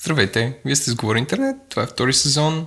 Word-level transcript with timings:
Здравейте, 0.00 0.58
вие 0.64 0.76
сте 0.76 0.90
сговори 0.90 1.18
интернет, 1.18 1.56
това 1.68 1.82
е 1.82 1.86
втори 1.86 2.12
сезон, 2.14 2.66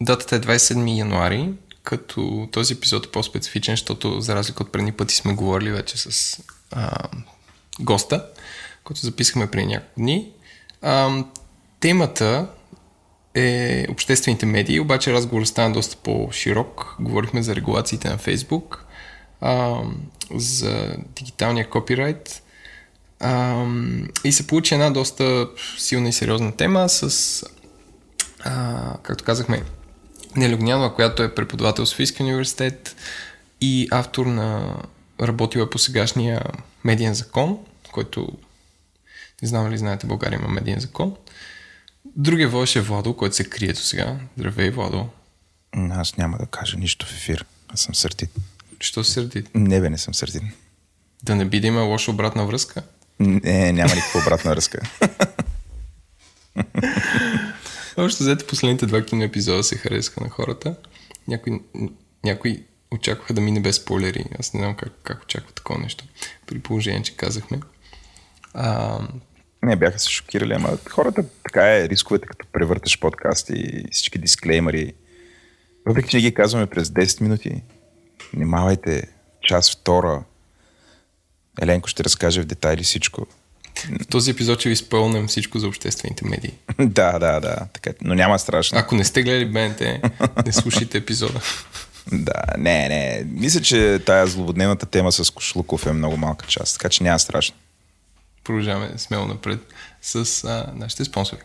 датата 0.00 0.36
е 0.36 0.40
27 0.40 0.98
януари, 0.98 1.50
като 1.82 2.48
този 2.52 2.74
епизод 2.74 3.06
е 3.06 3.10
по-специфичен, 3.10 3.72
защото 3.72 4.20
за 4.20 4.34
разлика 4.34 4.62
от 4.62 4.72
предни 4.72 4.92
пъти 4.92 5.16
сме 5.16 5.34
говорили 5.34 5.70
вече 5.70 5.98
с 5.98 6.38
а, 6.72 7.08
госта, 7.80 8.26
който 8.84 9.00
записахме 9.00 9.50
преди 9.50 9.66
няколко 9.66 10.00
дни. 10.00 10.32
А, 10.82 11.24
темата 11.80 12.48
е 13.34 13.86
обществените 13.90 14.46
медии, 14.46 14.80
обаче 14.80 15.12
разговорът 15.12 15.48
стана 15.48 15.74
доста 15.74 15.96
по-широк. 15.96 16.96
Говорихме 17.00 17.42
за 17.42 17.56
регулациите 17.56 18.08
на 18.08 18.18
Фейсбук, 18.18 18.86
а, 19.40 19.80
за 20.34 20.96
дигиталния 21.16 21.70
копирайт, 21.70 22.42
а, 23.20 23.64
и 24.24 24.32
се 24.32 24.46
получи 24.46 24.74
една 24.74 24.90
доста 24.90 25.48
силна 25.78 26.08
и 26.08 26.12
сериозна 26.12 26.56
тема 26.56 26.88
с, 26.88 27.44
а, 28.44 28.96
както 29.02 29.24
казахме, 29.24 29.62
Нели 30.36 30.54
която 30.94 31.22
е 31.22 31.34
преподавател 31.34 31.84
в 31.84 31.88
Софийския 31.88 32.26
университет 32.26 32.96
и 33.60 33.88
автор 33.90 34.26
на 34.26 34.76
работила 35.20 35.70
по 35.70 35.78
сегашния 35.78 36.42
медиен 36.84 37.14
закон, 37.14 37.58
който 37.92 38.38
не 39.42 39.48
знам 39.48 39.70
ли 39.70 39.78
знаете, 39.78 40.06
България 40.06 40.38
има 40.38 40.48
медиен 40.48 40.80
закон. 40.80 41.16
Другия 42.04 42.48
войш 42.48 42.76
е 42.76 42.80
Владо, 42.80 43.16
който 43.16 43.36
се 43.36 43.44
крие 43.44 43.72
до 43.72 43.80
сега. 43.80 44.16
Здравей, 44.38 44.70
Владо. 44.70 45.08
Аз 45.76 46.16
няма 46.16 46.38
да 46.38 46.46
кажа 46.46 46.76
нищо 46.76 47.06
в 47.06 47.12
ефир. 47.12 47.44
Аз 47.68 47.80
съм 47.80 47.94
сърдит. 47.94 48.30
Що 48.80 49.04
си 49.04 49.12
сърдит? 49.12 49.50
Не 49.54 49.80
бе, 49.80 49.90
не 49.90 49.98
съм 49.98 50.14
сърдит. 50.14 50.42
Да 51.22 51.36
не 51.36 51.44
би 51.44 51.60
да 51.60 51.66
има 51.66 51.82
лоша 51.82 52.10
обратна 52.10 52.46
връзка? 52.46 52.82
Не, 53.20 53.72
няма 53.72 53.94
никаква 53.94 54.20
обратна 54.20 54.50
връзка. 54.50 54.80
Общо 57.96 58.22
взето 58.22 58.46
последните 58.46 58.86
два 58.86 59.04
кино 59.04 59.22
епизода 59.22 59.64
се 59.64 59.76
харесаха 59.76 60.20
на 60.20 60.30
хората. 60.30 60.74
Някои, 61.28 61.60
някои 62.24 62.64
очакваха 62.90 63.34
да 63.34 63.40
мине 63.40 63.60
без 63.60 63.76
спойлери. 63.76 64.24
Аз 64.38 64.54
не 64.54 64.60
знам 64.60 64.74
как, 64.74 64.92
как 65.02 65.22
очаква 65.22 65.52
такова 65.52 65.80
нещо. 65.80 66.04
При 66.46 66.58
положение, 66.58 67.02
че 67.02 67.16
казахме. 67.16 67.60
А... 68.54 68.98
Не, 69.62 69.76
бяха 69.76 69.98
се 69.98 70.10
шокирали, 70.10 70.52
ама 70.52 70.78
хората 70.90 71.24
така 71.44 71.76
е 71.76 71.88
рисковете, 71.88 72.26
като 72.26 72.46
превърташ 72.52 73.00
подкасти 73.00 73.52
и 73.52 73.84
всички 73.92 74.18
дисклеймери. 74.18 74.92
Въпреки, 75.86 76.08
че 76.08 76.20
ги 76.20 76.34
казваме 76.34 76.66
през 76.66 76.88
10 76.88 77.20
минути, 77.20 77.62
внимавайте, 78.34 79.08
час 79.42 79.72
втора, 79.72 80.24
Еленко 81.62 81.88
ще 81.88 82.04
разкаже 82.04 82.40
в 82.40 82.44
детайли 82.44 82.82
всичко. 82.82 83.26
В 84.00 84.06
този 84.06 84.30
епизод 84.30 84.60
ще 84.60 84.68
ви 84.68 84.72
изпълнем 84.72 85.26
всичко 85.26 85.58
за 85.58 85.68
обществените 85.68 86.24
медии. 86.24 86.52
да, 86.78 87.18
да, 87.18 87.40
да. 87.40 87.66
Така, 87.72 87.90
но 88.02 88.14
няма 88.14 88.38
страшно. 88.38 88.78
Ако 88.78 88.94
не 88.94 89.04
сте 89.04 89.22
гледали 89.22 89.44
БНТ, 89.44 89.80
не 90.46 90.52
слушайте 90.52 90.98
епизода. 90.98 91.40
Да, 92.12 92.42
не, 92.58 92.88
не. 92.88 93.24
Мисля, 93.30 93.60
че 93.60 94.00
тая 94.06 94.26
злободневната 94.26 94.86
тема 94.86 95.12
с 95.12 95.30
Кошлуков 95.30 95.86
е 95.86 95.92
много 95.92 96.16
малка 96.16 96.46
част, 96.46 96.74
така 96.74 96.88
че 96.88 97.04
няма 97.04 97.18
страшно. 97.18 97.56
Продължаваме 98.44 98.92
смело 98.96 99.26
напред 99.26 99.60
с 100.02 100.44
а, 100.44 100.72
нашите 100.76 101.04
спонсори. 101.04 101.40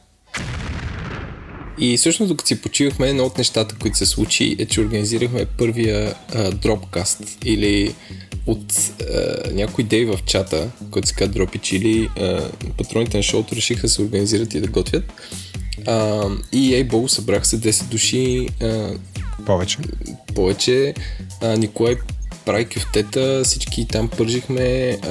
И 1.80 1.97
всъщност, 1.97 2.30
докато 2.30 2.47
си 2.47 2.61
почивахме, 2.61 3.09
едно 3.09 3.23
от 3.23 3.38
нещата, 3.38 3.76
които 3.76 3.98
се 3.98 4.05
случи 4.05 4.55
е, 4.60 4.65
че 4.65 4.82
организирахме 4.82 5.45
първия 5.45 6.15
а, 6.33 6.52
дропкаст 6.52 7.37
или 7.45 7.95
от 8.45 8.73
а, 8.73 9.52
някой 9.54 9.83
дей 9.83 10.05
в 10.05 10.20
чата, 10.26 10.70
който 10.92 11.08
се 11.08 11.14
казва 11.14 11.33
Дропич 11.33 11.71
или 11.71 12.10
а, 12.20 12.49
патроните 12.77 13.17
на 13.17 13.23
шоуто 13.23 13.55
решиха 13.55 13.82
да 13.82 13.89
се 13.89 14.02
организират 14.02 14.54
и 14.54 14.61
да 14.61 14.67
готвят. 14.67 15.14
А, 15.87 16.30
и 16.52 16.76
ей 16.76 16.83
богу, 16.83 17.08
събрах 17.10 17.48
се 17.48 17.61
10 17.61 17.83
души. 17.83 18.48
А, 18.61 18.93
повече. 19.45 19.77
Повече. 20.36 20.94
А, 21.42 21.58
Николай 21.58 21.95
прави 22.45 22.66
кюфтета, 22.66 23.42
всички 23.44 23.88
там 23.88 24.10
пържихме 24.10 24.98
а, 25.04 25.08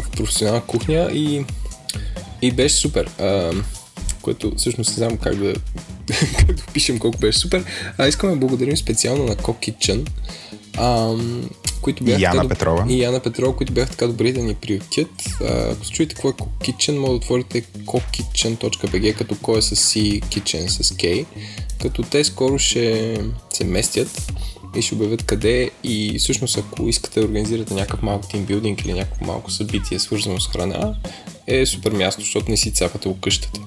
в 0.00 0.04
професионална 0.16 0.60
кухня 0.60 1.10
и, 1.12 1.44
и 2.42 2.52
беше 2.52 2.74
супер. 2.74 3.10
А, 3.20 3.52
което 4.22 4.52
всъщност 4.56 4.90
не 4.90 4.94
знам 4.94 5.16
как 5.16 5.36
да, 5.36 5.54
как 6.38 6.52
да 6.52 6.62
пишем 6.72 6.98
колко 6.98 7.18
беше 7.18 7.38
супер. 7.38 7.64
А 7.98 8.08
искаме 8.08 8.32
да 8.32 8.38
благодарим 8.38 8.76
специално 8.76 9.24
на 9.24 9.36
Cock 9.36 9.72
Kitchen, 9.72 10.08
ам, 10.78 11.50
които 11.80 12.04
бяха 12.04 12.20
и 12.20 12.22
Яна 12.22 12.42
така, 12.42 12.48
Петрова. 12.48 12.86
И 12.88 13.02
Яна 13.02 13.20
Петрова, 13.20 13.56
които 13.56 13.72
бяха 13.72 13.90
така 13.90 14.06
добри 14.06 14.32
да 14.32 14.42
ни 14.42 14.54
приютят. 14.54 15.08
Ако 15.70 15.84
се 15.84 15.92
чуете 15.92 16.14
какво 16.14 16.28
е 16.28 16.32
Cock 16.32 16.48
Kitchen, 16.60 16.98
може 16.98 17.10
да 17.10 17.16
отворите 17.16 17.62
cockkitchen.bg, 17.62 19.14
като 19.14 19.36
кой 19.42 19.58
е 19.58 19.62
с 19.62 19.76
C, 19.76 20.22
Kitchen 20.22 20.66
с 20.66 20.94
K, 20.94 21.26
като 21.82 22.02
те 22.02 22.24
скоро 22.24 22.58
ще 22.58 23.16
се 23.52 23.64
местят 23.64 24.32
и 24.76 24.82
ще 24.82 24.94
обявят 24.94 25.22
къде 25.22 25.70
и 25.84 26.18
всъщност 26.18 26.58
ако 26.58 26.88
искате 26.88 27.20
да 27.20 27.26
организирате 27.26 27.74
някакъв 27.74 28.02
малко 28.02 28.28
тимбилдинг 28.28 28.84
или 28.84 28.92
някакво 28.92 29.26
малко 29.26 29.50
събитие 29.50 29.98
свързано 29.98 30.40
с 30.40 30.48
храна, 30.48 30.94
е 31.46 31.66
супер 31.66 31.92
място, 31.92 32.20
защото 32.20 32.50
не 32.50 32.56
си 32.56 32.70
цапате 32.70 33.14
къщата. 33.20 33.60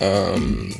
Ам, 0.00 0.74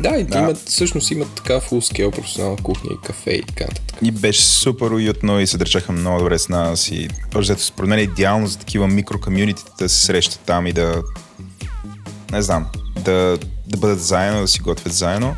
да, 0.00 0.24
да. 0.24 0.38
Имат, 0.38 0.58
всъщност 0.58 1.10
имат 1.10 1.28
така 1.34 1.60
full 1.60 1.92
scale 1.92 2.10
професионална 2.10 2.56
кухня 2.62 2.90
и 2.92 3.06
кафе 3.06 3.30
и 3.30 3.42
така 3.42 3.64
нататък. 3.64 3.96
И 4.02 4.10
беше 4.10 4.42
супер 4.42 4.90
уютно 4.90 5.40
и 5.40 5.46
се 5.46 5.58
държаха 5.58 5.92
много 5.92 6.18
добре 6.18 6.38
с 6.38 6.48
нас 6.48 6.88
и 6.88 7.08
защото 7.34 7.62
според 7.64 7.88
мен 7.88 7.98
е 7.98 8.02
идеално 8.02 8.46
за 8.46 8.58
такива 8.58 8.88
микрокомюнитите 8.88 9.70
да 9.78 9.88
се 9.88 10.06
срещат 10.06 10.40
там 10.46 10.66
и 10.66 10.72
да 10.72 11.02
не 12.32 12.42
знам, 12.42 12.66
да, 12.94 13.38
да 13.66 13.76
бъдат 13.78 14.00
заедно, 14.00 14.40
да 14.40 14.48
си 14.48 14.60
готвят 14.60 14.92
заедно. 14.92 15.36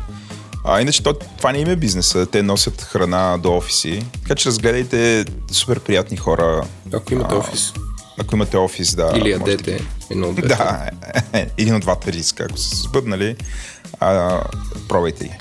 А 0.67 0.81
иначе 0.81 1.03
то, 1.03 1.13
това 1.13 1.51
не 1.51 1.59
им 1.59 1.69
е 1.69 1.75
бизнеса, 1.75 2.25
те 2.25 2.43
носят 2.43 2.81
храна 2.81 3.37
до 3.37 3.57
офиси, 3.57 4.05
така 4.21 4.35
че 4.35 4.49
разгледайте 4.49 5.25
супер 5.51 5.79
приятни 5.79 6.17
хора. 6.17 6.63
Ако 6.93 7.13
имате 7.13 7.35
а, 7.35 7.37
офис. 7.37 7.73
Ако 8.19 8.35
имате 8.35 8.57
офис, 8.57 8.95
да. 8.95 9.13
Или 9.15 9.29
ядете 9.29 9.81
едно 10.09 10.27
от 10.27 10.35
двете. 10.35 10.47
Да, 10.57 10.89
един 11.57 11.75
от 11.75 11.81
двата 11.81 12.11
риска. 12.11 12.47
Ако 12.49 12.57
се 12.57 12.75
сбъднали, 12.75 13.35
а, 13.99 14.41
пробвайте 14.87 15.25
ги. 15.25 15.33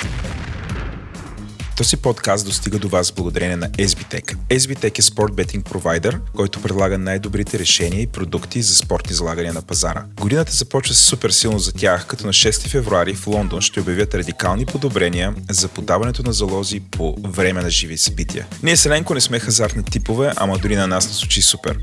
Този 1.76 1.96
подкаст 1.96 2.46
достига 2.46 2.78
до 2.78 2.88
вас 2.88 3.12
благодарение 3.12 3.56
на 3.56 3.70
SBTech. 3.70 4.36
SBTech 4.50 4.98
е 4.98 5.02
спорт 5.02 5.34
бетинг 5.34 5.66
провайдер, 5.66 6.20
който 6.36 6.62
предлага 6.62 6.98
най-добрите 6.98 7.58
решения 7.58 8.00
и 8.00 8.06
продукти 8.06 8.62
за 8.62 8.74
спортни 8.74 9.14
залагания 9.14 9.52
на 9.52 9.62
пазара. 9.62 10.04
Годината 10.20 10.52
започва 10.52 10.94
супер 10.94 11.30
силно 11.30 11.58
за 11.58 11.72
тях, 11.72 12.06
като 12.06 12.26
на 12.26 12.32
6 12.32 12.68
февруари 12.68 13.14
в 13.14 13.26
Лондон 13.26 13.60
ще 13.60 13.80
обявят 13.80 14.14
радикални 14.14 14.66
подобрения 14.66 15.34
за 15.50 15.68
подаването 15.68 16.22
на 16.22 16.32
залози 16.32 16.80
по 16.80 17.16
време 17.24 17.62
на 17.62 17.70
живи 17.70 17.98
събития. 17.98 18.46
Ние 18.62 18.76
с 18.76 18.86
Еленко 18.86 19.14
не 19.14 19.20
сме 19.20 19.38
хазартни 19.38 19.84
типове, 19.84 20.32
ама 20.36 20.58
дори 20.58 20.76
на 20.76 20.86
нас 20.86 21.08
не 21.08 21.14
случи 21.14 21.42
супер. 21.42 21.78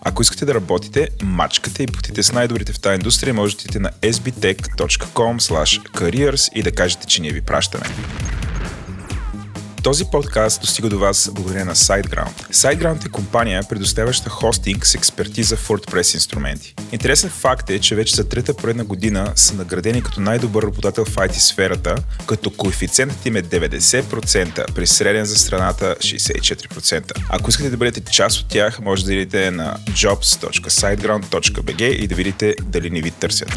Ако 0.00 0.22
искате 0.22 0.44
да 0.44 0.54
работите, 0.54 1.08
мачкате 1.22 1.82
и 1.82 1.86
потите 1.86 2.22
с 2.22 2.32
най-добрите 2.32 2.72
в 2.72 2.80
тази 2.80 2.94
индустрия, 2.94 3.34
можете 3.34 3.78
на 3.78 3.90
sbtech.com 4.02 5.38
careers 5.94 6.52
и 6.54 6.62
да 6.62 6.72
кажете, 6.72 7.06
че 7.06 7.22
ние 7.22 7.32
ви 7.32 7.40
пращаме. 7.40 7.86
Този 9.86 10.04
подкаст 10.04 10.60
достига 10.60 10.88
до 10.88 10.98
вас 10.98 11.30
благодарение 11.32 11.64
на 11.64 11.74
SiteGround. 11.74 12.52
SiteGround 12.52 13.06
е 13.06 13.08
компания, 13.08 13.62
предоставяща 13.68 14.30
хостинг 14.30 14.86
с 14.86 14.94
експертиза 14.94 15.56
в 15.56 15.68
WordPress 15.68 16.14
инструменти. 16.14 16.74
Интересен 16.92 17.30
факт 17.30 17.70
е, 17.70 17.78
че 17.78 17.94
вече 17.94 18.16
за 18.16 18.28
трета 18.28 18.54
поредна 18.54 18.84
година 18.84 19.32
са 19.36 19.54
наградени 19.54 20.02
като 20.02 20.20
най-добър 20.20 20.62
работодател 20.62 21.04
в 21.04 21.14
IT 21.14 21.32
сферата, 21.32 21.96
като 22.26 22.50
коефициентът 22.50 23.26
им 23.26 23.36
е 23.36 23.42
90% 23.42 24.74
при 24.74 24.86
среден 24.86 25.24
за 25.24 25.36
страната 25.36 25.96
64%. 25.98 27.12
Ако 27.28 27.50
искате 27.50 27.70
да 27.70 27.76
бъдете 27.76 28.12
част 28.12 28.40
от 28.40 28.48
тях, 28.48 28.80
може 28.80 29.04
да 29.04 29.14
идете 29.14 29.50
на 29.50 29.76
jobs.siteground.bg 29.90 31.82
и 31.82 32.06
да 32.06 32.14
видите 32.14 32.54
дали 32.62 32.90
не 32.90 33.00
ви 33.00 33.10
търсят. 33.10 33.56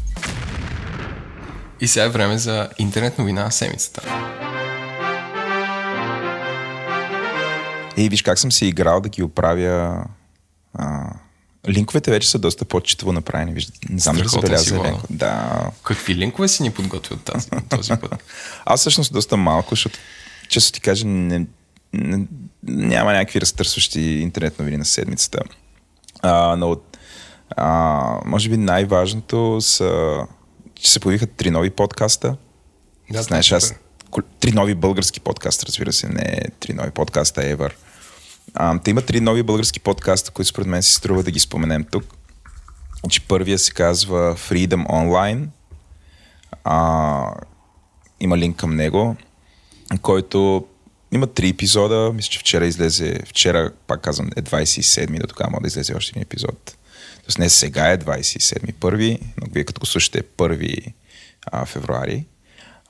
И 1.81 1.87
сега 1.87 2.05
е 2.05 2.09
време 2.09 2.37
за 2.37 2.69
интернет 2.77 3.17
новина 3.17 3.43
на 3.43 3.51
седмицата. 3.51 4.01
И 7.97 8.09
виж 8.09 8.21
как 8.21 8.39
съм 8.39 8.51
се 8.51 8.65
играл 8.65 9.01
да 9.01 9.09
ги 9.09 9.23
оправя 9.23 10.05
а, 10.73 11.13
Линковете 11.69 12.11
вече 12.11 12.29
са 12.29 12.39
доста 12.39 12.65
по-читаво 12.65 13.11
направени. 13.11 13.53
Виждате. 13.53 13.79
Не 13.89 13.99
знам 13.99 14.15
дали 14.15 14.27
забеляза. 14.27 14.93
Да. 15.09 15.61
Какви 15.83 16.15
линкове 16.15 16.47
си 16.47 16.63
ни 16.63 16.71
подготвил 16.71 17.17
тази, 17.17 17.47
този 17.69 17.91
път? 18.01 18.23
Аз 18.65 18.79
всъщност 18.79 19.13
доста 19.13 19.37
малко, 19.37 19.69
защото 19.69 19.99
често 20.49 20.71
ти 20.71 20.81
кажа, 20.81 21.07
не, 21.07 21.45
не, 21.93 22.27
няма 22.63 23.13
някакви 23.13 23.41
разтърсващи 23.41 24.01
интернет 24.01 24.59
новини 24.59 24.77
на 24.77 24.85
седмицата. 24.85 25.39
А, 26.21 26.55
но 26.55 26.77
а, 27.49 28.19
може 28.25 28.49
би 28.49 28.57
най-важното 28.57 29.57
са, 29.61 30.17
че 30.81 30.91
се 30.91 30.99
появиха 30.99 31.27
три 31.27 31.51
нови 31.51 31.69
подкаста. 31.69 32.35
Да, 33.11 33.21
Знаеш, 33.21 33.51
аз 33.51 33.73
три 34.39 34.51
нови 34.51 34.75
български 34.75 35.19
подкаста, 35.19 35.65
разбира 35.65 35.93
се, 35.93 36.09
не 36.09 36.41
три 36.59 36.73
нови 36.73 36.91
подкаста 36.91 37.41
ever. 37.41 37.71
А, 38.53 38.79
те 38.79 38.91
има 38.91 39.01
три 39.01 39.21
нови 39.21 39.43
български 39.43 39.79
подкаста, 39.79 40.31
които 40.31 40.49
според 40.49 40.67
мен 40.67 40.83
си 40.83 40.93
струва 40.93 41.23
да 41.23 41.31
ги 41.31 41.39
споменем 41.39 41.83
тук. 41.83 42.03
Значи 42.99 43.21
първия 43.21 43.59
се 43.59 43.71
казва 43.71 44.35
Freedom 44.35 44.87
Online. 44.87 45.47
А, 46.63 47.33
има 48.19 48.37
линк 48.37 48.57
към 48.57 48.75
него, 48.75 49.15
който 50.01 50.65
има 51.11 51.27
три 51.27 51.49
епизода. 51.49 52.11
Мисля, 52.13 52.29
че 52.29 52.39
вчера 52.39 52.65
излезе, 52.65 53.19
вчера, 53.25 53.71
пак 53.87 54.01
казвам, 54.01 54.29
е 54.35 54.41
27-ми, 54.41 55.19
до 55.19 55.27
тогава 55.27 55.51
може 55.51 55.61
да 55.61 55.67
излезе 55.67 55.95
още 55.95 56.11
един 56.11 56.21
епизод. 56.21 56.77
Тоест 57.31 57.39
не 57.39 57.49
сега 57.49 57.91
е 57.91 57.97
27-ми 57.97 58.73
първи, 58.73 59.19
но 59.41 59.47
вие 59.51 59.63
като 59.63 59.79
го 59.79 59.85
слушате 59.85 60.19
е 60.19 60.23
1 60.23 60.93
а, 61.45 61.65
февруари. 61.65 62.25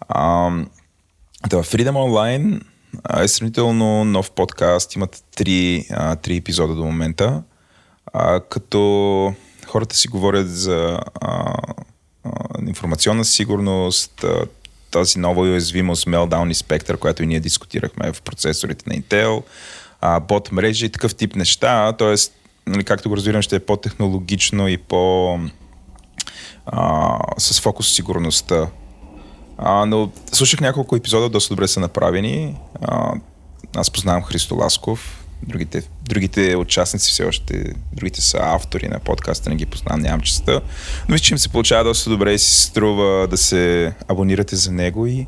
А, 0.09 0.49
да, 1.49 1.63
Freedom 1.63 1.91
Online 1.91 2.61
е 3.23 3.27
сравнително 3.27 4.05
нов 4.05 4.31
подкаст. 4.31 4.95
Имат 4.95 5.23
три, 5.35 5.85
а, 5.91 6.15
три 6.15 6.35
епизода 6.35 6.75
до 6.75 6.85
момента. 6.85 7.43
А, 8.13 8.39
като 8.39 9.33
хората 9.67 9.95
си 9.95 10.07
говорят 10.07 10.49
за 10.49 10.99
а, 11.21 11.53
а, 12.23 12.31
информационна 12.67 13.25
сигурност, 13.25 14.23
а, 14.23 14.45
тази 14.91 15.19
нова 15.19 15.41
уязвимост 15.41 16.07
Meltdown 16.07 16.51
и 16.51 16.55
Spectre, 16.55 16.97
която 16.97 17.23
и 17.23 17.27
ние 17.27 17.39
дискутирахме 17.39 18.13
в 18.13 18.21
процесорите 18.21 18.83
на 18.87 18.95
Intel, 18.95 19.43
а, 20.01 20.19
бот 20.19 20.51
мрежи 20.51 20.85
и 20.85 20.89
такъв 20.89 21.15
тип 21.15 21.35
неща. 21.35 21.93
Тоест, 21.93 22.33
нали, 22.71 22.83
както 22.83 23.09
го 23.09 23.15
разбирам, 23.17 23.41
ще 23.41 23.55
е 23.55 23.59
по-технологично 23.59 24.67
и 24.67 24.77
по... 24.77 25.39
А, 26.65 27.17
с 27.37 27.61
фокус 27.61 27.93
сигурността 27.93 28.67
а, 29.63 29.85
но 29.85 30.11
слушах 30.31 30.61
няколко 30.61 30.95
епизода, 30.95 31.29
доста 31.29 31.53
добре 31.53 31.67
са 31.67 31.79
направени. 31.79 32.55
А, 32.81 33.13
аз 33.75 33.91
познавам 33.91 34.23
Христо 34.23 34.55
Ласков. 34.55 35.25
Другите, 35.43 35.83
другите 36.03 36.55
участници 36.55 37.11
все 37.11 37.23
още, 37.23 37.73
другите 37.93 38.21
са 38.21 38.37
автори 38.41 38.87
на 38.87 38.99
подкаста, 38.99 39.49
не 39.49 39.55
ги 39.55 39.65
познавам, 39.65 40.01
нямам 40.01 40.21
честа. 40.21 40.61
Но 41.09 41.13
мисля, 41.13 41.23
че 41.23 41.33
им 41.33 41.37
се 41.37 41.49
получава 41.49 41.83
доста 41.83 42.09
добре 42.09 42.33
и 42.33 42.39
си 42.39 42.61
струва 42.61 43.27
да 43.27 43.37
се 43.37 43.93
абонирате 44.07 44.55
за 44.55 44.71
него 44.71 45.07
и 45.07 45.27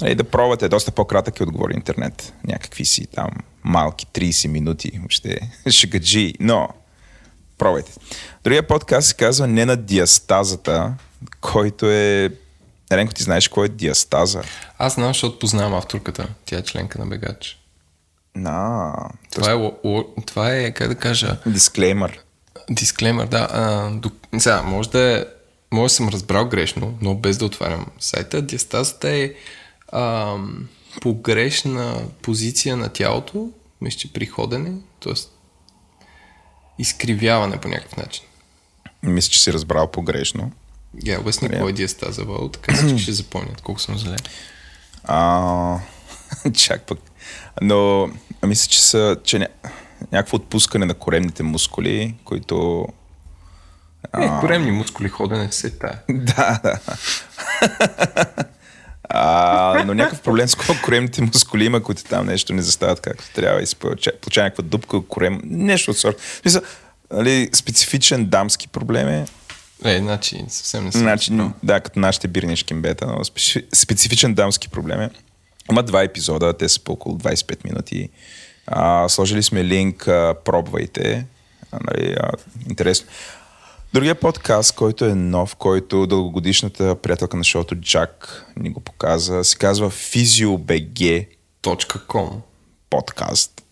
нали, 0.00 0.14
да 0.14 0.24
пробвате. 0.24 0.68
Доста 0.68 0.90
по-кратък 0.90 1.40
е 1.40 1.42
отговор 1.42 1.70
интернет. 1.70 2.32
Някакви 2.46 2.84
си 2.84 3.06
там 3.06 3.30
малки 3.64 4.06
30 4.06 4.48
минути, 4.48 4.92
въобще 4.98 5.40
шегаджи, 5.70 6.34
но 6.40 6.68
пробвайте. 7.58 7.92
Другия 8.44 8.66
подкаст 8.66 9.08
се 9.08 9.14
казва 9.14 9.46
Не 9.46 9.64
на 9.64 9.76
диастазата, 9.76 10.94
който 11.40 11.90
е 11.90 12.30
Еленко, 12.90 13.14
ти 13.14 13.22
знаеш 13.22 13.48
кой 13.48 13.66
е 13.66 13.68
диастаза? 13.68 14.42
Аз 14.78 14.94
знам, 14.94 15.08
защото 15.08 15.38
познавам 15.38 15.74
авторката. 15.74 16.28
Тя 16.44 16.58
е 16.58 16.62
членка 16.62 16.98
на 16.98 17.06
Бегач. 17.06 17.58
На. 18.34 18.92
Това, 19.32 19.52
е, 19.52 19.70
това 20.26 20.52
е, 20.52 20.72
как 20.72 20.88
да 20.88 20.94
кажа... 20.94 21.36
Дисклеймър. 21.46 22.18
Дисклеймър, 22.70 23.26
да. 23.26 23.48
А, 23.50 23.90
до, 23.90 24.10
сега, 24.38 24.62
може 24.62 24.90
да 24.90 25.18
е... 25.18 25.24
Може 25.72 25.90
да 25.90 25.94
съм 25.94 26.08
разбрал 26.08 26.48
грешно, 26.48 26.98
но 27.00 27.14
без 27.14 27.38
да 27.38 27.44
отварям 27.44 27.86
сайта. 27.98 28.42
Диастазата 28.42 29.10
е 29.10 29.32
а, 29.92 30.36
погрешна 31.00 32.02
позиция 32.22 32.76
на 32.76 32.88
тялото, 32.88 33.50
мисля, 33.80 33.98
че 33.98 34.12
при 34.12 34.26
ходене, 34.26 34.72
т.е. 35.02 35.12
изкривяване 36.78 37.60
по 37.60 37.68
някакъв 37.68 37.96
начин. 37.96 38.24
Мисля, 39.02 39.30
че 39.30 39.42
си 39.42 39.52
разбрал 39.52 39.90
погрешно. 39.90 40.52
Я, 41.04 41.20
обясни 41.20 41.48
какво 41.48 41.68
е 41.68 41.72
диастаза, 41.72 42.24
Вал, 42.24 42.48
така 42.48 42.74
всички 42.74 42.98
ще 42.98 43.12
запомнят 43.12 43.60
колко 43.60 43.80
съм 43.80 43.98
зле. 43.98 44.16
А, 45.04 45.78
чак 46.54 46.82
пък. 46.82 46.98
Но 47.62 48.08
мисля, 48.46 48.68
че 48.68 48.82
са, 48.82 49.16
че 49.24 49.38
ня... 49.38 49.48
някакво 50.12 50.36
отпускане 50.36 50.86
на 50.86 50.94
коремните 50.94 51.42
мускули, 51.42 52.14
които... 52.24 52.86
Е, 54.18 54.28
коремни 54.40 54.70
мускули, 54.70 55.08
ходене 55.08 55.52
се 55.52 55.70
тая. 55.70 56.02
да, 56.08 56.60
да. 56.62 56.78
А, 59.08 59.82
но 59.86 59.94
някакъв 59.94 60.22
проблем 60.22 60.48
с 60.48 60.56
коремните 60.84 61.22
мускули 61.22 61.64
има, 61.64 61.82
които 61.82 62.04
там 62.04 62.26
нещо 62.26 62.52
не 62.52 62.62
застават 62.62 63.00
както 63.00 63.24
трябва 63.34 63.62
и 63.62 63.66
се 63.66 63.76
получава, 63.76 64.16
някаква 64.36 64.64
дупка, 64.64 65.00
корем, 65.08 65.40
нещо 65.44 65.90
от 65.90 65.96
сорта. 65.96 66.22
Мисля, 66.44 66.60
нали, 67.12 67.48
специфичен 67.52 68.26
дамски 68.26 68.68
проблем 68.68 69.08
е, 69.08 69.26
е, 69.84 69.98
значи 69.98 70.44
съвсем 70.48 70.84
не 70.84 70.92
съм. 70.92 71.00
Значи, 71.00 71.32
да, 71.62 71.80
като 71.80 72.00
нашите 72.00 72.28
бирнишки 72.28 72.74
бета, 72.74 73.06
но 73.06 73.24
специфичен 73.74 74.34
дамски 74.34 74.68
проблем 74.68 75.00
е. 75.00 75.10
Има 75.70 75.82
два 75.82 76.02
епизода, 76.02 76.52
те 76.58 76.68
са 76.68 76.80
по 76.80 76.92
около 76.92 77.18
25 77.18 77.64
минути. 77.64 78.10
А, 78.66 79.08
сложили 79.08 79.42
сме 79.42 79.64
линк, 79.64 80.08
а, 80.08 80.34
пробвайте. 80.44 81.26
А, 81.72 81.78
нали, 81.84 82.16
а, 82.20 82.30
интересно. 82.70 83.06
Другия 83.92 84.14
подкаст, 84.14 84.74
който 84.74 85.04
е 85.04 85.14
нов, 85.14 85.56
който 85.56 86.06
дългогодишната 86.06 86.96
приятелка 86.96 87.36
на 87.36 87.44
шоуто 87.44 87.74
Джак 87.74 88.44
ни 88.56 88.70
го 88.70 88.80
показа, 88.80 89.44
се 89.44 89.56
казва 89.56 89.90
physiobg.com 89.90 92.40
подкаст, 92.90 93.62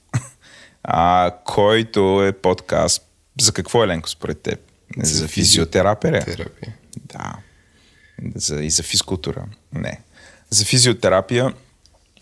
а, 0.83 1.31
който 1.45 2.25
е 2.25 2.33
подкаст 2.33 3.03
за 3.41 3.53
какво 3.53 3.85
е 3.85 3.87
Ленко 3.87 4.09
според 4.09 4.41
теб? 4.41 4.61
За, 5.03 5.19
за 5.19 5.29
физиотерапия. 5.29 6.25
Терапия. 6.25 6.75
Да. 6.97 7.37
За, 8.35 8.63
и 8.63 8.71
за 8.71 8.83
физкултура. 8.83 9.45
Не. 9.73 10.01
За 10.51 10.65
физиотерапия, 10.65 11.55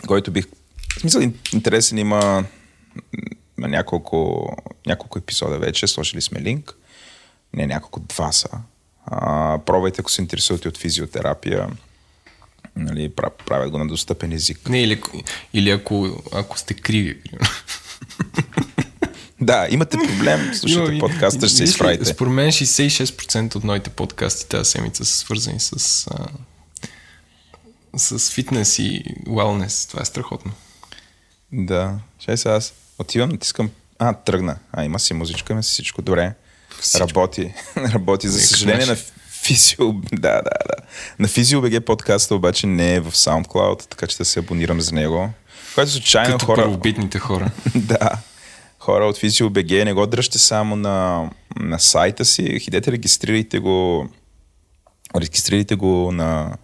който 0.06 0.30
бих... 0.30 0.46
В 0.96 1.00
смисъл 1.00 1.22
интересен 1.52 1.98
има, 1.98 2.44
има 3.58 3.68
няколко, 3.68 4.48
няколко 4.86 5.18
епизода 5.18 5.58
вече, 5.58 5.86
сложили 5.86 6.22
сме 6.22 6.40
линк. 6.40 6.76
Не, 7.54 7.66
няколко 7.66 8.00
два 8.00 8.32
са. 8.32 8.48
А, 9.06 9.58
пробвайте, 9.66 10.00
ако 10.00 10.10
се 10.10 10.22
интересувате 10.22 10.68
от 10.68 10.78
физиотерапия. 10.78 11.68
Нали, 12.76 13.12
правят 13.46 13.70
го 13.70 13.78
на 13.78 13.86
достъпен 13.88 14.32
език. 14.32 14.68
Не, 14.68 14.82
или, 14.82 15.02
или 15.52 15.70
ако, 15.70 16.22
ако 16.32 16.58
сте 16.58 16.74
криви. 16.74 17.22
Да, 19.40 19.66
имате 19.70 19.96
проблем, 19.98 20.54
слушате 20.54 20.98
подкаста, 20.98 21.48
ще 21.48 21.56
се 21.56 21.64
изправите. 21.64 22.04
Според 22.04 22.32
мен 22.32 22.52
66% 22.52 23.56
от 23.56 23.64
моите 23.64 23.90
подкасти 23.90 24.48
тази 24.48 24.70
седмица 24.70 25.04
са 25.04 25.16
свързани 25.16 25.60
с, 25.60 26.06
а, 26.06 26.26
с 27.98 28.32
фитнес 28.32 28.78
и 28.78 29.04
wellness. 29.26 29.90
Това 29.90 30.02
е 30.02 30.04
страхотно. 30.04 30.52
Да. 31.52 31.98
Чай 32.18 32.36
сега 32.36 32.54
аз 32.54 32.74
отивам, 32.98 33.30
натискам. 33.30 33.70
А, 33.98 34.12
тръгна. 34.12 34.58
А, 34.72 34.84
има 34.84 34.98
си 34.98 35.14
музичка, 35.14 35.52
има 35.52 35.62
си 35.62 35.70
всичко. 35.70 36.02
Добре. 36.02 36.34
Всичко. 36.82 37.08
Работи. 37.08 37.54
Работи. 37.76 38.28
За 38.28 38.40
съжаление 38.40 38.86
на 38.86 38.96
Физио... 39.42 39.92
Да, 40.12 40.32
да, 40.32 40.42
да. 40.42 40.74
На 41.18 41.28
FizioBG 41.28 41.80
подкаста 41.80 42.34
обаче 42.34 42.66
не 42.66 42.94
е 42.94 43.00
в 43.00 43.12
SoundCloud, 43.12 43.88
така 43.88 44.06
че 44.06 44.16
да 44.16 44.24
се 44.24 44.38
абонирам 44.38 44.80
за 44.80 44.94
него. 44.94 45.30
Което 45.74 45.90
случайно 45.90 46.32
Като 46.32 46.46
хора... 46.46 46.62
първобитните 46.62 47.18
хора. 47.18 47.50
да 47.74 48.10
хора 48.82 49.04
от 49.04 49.18
FizioBG, 49.18 49.84
не 49.84 49.92
го 49.92 50.06
дръжте 50.06 50.38
само 50.38 50.76
на, 50.76 51.30
на 51.56 51.78
сайта 51.80 52.24
си, 52.24 52.58
хидете, 52.60 52.92
регистрирайте 52.92 53.58
го, 53.58 54.08
регистрирайте 55.20 55.74
го 55.74 56.12
на 56.12 56.56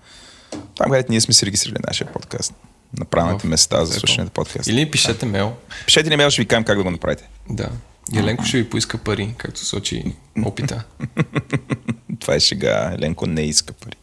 там, 0.77 0.91
където 0.91 1.13
ние 1.13 1.21
сме 1.21 1.35
си 1.35 1.47
регистрирали 1.47 1.79
нашия 1.87 2.13
подкаст. 2.13 2.55
На 2.99 3.05
правилните 3.05 3.47
места 3.47 3.85
за 3.85 3.95
слушане 3.95 4.25
на 4.25 4.31
подкаст. 4.31 4.69
Или 4.69 4.91
пишете 4.91 5.27
мейл. 5.27 5.57
Пишете 5.87 6.11
ни 6.11 6.17
мейл, 6.17 6.31
ще 6.31 6.43
ви 6.43 6.49
кажем 6.49 6.65
как 6.65 6.77
да 6.77 6.85
го 6.85 6.91
направите. 6.91 7.29
Да. 7.51 7.69
Еленко 8.17 8.45
ще 8.45 8.57
ви 8.57 8.71
поиска 8.71 8.99
пари, 8.99 9.35
както 9.39 9.65
сочи 9.65 10.05
опита. 10.45 10.85
Това 12.21 12.35
е 12.35 12.41
шега. 12.41 12.93
Еленко 12.95 13.27
не 13.27 13.43
иска 13.43 13.73
пари. 13.73 13.97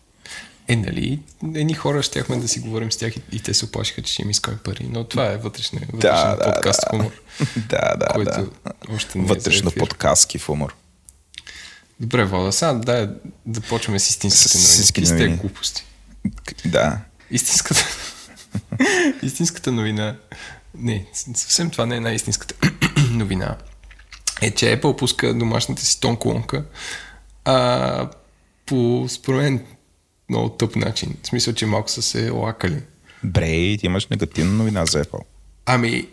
Е, 0.68 0.76
нали, 0.76 1.20
едни 1.56 1.74
хора 1.74 2.04
щяхме 2.04 2.38
да 2.38 2.48
си 2.48 2.60
говорим 2.60 2.92
с 2.92 2.98
тях 2.98 3.16
и, 3.18 3.22
и 3.32 3.40
те 3.40 3.54
се 3.54 3.66
оплашиха, 3.66 4.02
че 4.02 4.14
ще 4.14 4.22
им 4.22 4.30
искаме 4.30 4.58
пари. 4.58 4.88
Но 4.90 5.04
това 5.04 5.32
е 5.32 5.38
вътрешен, 5.38 5.80
вътрешен 5.94 6.38
Да, 6.38 6.54
подкаст 6.54 6.82
да. 6.82 6.90
хумор. 6.90 7.12
Да, 7.70 7.96
да, 8.00 8.08
който 8.14 8.32
да. 8.32 8.72
още 8.90 9.18
не 9.18 9.24
е 9.24 9.28
Вътрешно 9.28 9.68
ефир. 9.70 9.80
подкастки 9.80 10.38
в 10.38 10.50
умор. 10.50 10.76
Добре, 12.00 12.26
Вода, 12.26 12.52
сега 12.52 12.74
да, 12.74 13.16
да 13.46 13.62
почваме 13.62 14.00
с 14.00 14.10
истинските 14.10 14.50
С 14.50 14.90
новини. 14.92 15.06
сте 15.06 15.14
новини. 15.14 15.38
глупости? 15.38 15.86
Да. 16.66 17.00
Истинската... 17.32 17.86
истинската 19.24 19.72
новина... 19.72 20.16
Не, 20.78 21.06
съвсем 21.14 21.70
това 21.70 21.86
не 21.86 21.96
е 21.96 22.00
най-истинската 22.00 22.56
новина. 23.12 23.58
Е, 24.42 24.52
че 24.52 24.82
Apple 24.82 24.98
пуска 24.98 25.34
домашната 25.34 25.82
си 25.82 26.02
тон 26.02 26.18
колонка 26.18 26.64
а, 27.46 28.10
по, 28.66 29.06
според 29.10 29.42
мен, 29.42 29.66
много 30.30 30.50
тъп 30.50 30.76
начин. 30.76 31.18
В 31.24 31.28
смисъл, 31.28 31.54
че 31.54 31.66
малко 31.66 31.90
са 31.90 32.02
се 32.02 32.30
лакали. 32.30 32.82
Бре, 33.24 33.78
ти 33.78 33.80
имаш 33.86 34.08
негативна 34.08 34.52
новина 34.52 34.86
за 34.86 35.04
Apple. 35.04 35.22
Ами, 35.66 36.08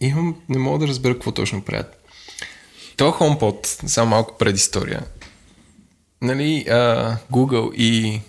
имам, 0.00 0.36
не 0.48 0.58
мога 0.58 0.78
да 0.78 0.88
разбера 0.88 1.14
какво 1.14 1.32
точно 1.32 1.62
правят. 1.62 2.08
То 2.96 3.10
HomePod, 3.12 3.86
само 3.86 4.10
малко 4.10 4.38
предистория. 4.38 5.02
Нали, 6.22 6.64
а, 6.68 7.16
Google 7.32 7.74
и 7.74 8.20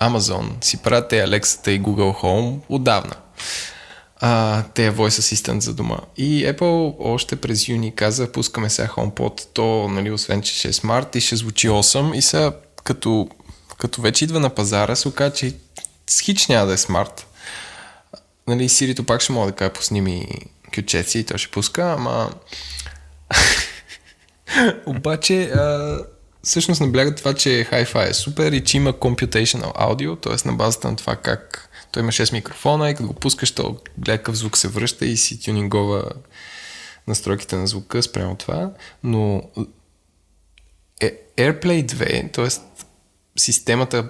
Amazon 0.00 0.64
си 0.64 0.82
правят 0.82 1.08
те 1.08 1.26
Alexa 1.26 1.70
и 1.70 1.82
Google 1.82 2.22
Home 2.22 2.58
отдавна. 2.68 3.14
А, 4.20 4.62
те 4.74 4.92
Voice 4.92 5.08
Assistant 5.08 5.58
за 5.58 5.74
дома. 5.74 5.98
И 6.16 6.46
Apple 6.46 6.94
още 6.98 7.36
през 7.36 7.68
юни 7.68 7.94
каза, 7.94 8.32
пускаме 8.32 8.70
сега 8.70 8.88
HomePod, 8.88 9.46
то, 9.52 9.88
нали, 9.88 10.10
освен, 10.10 10.42
че 10.42 10.54
ще 10.54 10.68
е 10.68 10.72
смарт 10.72 11.16
и 11.16 11.20
ще 11.20 11.36
звучи 11.36 11.68
8 11.68 12.14
и 12.14 12.22
сега 12.22 12.52
като, 12.84 13.28
като 13.78 14.02
вече 14.02 14.24
идва 14.24 14.40
на 14.40 14.50
пазара, 14.50 14.96
се 14.96 15.08
оказа, 15.08 15.34
че 15.34 15.54
хич 16.22 16.46
няма 16.46 16.66
да 16.66 16.72
е 16.72 16.78
смарт 16.78 17.28
нали, 18.48 18.68
Сирито 18.68 19.04
пак 19.04 19.20
ще 19.20 19.32
мога 19.32 19.46
да 19.46 19.56
кажа, 19.56 19.72
пусни 19.72 20.00
ми 20.00 20.28
кючеци 20.74 21.18
и 21.18 21.24
то 21.24 21.38
ще 21.38 21.50
пуска, 21.50 21.94
ама... 21.98 22.30
Обаче, 24.86 25.42
а, 25.42 25.98
всъщност 26.42 26.80
набляга 26.80 27.14
това, 27.14 27.34
че 27.34 27.48
Hi-Fi 27.48 28.10
е 28.10 28.14
супер 28.14 28.52
и 28.52 28.64
че 28.64 28.76
има 28.76 28.92
computational 28.92 29.76
audio, 29.76 30.22
т.е. 30.22 30.48
на 30.48 30.54
базата 30.54 30.90
на 30.90 30.96
това 30.96 31.16
как 31.16 31.67
той 31.92 32.02
има 32.02 32.12
6 32.12 32.32
микрофона 32.32 32.90
и 32.90 32.94
като 32.94 33.08
го 33.08 33.14
пускаш, 33.14 33.50
то 33.50 33.76
гледа 33.98 34.18
какъв 34.18 34.36
звук 34.36 34.56
се 34.56 34.68
връща 34.68 35.06
и 35.06 35.16
си 35.16 35.40
тюнингова 35.40 36.04
настройките 37.06 37.56
на 37.56 37.66
звука 37.66 38.02
спрямо 38.02 38.36
това, 38.36 38.70
но 39.02 39.42
е- 41.00 41.18
AirPlay 41.36 41.86
2, 41.86 42.32
т.е. 42.32 42.48
системата, 43.36 44.08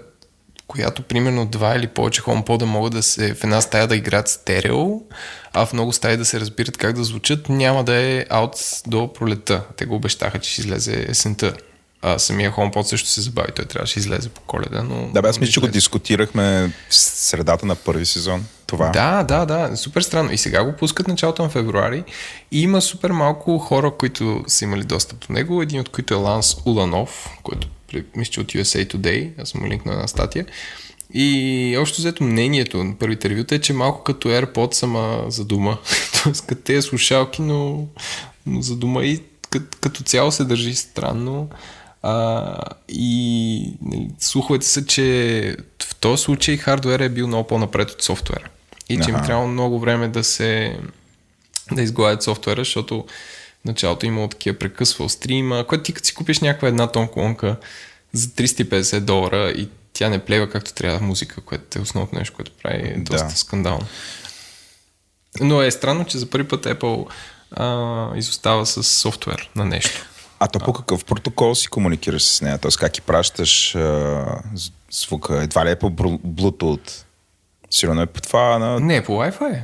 която 0.67 1.03
примерно 1.03 1.47
два 1.47 1.77
или 1.77 1.87
повече 1.87 2.23
HomePod 2.23 2.65
могат 2.65 2.93
да 2.93 3.03
се 3.03 3.35
в 3.35 3.45
една 3.45 3.61
стая 3.61 3.87
да 3.87 3.97
играят 3.97 4.29
стерео, 4.29 5.01
а 5.53 5.67
в 5.67 5.73
много 5.73 5.93
стаи 5.93 6.17
да 6.17 6.25
се 6.25 6.41
разбират 6.41 6.77
как 6.77 6.97
да 6.97 7.05
звучат, 7.05 7.49
няма 7.49 7.85
да 7.85 7.95
е 7.95 8.27
аут 8.31 8.53
до 8.87 9.13
пролета. 9.13 9.65
Те 9.77 9.87
го 9.87 9.95
обещаха, 9.95 10.39
че 10.39 10.51
ще 10.51 10.61
излезе 10.61 11.07
есента. 11.09 11.57
А 12.03 12.19
самия 12.19 12.53
HomePod 12.53 12.83
също 12.83 13.09
се 13.09 13.21
забави, 13.21 13.53
той 13.57 13.65
трябваше 13.65 13.95
да 13.95 14.01
излезе 14.01 14.29
по 14.29 14.41
коледа, 14.41 14.83
но... 14.83 15.11
Да, 15.13 15.23
бе, 15.23 15.29
аз 15.29 15.41
мисля, 15.41 15.53
че 15.53 15.61
го 15.61 15.69
дискутирахме 15.69 16.73
в 16.91 16.95
средата 16.95 17.67
на 17.67 17.75
първи 17.75 18.07
сезон. 18.07 18.45
Това. 18.67 18.91
Да, 18.91 19.23
да, 19.23 19.47
да, 19.47 19.77
супер 19.77 20.01
странно. 20.01 20.33
И 20.33 20.39
сега 20.39 20.65
го 20.65 20.73
пускат 20.73 21.09
началото 21.09 21.43
на 21.43 21.49
февруари 21.49 22.05
и 22.53 22.63
има 22.63 22.81
супер 22.81 23.11
малко 23.11 23.59
хора, 23.59 23.91
които 23.99 24.45
са 24.47 24.65
имали 24.65 24.85
достъп 24.85 25.27
до 25.27 25.33
него. 25.33 25.63
Един 25.63 25.81
от 25.81 25.89
които 25.89 26.15
е 26.15 26.17
Ланс 26.17 26.57
Уланов, 26.65 27.31
който 27.43 27.69
мисля, 28.17 28.33
че 28.33 28.41
от 28.41 28.53
USA 28.53 28.95
Today, 28.95 29.43
аз 29.43 29.55
му 29.55 29.67
линкнал 29.67 29.93
една 29.93 30.09
статия. 30.09 30.47
И 31.15 31.77
общо 31.81 31.99
взето 31.99 32.25
мнението 32.25 32.85
на 32.85 32.95
първите 32.99 33.31
ревюта 33.31 33.55
е, 33.55 33.61
че 33.61 33.73
малко 33.73 34.03
като 34.03 34.29
AirPods, 34.29 34.83
ама 34.83 35.25
за 35.29 35.45
дома. 35.45 35.77
Тоест 36.23 36.47
като 36.47 36.63
тези 36.63 36.83
слушалки, 36.83 37.43
но, 37.43 37.87
но 38.47 38.63
за 38.63 38.77
дома 38.77 39.05
и 39.05 39.23
като, 39.51 39.79
като 39.81 40.03
цяло 40.03 40.33
се 40.33 40.45
държи 40.45 40.75
странно. 40.75 41.49
А, 42.03 42.57
и 42.89 43.73
нали, 43.83 44.11
слуховете 44.19 44.67
са, 44.67 44.87
че 44.87 45.57
в 45.83 45.95
този 45.95 46.23
случай 46.23 46.57
хардуер 46.57 47.01
е 47.01 47.09
бил 47.09 47.27
много 47.27 47.47
по-напред 47.49 47.91
от 47.91 48.03
софтуера. 48.03 48.49
И 48.89 49.01
че 49.05 49.11
им 49.11 49.17
Аха. 49.17 49.27
трябва 49.27 49.47
много 49.47 49.81
време 49.81 50.09
да 50.09 50.25
се 50.25 50.79
да 51.73 51.83
изгладят 51.83 52.23
софтуера, 52.23 52.61
защото 52.61 53.05
в 53.63 53.65
началото 53.65 54.07
е 54.07 54.09
имало 54.09 54.29
такива 54.29 54.59
прекъсвал 54.59 55.09
стрима, 55.09 55.65
което 55.69 55.85
ти 55.85 55.93
като 55.93 56.07
си 56.07 56.15
купиш 56.15 56.41
някаква 56.41 56.69
една 56.69 56.87
тон 56.87 57.09
колонка 57.09 57.57
за 58.13 58.27
350 58.29 59.01
долара 59.01 59.51
и 59.51 59.69
тя 59.93 60.09
не 60.09 60.25
плева 60.25 60.51
както 60.51 60.75
трябва 60.75 61.01
музика, 61.01 61.41
което 61.41 61.79
е 61.79 61.83
основното 61.83 62.17
нещо, 62.17 62.35
което 62.37 62.53
прави 62.63 62.95
Да. 62.97 63.13
доста 63.13 63.39
скандално. 63.39 63.87
Но 65.41 65.63
е 65.63 65.71
странно, 65.71 66.05
че 66.05 66.19
за 66.19 66.31
първи 66.31 66.49
път 66.49 66.65
Apple 66.65 67.07
а, 67.51 68.17
изостава 68.17 68.67
с 68.67 68.83
софтуер 68.83 69.51
на 69.57 69.65
нещо. 69.65 70.08
А 70.41 70.49
то 70.49 70.59
по 70.59 70.73
какъв 70.73 71.05
протокол 71.05 71.55
си 71.55 71.69
комуникираш 71.69 72.23
с 72.23 72.43
нея? 72.43 72.59
Тоест 72.59 72.79
как 72.79 72.99
и 72.99 73.01
пращаш 73.01 73.75
а, 73.75 74.25
звука? 74.91 75.43
Едва 75.43 75.67
ли 75.67 75.71
е 75.71 75.77
по 75.77 75.91
Bluetooth? 75.91 77.05
Сигурно 77.71 78.03
е 78.03 78.07
по 78.07 78.21
това 78.21 78.59
на... 78.59 78.81
Не, 78.81 79.05
по 79.05 79.13
Wi-Fi. 79.13 79.63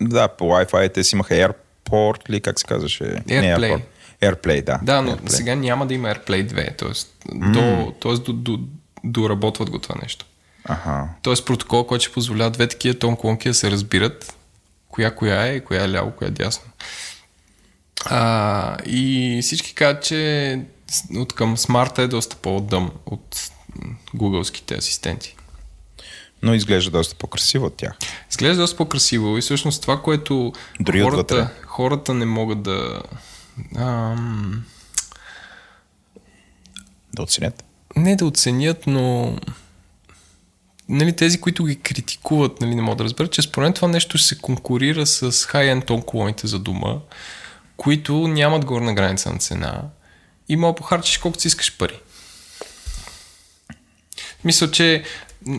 Да, 0.00 0.28
по 0.28 0.44
Wi-Fi 0.44 0.94
те 0.94 1.04
си 1.04 1.16
имаха 1.16 1.34
AirPort 1.34 2.30
ли, 2.30 2.40
как 2.40 2.60
се 2.60 2.66
казваше? 2.66 3.04
Не, 3.04 3.22
AirPlay. 3.26 3.58
AirPort. 3.58 3.82
AirPlay, 4.22 4.64
да. 4.64 4.80
Да, 4.82 5.02
но 5.02 5.16
AirPlay. 5.16 5.28
сега 5.28 5.54
няма 5.54 5.86
да 5.86 5.94
има 5.94 6.08
AirPlay 6.08 6.52
2, 6.52 6.78
т.е. 6.78 6.90
До, 7.34 7.92
тоест 8.00 8.24
до, 8.24 8.32
до, 8.32 8.58
доработват 9.04 9.70
го 9.70 9.78
това 9.78 9.94
нещо. 10.02 10.26
Аха. 10.64 11.08
Тоест 11.22 11.46
протокол, 11.46 11.86
който 11.86 12.04
ще 12.04 12.12
позволява 12.12 12.50
две 12.50 12.66
такива 12.66 12.98
тон 12.98 13.16
колонки 13.16 13.48
да 13.48 13.54
се 13.54 13.70
разбират 13.70 14.36
коя 14.88 15.14
коя 15.14 15.46
е, 15.46 15.60
коя 15.60 15.84
е 15.84 15.92
ляво, 15.92 16.10
коя 16.10 16.28
е 16.28 16.30
дясно. 16.30 16.70
А, 18.04 18.76
и 18.86 19.38
всички 19.42 19.74
казват, 19.74 20.04
че 20.04 20.60
от 21.16 21.32
към 21.32 21.58
смарта 21.58 22.02
е 22.02 22.08
доста 22.08 22.36
по-отдъм 22.36 22.90
от 23.06 23.50
гугълските 24.14 24.74
асистенти. 24.74 25.36
Но 26.42 26.54
изглежда 26.54 26.90
доста 26.90 27.14
по-красиво 27.14 27.66
от 27.66 27.76
тях. 27.76 27.92
Изглежда 28.30 28.62
доста 28.62 28.76
по-красиво 28.76 29.38
и 29.38 29.40
всъщност 29.40 29.82
това, 29.82 30.02
което 30.02 30.52
Дори 30.80 31.02
хората, 31.02 31.50
хората 31.66 32.14
не 32.14 32.26
могат 32.26 32.62
да... 32.62 33.02
Ам, 33.76 34.64
Да 37.14 37.22
оценят. 37.22 37.64
не 37.96 38.16
да 38.16 38.26
оценят, 38.26 38.86
но 38.86 39.36
нали, 40.88 41.16
тези, 41.16 41.40
които 41.40 41.64
ги 41.64 41.80
критикуват, 41.80 42.60
нали, 42.60 42.74
не 42.74 42.82
могат 42.82 42.98
да 42.98 43.04
разберат, 43.04 43.32
че 43.32 43.42
според 43.42 43.74
това 43.74 43.88
нещо 43.88 44.18
ще 44.18 44.28
се 44.28 44.38
конкурира 44.38 45.06
с 45.06 45.32
high-end 45.32 45.86
тон 45.86 46.02
колоните 46.02 46.46
за 46.46 46.58
дома, 46.58 46.94
които 47.76 48.28
нямат 48.28 48.64
горна 48.64 48.94
граница 48.94 49.32
на 49.32 49.38
цена 49.38 49.82
и 50.48 50.56
мога 50.56 50.74
похарчиш 50.74 51.18
колкото 51.18 51.42
си 51.42 51.48
искаш 51.48 51.76
пари. 51.78 52.00
Мисля, 54.44 54.70
че 54.70 55.04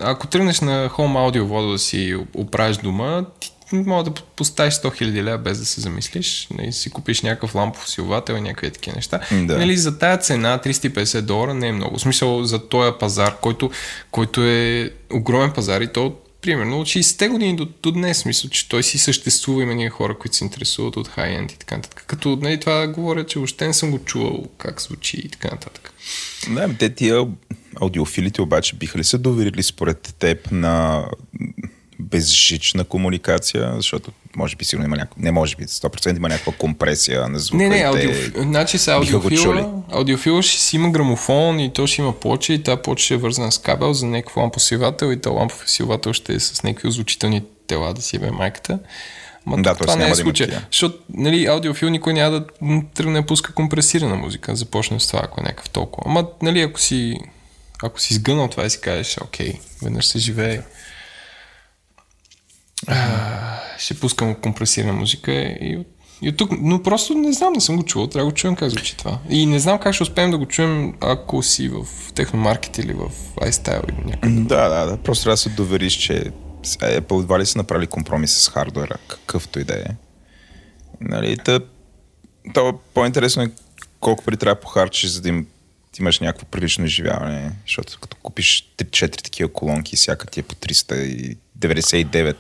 ако 0.01 0.27
тръгнеш 0.27 0.61
на 0.61 0.89
Home 0.89 1.31
Audio 1.31 1.41
вода 1.41 1.71
да 1.71 1.79
си 1.79 2.17
оправиш 2.33 2.77
дома, 2.77 3.25
ти 3.39 3.51
мога 3.71 4.03
да 4.03 4.11
поставиш 4.35 4.73
100 4.73 5.01
000 5.01 5.23
лева 5.23 5.37
без 5.37 5.59
да 5.59 5.65
се 5.65 5.81
замислиш, 5.81 6.47
нали, 6.51 6.73
си 6.73 6.89
купиш 6.89 7.21
някакъв 7.21 7.55
лампов 7.55 7.89
силвател 7.89 8.33
и 8.33 8.41
някакви 8.41 8.71
такива 8.71 8.95
неща. 8.95 9.19
Да. 9.31 9.57
Нали, 9.57 9.77
за 9.77 9.99
тая 9.99 10.17
цена 10.17 10.59
350 10.65 11.21
долара 11.21 11.53
не 11.53 11.67
е 11.67 11.71
много. 11.71 11.97
В 11.97 12.01
смисъл 12.01 12.43
за 12.43 12.67
този 12.67 12.91
пазар, 12.99 13.37
който, 13.41 13.71
който 14.11 14.43
е 14.43 14.91
огромен 15.13 15.51
пазар 15.51 15.81
и 15.81 15.87
то 15.87 16.15
примерно 16.43 16.79
от 16.79 16.87
60-те 16.87 17.27
години 17.27 17.55
до, 17.55 17.67
до 17.83 17.91
днес, 17.91 18.25
мисля, 18.25 18.49
че 18.49 18.69
той 18.69 18.83
си 18.83 18.97
съществува, 18.97 19.63
има 19.63 19.73
ние 19.73 19.89
хора, 19.89 20.17
които 20.17 20.35
се 20.35 20.43
интересуват 20.43 20.97
от 20.97 21.07
хай-енд 21.07 21.51
и 21.51 21.59
така 21.59 21.75
нататък. 21.75 22.03
Като 22.07 22.35
нали, 22.41 22.59
това 22.59 22.87
говоря, 22.87 23.25
че 23.25 23.39
въобще 23.39 23.67
не 23.67 23.73
съм 23.73 23.91
го 23.91 23.99
чувал 23.99 24.47
как 24.57 24.81
звучи 24.81 25.17
и 25.17 25.29
така 25.29 25.47
нататък. 25.47 25.93
Да, 26.49 26.63
ами 26.63 26.77
те 26.77 26.95
тия 26.95 27.27
аудиофилите 27.81 28.41
обаче 28.41 28.75
биха 28.75 28.97
ли 28.99 29.03
се 29.03 29.17
доверили 29.17 29.63
според 29.63 30.15
теб 30.19 30.51
на 30.51 31.05
безжична 32.09 32.83
комуникация, 32.83 33.73
защото 33.75 34.11
може 34.35 34.55
би 34.55 34.65
сигурно 34.65 34.85
има 34.85 34.95
някаква, 34.95 35.21
не 35.21 35.31
може 35.31 35.55
би, 35.55 35.63
100% 35.65 36.17
има 36.17 36.29
някаква 36.29 36.53
компресия 36.53 37.29
на 37.29 37.39
звука. 37.39 37.63
Не, 37.63 37.69
не, 37.69 37.77
те 37.77 37.83
аудиоф... 37.83 38.31
значи 38.35 38.77
чули. 38.79 38.95
аудиофила, 38.95 39.83
аудиофила 39.91 40.41
ще 40.41 40.61
си 40.61 40.75
има 40.75 40.89
грамофон 40.89 41.59
и 41.59 41.73
то 41.73 41.87
ще 41.87 42.01
има 42.01 42.19
плоча 42.19 42.53
и 42.53 42.63
тази 42.63 42.81
плоча 42.81 43.05
ще 43.05 43.13
е 43.13 43.17
вързана 43.17 43.51
с 43.51 43.57
кабел 43.57 43.93
за 43.93 44.05
някакъв 44.05 44.37
лампосилвател 44.37 45.11
и 45.11 45.21
този 45.21 45.35
лампов 45.35 45.63
усилвател 45.65 46.13
ще 46.13 46.33
е 46.33 46.39
с 46.39 46.63
някакви 46.63 46.87
озвучителни 46.87 47.43
тела 47.67 47.93
да 47.93 48.01
си 48.01 48.19
бе 48.19 48.31
майката. 48.31 48.79
Ма 49.45 49.61
Да, 49.61 49.75
това 49.75 49.95
не 49.95 50.05
е 50.05 50.09
да 50.09 50.15
случай. 50.15 50.47
Защото 50.71 50.97
нали, 51.13 51.45
аудиофил 51.45 51.89
никой 51.89 52.13
няма 52.13 52.31
да 52.31 52.45
тръгне 52.93 53.21
да 53.21 53.25
пуска 53.25 53.53
компресирана 53.53 54.15
музика. 54.15 54.55
Започне 54.55 54.99
с 54.99 55.07
това, 55.07 55.21
ако 55.23 55.41
е 55.41 55.43
някакъв 55.43 55.69
толкова. 55.69 56.03
Ама 56.09 56.27
нали, 56.41 56.61
ако 56.61 56.79
си 56.79 57.19
ако 57.83 58.01
си 58.01 58.13
сгънал 58.13 58.47
това 58.47 58.65
и 58.65 58.69
си 58.69 58.81
кажеш, 58.81 59.17
окей, 59.23 59.53
веднъж 59.83 60.05
се 60.05 60.19
живее. 60.19 60.61
Ще 63.77 63.99
пускам 63.99 64.35
компресирана 64.35 64.93
музика 64.93 65.31
и 65.31 65.85
И 66.21 66.29
от 66.29 66.37
тук, 66.37 66.51
но 66.61 66.83
просто 66.83 67.13
не 67.13 67.33
знам, 67.33 67.53
не 67.53 67.61
съм 67.61 67.77
го 67.77 67.83
чувал, 67.83 68.07
трябва 68.07 68.25
да 68.25 68.31
го 68.31 68.35
чуем 68.35 68.55
как 68.55 68.69
звучи 68.69 68.97
това. 68.97 69.19
И 69.29 69.45
не 69.45 69.59
знам 69.59 69.79
как 69.79 69.93
ще 69.93 70.03
успеем 70.03 70.31
да 70.31 70.37
го 70.37 70.45
чуем, 70.45 70.93
ако 71.01 71.43
си 71.43 71.69
в 71.69 71.85
техномаркет 72.15 72.77
или 72.77 72.93
в 72.93 73.11
iStyle 73.35 73.89
или 73.89 74.05
някъде. 74.05 74.39
Да, 74.41 74.69
да, 74.69 74.85
да. 74.85 74.97
Просто 74.97 75.23
трябва 75.23 75.33
да 75.33 75.37
се 75.37 75.49
довериш, 75.49 75.93
че 75.93 76.31
Apple 76.63 77.19
едва 77.19 77.39
ли 77.39 77.45
са 77.45 77.57
направили 77.57 77.87
компромис 77.87 78.31
с 78.33 78.49
хардуера, 78.49 78.95
какъвто 79.07 79.59
и 79.59 79.63
да 79.63 79.73
е. 79.73 79.85
Нали, 81.01 81.37
та, 81.37 81.59
то 82.53 82.79
по-интересно 82.93 83.43
е 83.43 83.51
колко 83.99 84.23
пари 84.23 84.37
трябва 84.37 84.55
да 84.55 84.61
похарчиш, 84.61 85.09
за 85.09 85.21
да 85.21 85.29
им, 85.29 85.47
ти 85.91 86.01
имаш 86.01 86.19
някакво 86.19 86.45
прилично 86.45 86.85
изживяване, 86.85 87.51
защото 87.65 87.97
като 88.01 88.17
купиш 88.23 88.73
3-4 88.77 89.23
такива 89.23 89.53
колонки, 89.53 89.95
всяка 89.95 90.27
ти 90.27 90.39
е 90.39 90.43
по 90.43 90.55
399. 90.55 92.35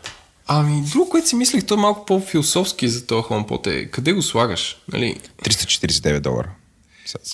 Ами, 0.47 0.81
друго, 0.81 1.09
което 1.09 1.27
си 1.27 1.35
мислех, 1.35 1.65
то 1.65 1.73
е 1.73 1.77
малко 1.77 2.05
по-философски 2.05 2.87
за 2.87 3.07
този 3.07 3.23
HomePod 3.23 3.67
е, 3.67 3.85
къде 3.85 4.13
го 4.13 4.21
слагаш? 4.21 4.77
Нали? 4.93 5.19
349 5.43 6.19
долара. 6.19 6.49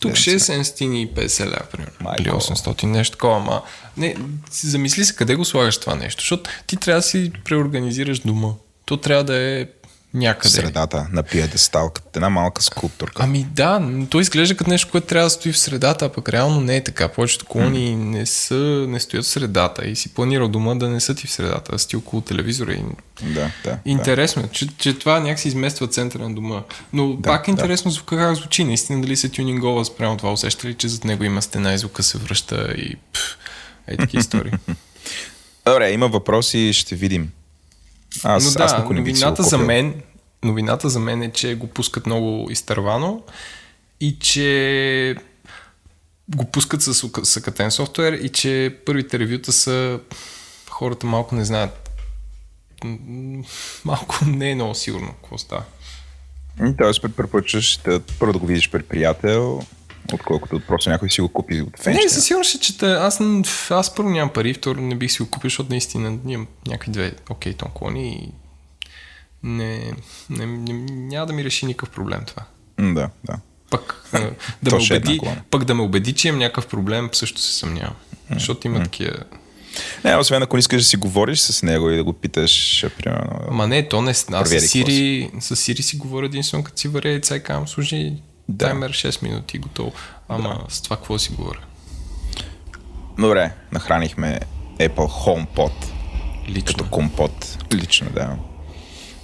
Тук 0.02 0.12
650 0.12 1.46
лева, 1.46 1.66
примерно. 1.72 2.16
Или 2.20 2.30
800, 2.30 2.84
нещо 2.84 3.18
такова, 3.18 3.36
ама 3.36 3.62
не, 3.98 4.16
замисли 4.52 5.06
се 5.06 5.16
къде 5.16 5.36
го 5.36 5.46
слагаш 5.46 5.78
това 5.78 5.96
нещо, 5.96 6.22
защото 6.22 6.50
ти 6.68 6.78
трябва 6.78 7.00
да 7.00 7.04
си 7.04 7.32
преорганизираш 7.46 8.20
дома. 8.20 8.50
То 8.86 8.98
трябва 8.98 9.24
да 9.24 9.36
е 9.36 9.66
някъде. 10.14 10.50
В 10.50 10.52
средата 10.52 11.08
на 11.12 11.24
пиедестал, 11.24 11.90
като 11.90 12.08
една 12.16 12.30
малка 12.30 12.62
скулптурка. 12.62 13.24
Ами 13.24 13.44
да, 13.44 13.90
то 14.10 14.20
изглежда 14.20 14.56
като 14.58 14.70
нещо, 14.70 14.92
което 14.92 15.08
трябва 15.08 15.26
да 15.26 15.30
стои 15.30 15.52
в 15.52 15.58
средата, 15.58 16.06
а 16.06 16.10
пък 16.10 16.30
реално 16.30 16.62
не 16.62 16.78
е 16.78 16.84
така. 16.84 17.08
Повечето 17.08 17.46
колони 17.46 17.88
mm. 17.88 17.96
не, 17.96 18.26
са, 18.26 18.86
не 18.90 19.00
стоят 19.00 19.26
в 19.26 19.28
средата 19.28 19.88
и 19.88 19.96
си 19.96 20.14
планирал 20.14 20.48
дома 20.48 20.76
да 20.76 20.90
не 20.90 21.00
са 21.00 21.16
ти 21.16 21.28
в 21.28 21.32
средата, 21.32 21.72
да 21.72 21.80
си 21.80 21.96
около 21.96 22.22
телевизора. 22.22 22.74
И... 22.74 22.84
Да, 23.22 23.52
да. 23.64 23.80
Интересно 23.86 24.44
е, 24.44 24.48
че, 24.48 24.68
че 24.78 25.00
това 25.00 25.20
някакси 25.20 25.48
измества 25.48 25.88
центъра 25.88 26.30
на 26.30 26.36
дома. 26.36 26.64
Но 26.94 27.14
да, 27.14 27.22
пак 27.22 27.48
е 27.48 27.52
интересно 27.52 27.92
да. 27.92 28.02
как 28.06 28.36
звучи. 28.36 28.64
Наистина 28.64 29.02
дали 29.02 29.16
се 29.16 29.30
тюнингова 29.30 29.86
спрямо 29.86 30.18
това. 30.18 30.32
Усеща 30.32 30.68
ли, 30.68 30.74
че 30.74 30.88
зад 30.88 31.04
него 31.04 31.24
има 31.24 31.42
стена 31.42 31.74
и 31.74 31.78
звука 31.78 32.04
се 32.04 32.18
връща 32.18 32.74
и 32.78 32.96
пф, 33.14 33.38
е 33.88 33.98
таки 33.98 34.18
истории. 34.18 34.52
Добре, 35.66 35.92
има 35.92 36.08
въпроси, 36.08 36.74
ще 36.74 36.96
видим. 36.96 37.32
Аз, 38.24 38.46
Но 38.46 38.52
да, 38.52 38.64
аз 38.64 38.90
новината 38.90 39.44
за 39.44 39.58
мен, 39.58 40.02
новината 40.44 40.90
за 40.90 41.00
мен 41.00 41.22
е, 41.22 41.32
че 41.32 41.56
го 41.56 41.68
пускат 41.68 42.06
много 42.06 42.52
изтървано 42.52 43.22
и 44.00 44.20
че 44.20 45.16
го 46.36 46.46
пускат 46.46 46.82
с 46.82 47.10
съкатен 47.24 47.72
софтуер 47.72 48.14
и 48.14 48.30
че 48.30 48.78
първите 48.86 49.20
ревюта 49.20 49.52
са 49.52 50.00
хората 50.70 51.08
малко 51.08 51.36
не 51.36 51.46
знаят 51.46 51.90
малко 53.86 54.16
не 54.26 54.52
е 54.52 54.56
много 54.56 54.76
сигурно 54.76 55.14
какво 55.14 55.38
става. 55.38 55.64
Тоест 56.78 57.02
препоръчваш 57.02 57.78
да 57.78 58.02
първо 58.20 58.34
да 58.34 58.40
го 58.40 58.46
видиш 58.46 58.70
пред 58.70 58.88
приятел, 58.88 59.62
отколкото 60.14 60.60
просто 60.60 60.90
някой 60.90 61.10
си 61.10 61.22
го 61.22 61.30
купи 61.30 61.62
от 61.62 61.80
фенче. 61.80 62.00
Не, 62.04 62.10
със 62.10 62.26
сигурност 62.26 62.50
ще 62.50 62.60
чета. 62.60 63.00
Аз, 63.02 63.22
аз 63.70 63.96
първо 63.96 64.10
нямам 64.10 64.34
пари, 64.34 64.54
второ 64.54 64.82
не 64.82 64.96
бих 64.96 65.12
си 65.12 65.22
го 65.22 65.30
купил, 65.30 65.50
защото 65.50 65.70
наистина 65.70 66.18
имам 66.28 66.48
някакви 66.68 66.92
две 66.92 67.14
окей 67.30 67.54
okay, 67.54 67.58
тонклони 67.58 68.10
и 68.10 68.32
не, 69.44 69.94
не, 70.30 70.46
не, 70.46 70.74
няма 70.90 71.26
да 71.26 71.34
ми 71.34 71.44
реши 71.44 71.66
никакъв 71.66 71.90
проблем 71.90 72.22
това. 72.28 72.44
Да, 72.80 73.10
да. 73.24 73.40
Пък 73.70 74.04
да, 74.64 74.76
ме 74.76 74.78
е 74.78 74.86
убеди, 74.86 75.20
пък 75.52 75.64
да 75.64 75.76
ме 75.76 75.82
убеди, 75.82 76.14
че 76.14 76.28
имам 76.28 76.40
някакъв 76.40 76.68
проблем, 76.68 77.10
също 77.14 77.42
се 77.42 77.54
съмнявам. 77.54 77.96
Mm. 78.32 78.34
Защото 78.34 78.68
има 78.68 78.80
mm. 78.80 78.84
такива... 78.84 79.16
Не, 80.04 80.16
освен 80.16 80.44
ако 80.44 80.56
не 80.56 80.60
искаш 80.60 80.82
да 80.82 80.88
си 80.88 80.98
говориш 80.98 81.40
с 81.40 81.64
него 81.64 81.90
и 81.90 81.96
да 81.96 82.04
го 82.04 82.14
питаш, 82.14 82.86
примерно. 82.98 83.40
Ма 83.52 83.68
не, 83.68 83.88
то 83.88 84.02
не. 84.02 84.12
Аз 84.12 84.50
с 84.50 84.60
Сири, 84.60 85.32
с 85.40 85.56
Сири 85.56 85.84
си 85.84 85.98
говоря 85.98 86.26
единствено, 86.26 86.64
като 86.64 86.80
си 86.80 86.88
варя 86.88 87.10
яйца 87.10 87.36
и 87.36 87.44
казвам, 87.44 87.68
служи 87.68 88.14
да. 88.50 88.66
таймер 88.66 88.92
6 88.92 89.24
минути 89.24 89.58
готово. 89.60 89.92
Ама 90.28 90.64
да. 90.68 90.74
с 90.74 90.82
това 90.82 90.96
какво 90.96 91.20
си 91.20 91.32
говоря? 91.32 91.60
Добре, 93.20 93.54
нахранихме 93.72 94.40
Apple 94.78 94.90
HomePod. 94.96 95.72
Лично. 96.48 96.66
Като 96.66 96.90
компот. 96.90 97.58
Лично, 97.74 98.10
да. 98.12 98.38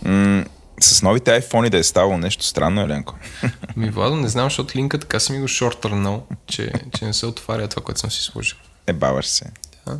М- 0.09 0.45
с 0.81 1.01
новите 1.01 1.41
iPhone 1.41 1.69
да 1.69 1.77
е 1.77 1.83
ставало 1.83 2.17
нещо 2.17 2.43
странно, 2.43 2.81
Еленко. 2.81 3.15
Ми, 3.75 3.89
Владо, 3.89 4.15
не 4.15 4.27
знам, 4.27 4.45
защото 4.45 4.77
линка 4.77 4.99
така 4.99 5.19
си 5.19 5.31
ми 5.31 5.39
го 5.39 5.47
шортърнал, 5.47 6.27
че, 6.47 6.71
че 6.97 7.05
не 7.05 7.13
се 7.13 7.25
отваря 7.25 7.67
това, 7.67 7.83
което 7.83 7.99
съм 7.99 8.11
си 8.11 8.23
сложил. 8.23 8.57
Е, 8.87 8.93
баваш 8.93 9.25
се. 9.25 9.51
Да. 9.87 9.99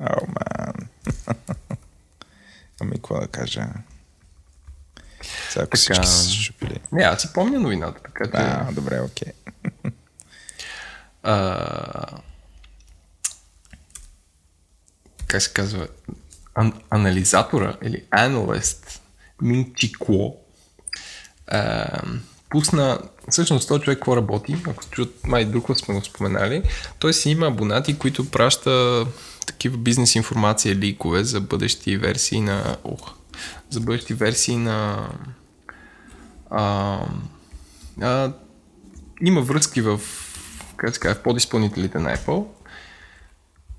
О, 0.00 0.26
ман. 0.26 0.74
ами, 2.80 2.92
какво 2.92 3.20
да 3.20 3.26
кажа? 3.26 3.66
Сега, 5.50 5.64
ако 5.64 5.70
така... 5.70 5.76
всички 5.76 6.06
са 6.06 6.30
шупили. 6.30 6.80
Не, 6.92 7.02
аз 7.02 7.20
си 7.20 7.28
помня 7.34 7.60
новината, 7.60 8.00
така 8.02 8.24
че... 8.24 8.30
А, 8.34 8.72
добре, 8.72 9.00
окей. 9.00 9.32
а... 11.22 12.06
Как 15.26 15.42
се 15.42 15.52
казва? 15.52 15.88
Ан- 16.54 16.82
анализатора 16.90 17.76
или 17.82 18.04
analyst 18.12 19.00
Мин 19.42 19.72
Чикло 19.76 20.36
пусна, 22.50 22.98
всъщност 23.30 23.68
този 23.68 23.82
човек 23.82 23.98
какво 23.98 24.16
работи, 24.16 24.56
ако 24.66 24.84
чуят 24.90 25.26
май 25.26 25.44
друг 25.44 25.78
сме 25.78 25.94
го 25.94 26.04
споменали, 26.04 26.62
той 26.98 27.14
си 27.14 27.30
има 27.30 27.46
абонати, 27.46 27.98
които 27.98 28.30
праща 28.30 29.06
такива 29.46 29.76
бизнес 29.76 30.14
информация, 30.14 30.74
ликове 30.74 31.24
за 31.24 31.40
бъдещи 31.40 31.96
версии 31.96 32.40
на 32.40 32.76
ох, 32.84 33.14
за 33.72 33.80
бъдещи 33.80 34.14
версии 34.14 34.56
на 34.56 35.08
а, 36.50 36.98
а, 38.00 38.32
има 39.24 39.40
връзки 39.40 39.80
в, 39.80 40.00
как 40.76 40.96
се 40.96 41.14
в 41.14 41.22
подизпълнителите 41.22 41.98
на 41.98 42.16
Apple 42.16 42.46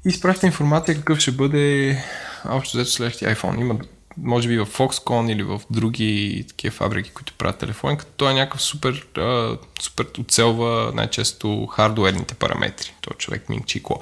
и 0.06 0.10
изпраща 0.10 0.46
информация 0.46 0.96
какъв 0.96 1.20
ще 1.20 1.32
бъде 1.32 1.98
общо 2.46 2.78
взето 2.78 2.92
следващия 2.92 3.36
iPhone. 3.36 3.60
Има 3.60 3.80
може 4.18 4.48
би 4.48 4.60
в 4.60 4.66
Foxconn 4.66 5.32
или 5.32 5.44
в 5.44 5.62
други 5.70 6.46
такива 6.48 6.76
фабрики, 6.76 7.12
които 7.12 7.34
правят 7.34 7.58
телефони, 7.58 7.98
като 7.98 8.12
той 8.18 8.32
е 8.32 8.34
някакъв 8.34 8.62
супер, 8.62 9.08
а, 9.18 9.58
супер 9.82 10.08
оцелва 10.20 10.92
най-често 10.96 11.66
хардуерните 11.66 12.34
параметри. 12.34 12.94
Той 13.02 13.18
човек 13.18 13.50
Минг 13.50 13.66
Чикло. 13.66 14.02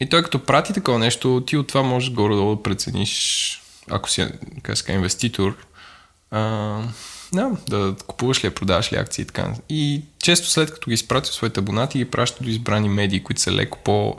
И 0.00 0.08
той 0.08 0.22
като 0.22 0.44
прати 0.44 0.72
такова 0.72 0.98
нещо, 0.98 1.42
ти 1.46 1.56
от 1.56 1.66
това 1.66 1.82
можеш 1.82 2.10
горе-долу 2.10 2.56
да 2.56 2.62
прецениш, 2.62 3.62
ако 3.90 4.10
си 4.10 4.28
ска, 4.74 4.92
инвеститор, 4.92 5.56
а, 6.30 6.40
да, 7.32 7.50
да 7.68 7.94
купуваш 8.06 8.44
ли, 8.44 8.50
продаваш 8.50 8.92
ли 8.92 8.96
акции 8.96 9.22
и 9.22 9.26
така. 9.26 9.54
И 9.68 10.02
често 10.22 10.50
след 10.50 10.74
като 10.74 10.90
ги 10.90 10.94
изпрати 10.94 11.30
своите 11.30 11.60
абонати, 11.60 11.98
ги 11.98 12.10
праща 12.10 12.44
до 12.44 12.50
избрани 12.50 12.88
медии, 12.88 13.22
които 13.22 13.40
са 13.40 13.52
леко 13.52 13.78
по 13.84 14.16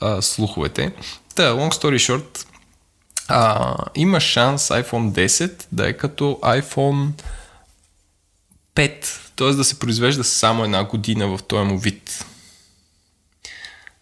а, 0.00 0.22
слуховете. 0.22 0.92
Та, 1.34 1.42
long 1.42 1.72
story 1.72 1.96
short, 1.96 2.46
а, 3.28 3.74
има 3.94 4.20
шанс 4.20 4.68
iPhone 4.68 5.26
10 5.26 5.64
да 5.72 5.88
е 5.88 5.92
като 5.92 6.38
iPhone 6.42 7.08
5, 8.74 9.18
т.е. 9.36 9.52
да 9.52 9.64
се 9.64 9.78
произвежда 9.78 10.24
само 10.24 10.64
една 10.64 10.84
година 10.84 11.36
в 11.36 11.42
този 11.42 11.64
му 11.64 11.78
вид. 11.78 12.24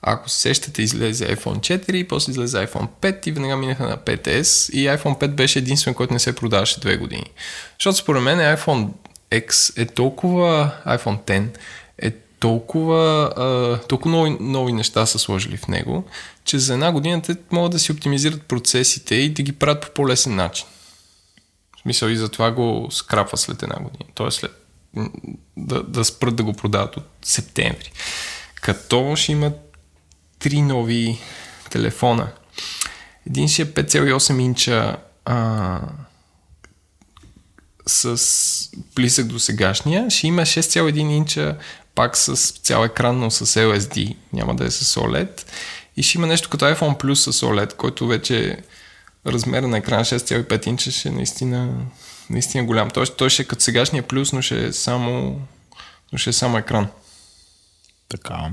Ако 0.03 0.29
се 0.29 0.41
сещате, 0.41 0.83
излезе 0.83 1.37
iPhone 1.37 1.59
4, 1.59 2.09
после 2.09 2.31
излезе 2.31 2.57
iPhone 2.57 2.89
5 3.01 3.29
и 3.29 3.33
веднага 3.33 3.57
минаха 3.57 3.89
на 3.89 3.97
5S 3.97 4.73
и 4.73 4.87
iPhone 4.87 5.21
5 5.21 5.29
беше 5.29 5.59
единствен, 5.59 5.95
който 5.95 6.13
не 6.13 6.19
се 6.19 6.35
продаваше 6.35 6.81
две 6.81 6.97
години. 6.97 7.31
Защото 7.79 7.99
според 7.99 8.23
мен 8.23 8.39
iPhone 8.39 8.89
X 9.33 9.83
е 9.83 9.87
толкова, 9.87 10.73
iPhone 10.87 11.21
10 11.21 11.49
е 11.99 12.11
толкова, 12.39 13.33
а, 13.37 13.87
толкова 13.87 14.17
нови, 14.17 14.37
нови 14.41 14.73
неща 14.73 15.07
са 15.07 15.19
сложили 15.19 15.57
в 15.57 15.69
него, 15.69 16.05
че 16.45 16.59
за 16.59 16.75
една 16.75 16.93
година 16.93 17.23
те 17.23 17.37
могат 17.51 17.73
да 17.73 17.79
си 17.79 17.93
оптимизират 17.93 18.43
процесите 18.43 19.15
и 19.15 19.31
да 19.31 19.43
ги 19.43 19.53
правят 19.53 19.83
по 19.83 19.91
по-лесен 19.91 20.35
начин. 20.35 20.67
В 21.77 21.81
смисъл 21.83 22.09
и 22.09 22.17
затова 22.17 22.51
го 22.51 22.89
скрапва 22.91 23.37
след 23.37 23.63
една 23.63 23.77
година. 23.77 24.11
Тоест 24.15 24.39
след 24.39 24.63
да, 25.57 25.83
да 25.83 26.05
спрат 26.05 26.37
да 26.37 26.43
го 26.43 26.53
продават 26.53 26.97
от 26.97 27.05
септември. 27.23 27.93
Като 28.55 29.17
ще 29.17 29.33
има 29.33 29.53
три 30.47 30.63
нови 30.63 31.19
телефона. 31.71 32.29
Един 33.27 33.49
ще 33.49 33.63
е 33.63 33.67
5,8 33.67 34.43
инча 34.43 34.97
а, 35.25 35.81
с 37.87 38.71
близък 38.95 39.27
до 39.27 39.39
сегашния. 39.39 40.11
Ще 40.11 40.27
има 40.27 40.43
6,1 40.43 40.99
инча 40.99 41.59
пак 41.95 42.17
с 42.17 42.37
цял 42.37 42.85
екран, 42.85 43.19
но 43.19 43.31
с 43.31 43.47
LSD. 43.47 44.17
Няма 44.33 44.55
да 44.55 44.65
е 44.65 44.71
с 44.71 45.01
OLED. 45.01 45.43
И 45.97 46.03
ще 46.03 46.19
има 46.19 46.27
нещо 46.27 46.51
като 46.51 46.65
iPhone 46.65 47.03
Plus 47.03 47.15
с 47.15 47.41
OLED, 47.41 47.75
който 47.75 48.07
вече 48.07 48.57
размера 49.27 49.69
на 49.69 49.79
екрана 49.79 50.05
6,5 50.05 50.67
инча 50.67 50.91
ще 50.91 51.09
е 51.09 51.13
наистина, 51.13 51.87
наистина 52.31 52.65
голям. 52.65 52.91
Тоест 52.91 53.17
той 53.17 53.31
ще 53.31 53.43
е 53.43 53.47
като 53.47 53.63
сегашния 53.63 54.03
плюс, 54.03 54.33
но 54.33 54.43
ще 54.43 54.67
е 54.67 54.73
само, 54.73 55.41
но 56.13 56.19
ще 56.19 56.31
е 56.31 56.33
само 56.33 56.59
екран. 56.59 56.89
Така. 58.09 58.51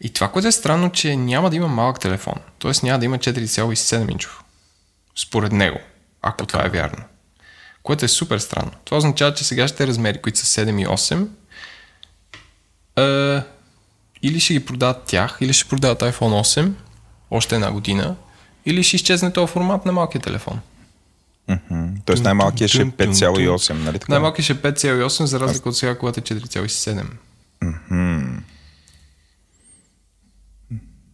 И 0.00 0.10
това, 0.10 0.28
което 0.28 0.48
е 0.48 0.52
странно, 0.52 0.92
че 0.92 1.16
няма 1.16 1.50
да 1.50 1.56
има 1.56 1.68
малък 1.68 2.00
телефон. 2.00 2.34
Тоест 2.58 2.82
няма 2.82 2.98
да 2.98 3.04
има 3.04 3.18
4,7 3.18 4.12
инчов. 4.12 4.44
Според 5.16 5.52
него. 5.52 5.78
Ако 6.22 6.46
така. 6.46 6.46
това 6.46 6.66
е 6.66 6.80
вярно. 6.80 7.04
Което 7.82 8.04
е 8.04 8.08
супер 8.08 8.38
странно. 8.38 8.70
Това 8.84 8.98
означава, 8.98 9.34
че 9.34 9.44
сегашните 9.44 9.86
размери, 9.86 10.22
които 10.22 10.38
са 10.38 10.66
7 10.66 10.82
и 10.82 10.86
8, 10.86 11.28
е, 12.96 13.42
или 14.22 14.40
ще 14.40 14.52
ги 14.52 14.64
продават 14.64 15.02
тях, 15.06 15.38
или 15.40 15.52
ще 15.52 15.68
продават 15.68 16.00
iPhone 16.00 16.60
8 16.60 16.72
още 17.30 17.54
една 17.54 17.72
година, 17.72 18.16
или 18.66 18.82
ще 18.82 18.96
изчезне 18.96 19.32
този 19.32 19.52
формат 19.52 19.86
на 19.86 19.92
малкия 19.92 20.20
телефон. 20.20 20.60
Мгм. 21.48 21.84
Тоест 22.04 22.24
най-малкият 22.24 22.70
ще 22.70 22.82
е 22.82 22.84
5,8, 22.84 23.72
нали 23.72 23.98
така? 23.98 24.12
Най-малкият 24.12 24.44
ще 24.44 24.52
е 24.52 24.56
5,8, 24.56 25.24
за 25.24 25.40
разлика 25.40 25.68
от 25.68 25.76
сега, 25.76 25.98
когато 25.98 26.20
е 26.20 26.22
4,7. 26.22 27.04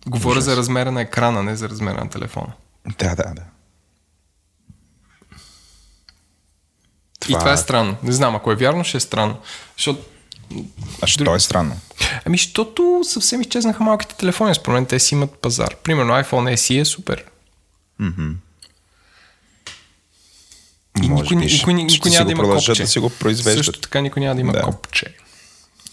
Говоря 0.07 0.41
за 0.41 0.57
размера 0.57 0.93
на 0.93 1.01
екрана, 1.01 1.43
не 1.43 1.57
за 1.57 1.69
размера 1.69 2.05
на 2.05 2.11
телефона. 2.11 2.53
Да, 2.99 3.15
да, 3.15 3.35
да. 3.35 3.43
И 7.29 7.33
това 7.33 7.53
е 7.53 7.57
странно. 7.57 7.97
Не 8.03 8.13
знам, 8.13 8.37
ако 8.37 8.53
е 8.53 8.57
вярно, 8.57 8.85
ще 8.85 8.97
е 8.97 9.01
странно. 9.01 9.37
Защото 9.77 10.05
А 11.03 11.07
що 11.07 11.35
е 11.35 11.41
странно? 11.41 11.81
Ами, 12.25 12.37
защото 12.37 13.01
съвсем 13.05 13.41
изчезнаха 13.41 13.83
малките 13.83 14.15
телефони. 14.15 14.55
Според 14.55 14.75
мен 14.75 14.87
те 14.87 14.99
си 14.99 15.15
имат 15.15 15.33
пазар. 15.33 15.77
Примерно 15.77 16.13
iPhone 16.13 16.55
SE 16.55 16.81
е 16.81 16.85
супер. 16.85 17.25
И 18.01 18.05
Може 21.03 21.23
никой, 21.23 21.37
би 21.37 21.45
никой, 21.47 21.75
никой, 21.75 21.85
никой 21.87 22.11
няма 22.11 22.27
да 22.27 22.33
има 22.33 22.43
копче. 22.45 22.73
да 22.75 22.87
си 22.89 22.99
го 22.99 23.11
произвеждат. 23.11 23.65
Също 23.65 23.81
така 23.81 24.01
никой 24.01 24.21
няма 24.21 24.35
да 24.35 24.41
има 24.41 24.53
Да. 24.53 24.63
копче. 24.63 25.17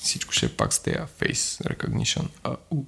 Всичко 0.03 0.31
ще 0.33 0.45
е 0.45 0.49
пак 0.49 0.73
с 0.73 0.79
тези 0.79 0.97
face 0.97 1.63
recognition. 1.67 2.27
А, 2.43 2.55
у. 2.71 2.83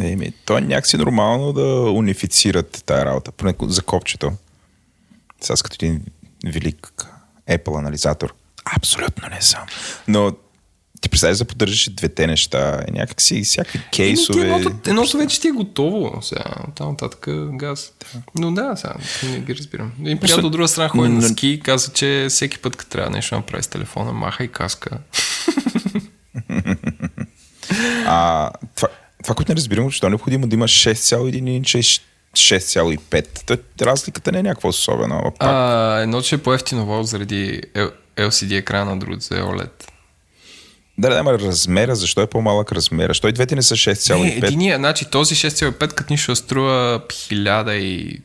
Еми, 0.00 0.32
то 0.44 0.58
е 0.58 0.60
някакси 0.60 0.96
нормално 0.96 1.52
да 1.52 1.90
унифицират 1.90 2.82
тая 2.86 3.04
работа, 3.04 3.32
поне 3.32 3.54
за 3.62 3.82
копчето. 3.82 4.32
Сега 5.40 5.56
с 5.56 5.62
като 5.62 5.84
един 5.84 6.00
велик 6.46 7.06
Apple 7.50 7.78
анализатор. 7.78 8.34
Абсолютно 8.76 9.28
не 9.28 9.42
съм. 9.42 9.60
Но 10.08 10.32
ти 11.00 11.08
представяш 11.08 11.38
да 11.38 11.44
поддържаш 11.44 11.90
двете 11.90 12.26
неща, 12.26 12.80
и 12.88 12.92
някакси 12.92 13.42
всякакви 13.42 13.78
Еми, 13.78 13.88
кейсове. 13.90 14.42
едното, 14.42 14.90
едното 14.90 15.18
вече 15.18 15.40
ти 15.40 15.48
е 15.48 15.50
готово. 15.50 16.22
Сега, 16.22 16.44
там 16.74 16.88
нататък 16.88 17.26
газ. 17.52 17.92
Но 18.34 18.52
да, 18.52 18.76
сега 18.76 18.94
не 19.30 19.40
ги 19.40 19.56
разбирам. 19.56 19.92
Един 20.00 20.18
приятел 20.18 20.46
от 20.46 20.52
друга 20.52 20.68
страна 20.68 20.88
ходи 20.88 21.08
на 21.08 21.22
ски 21.22 21.48
и 21.48 21.60
каза, 21.60 21.92
че 21.92 22.26
всеки 22.30 22.58
път, 22.58 22.76
като 22.76 22.90
трябва 22.90 23.10
нещо 23.10 23.34
да 23.34 23.36
направи 23.36 23.62
с 23.62 23.66
телефона, 23.66 24.12
маха 24.12 24.44
и 24.44 24.48
каска. 24.48 24.98
А, 28.06 28.50
това, 28.74 28.88
това, 29.24 29.34
което 29.34 29.52
не 29.52 29.56
разбирам, 29.56 29.84
защо 29.84 30.06
е 30.06 30.10
необходимо 30.10 30.46
да 30.46 30.54
има 30.54 30.64
6,1 30.68 31.48
инча 31.48 31.78
и 31.78 31.82
6,5. 31.82 33.26
То, 33.46 33.56
разликата 33.86 34.32
не 34.32 34.38
е 34.38 34.42
някаква 34.42 34.68
особена. 34.68 35.22
Пак, 35.38 35.48
А, 35.50 35.98
едно, 36.00 36.22
че 36.22 36.34
е 36.34 36.38
по-ефтино 36.38 37.04
заради 37.04 37.62
LCD 38.16 38.56
екрана, 38.58 38.98
другото 38.98 39.20
за 39.20 39.34
OLED. 39.34 39.70
да, 40.98 41.08
да, 41.10 41.16
ама 41.16 41.32
размера, 41.32 41.96
защо 41.96 42.20
е 42.20 42.26
по-малък 42.26 42.72
размера? 42.72 43.10
Защо 43.10 43.28
и 43.28 43.32
двете 43.32 43.56
не 43.56 43.62
са 43.62 43.74
Не, 43.74 43.78
6,5? 43.78 44.46
единия, 44.46 44.78
значи 44.78 45.04
този 45.10 45.34
6,5 45.34 45.94
като 45.94 46.12
ни 46.12 46.16
ще 46.16 46.34
струва 46.34 47.02
1200 47.08 48.20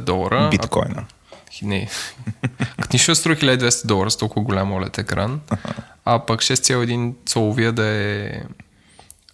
долара. 0.00 0.48
Биткоина. 0.50 1.04
А, 1.04 1.04
не. 1.62 1.88
като 2.82 2.88
ни 2.92 2.98
ще 2.98 3.14
струва 3.14 3.36
1200 3.36 3.86
долара 3.86 4.10
с 4.10 4.16
толкова 4.16 4.44
голям 4.44 4.72
OLED 4.72 4.98
екран. 4.98 5.40
А 6.04 6.18
пък 6.26 6.40
6,1 6.40 7.14
соловия 7.28 7.72
да 7.72 7.86
е 7.86 8.32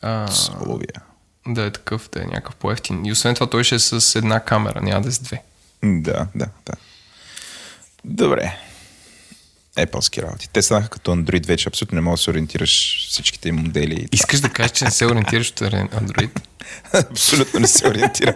а, 0.02 0.28
Соловия. 0.30 1.02
да 1.46 1.64
е 1.64 1.70
такъв, 1.70 2.08
да 2.12 2.22
е 2.22 2.24
някакъв 2.24 2.54
по-ефтин. 2.56 3.06
И 3.06 3.12
освен 3.12 3.34
това 3.34 3.50
той 3.50 3.64
ще 3.64 3.74
е 3.74 3.78
с 3.78 4.18
една 4.18 4.40
камера, 4.40 4.80
няма 4.82 5.00
да 5.00 5.08
е 5.08 5.12
с 5.12 5.18
две. 5.18 5.42
Да, 5.84 6.26
да, 6.34 6.46
да. 6.66 6.72
Добре. 8.04 8.56
Apple-ски 9.76 10.22
работи. 10.22 10.48
Те 10.52 10.62
станаха 10.62 10.88
като 10.88 11.10
Android 11.10 11.46
вече, 11.46 11.68
абсолютно 11.68 11.96
не 11.96 12.00
можеш 12.00 12.20
да 12.20 12.24
се 12.24 12.30
ориентираш 12.30 13.06
всичките 13.08 13.48
им 13.48 13.56
модели. 13.56 13.94
и 13.94 14.08
Искаш 14.12 14.40
да 14.40 14.48
кажеш, 14.48 14.72
че 14.72 14.84
не 14.84 14.90
се 14.90 15.06
ориентираш 15.06 15.50
от 15.50 15.60
Android? 15.60 16.40
абсолютно 17.10 17.60
не 17.60 17.66
се 17.66 17.88
ориентирам. 17.88 18.34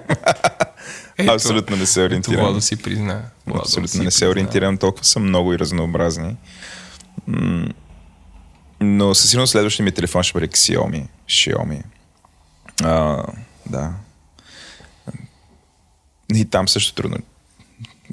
Ето, 1.18 1.32
абсолютно 1.32 1.76
не 1.76 1.86
се 1.86 2.02
ориентирам. 2.02 2.44
Владо 2.44 2.60
си 2.60 2.76
призна. 2.76 3.22
Абсолютно 3.54 3.88
си 3.88 3.98
не 4.00 4.10
се 4.10 4.18
призна. 4.18 4.30
ориентирам, 4.30 4.78
толкова 4.78 5.04
са 5.04 5.18
много 5.20 5.52
и 5.54 5.58
разнообразни. 5.58 6.36
Но 8.80 9.14
със 9.14 9.30
сигурност 9.30 9.50
следващия 9.50 9.84
ми 9.84 9.92
телефон 9.92 10.22
ще 10.22 10.32
бъде 10.32 10.48
Xiaomi. 10.48 11.06
Xiaomi. 11.28 11.82
А, 12.82 13.24
да. 13.66 13.92
И 16.34 16.44
там 16.44 16.68
също 16.68 16.94
трудно 16.94 17.16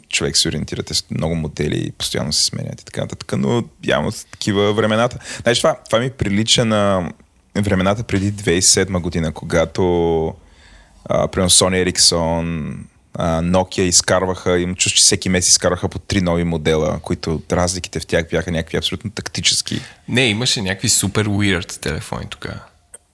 човек 0.09 0.37
се 0.37 0.47
ориентира. 0.47 0.83
Те 0.83 0.93
много 1.11 1.35
модели 1.35 1.87
и 1.87 1.91
постоянно 1.91 2.33
се 2.33 2.43
сменят 2.45 2.81
и 2.81 2.85
така 2.85 3.01
нататък, 3.01 3.33
но 3.37 3.63
явно 3.85 4.11
са 4.11 4.25
такива 4.25 4.73
времената. 4.73 5.17
Знаеш, 5.41 5.57
това, 5.57 5.75
това 5.85 5.99
ми 5.99 6.09
прилича 6.09 6.65
на 6.65 7.11
времената 7.55 8.03
преди 8.03 8.33
2007 8.33 9.01
година, 9.01 9.31
когато 9.31 9.83
а, 11.05 11.27
примерно 11.27 11.49
Sony 11.49 11.91
Ericsson, 11.91 12.73
Nokia 13.19 13.81
изкарваха, 13.81 14.59
им 14.59 14.75
чуш, 14.75 14.91
че 14.91 15.01
всеки 15.01 15.29
месец 15.29 15.49
изкарваха 15.51 15.89
по 15.89 15.99
три 15.99 16.21
нови 16.21 16.43
модела, 16.43 16.99
които 17.01 17.41
разликите 17.51 17.99
в 17.99 18.05
тях 18.05 18.25
бяха 18.31 18.51
някакви 18.51 18.77
абсолютно 18.77 19.11
тактически. 19.11 19.81
Не, 20.07 20.25
имаше 20.25 20.61
някакви 20.61 20.89
супер 20.89 21.27
weird 21.27 21.79
телефони 21.79 22.25
тогава. 22.29 22.59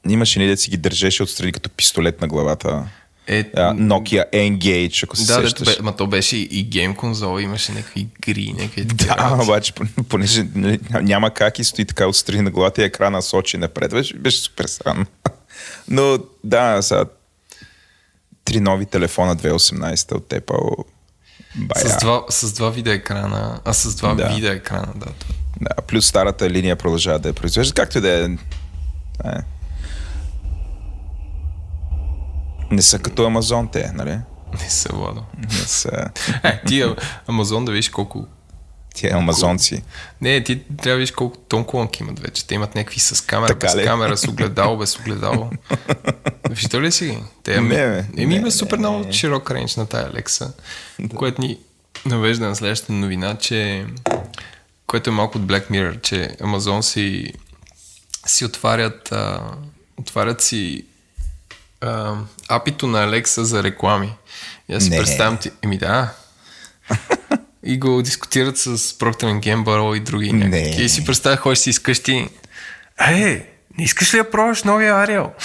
Имаше 0.09 0.39
ни 0.39 0.47
да 0.47 0.57
си 0.57 0.69
ги 0.69 0.77
държеше 0.77 1.23
отстрани 1.23 1.51
като 1.51 1.69
пистолет 1.69 2.21
на 2.21 2.27
главата. 2.27 2.83
Е, 3.27 3.43
Nokia 3.53 4.31
Engage, 4.33 5.03
ако 5.03 5.15
се 5.15 5.25
да, 5.33 5.41
да, 5.41 5.49
сещаш. 5.49 5.77
бе, 5.77 5.83
ма 5.83 5.95
то 5.95 6.07
беше 6.07 6.37
и 6.37 6.63
гейм 6.63 6.95
конзола, 6.95 7.41
имаше 7.41 7.71
някакви 7.71 7.99
игри, 8.01 8.53
някакви 8.57 8.83
Да, 8.83 9.17
работи. 9.17 9.43
обаче, 9.49 9.73
пон- 9.73 10.03
понеже 10.03 10.45
нали, 10.55 10.79
няма 11.01 11.33
как 11.33 11.59
и 11.59 11.63
стои 11.63 11.85
така 11.85 12.07
отстрани 12.07 12.41
на 12.41 12.51
главата 12.51 12.81
и 12.81 12.85
екрана 12.85 13.21
сочи 13.21 13.57
напред, 13.57 13.91
беше, 13.91 14.13
беше 14.17 14.39
супер 14.39 14.65
странно. 14.65 15.05
Но 15.87 16.17
да, 16.43 16.81
сега 16.81 17.05
три 18.49 18.59
нови 18.59 18.85
телефона 18.85 19.35
2018 19.35 20.15
от 20.15 20.29
Apple. 20.29 20.85
Бая. 21.55 21.89
С 21.89 21.97
два, 21.97 22.23
с 22.29 22.53
два 22.53 22.69
вида 22.69 22.93
екрана, 22.93 23.59
а 23.65 23.73
с 23.73 23.95
два 23.95 24.15
Да. 24.15 24.27
вида 24.27 24.47
екрана, 24.49 24.93
да. 24.95 25.05
Да, 25.61 25.81
плюс 25.81 26.07
старата 26.07 26.49
линия 26.49 26.75
продължава 26.75 27.19
да 27.19 27.29
я 27.29 27.33
произвежда, 27.33 27.73
както 27.73 27.97
и 27.97 28.01
да 28.01 28.09
е. 28.09 28.23
е. 29.25 29.37
Не 32.71 32.81
са 32.81 32.99
като 32.99 33.25
Амазон 33.25 33.67
те, 33.67 33.91
нали? 33.93 34.19
Не 34.63 34.69
са, 34.69 34.89
Владо. 34.93 35.23
Не 35.37 35.49
са 35.49 36.09
Е, 36.43 36.61
ти 36.67 36.85
Амазон 37.27 37.65
да 37.65 37.71
видиш 37.71 37.89
колко... 37.89 38.27
тия 38.99 39.15
амазонци. 39.17 39.83
Не, 40.21 40.43
ти 40.43 40.59
трябва 40.59 40.81
да 40.83 40.95
видиш 40.95 41.11
колко 41.11 41.37
тон 41.37 41.65
колонки 41.65 42.03
имат 42.03 42.19
вече. 42.19 42.47
Те 42.47 42.55
имат 42.55 42.75
някакви 42.75 42.99
с 42.99 43.25
камера, 43.25 43.47
Така 43.47 43.67
без 43.67 43.75
ли? 43.75 43.83
камера, 43.83 44.17
с 44.17 44.27
огледало, 44.27 44.77
без 44.77 44.99
огледало. 44.99 45.49
Виждал 46.49 46.81
ли 46.81 46.91
си 46.91 47.05
ги? 47.05 47.17
Те, 47.43 47.55
ами, 47.55 47.67
Не, 47.67 47.75
бе. 47.87 48.05
Еми 48.17 48.35
има 48.35 48.51
супер 48.51 48.77
не, 48.77 48.79
много 48.79 48.99
не. 49.05 49.13
широк 49.13 49.51
рейндж 49.51 49.75
на 49.75 49.85
тая 49.85 50.11
Alexa, 50.11 50.51
което 51.15 51.41
ни 51.41 51.57
навежда 52.05 52.47
на 52.47 52.55
следващата 52.55 52.93
новина, 52.93 53.35
че 53.35 53.85
което 54.87 55.09
е 55.09 55.13
малко 55.13 55.37
от 55.37 55.43
Black 55.43 55.69
Mirror, 55.71 56.01
че 56.01 56.29
Amazon 56.41 56.81
си, 56.81 57.33
си 58.25 58.45
отварят, 58.45 59.11
а, 59.11 59.41
отварят 59.97 60.41
си 60.41 60.85
а, 61.81 62.15
апито 62.49 62.87
на 62.87 63.07
Alexa 63.07 63.41
за 63.41 63.63
реклами. 63.63 64.13
И 64.69 64.73
аз 64.73 64.83
си 64.83 64.89
представям 64.89 65.37
ти... 65.37 65.51
Еми 65.61 65.77
да. 65.77 66.13
И 67.65 67.79
го 67.79 68.01
дискутират 68.01 68.57
с 68.57 68.77
Procter 68.77 69.39
Gamble 69.39 69.97
и 69.97 69.99
други 69.99 70.33
Не. 70.33 70.75
И 70.79 70.89
си 70.89 71.05
представя, 71.05 71.37
ходиш 71.37 71.59
си 71.59 71.69
из 71.69 71.79
къщи. 71.79 72.29
Е, 73.07 73.45
не 73.77 73.83
искаш 73.83 74.13
ли 74.13 74.17
да 74.17 74.29
пробваш 74.29 74.63
новия 74.63 74.95
Ариел? 74.95 75.31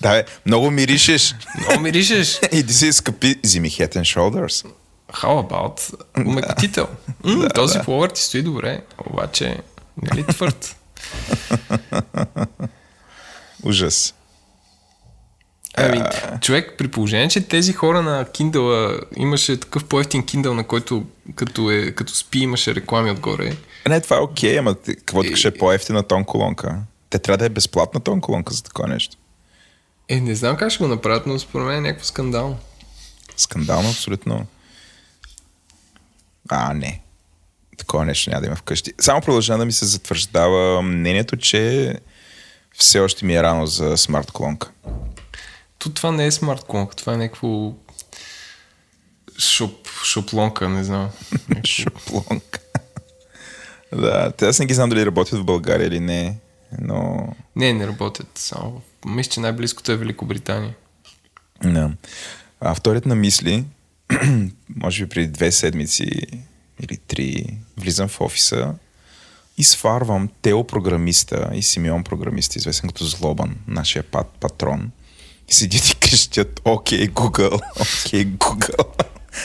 Да, 0.00 0.10
бе, 0.10 0.24
много 0.46 0.70
миришеш. 0.70 1.34
Много 1.60 1.80
миришеш. 1.80 2.40
Иди 2.52 2.72
си 2.72 2.92
скъпи, 2.92 3.36
вземи 3.44 3.70
Head 3.70 3.96
and 3.96 4.16
Shoulders. 4.16 4.66
How 5.12 5.48
about 5.48 5.94
умекотител? 6.26 6.88
М, 7.24 7.48
този 7.54 7.78
пловър 7.78 8.10
ти 8.10 8.22
стои 8.22 8.42
добре, 8.42 8.80
обаче 9.10 9.56
нали 10.02 10.26
твърд? 10.26 10.76
Ужас. 13.62 14.14
Ами, 15.76 16.02
човек, 16.40 16.74
при 16.78 16.88
положение, 16.88 17.28
че 17.28 17.40
тези 17.40 17.72
хора 17.72 18.02
на 18.02 18.24
Kindle 18.24 19.00
имаше 19.16 19.60
такъв 19.60 19.84
по-ефтин 19.84 20.22
Kindle, 20.22 20.52
на 20.52 20.64
който 20.64 21.04
като, 21.34 21.70
е, 21.70 21.92
като 21.92 22.14
спи 22.14 22.38
имаше 22.38 22.74
реклами 22.74 23.10
отгоре. 23.10 23.56
Не, 23.88 24.00
това 24.00 24.16
е 24.16 24.20
окей, 24.20 24.58
ама 24.58 24.74
ти- 24.74 24.94
какво 24.94 25.22
ще 25.24 25.48
е 25.48 25.54
по-ефтина 25.54 26.02
тон 26.02 26.24
колонка? 26.24 26.78
Те 27.10 27.18
трябва 27.18 27.38
да 27.38 27.44
е 27.44 27.48
безплатна 27.48 28.00
тон 28.00 28.20
колонка 28.20 28.54
за 28.54 28.62
такова 28.62 28.88
нещо. 28.88 29.16
Е, 30.08 30.20
не 30.20 30.34
знам 30.34 30.56
как 30.56 30.70
ще 30.70 30.84
го 30.84 30.88
направят, 30.88 31.26
но 31.26 31.38
според 31.38 31.66
мен 31.66 31.76
е 31.76 31.80
някакво 31.80 32.04
скандално. 32.04 32.58
Скандално, 33.36 33.88
абсолютно. 33.88 34.46
А, 36.48 36.74
не. 36.74 37.02
Такова 37.78 38.04
нещо 38.04 38.30
няма 38.30 38.40
да 38.40 38.46
има 38.46 38.56
вкъщи. 38.56 38.92
Само 39.00 39.20
продължава 39.20 39.58
да 39.58 39.64
ми 39.64 39.72
се 39.72 39.84
затвърждава 39.86 40.82
мнението, 40.82 41.36
че 41.36 41.94
все 42.72 43.00
още 43.00 43.24
ми 43.24 43.34
е 43.34 43.42
рано 43.42 43.66
за 43.66 43.96
смарт 43.96 44.30
колонка. 44.30 44.70
То 45.82 45.90
това 45.90 46.12
не 46.12 46.26
е 46.26 46.32
смарт 46.32 46.64
колонка, 46.64 46.96
това 46.96 47.14
е 47.14 47.16
някакво... 47.16 47.72
Шоп, 49.38 49.88
шоплонка, 50.04 50.68
не 50.68 50.84
знам. 50.84 51.10
Шоплонка. 51.64 52.60
да, 53.92 54.32
те 54.32 54.46
аз 54.46 54.58
не 54.58 54.66
ги 54.66 54.74
знам 54.74 54.88
дали 54.88 55.06
работят 55.06 55.38
в 55.38 55.44
България 55.44 55.86
или 55.86 56.00
не, 56.00 56.38
но... 56.80 57.28
Не, 57.56 57.72
не 57.72 57.86
работят. 57.86 58.30
Само. 58.34 58.82
Мисля, 59.06 59.30
че 59.30 59.40
най-близкото 59.40 59.92
е 59.92 59.96
Великобритания. 59.96 60.74
Да. 61.64 61.90
А 62.60 62.74
вторият 62.74 63.06
на 63.06 63.14
мисли, 63.14 63.64
може 64.76 65.04
би 65.04 65.08
преди 65.08 65.26
две 65.26 65.52
седмици 65.52 66.10
или 66.80 66.96
три, 66.96 67.58
влизам 67.76 68.08
в 68.08 68.20
офиса 68.20 68.74
и 69.58 69.64
сварвам 69.64 70.28
Тео 70.42 70.64
програмиста 70.64 71.50
и 71.54 71.62
Симеон 71.62 72.04
програмиста, 72.04 72.58
известен 72.58 72.88
като 72.88 73.04
Злобан, 73.04 73.56
нашия 73.66 74.02
пат, 74.02 74.26
патрон. 74.40 74.90
И 75.52 75.54
седят 75.54 75.88
и 75.88 75.94
крещят 75.94 76.60
Окей, 76.64 77.08
Google, 77.08 77.60
Окей, 77.80 78.26
Google. 78.26 78.86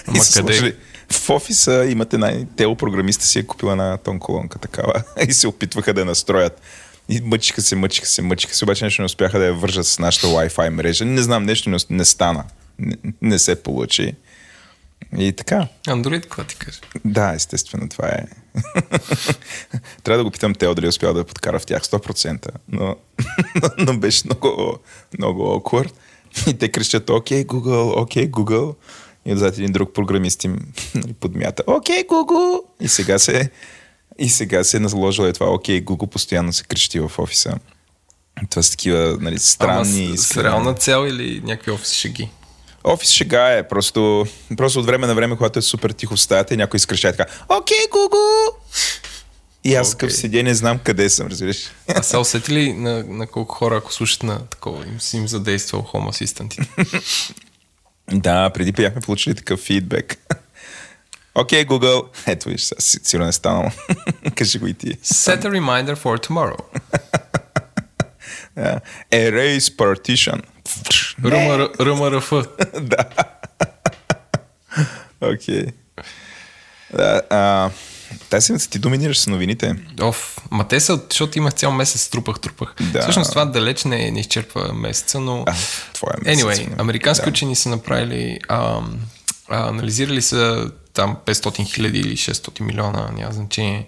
Ама 0.07 0.17
и 0.17 0.21
са 0.21 0.41
къде? 0.41 0.53
сложили- 0.53 0.75
в 1.11 1.29
офиса 1.29 1.85
имате 1.89 2.17
най... 2.17 2.45
Тео 2.55 2.75
програмиста 2.75 3.25
си 3.25 3.39
е 3.39 3.43
купила 3.43 3.71
една 3.71 3.97
тон 3.97 4.19
колонка 4.19 4.59
такава 4.59 4.93
и 5.27 5.33
се 5.33 5.47
опитваха 5.47 5.93
да 5.93 6.01
я 6.01 6.05
настроят. 6.05 6.61
И 7.09 7.21
мъчиха 7.21 7.61
се, 7.61 7.75
мъчиха 7.75 8.07
се, 8.07 8.21
мъчиха 8.21 8.55
се, 8.55 8.65
обаче 8.65 8.85
нещо 8.85 9.01
не 9.01 9.05
успяха 9.05 9.39
да 9.39 9.45
я 9.45 9.53
вържат 9.53 9.87
с 9.87 9.99
нашата 9.99 10.27
Wi-Fi 10.27 10.69
мрежа. 10.69 11.05
Не 11.05 11.21
знам, 11.21 11.43
нещо 11.43 11.69
не, 11.69 11.77
не 11.89 12.05
стана. 12.05 12.43
Не, 12.79 12.95
не 13.21 13.39
се 13.39 13.63
получи. 13.63 14.13
И 15.17 15.33
така. 15.33 15.67
Андроид, 15.87 16.23
какво 16.23 16.43
ти 16.43 16.55
кажа? 16.55 16.79
Да, 17.05 17.33
естествено, 17.33 17.89
това 17.89 18.07
е. 18.07 18.25
Трябва 20.03 20.17
да 20.17 20.23
го 20.23 20.31
питам 20.31 20.55
Тео 20.55 20.75
дали 20.75 20.85
е 20.85 20.89
успял 20.89 21.13
да 21.13 21.19
я 21.19 21.25
подкара 21.25 21.59
в 21.59 21.65
тях 21.65 21.83
100%, 21.83 22.47
но, 22.69 22.95
но 23.77 23.97
беше 23.97 24.23
много, 24.25 24.79
много 25.17 25.43
awkward. 25.43 25.91
И 26.47 26.53
те 26.53 26.71
крещят, 26.71 27.09
окей, 27.09 27.45
Google, 27.45 28.01
окей, 28.01 28.31
Google. 28.31 28.75
И 29.25 29.33
отзад 29.33 29.57
един 29.57 29.71
друг 29.71 29.93
програмист 29.93 30.43
им 30.43 30.59
нали, 30.95 31.13
подмята, 31.13 31.63
окей, 31.67 32.03
Google. 32.03 32.61
И 32.81 32.87
сега 32.87 33.19
се, 33.19 33.51
и 34.19 34.29
сега 34.29 34.63
се 34.63 34.77
е 34.77 34.79
наложила 34.79 35.29
е 35.29 35.33
това, 35.33 35.53
окей, 35.53 35.85
Google 35.85 36.09
постоянно 36.09 36.53
се 36.53 36.63
крещи 36.63 36.99
в 36.99 37.11
офиса. 37.17 37.57
Това 38.49 38.61
са 38.63 38.71
такива 38.71 39.17
нали, 39.21 39.39
странни... 39.39 40.05
Ама 40.05 40.17
с, 40.17 40.27
с 40.27 40.43
реална 40.43 40.73
цел 40.73 41.05
или 41.07 41.41
някакви 41.45 41.71
офис 41.71 41.93
шеги? 41.93 42.29
Офис 42.87 43.09
шега 43.09 43.51
е, 43.51 43.67
просто, 43.67 44.27
просто 44.57 44.79
от 44.79 44.85
време 44.85 45.07
на 45.07 45.15
време, 45.15 45.37
когато 45.37 45.59
е 45.59 45.61
супер 45.61 45.89
тихо 45.89 46.15
в 46.15 46.21
стаята 46.21 46.53
и 46.53 46.57
някой 46.57 46.77
изкреща 46.77 47.11
така, 47.11 47.31
окей, 47.49 47.77
Google! 47.91 48.51
И 49.63 49.75
аз 49.75 49.91
okay. 49.91 49.95
Окей. 49.95 50.09
седя 50.09 50.43
не 50.43 50.55
знам 50.55 50.79
къде 50.79 51.09
съм, 51.09 51.27
разбираш. 51.27 51.71
А 51.87 52.03
са 52.03 52.19
усети 52.19 52.53
ли 52.53 52.73
на, 52.73 53.03
на 53.03 53.27
колко 53.27 53.55
хора, 53.55 53.77
ако 53.77 53.93
слушат 53.93 54.23
на 54.23 54.45
такова, 54.45 54.87
им 54.87 55.01
си 55.01 55.17
им 55.17 55.27
задействал 55.27 55.89
Home 55.93 56.09
Assistant? 56.09 56.67
да, 58.11 58.49
преди 58.49 58.71
бяхме 58.71 59.01
получили 59.01 59.35
такъв 59.35 59.59
фидбек. 59.59 60.17
Окей, 61.35 61.65
okay, 61.65 61.67
Google. 61.67 62.05
Ето 62.27 62.49
виж, 62.49 62.61
сега 62.61 62.81
си- 62.81 62.99
сигурно 63.03 63.29
е 63.29 63.31
станало. 63.31 63.71
Кажи 64.35 64.59
го 64.59 64.67
и 64.67 64.73
ти. 64.73 64.87
Set 64.87 65.43
a 65.43 65.49
reminder 65.49 65.95
for 65.95 66.27
tomorrow. 66.27 66.59
Да. 68.55 68.79
Erase 69.11 69.75
partition. 69.75 70.41
РМР, 71.25 71.69
РМРФ. 71.79 72.31
да. 72.81 72.97
Окей. 75.33 75.65
Да, 76.93 77.21
а, 77.29 77.69
тази 78.29 78.45
седмица 78.45 78.69
ти 78.69 78.79
доминираш 78.79 79.19
с 79.19 79.27
новините. 79.27 79.75
Оф, 80.01 80.37
ма 80.51 80.67
те 80.67 80.79
са, 80.79 80.99
защото 81.09 81.37
имах 81.37 81.53
цял 81.53 81.71
месец, 81.71 82.09
трупах, 82.09 82.39
трупах. 82.39 82.75
Да. 82.81 83.01
Всъщност 83.01 83.29
това 83.29 83.45
далеч 83.45 83.83
не, 83.83 84.11
не 84.11 84.19
изчерпва 84.19 84.73
месеца, 84.73 85.19
но... 85.19 85.43
А, 85.47 85.55
твоя 85.93 86.15
месец. 86.23 86.45
Anyway, 86.45 86.81
американски 86.81 87.25
Да. 87.25 87.29
учени 87.29 87.55
са 87.55 87.69
направили, 87.69 88.39
ам, 88.49 88.99
а, 89.49 89.69
анализирали 89.69 90.21
са 90.21 90.71
там 90.93 91.17
500 91.25 91.65
хиляди 91.73 91.99
или 91.99 92.17
600 92.17 92.61
милиона, 92.61 93.09
няма 93.13 93.31
значение, 93.31 93.87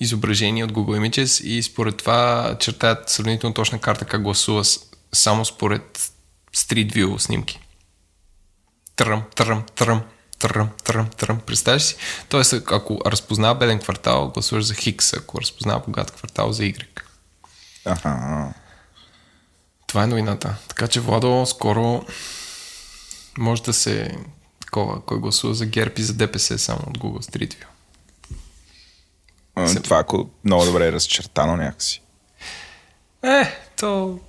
изображения 0.00 0.64
от 0.64 0.72
Google 0.72 1.10
Images 1.10 1.44
и 1.44 1.62
според 1.62 1.96
това 1.96 2.56
чертаят 2.60 3.08
сравнително 3.08 3.54
точна 3.54 3.78
карта 3.78 4.04
как 4.04 4.22
гласува 4.22 4.64
само 5.12 5.44
според 5.44 6.12
Street 6.54 6.92
View 6.92 7.18
снимки. 7.18 7.60
Тръм, 8.96 9.22
тръм, 9.36 9.64
тръм, 9.74 10.02
тръм, 10.38 10.70
тръм, 10.84 11.10
тръм. 11.10 11.40
Представяш 11.40 11.82
си? 11.82 11.96
Тоест, 12.28 12.52
ако 12.52 13.00
разпознава 13.06 13.54
беден 13.54 13.78
квартал, 13.78 14.30
гласуваш 14.30 14.64
за 14.64 14.74
Хикс, 14.74 15.12
ако 15.12 15.40
разпознава 15.40 15.80
богат 15.80 16.10
квартал, 16.10 16.52
за 16.52 16.62
Y. 16.62 16.86
Аха. 17.84 18.54
Това 19.86 20.02
е 20.02 20.06
новината. 20.06 20.56
Така 20.68 20.88
че, 20.88 21.00
Владо, 21.00 21.46
скоро 21.46 22.04
може 23.38 23.62
да 23.62 23.72
се 23.72 24.18
такова, 24.60 25.00
кой 25.00 25.20
гласува 25.20 25.54
за 25.54 25.66
ГЕРБ 25.66 25.94
и 25.96 26.02
за 26.02 26.14
ДПС 26.14 26.58
само 26.58 26.80
от 26.86 26.98
Google 26.98 27.30
Street 27.30 27.54
View. 27.54 27.66
Това 29.82 29.98
ако 29.98 30.30
много 30.44 30.64
добре 30.64 30.86
е 30.86 30.92
разчертано 30.92 31.56
някакси. 31.56 32.02
Е, 33.22 33.58
то... 33.76 34.20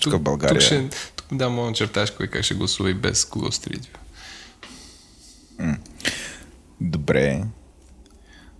Тук 0.00 0.12
в 0.12 0.18
България. 0.18 0.54
Тук 0.54 0.62
ще, 0.62 0.88
тук 1.16 1.26
да, 1.32 1.48
мога 1.48 1.68
да 1.68 1.74
черташ 1.74 2.10
кой 2.10 2.26
как 2.26 2.44
ще 2.44 2.54
гласува 2.54 2.90
и 2.90 2.94
без 2.94 3.24
Google 3.24 3.50
Street 3.50 3.86
View. 5.60 5.76
Добре. 6.80 7.44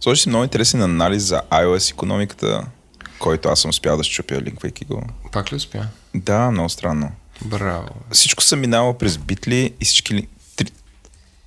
Сложи 0.01 0.21
си 0.21 0.29
много 0.29 0.45
интересен 0.45 0.83
анализ 0.83 1.23
за 1.23 1.43
iOS 1.51 1.93
економиката, 1.93 2.67
който 3.19 3.49
аз 3.49 3.61
съм 3.61 3.69
успял 3.69 3.97
да 3.97 4.05
щупя, 4.05 4.43
линквайки 4.43 4.85
го. 4.85 5.03
Пак 5.33 5.53
ли 5.53 5.57
успя? 5.57 5.87
Да, 6.15 6.51
много 6.51 6.69
странно. 6.69 7.13
Браво. 7.45 7.89
Всичко 8.13 8.43
съм 8.43 8.61
минавал 8.61 8.99
през 8.99 9.19
битли 9.19 9.75
и 9.81 9.85
всички 9.85 10.29
три, 10.57 10.67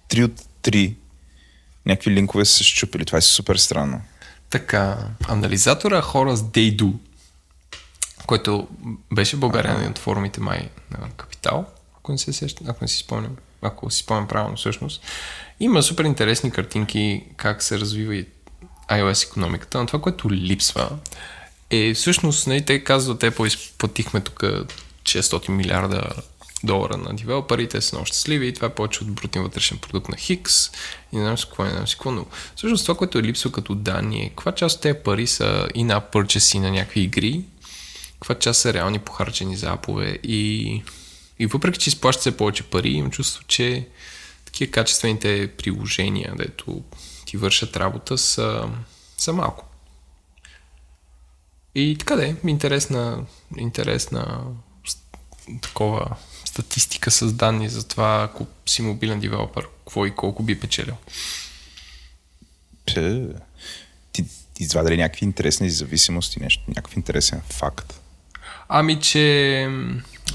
три 0.08 0.24
от 0.24 0.42
три 0.62 0.96
някакви 1.86 2.12
линкове 2.12 2.46
са 2.46 2.54
се 2.54 2.64
щупили. 2.64 3.06
Това 3.06 3.18
е 3.18 3.22
супер 3.22 3.56
странно. 3.56 4.02
Така, 4.50 4.98
анализатора 5.28 6.02
хора 6.02 6.36
с 6.36 6.44
Дейду, 6.44 6.94
който 8.28 8.68
беше 9.14 9.38
България 9.38 9.90
от 9.90 10.00
форумите 10.00 10.42
май 10.42 10.70
на 10.92 11.10
Капитал, 11.18 11.66
ако 11.98 12.12
не 12.12 12.18
се 12.18 12.34
сещам, 12.34 12.70
ако 12.70 12.78
не 12.82 12.88
си 12.88 12.98
спомням, 12.98 13.36
ако 13.62 13.92
си 13.92 14.00
спомням 14.00 14.28
правилно 14.28 14.58
всъщност. 14.58 15.02
Има 15.60 15.84
супер 15.84 16.04
интересни 16.04 16.52
картинки 16.52 17.24
как 17.38 17.64
се 17.64 17.80
развива 17.80 18.16
и 18.16 18.26
iOS 18.90 19.28
економиката, 19.28 19.80
но 19.80 19.86
това, 19.86 20.02
което 20.02 20.32
липсва 20.32 20.90
е 21.70 21.94
всъщност, 21.94 22.48
нали, 22.48 22.66
те 22.66 22.84
казват, 22.84 23.20
те 23.20 23.34
изплатихме 23.46 24.22
тук 24.22 24.44
600 25.04 25.50
милиарда 25.50 26.04
долара 26.64 26.98
на 26.98 27.14
девелоперите, 27.14 27.82
са 27.82 27.96
много 27.96 28.06
щастливи 28.06 28.48
и 28.48 28.54
това 28.54 28.68
е 28.68 28.74
повече 28.74 29.04
от 29.04 29.12
брутния 29.12 29.44
вътрешен 29.44 29.78
продукт 29.78 30.10
на 30.10 30.18
Хикс. 30.18 30.72
И 31.12 31.16
не 31.18 31.22
знам 31.22 31.38
си 31.38 31.46
какво, 31.46 31.64
не 31.64 31.70
знам 31.70 31.88
си 31.88 31.96
какво, 31.96 32.12
но 32.12 32.26
всъщност 32.56 32.86
това, 32.86 32.98
което 32.98 33.20
е 33.20 33.24
липсва 33.24 33.52
като 33.52 33.76
данни 33.76 34.22
е 34.22 34.30
каква 34.30 34.52
част 34.52 34.76
от 34.76 34.82
тези 34.82 35.00
пари 35.04 35.28
са 35.28 35.68
и 35.74 35.84
на 35.84 36.00
пърчеси 36.00 36.60
на 36.60 36.72
някакви 36.72 37.02
игри, 37.02 37.44
каква 38.20 38.36
част 38.40 38.62
са 38.62 38.74
реални 38.74 39.00
похарчени 39.00 39.56
за 39.56 39.70
апове 39.70 40.20
и, 40.24 40.84
и 41.40 41.48
въпреки, 41.48 41.80
че 41.80 41.90
изплащат 41.90 42.24
се 42.24 42.38
повече 42.38 42.64
пари, 42.64 42.90
имам 42.90 43.12
чувство, 43.12 43.44
че 43.48 43.88
такива 44.46 44.72
качествените 44.72 45.52
приложения, 45.58 46.34
дето 46.38 46.84
ти 47.26 47.38
вършат 47.38 47.78
работа, 47.78 48.18
са, 48.18 48.70
са 49.18 49.34
малко. 49.34 49.66
И 51.76 51.96
така 52.00 52.16
да 52.16 52.28
е, 52.28 52.36
интересна, 52.48 53.26
интересна 53.58 54.44
такова 55.62 56.16
статистика 56.46 57.12
с 57.12 57.34
данни 57.34 57.70
за 57.70 57.88
това, 57.88 58.24
ако 58.24 58.48
си 58.66 58.82
мобилен 58.82 59.20
девелопър, 59.20 59.68
какво 59.80 60.06
и 60.06 60.16
колко 60.16 60.44
би 60.44 60.60
печелил. 60.60 60.96
Пе, 62.86 63.28
Ти, 64.12 64.24
ти 64.54 64.64
извадили 64.64 64.98
някакви 64.98 65.26
интересни 65.26 65.70
зависимости, 65.70 66.40
нещо, 66.40 66.64
някакъв 66.68 66.96
интересен 66.96 67.42
факт. 67.50 68.02
Ами, 68.70 69.00
че 69.00 69.70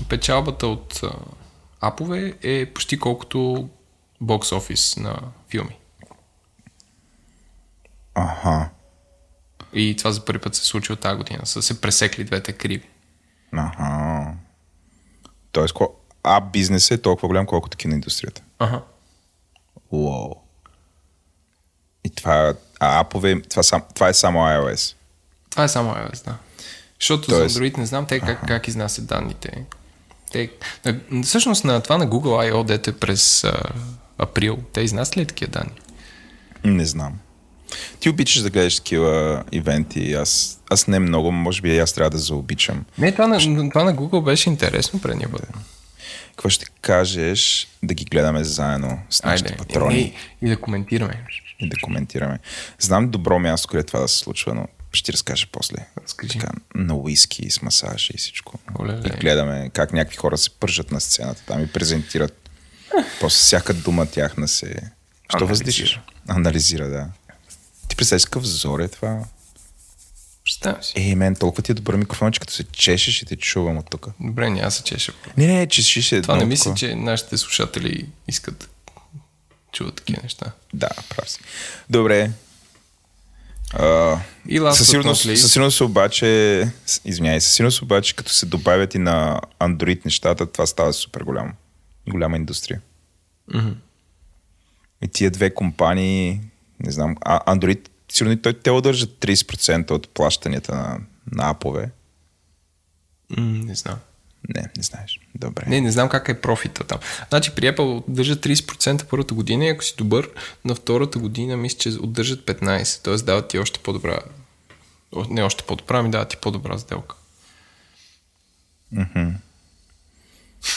печалбата 0.09 0.67
от 0.67 1.01
а, 1.03 1.13
апове 1.81 2.35
е 2.43 2.67
почти 2.67 2.99
колкото 2.99 3.69
бокс 4.21 4.53
офис 4.53 4.97
на 4.97 5.19
филми. 5.49 5.77
Аха. 8.15 8.71
И 9.73 9.97
това 9.99 10.13
за 10.13 10.25
първи 10.25 10.41
път 10.41 10.55
се 10.55 10.65
случи 10.65 10.93
от 10.93 11.01
тази 11.01 11.17
година. 11.17 11.47
Са 11.47 11.63
се 11.63 11.81
пресекли 11.81 12.25
двете 12.25 12.53
криви. 12.53 12.89
Аха. 13.53 14.35
Тоест, 15.53 15.75
ко- 15.75 15.95
ап 16.23 16.53
бизнес 16.53 16.91
е 16.91 17.03
толкова 17.03 17.29
голям, 17.29 17.47
колкото 17.47 17.77
киноиндустрията. 17.77 18.43
Ага. 18.59 18.83
Уау. 19.91 20.35
И 22.05 22.11
това, 22.11 22.55
а 22.81 23.01
апове, 23.01 23.43
това, 23.43 23.63
сам, 23.63 23.83
това 23.95 24.09
е 24.09 24.15
само 24.15 24.39
iOS. 24.39 24.97
Това 25.51 25.65
е 25.65 25.69
само 25.69 25.95
iOS, 25.95 26.25
да. 26.25 26.37
Защото 27.03 27.31
Тоест- 27.31 27.47
за 27.49 27.61
Android 27.61 27.79
не 27.79 27.87
знам 27.87 28.07
те 28.07 28.21
как, 28.21 28.47
как 28.47 28.69
изнасят 28.69 29.07
данните. 29.07 29.65
Те, 30.33 30.51
всъщност 31.25 31.65
на 31.65 31.81
това 31.81 31.99
на 31.99 32.09
Google 32.09 32.53
I.O. 32.53 32.65
дете 32.65 32.93
през 32.93 33.45
а, 33.45 33.63
април, 34.19 34.59
те 34.73 34.81
изнасят 34.81 35.17
ли 35.17 35.27
такива 35.27 35.51
данни? 35.51 35.73
Не 36.65 36.87
знам. 36.87 37.19
Ти 38.01 38.09
обичаш 38.09 38.43
да 38.43 38.51
гледаш 38.51 38.77
такива 38.77 39.45
ивенти. 39.53 40.13
Аз, 40.15 40.61
аз 40.71 40.87
не 40.87 40.99
много, 40.99 41.33
може 41.33 41.63
би 41.63 41.71
и 41.71 41.79
аз 41.79 41.93
трябва 41.93 42.11
да 42.11 42.19
заобичам. 42.19 42.85
Не, 42.99 43.13
това 43.13 43.27
на, 43.27 43.39
това 43.71 43.85
на 43.85 43.95
Google 43.95 44.25
беше 44.25 44.51
интересно 44.51 45.01
предния 45.01 45.31
път. 45.31 45.47
Какво 46.31 46.49
ще 46.49 46.67
кажеш 46.81 47.69
да 47.83 47.95
ги 47.95 48.05
гледаме 48.05 48.45
заедно 48.45 48.99
с 49.11 49.23
нашите 49.23 49.53
Айде, 49.53 49.59
патрони 49.59 50.01
и, 50.01 50.15
и 50.43 50.49
да 50.49 50.57
коментираме. 50.57 51.25
и 51.61 51.69
да 51.69 51.77
коментираме? 51.83 52.39
Знам 52.79 53.09
добро 53.09 53.39
място, 53.39 53.69
където 53.69 53.87
това 53.87 54.01
да 54.01 54.09
се 54.09 54.19
случва, 54.19 54.55
но 54.55 54.67
ще 54.93 55.05
ти 55.05 55.13
разкажа 55.13 55.47
после. 55.53 55.77
Скажи. 56.07 56.39
Така, 56.39 56.53
на 56.75 56.95
уиски, 56.95 57.51
с 57.51 57.63
масаж 57.63 58.11
и 58.11 58.17
всичко. 58.17 58.59
Оле-ле. 58.79 59.09
И 59.09 59.19
гледаме 59.19 59.71
как 59.75 59.93
някакви 59.93 60.17
хора 60.17 60.39
се 60.39 60.51
пържат 60.51 60.91
на 60.91 61.01
сцената 61.01 61.43
там 61.47 61.63
и 61.63 61.67
презентират. 61.67 62.51
После 63.21 63.39
всяка 63.39 63.75
дума 63.75 64.07
тяхна 64.07 64.49
се... 64.49 64.91
Що 65.37 65.47
въздишаш? 65.47 66.01
Анализира, 66.29 66.89
да. 66.89 67.09
Ти 67.89 67.97
представяш 67.97 68.25
какъв 68.25 68.43
взор 68.43 68.81
е 68.81 68.89
това? 68.89 69.25
Представям 70.45 70.83
си. 70.83 70.93
Ей, 70.97 71.15
мен, 71.15 71.37
толкова 71.37 71.63
ти 71.63 71.73
е 71.73 71.75
добър 71.75 71.95
микрофон, 71.95 72.33
че 72.33 72.41
като 72.41 72.53
се 72.53 72.65
чешеш 72.65 73.23
и 73.23 73.27
те 73.27 73.37
чувам 73.37 73.79
от 73.79 73.91
тук. 73.91 74.07
Добре, 74.21 74.51
няма 74.51 74.71
се 74.71 74.83
чеша. 74.83 75.13
Не, 75.37 75.47
не, 75.47 75.69
чешиш 75.69 76.09
се. 76.09 76.23
Това 76.23 76.37
не 76.37 76.45
мисля, 76.45 76.75
че 76.75 76.95
нашите 76.95 77.39
слушатели 77.39 78.09
искат 78.29 78.71
чуват 79.73 79.95
такива 79.95 80.23
неща. 80.23 80.53
Да, 80.75 80.89
прав 81.09 81.31
си. 81.31 81.41
Добре. 81.91 82.31
А, 83.73 84.19
И 84.49 84.59
със 84.59 84.89
сигурност, 84.89 85.23
със 85.23 85.53
сигурност 85.53 85.81
обаче, 85.81 86.27
извиняй, 87.05 87.41
със 87.41 87.55
сигурност 87.55 87.83
обаче, 87.83 88.17
като 88.17 88.33
се 88.33 88.47
добавят 88.47 88.95
и 88.95 88.99
на 88.99 89.41
Android 89.61 90.05
нещата, 90.05 90.53
това 90.53 90.67
става 90.67 90.93
супер 90.93 91.21
голямо. 91.21 91.53
Голяма 92.09 92.37
индустрия. 92.37 92.81
Мгм. 93.55 93.71
И 95.03 95.09
тия 95.09 95.31
две 95.31 95.55
компании, 95.55 96.41
не 96.81 96.93
знам, 96.93 97.17
а 97.21 97.55
Android, 97.55 97.89
сигурно 98.13 98.43
той 98.43 98.53
те 98.53 98.71
удържат 98.71 99.11
30% 99.11 99.91
от 99.91 100.09
плащанията 100.09 100.75
на, 100.75 100.99
на 101.33 101.51
апове. 101.51 101.91
М, 103.37 103.43
не 103.43 103.75
знам. 103.75 103.97
Не, 104.49 104.71
не 104.77 104.83
знаеш. 104.83 105.21
Добре. 105.35 105.65
Не, 105.67 105.81
не 105.81 105.93
знам 105.93 106.09
как 106.09 106.29
е 106.29 106.41
профита 106.41 106.85
там. 106.85 106.99
Значи 107.29 107.51
при 107.55 107.67
Apple 107.67 108.05
държат 108.09 108.47
30% 108.47 109.05
първата 109.05 109.35
година 109.35 109.65
и 109.65 109.69
ако 109.69 109.85
си 109.85 109.95
добър, 109.99 110.31
на 110.65 110.75
втората 110.75 111.19
година 111.19 111.57
мисля, 111.57 111.79
че 111.79 111.89
отдържат 111.89 112.47
15%. 112.47 113.05
Тоест 113.05 113.27
дават 113.27 113.49
ти 113.49 113.59
още 113.59 113.81
по-добра 113.81 114.19
не 115.31 115.43
още 115.43 115.65
по-добра, 115.65 116.03
ми 116.03 116.11
дават 116.11 116.29
ти 116.29 116.37
по-добра 116.37 116.79
сделка. 116.79 117.17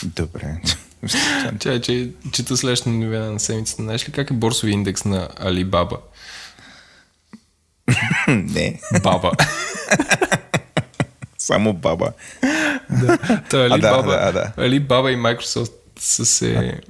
Добре. 0.04 0.62
Чай, 1.60 1.82
че 1.82 2.12
чета 2.32 2.58
следващата 2.58 2.90
новина 2.90 3.32
на 3.32 3.40
седмицата. 3.40 3.84
Знаеш 3.84 4.10
ли 4.10 4.12
как 4.12 4.32
е 4.32 4.34
борсови 4.34 4.72
индекс 4.72 5.06
на 5.06 5.30
Alibaba? 5.30 5.98
не, 8.28 8.80
Баба. 9.04 9.32
само 11.46 11.74
баба. 11.74 12.12
Та 13.50 13.58
А, 13.58 13.70
да, 13.70 13.70
Alibaba, 13.70 14.06
да, 14.06 14.32
да. 14.32 14.54
Alibaba 14.58 15.10
и 15.10 15.18
Microsoft 15.18 15.74
са 16.00 16.26
се, 16.26 16.82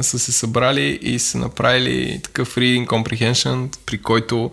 са 0.00 0.18
се 0.18 0.32
събрали 0.32 0.98
и 1.02 1.18
са 1.18 1.38
направили 1.38 2.20
такъв 2.24 2.56
reading 2.56 2.86
comprehension, 2.86 3.76
при 3.86 4.02
който 4.02 4.50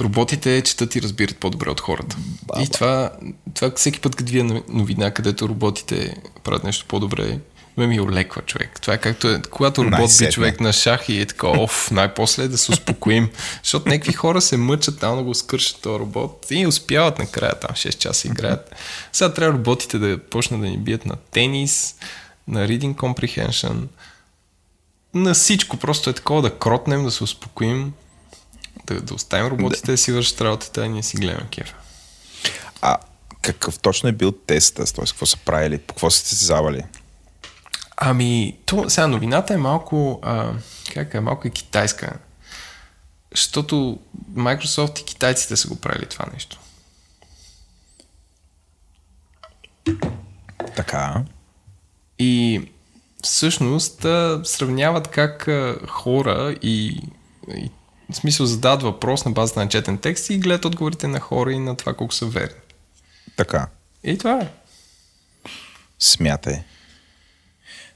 роботите 0.00 0.62
четат 0.62 0.96
и 0.96 1.02
разбират 1.02 1.36
по-добре 1.36 1.70
от 1.70 1.80
хората. 1.80 2.16
Баба. 2.42 2.62
И 2.62 2.68
това, 2.68 3.10
това 3.54 3.70
всеки 3.76 4.00
път, 4.00 4.16
като 4.16 4.32
вие 4.32 4.62
новина, 4.68 5.10
където 5.10 5.48
роботите 5.48 6.16
правят 6.44 6.64
нещо 6.64 6.84
по-добре, 6.88 7.38
ме 7.76 7.86
ми 7.86 8.00
олеква 8.00 8.42
човек. 8.42 8.80
Това 8.80 8.94
е 8.94 8.98
както 8.98 9.28
е, 9.28 9.42
когато 9.50 9.84
робот 9.84 10.10
би 10.18 10.30
човек 10.30 10.60
на 10.60 10.72
шах 10.72 11.08
и 11.08 11.20
е 11.20 11.26
така, 11.26 11.46
оф, 11.46 11.90
най-после 11.90 12.48
да 12.48 12.58
се 12.58 12.72
успокоим. 12.72 13.30
Защото 13.62 13.88
някакви 13.88 14.12
хора 14.12 14.40
се 14.40 14.56
мъчат 14.56 15.00
там 15.00 15.16
да 15.16 15.22
го 15.22 15.34
скършат 15.34 15.80
този 15.80 15.98
робот 15.98 16.46
и 16.50 16.66
успяват 16.66 17.18
накрая 17.18 17.54
там 17.60 17.70
6 17.70 17.98
часа 17.98 18.28
играят. 18.28 18.74
Сега 19.12 19.34
трябва 19.34 19.58
роботите 19.58 19.98
да 19.98 20.18
почнат 20.18 20.60
да 20.60 20.66
ни 20.66 20.78
бият 20.78 21.06
на 21.06 21.16
тенис, 21.16 21.94
на 22.48 22.68
reading 22.68 22.94
comprehension, 22.94 23.76
на 25.14 25.34
всичко. 25.34 25.76
Просто 25.76 26.10
е 26.10 26.12
такова 26.12 26.42
да 26.42 26.58
кротнем, 26.58 27.04
да 27.04 27.10
се 27.10 27.24
успокоим, 27.24 27.92
да, 28.86 29.00
да 29.00 29.14
оставим 29.14 29.46
роботите 29.46 29.86
да. 29.86 29.92
да 29.92 29.98
си 29.98 30.12
вършат 30.12 30.40
работата, 30.40 30.82
а 30.82 30.88
ние 30.88 31.02
си 31.02 31.16
гледаме 31.16 31.46
кефа. 31.50 31.74
А 32.82 32.96
какъв 33.42 33.78
точно 33.78 34.08
е 34.08 34.12
бил 34.12 34.32
теста? 34.32 34.84
Т.е. 34.84 35.04
какво 35.04 35.26
са 35.26 35.36
правили? 35.36 35.78
По 35.78 35.94
какво 35.94 36.10
са 36.10 36.26
се 36.26 36.46
завали? 36.46 36.82
Ами, 37.96 38.58
то, 38.66 38.90
сега 38.90 39.06
новината 39.06 39.54
е 39.54 39.56
малко, 39.56 40.20
а, 40.22 40.52
как 40.94 41.14
е, 41.14 41.20
малко 41.20 41.48
е 41.48 41.50
китайска. 41.50 42.18
Защото 43.30 43.98
Microsoft 44.32 45.00
и 45.00 45.04
китайците 45.04 45.56
са 45.56 45.68
го 45.68 45.76
правили 45.76 46.06
това 46.06 46.24
нещо. 46.32 46.58
Така. 50.76 51.24
И 52.18 52.62
всъщност 53.22 54.00
сравняват 54.44 55.08
как 55.08 55.48
хора 55.88 56.56
и, 56.62 57.02
и 57.48 57.70
в 58.12 58.16
смисъл 58.16 58.46
задават 58.46 58.82
въпрос 58.82 59.24
на 59.24 59.30
базата 59.30 59.60
на 59.60 59.68
четен 59.68 59.98
текст 59.98 60.30
и 60.30 60.38
гледат 60.38 60.64
отговорите 60.64 61.08
на 61.08 61.20
хора 61.20 61.52
и 61.52 61.58
на 61.58 61.76
това 61.76 61.94
колко 61.94 62.14
са 62.14 62.26
верни. 62.26 62.60
Така. 63.36 63.68
И 64.04 64.18
това 64.18 64.40
е. 64.40 64.48
Смятай. 65.98 66.64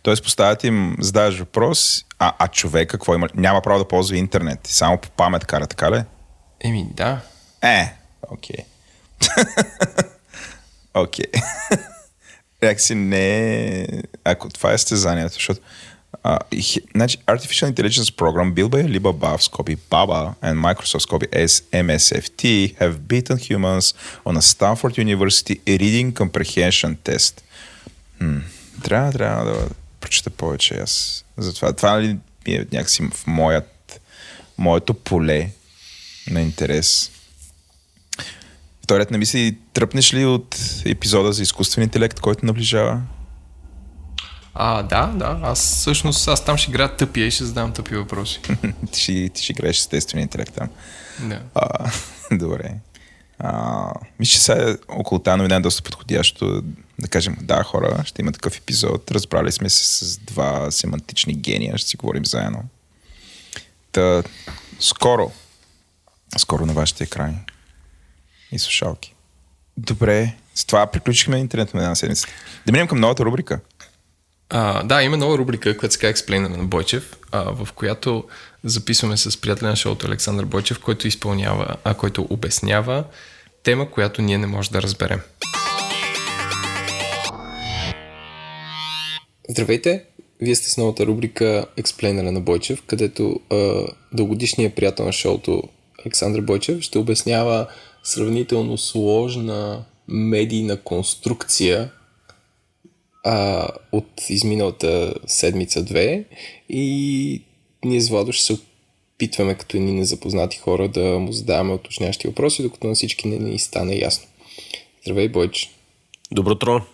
Тоест 0.02 0.24
поставят 0.24 0.64
им, 0.64 0.96
задаваш 1.00 1.38
въпрос, 1.38 2.04
а, 2.18 2.32
а 2.38 2.48
човек 2.48 2.90
какво 2.90 3.14
има? 3.14 3.28
Няма 3.34 3.60
право 3.60 3.78
да 3.78 3.88
ползва 3.88 4.16
интернет. 4.16 4.60
Само 4.64 4.98
по 4.98 5.10
памет 5.10 5.44
кара, 5.44 5.66
така 5.66 5.90
ли? 5.90 6.02
Еми, 6.60 6.86
да. 6.94 7.20
Е, 7.62 7.94
окей. 8.30 8.64
Окей. 10.94 11.26
Някакси 12.62 12.94
не 12.94 13.38
е... 13.80 13.86
Ако 14.24 14.48
това 14.48 14.72
е 14.72 14.78
стезанието, 14.78 15.34
защото 15.34 15.60
Uh, 16.24 16.38
he, 16.52 16.82
значи, 16.94 17.18
Artificial 17.26 17.72
Intelligence 17.72 18.10
Program 18.10 18.52
built 18.54 18.68
by 18.68 18.84
Alibaba 18.84 19.38
в 19.38 19.44
скоби 19.44 19.76
BABA 19.76 20.34
and 20.42 20.56
Microsoft 20.58 20.98
скоби 20.98 21.26
MSFT 21.72 22.74
have 22.80 22.94
beaten 23.08 23.38
humans 23.38 23.94
on 24.24 24.36
a 24.36 24.42
Stanford 24.42 24.98
University 24.98 25.60
reading 25.66 26.12
comprehension 26.12 26.96
test. 27.04 27.42
Hmm. 28.20 28.40
Трябва, 28.82 29.12
трябва 29.12 29.44
да 29.44 29.68
прочета 30.00 30.30
повече 30.30 30.74
аз. 30.74 31.24
Затова 31.36 31.72
това 31.72 31.96
ми 31.96 32.18
е 32.46 32.66
някакси 32.72 33.02
в 33.02 33.26
моят, 33.26 34.00
моето 34.58 34.94
поле 34.94 35.50
на 36.30 36.40
интерес. 36.40 37.10
Вторият 38.82 39.10
на 39.10 39.18
мисли, 39.18 39.58
тръпнеш 39.72 40.14
ли 40.14 40.24
от 40.24 40.58
епизода 40.84 41.32
за 41.32 41.42
изкуствен 41.42 41.84
интелект, 41.84 42.20
който 42.20 42.46
наближава? 42.46 43.02
А, 44.54 44.82
да, 44.82 45.06
да. 45.06 45.38
Аз 45.42 45.60
всъщност 45.60 46.28
аз 46.28 46.44
там 46.44 46.56
ще 46.56 46.70
играя 46.70 46.96
тъпия 46.96 47.26
и 47.26 47.30
ще 47.30 47.44
задавам 47.44 47.72
тъпи 47.72 47.96
въпроси. 47.96 48.40
ти, 48.92 49.00
ще, 49.00 49.28
ти 49.28 49.42
ще 49.42 49.52
играеш 49.52 49.78
естествен 49.78 50.22
интелект 50.22 50.54
там. 50.54 50.68
Да. 51.20 51.42
А, 51.54 51.90
добре. 52.36 52.74
А, 53.38 53.92
мисля, 54.20 54.32
че 54.32 54.40
сега 54.40 54.76
около 54.88 55.18
тази 55.18 55.36
новина 55.36 55.56
е 55.56 55.60
доста 55.60 55.82
подходящо 55.82 56.62
да 57.00 57.08
кажем, 57.08 57.36
да, 57.40 57.62
хора, 57.62 58.02
ще 58.04 58.22
има 58.22 58.32
такъв 58.32 58.56
епизод. 58.56 59.10
Разбрали 59.10 59.52
сме 59.52 59.70
се 59.70 59.84
с 59.84 60.18
два 60.18 60.70
семантични 60.70 61.34
гения, 61.34 61.78
ще 61.78 61.88
си 61.88 61.96
говорим 61.96 62.26
заедно. 62.26 62.64
Та, 63.92 64.22
скоро, 64.80 65.32
скоро 66.38 66.66
на 66.66 66.72
вашите 66.72 67.04
екрани 67.04 67.38
и 68.52 68.58
слушалки. 68.58 69.14
Добре, 69.76 70.34
с 70.54 70.64
това 70.64 70.86
приключихме 70.86 71.38
интернет 71.38 71.74
на 71.74 71.82
една 71.82 71.94
седмица. 71.94 72.26
Да 72.66 72.72
минем 72.72 72.88
към 72.88 73.00
новата 73.00 73.24
рубрика. 73.24 73.60
А, 74.50 74.82
да, 74.82 75.02
има 75.02 75.16
нова 75.16 75.38
рубрика, 75.38 75.76
която 75.76 75.94
се 75.94 76.00
казва 76.00 76.14
Explainer 76.14 76.56
на 76.56 76.64
Бойчев, 76.64 77.16
а, 77.32 77.42
в 77.42 77.68
която 77.74 78.24
записваме 78.64 79.16
с 79.16 79.40
приятеля 79.40 79.68
на 79.68 79.76
шоуто 79.76 80.06
Александър 80.06 80.44
Бойчев, 80.44 80.80
който 80.80 81.08
изпълнява, 81.08 81.76
а 81.84 81.94
който 81.94 82.26
обяснява 82.30 83.04
тема, 83.62 83.90
която 83.90 84.22
ние 84.22 84.38
не 84.38 84.46
можем 84.46 84.72
да 84.72 84.82
разберем. 84.82 85.20
Здравейте! 89.50 90.04
Вие 90.40 90.54
сте 90.54 90.70
с 90.70 90.76
новата 90.76 91.06
рубрика 91.06 91.66
Explainer 91.78 92.30
на 92.30 92.40
Бойчев, 92.40 92.82
където 92.86 93.40
а, 93.50 93.86
дългодишният 94.12 94.74
приятел 94.74 95.04
на 95.04 95.12
шоуто 95.12 95.62
Александър 96.04 96.40
Бойчев 96.40 96.80
ще 96.80 96.98
обяснява 96.98 97.66
сравнително 98.02 98.78
сложна 98.78 99.84
медийна 100.08 100.76
конструкция 100.76 101.90
а, 103.24 103.68
от 103.92 104.30
изминалата 104.30 105.14
седмица-две 105.26 106.24
и 106.68 107.42
ние 107.84 108.00
с 108.00 108.08
Владо 108.08 108.32
ще 108.32 108.44
се 108.44 108.58
опитваме 109.14 109.54
като 109.54 109.76
ни 109.76 109.92
незапознати 109.92 110.58
хора 110.58 110.88
да 110.88 111.18
му 111.18 111.32
задаваме 111.32 111.72
уточнящи 111.72 112.28
въпроси, 112.28 112.62
докато 112.62 112.86
на 112.86 112.94
всички 112.94 113.28
не 113.28 113.38
ни 113.38 113.58
стане 113.58 113.94
ясно. 113.94 114.28
Здравей, 115.02 115.28
Бойч. 115.28 115.70
Добро 116.32 116.52
утро. 116.52 116.86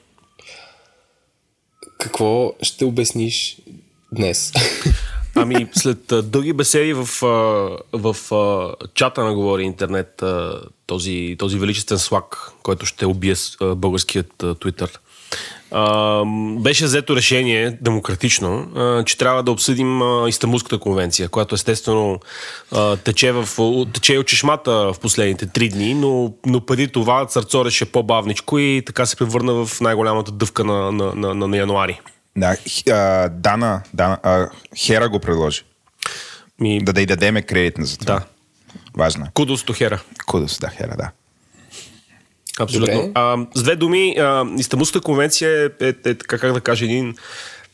Какво 2.06 2.54
ще 2.62 2.84
обясниш 2.84 3.56
днес? 4.12 4.52
Ами, 5.34 5.68
след 5.72 6.12
а, 6.12 6.22
дълги 6.22 6.52
беседи 6.52 6.92
в, 6.92 7.08
а, 7.22 7.26
в 7.98 8.34
а, 8.34 8.74
чата 8.94 9.24
на 9.24 9.34
Говори 9.34 9.62
Интернет, 9.62 10.22
този, 10.86 11.36
този 11.38 11.58
величествен 11.58 11.98
слаг, 11.98 12.52
който 12.62 12.86
ще 12.86 13.06
убие 13.06 13.34
българският 13.60 14.32
Twitter, 14.38 14.98
а, 15.70 16.22
беше 16.60 16.84
взето 16.84 17.16
решение 17.16 17.78
демократично, 17.80 18.68
а, 18.76 19.04
че 19.04 19.18
трябва 19.18 19.42
да 19.42 19.50
обсъдим 19.50 20.02
а, 20.02 20.28
Истанбулската 20.28 20.78
конвенция, 20.78 21.28
която 21.28 21.54
естествено 21.54 22.20
а, 22.72 22.96
тече, 22.96 23.32
в, 23.32 23.48
тече 23.92 24.18
от 24.18 24.26
чешмата 24.26 24.72
в 24.72 24.96
последните 25.02 25.46
три 25.46 25.68
дни, 25.68 25.94
но, 25.94 26.32
но 26.46 26.60
преди 26.60 26.88
това 26.88 27.26
църцореше 27.26 27.84
по-бавничко 27.84 28.58
и 28.58 28.82
така 28.86 29.06
се 29.06 29.16
превърна 29.16 29.66
в 29.66 29.80
най-голямата 29.80 30.32
дъвка 30.32 30.64
на, 30.64 30.92
на, 30.92 31.14
на, 31.14 31.34
на, 31.34 31.48
на 31.48 31.56
януари. 31.56 32.00
Да, 32.36 32.56
а, 32.90 33.28
Дана, 33.28 33.82
Дана 33.94 34.18
а, 34.22 34.48
Хера 34.78 35.08
го 35.08 35.18
предложи. 35.18 35.62
Ми... 36.60 36.84
Да 36.84 36.92
да 36.92 37.00
й 37.00 37.06
дадеме 37.06 37.42
кредит 37.42 37.74
за 37.78 37.98
това. 37.98 38.14
Да. 38.14 38.24
Важно. 38.96 39.26
Кудос 39.34 39.64
до 39.64 39.72
Хера. 39.72 40.02
Кудос, 40.26 40.58
да, 40.58 40.68
Хера, 40.68 40.96
да. 40.96 41.10
Абсолютно. 42.60 43.10
А, 43.14 43.46
с 43.54 43.62
две 43.62 43.76
думи, 43.76 44.14
а, 44.18 44.44
Истанбулската 44.58 45.04
конвенция 45.04 45.70
е, 45.80 45.86
е, 45.86 45.88
е, 45.88 46.14
така 46.14 46.38
как 46.38 46.52
да 46.52 46.60
кажа, 46.60 46.84
един 46.84 47.14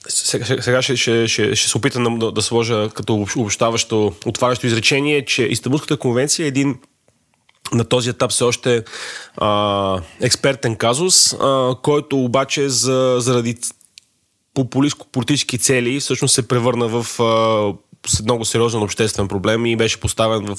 сега, 0.09 0.45
сега 0.45 0.83
ще, 0.83 0.97
ще, 0.97 1.29
ще, 1.29 1.57
ще 1.57 1.69
се 1.69 1.79
опитам 1.79 2.19
да, 2.19 2.33
да 2.33 2.43
сложа 2.43 2.89
като 2.95 3.27
обобщаващо, 3.37 4.15
отварящо 4.27 4.67
изречение, 4.67 5.25
че 5.25 5.43
Истанбулската 5.43 5.97
конвенция 5.97 6.45
е 6.45 6.49
един 6.49 6.79
на 7.73 7.85
този 7.85 8.11
етап 8.11 8.31
все 8.31 8.45
още 8.45 8.85
а, 9.37 10.01
експертен 10.21 10.77
казус, 10.77 11.33
а, 11.33 11.75
който 11.83 12.25
обаче 12.25 12.69
за, 12.69 13.17
заради 13.19 13.57
популистко-политически 14.55 15.59
цели 15.59 16.01
всъщност 16.01 16.35
се 16.35 16.49
превърна 16.49 16.89
в 16.89 17.21
а, 17.21 17.73
много 18.25 18.45
сериозен 18.45 18.83
обществен 18.83 19.29
проблем 19.29 19.67
и 19.67 19.77
беше 19.77 20.01
поставен 20.01 20.47
в 20.47 20.59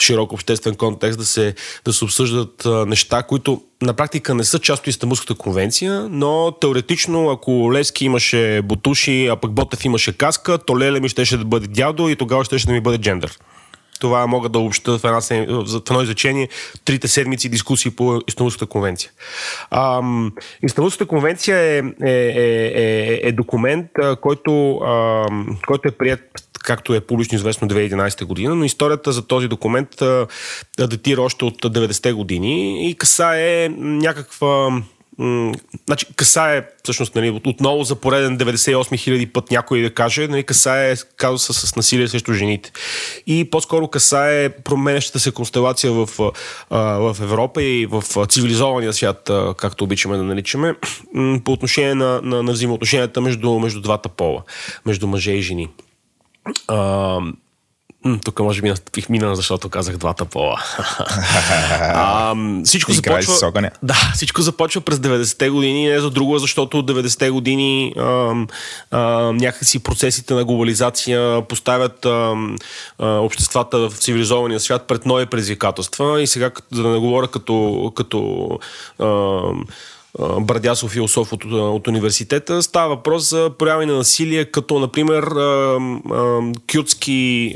широк 0.00 0.32
обществен 0.32 0.74
контекст 0.74 1.18
да 1.18 1.24
се, 1.24 1.54
да 1.84 1.92
се 1.92 2.04
обсъждат 2.04 2.66
неща, 2.86 3.22
които 3.22 3.62
на 3.82 3.94
практика 3.94 4.34
не 4.34 4.44
са 4.44 4.58
част 4.58 4.82
от 4.82 4.86
Истанбулската 4.86 5.34
конвенция, 5.34 6.06
но 6.10 6.52
теоретично, 6.60 7.30
ако 7.30 7.72
Левски 7.72 8.04
имаше 8.04 8.62
бутуши, 8.64 9.26
а 9.26 9.36
пък 9.36 9.52
Ботев 9.52 9.84
имаше 9.84 10.18
каска, 10.18 10.58
то 10.58 10.78
Леле 10.78 11.00
ми 11.00 11.08
щеше 11.08 11.36
да 11.36 11.44
бъде 11.44 11.66
дядо 11.66 12.08
и 12.08 12.16
тогава 12.16 12.44
щеше 12.44 12.66
да 12.66 12.72
ми 12.72 12.80
бъде 12.80 12.98
джендър. 12.98 13.38
Това 14.00 14.26
мога 14.26 14.48
да 14.48 14.58
обща 14.58 14.98
в, 14.98 15.04
една, 15.04 15.20
в 15.20 15.82
едно 15.90 16.02
изречение 16.02 16.48
трите 16.84 17.08
седмици 17.08 17.48
дискусии 17.48 17.90
по 17.90 18.20
Истанбулската 18.28 18.66
конвенция. 18.66 19.10
Ам, 19.70 20.32
Истанбулската 20.62 21.06
конвенция 21.06 21.58
е, 21.58 21.78
е, 21.78 21.82
е, 22.02 22.72
е, 22.74 23.20
е 23.22 23.32
документ, 23.32 23.86
който, 24.20 24.76
ам, 24.76 25.58
който 25.66 25.88
е 25.88 25.90
прият 25.90 26.43
както 26.64 26.94
е 26.94 27.00
публично 27.00 27.36
известно 27.36 27.68
2011 27.68 28.24
година, 28.24 28.54
но 28.54 28.64
историята 28.64 29.12
за 29.12 29.26
този 29.26 29.48
документ 29.48 30.02
а, 30.02 30.26
датира 30.78 31.22
още 31.22 31.44
от 31.44 31.62
90-те 31.62 32.12
години 32.12 32.90
и 32.90 32.94
касае 32.94 33.68
някаква 33.78 34.82
значи, 35.86 36.06
касае, 36.16 36.66
всъщност, 36.82 37.14
нали, 37.14 37.40
отново 37.44 37.84
за 37.84 37.94
пореден 37.94 38.38
98 38.38 38.98
хиляди 38.98 39.26
път 39.26 39.50
някой 39.50 39.82
да 39.82 39.94
каже, 39.94 40.28
нали, 40.28 40.42
касае 40.42 40.96
казуса 41.16 41.52
с 41.52 41.76
насилие 41.76 42.08
срещу 42.08 42.32
жените. 42.32 42.72
И 43.26 43.50
по-скоро 43.50 43.88
касае 43.88 44.48
променящата 44.48 45.20
се 45.20 45.32
констелация 45.32 45.92
в, 45.92 46.08
в 46.70 47.16
Европа 47.20 47.62
и 47.62 47.86
в 47.86 48.26
цивилизования 48.26 48.92
свят, 48.92 49.30
както 49.56 49.84
обичаме 49.84 50.16
да 50.16 50.22
наричаме, 50.22 50.74
по 51.44 51.52
отношение 51.52 51.94
на, 51.94 52.20
на, 52.22 52.42
на 52.42 52.52
взаимоотношенията 52.52 53.20
между, 53.20 53.58
между 53.58 53.80
двата 53.80 54.08
пола, 54.08 54.42
между 54.86 55.06
мъже 55.06 55.32
и 55.32 55.42
жени. 55.42 55.68
А, 56.68 57.18
тук 58.24 58.40
може 58.40 58.62
би 58.62 58.72
бих 58.94 59.08
минал, 59.08 59.34
защото 59.34 59.68
казах 59.68 59.96
двата 59.96 60.24
пола. 60.24 60.62
а, 61.80 62.34
всичко 62.64 62.92
започва... 62.92 63.32
Да, 63.82 63.94
всичко 64.14 64.42
започва 64.42 64.80
през 64.80 64.98
90-те 64.98 65.50
години, 65.50 65.88
не 65.88 66.00
за 66.00 66.10
друго, 66.10 66.38
защото 66.38 66.78
от 66.78 66.90
90-те 66.90 67.30
години 67.30 67.94
а, 67.96 68.34
а, 68.90 69.00
някакси 69.32 69.82
процесите 69.82 70.34
на 70.34 70.44
глобализация 70.44 71.42
поставят 71.48 72.04
а, 72.04 72.34
а, 72.98 73.06
обществата 73.06 73.78
в 73.78 73.98
цивилизования 73.98 74.60
свят 74.60 74.86
пред 74.86 75.06
нови 75.06 75.26
предизвикателства 75.26 76.22
и 76.22 76.26
сега, 76.26 76.50
за 76.72 76.82
да 76.82 76.88
не 76.88 76.98
говоря 76.98 77.28
като, 77.28 77.92
като 77.96 78.48
а, 78.98 79.40
Брадясов 80.40 80.90
философ 80.90 81.32
от, 81.32 81.44
от 81.52 81.88
университета. 81.88 82.62
Става 82.62 82.88
въпрос 82.88 83.30
за 83.30 83.50
прояви 83.58 83.86
на 83.86 83.92
насилие, 83.92 84.44
като, 84.44 84.78
например, 84.78 85.24
кюртски, 86.72 87.54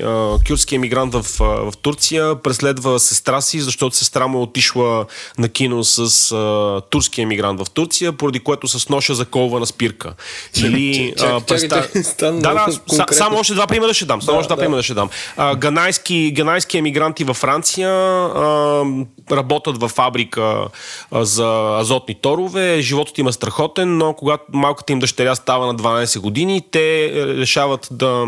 кюртски 0.49 0.75
емигрант 0.75 1.15
в, 1.15 1.23
в 1.39 1.73
Турция 1.83 2.35
преследва 2.43 2.99
сестра 2.99 3.41
си, 3.41 3.61
защото 3.61 3.97
сестра 3.97 4.27
му 4.27 4.39
е 4.39 4.43
отишла 4.43 5.07
на 5.39 5.49
кино 5.49 5.85
с 5.85 6.33
а, 6.33 6.81
турски 6.91 7.21
емигрант 7.21 7.61
в 7.61 7.71
Турция, 7.71 8.13
поради 8.13 8.41
което 8.41 8.69
с 8.69 8.89
ноша 8.89 9.15
заколва 9.15 9.61
на 9.61 9.67
спирка. 9.67 10.15
Или, 10.57 11.15
а, 11.21 11.41
преста... 11.41 11.89
да, 12.23 12.33
да, 12.33 12.67
само 13.13 13.39
още 13.39 13.55
два 13.55 13.67
примера 13.67 13.95
ще 13.95 14.05
дам. 14.05 14.23
Само 14.23 14.37
да, 14.37 14.39
още 14.41 14.49
два 14.49 14.57
да. 14.57 14.63
примера 14.63 14.83
ще 14.83 14.95
дам. 14.95 15.11
А, 15.37 15.55
ганайски, 15.55 16.33
ганайски 16.37 16.79
емигранти 16.79 17.25
във 17.25 17.37
Франция 17.37 17.91
а, 17.91 18.85
работят 19.31 19.81
в 19.81 19.89
фабрика 19.89 20.65
а, 21.11 21.25
за 21.25 21.79
азотни 21.81 22.15
торове 22.15 22.48
синове, 22.49 22.81
животът 22.81 23.19
им 23.19 23.29
е 23.29 23.33
страхотен, 23.33 23.99
но 23.99 24.15
когато 24.15 24.45
малката 24.53 24.93
им 24.93 24.99
дъщеря 24.99 25.35
става 25.35 25.67
на 25.67 25.75
12 25.75 26.19
години, 26.19 26.63
те 26.71 27.05
е, 27.05 27.27
решават 27.27 27.89
да 27.91 28.27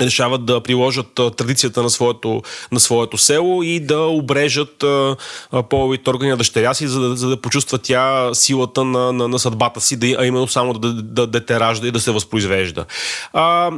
решават 0.00 0.44
да 0.44 0.60
приложат 0.60 1.14
традицията 1.36 1.82
на 1.82 1.90
своето, 1.90 2.42
на 2.72 2.80
своето 2.80 3.18
село 3.18 3.62
и 3.62 3.80
да 3.80 4.00
обрежат 4.00 4.84
половите 5.70 6.10
органи 6.10 6.30
на 6.30 6.36
дъщеря 6.36 6.74
си, 6.74 6.86
за 6.86 7.00
да, 7.00 7.16
за 7.16 7.28
да 7.28 7.40
почувства 7.40 7.78
тя 7.78 8.34
силата 8.34 8.84
на, 8.84 9.12
на, 9.12 9.28
на 9.28 9.38
съдбата 9.38 9.80
си, 9.80 9.96
да, 9.96 10.06
а 10.18 10.26
именно 10.26 10.48
само 10.48 10.72
да, 10.72 10.92
да, 10.94 11.26
да 11.26 11.46
те 11.46 11.60
ражда 11.60 11.88
и 11.88 11.90
да 11.90 12.00
се 12.00 12.10
възпроизвежда. 12.10 12.84
А, 13.32 13.70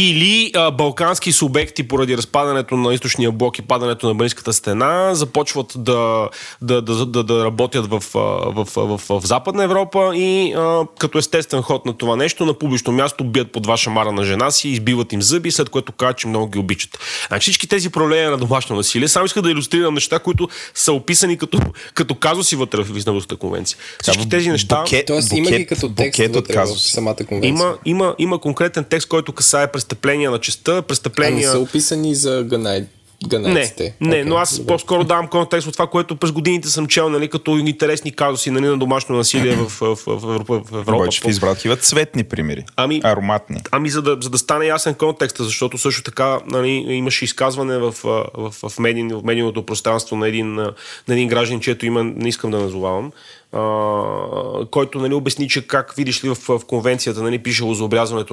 или 0.00 0.50
а, 0.54 0.70
балкански 0.70 1.32
субекти 1.32 1.88
поради 1.88 2.16
разпадането 2.16 2.76
на 2.76 2.94
източния 2.94 3.32
блок 3.32 3.58
и 3.58 3.62
падането 3.62 4.08
на 4.08 4.14
Берлинската 4.14 4.52
стена 4.52 5.14
започват 5.14 5.72
да, 5.76 6.28
да, 6.62 6.82
да, 6.82 7.06
да, 7.06 7.24
да 7.24 7.44
работят 7.44 7.86
в, 7.86 8.02
в, 8.14 8.64
в, 8.64 8.98
в, 8.98 9.20
в 9.20 9.26
Западна 9.26 9.64
Европа 9.64 10.12
и 10.14 10.52
а, 10.52 10.86
като 10.98 11.18
естествен 11.18 11.62
ход 11.62 11.86
на 11.86 11.92
това 11.92 12.16
нещо 12.16 12.46
на 12.46 12.54
публично 12.54 12.92
място 12.92 13.24
бият 13.24 13.52
под 13.52 13.66
ваша 13.66 13.90
мара 13.90 14.12
на 14.12 14.24
жена 14.24 14.50
си, 14.50 14.68
избиват 14.68 15.12
им 15.12 15.22
зъби, 15.22 15.50
след 15.50 15.68
което 15.68 15.92
казват, 15.92 16.18
че 16.18 16.28
много 16.28 16.46
ги 16.46 16.58
обичат. 16.58 16.98
Значи 17.28 17.42
всички 17.42 17.68
тези 17.68 17.90
проблеми 17.90 18.30
на 18.30 18.36
домашно 18.38 18.76
насилие, 18.76 19.08
само 19.08 19.26
иска 19.26 19.42
да 19.42 19.50
иллюстрирам 19.50 19.94
неща, 19.94 20.18
които 20.18 20.48
са 20.74 20.92
описани 20.92 21.38
като, 21.38 21.60
като 21.94 22.14
казуси 22.14 22.56
вътре 22.56 22.82
в 22.82 22.98
Истанбулската 22.98 23.36
конвенция. 23.36 23.78
Всички 24.02 24.28
тези 24.28 24.50
неща... 24.50 24.80
Букет, 24.80 25.06
Тоест 25.06 25.32
има 25.32 25.50
ги 25.50 25.66
като 25.66 25.88
текст 25.88 26.20
вътре 26.34 26.64
в 26.64 26.66
самата 26.66 27.16
конвенция. 27.16 27.48
Има, 27.48 27.76
има, 27.84 28.14
има 28.18 28.38
конкретен 28.38 28.84
текст, 28.84 29.08
който 29.08 29.32
касае 29.32 29.72
през 29.72 29.87
престъпления 29.88 30.30
на 30.30 30.38
честа, 30.38 30.82
престъпления... 30.82 31.48
А 31.48 31.52
не 31.52 31.58
са 31.58 31.58
описани 31.58 32.14
за 32.14 32.42
Ганай, 32.42 32.86
Ганайците. 33.26 33.96
Не, 34.00 34.08
не 34.08 34.16
okay, 34.16 34.24
но 34.24 34.36
аз 34.36 34.66
по-скоро 34.66 35.04
давам 35.04 35.28
контекст 35.28 35.66
от 35.68 35.72
това, 35.72 35.86
което 35.86 36.16
през 36.16 36.32
годините 36.32 36.68
съм 36.68 36.86
чел, 36.86 37.08
нали, 37.08 37.28
като 37.28 37.56
интересни 37.56 38.12
казуси 38.12 38.50
нали, 38.50 38.66
на 38.66 38.78
домашно 38.78 39.16
насилие 39.16 39.56
в, 39.56 39.68
в, 39.68 39.94
в, 39.94 39.96
в 40.06 40.24
Европа. 40.24 40.60
В 40.64 40.72
Европа. 40.72 40.96
Обаче 40.96 41.20
в 41.20 41.28
избрал 41.28 41.54
такива 41.54 41.76
цветни 41.76 42.24
примери. 42.24 42.64
Ами, 42.76 43.00
ароматни. 43.04 43.60
Ами, 43.70 43.88
за 43.88 44.02
да, 44.02 44.16
за 44.20 44.30
да 44.30 44.38
стане 44.38 44.66
ясен 44.66 44.94
контекста, 44.94 45.44
защото 45.44 45.78
също 45.78 46.02
така 46.02 46.38
нали, 46.46 46.68
имаше 46.70 47.24
изказване 47.24 47.78
в, 47.78 47.92
в, 48.04 48.24
в, 48.34 48.68
в, 48.68 48.78
медийн, 48.78 49.08
в 49.08 49.22
медийното 49.24 49.66
пространство 49.66 50.16
на 50.16 50.28
един, 50.28 50.54
на 50.54 50.74
един 51.08 51.28
граждан, 51.28 51.60
чието 51.60 51.86
има 51.86 52.04
не 52.04 52.28
искам 52.28 52.50
да 52.50 52.58
назовавам, 52.58 53.12
който 54.70 54.98
нали, 54.98 55.14
обясни, 55.14 55.48
че 55.48 55.66
как 55.66 55.94
видиш 55.94 56.24
ли 56.24 56.28
в, 56.28 56.34
в 56.34 56.60
конвенцията 56.66 57.22
нали, 57.22 57.38
пишело 57.38 57.74
за 57.74 57.84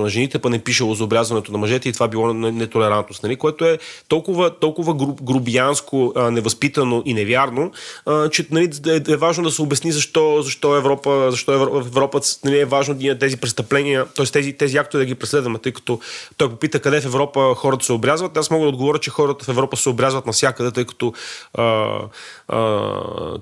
на 0.02 0.10
жените, 0.10 0.40
па 0.40 0.50
не 0.50 0.60
пишело 0.60 0.96
за 0.96 1.08
на 1.52 1.58
мъжете 1.58 1.90
и 1.90 1.94
това 1.94 2.08
било 2.08 2.34
нетолерантност, 2.34 3.24
нали, 3.24 3.36
което 3.36 3.66
е 3.66 3.78
толкова, 4.08 4.60
толкова 4.60 4.94
груб, 4.94 5.24
грубиянско, 5.24 6.14
а, 6.16 6.32
невъзпитано 6.32 7.04
и 7.06 7.14
невярно, 7.14 7.72
а, 8.06 8.30
че 8.30 8.48
нали, 8.52 8.72
е, 8.88 9.12
е 9.14 9.16
важно 9.16 9.44
да 9.44 9.52
се 9.52 9.62
обясни 9.62 9.92
защо, 9.92 10.42
защо 10.42 10.78
Европа, 10.78 11.28
защо 11.32 11.54
Европа 11.76 12.22
нали, 12.46 12.60
е 12.60 12.66
важно 12.66 12.96
да 12.96 13.20
тези 13.20 13.38
престъпления, 13.38 14.06
т.е. 14.16 14.26
тези, 14.26 14.54
тези 14.54 14.78
актове 14.78 15.04
да 15.04 15.06
ги 15.06 15.16
преследваме, 15.16 15.60
тъй 15.60 15.72
като 15.72 16.00
той 16.38 16.50
попита 16.50 16.80
къде 16.80 17.02
в 17.02 17.06
Европа 17.06 17.56
хората 17.58 17.86
се 17.86 17.94
обрязват. 17.94 18.38
Аз 18.38 18.52
мога 18.52 18.64
да 18.64 18.70
отговоря, 18.70 19.00
че 19.00 19.10
хората 19.10 19.46
в 19.46 19.50
Европа 19.50 19.78
се 19.78 19.90
обрязват 19.90 20.26
навсякъде, 20.26 20.72
тъй 20.72 20.86
като 20.86 21.14
а, 21.54 22.00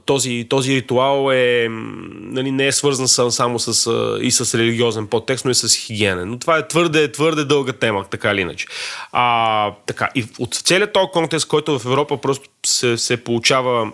този, 0.06 0.46
този 0.50 0.76
ритуал 0.76 1.32
е 1.32 1.68
нали, 1.70 2.52
не 2.52 2.68
е 2.68 2.72
свързан 2.72 3.32
само 3.32 3.60
с, 3.60 3.92
и 4.22 4.32
с 4.32 4.58
религиозен 4.58 5.08
подтекст, 5.08 5.46
но 5.46 5.52
и 5.52 5.56
с 5.56 5.76
хигиена. 5.76 6.26
Но 6.26 6.40
това 6.40 6.58
е 6.58 6.68
твърде, 6.68 7.12
твърде 7.12 7.44
дълга 7.46 7.74
тема, 7.74 8.06
така 8.12 8.32
или 8.32 8.42
иначе. 8.42 8.68
А, 9.12 9.72
така, 9.86 10.10
и 10.16 10.26
от 10.40 10.54
целият 10.54 10.94
този 10.94 11.08
контекст, 11.14 11.48
който 11.48 11.80
в 11.80 11.86
Европа 11.86 12.18
просто 12.18 12.50
се, 12.66 12.98
се 12.98 13.24
получава 13.24 13.92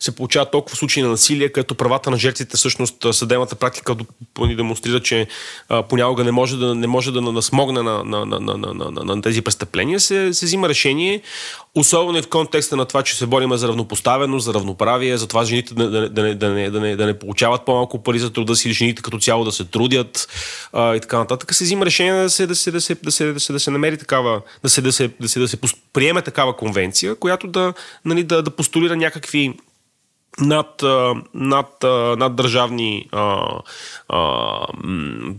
се 0.00 0.16
получават 0.16 0.50
толкова 0.50 0.76
случаи 0.76 1.02
на 1.02 1.08
насилие, 1.08 1.48
като 1.48 1.74
правата 1.74 2.10
на 2.10 2.16
жертвите, 2.16 2.56
всъщност 2.56 3.06
съдебната 3.12 3.54
практика 3.54 3.96
ни 4.38 4.56
демонстрира, 4.56 5.00
че 5.00 5.26
а, 5.68 5.82
понякога 5.82 6.24
не 6.24 6.32
може 6.32 6.56
да, 6.56 6.74
не 6.74 6.86
може 6.86 7.12
да 7.12 7.20
насмогне 7.20 7.82
на, 7.82 8.04
на, 8.04 8.26
на, 8.26 8.40
на, 8.40 8.56
на, 8.56 8.90
на, 8.90 9.04
на 9.04 9.22
тези 9.22 9.42
престъпления, 9.42 10.00
се, 10.00 10.34
се 10.34 10.46
взима 10.46 10.68
решение, 10.68 11.22
особено 11.74 12.18
и 12.18 12.22
в 12.22 12.28
контекста 12.28 12.76
на 12.76 12.84
това, 12.84 13.02
че 13.02 13.16
се 13.16 13.26
бориме 13.26 13.56
за 13.56 13.68
равнопоставеност, 13.68 14.44
за 14.44 14.54
равноправие, 14.54 15.16
за 15.16 15.28
това 15.28 15.44
жените 15.44 15.74
да, 15.74 15.90
да, 15.90 16.08
да, 16.08 16.34
да, 16.34 16.50
не, 16.50 16.70
да, 16.70 16.80
не, 16.80 16.96
да 16.96 17.06
не 17.06 17.18
получават 17.18 17.64
по-малко 17.64 18.02
пари 18.02 18.18
за 18.18 18.32
труда 18.32 18.56
си, 18.56 18.72
жените 18.72 19.02
като 19.02 19.18
цяло 19.18 19.44
да 19.44 19.52
се 19.52 19.64
трудят 19.64 20.28
а, 20.72 20.96
и 20.96 21.00
така 21.00 21.18
нататък, 21.18 21.54
се 21.54 21.64
взима 21.64 21.86
решение 21.86 22.22
да 22.22 22.30
се, 22.30 22.46
да 22.46 22.54
се, 22.54 22.70
да 22.70 22.80
се, 22.80 22.94
да 22.94 23.12
се, 23.12 23.32
да 23.32 23.40
се, 23.40 23.52
да 23.52 23.60
се 23.60 23.70
намери 23.70 23.98
такава, 23.98 24.40
да 24.62 24.68
се, 24.68 24.80
да 24.80 24.92
се, 24.92 25.10
да 25.20 25.28
се, 25.28 25.40
да 25.40 25.48
се 25.48 25.56
приеме 25.92 26.22
такава 26.22 26.56
конвенция, 26.56 27.14
която 27.14 27.46
да, 27.46 27.74
нали, 28.04 28.24
да, 28.24 28.42
да 28.42 28.50
постулира 28.50 28.96
някакви 29.12 29.54
над, 30.40 30.82
над, 31.34 31.82
над 32.18 32.36
държавни 32.36 33.08
а, 33.12 33.48
а, 34.08 34.66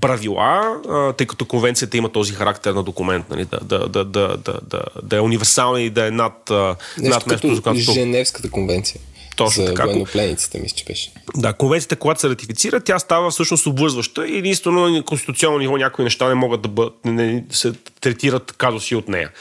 правила, 0.02 0.82
а, 0.90 1.14
тъй 1.14 1.28
като 1.28 1.46
конвенцията 1.46 1.98
има 1.98 2.10
този 2.10 2.34
характер 2.34 2.74
на 2.74 2.84
документ, 2.84 3.26
нали, 3.30 3.46
да, 3.46 3.60
да, 3.60 3.88
да, 3.88 4.06
да, 4.06 4.38
да, 4.38 4.82
да, 5.04 5.18
е 5.18 5.20
универсален 5.20 5.86
и 5.86 5.90
да 5.90 6.08
е 6.08 6.12
над, 6.12 6.50
Нещо 6.50 6.76
над 6.98 7.28
нещо, 7.28 7.62
като 7.64 7.76
Женевската 7.76 8.50
конвенция. 8.50 9.02
Точно 9.36 9.64
за 9.64 9.70
така. 9.70 9.86
военноплениците, 9.86 10.60
мисля, 10.60 10.76
че 10.76 10.86
беше. 10.86 11.12
Да, 11.36 11.54
конвенцията, 11.54 11.96
когато 11.96 12.22
се 12.22 12.30
ратифицира, 12.30 12.80
тя 12.80 13.00
става 13.00 13.32
всъщност 13.32 13.66
обвързваща 13.66 14.28
и 14.28 14.38
единствено 14.38 14.90
на 14.90 15.04
конституционно 15.04 15.58
ниво 15.58 15.78
някои 15.78 16.04
неща 16.04 16.28
не 16.28 16.36
могат 16.36 16.62
да, 16.62 16.70
бъд, 16.70 16.94
не, 17.06 17.12
не, 17.12 17.44
се 17.50 17.74
третират 18.02 18.52
казуси 18.52 18.96
от 18.96 19.08
нея. 19.08 19.32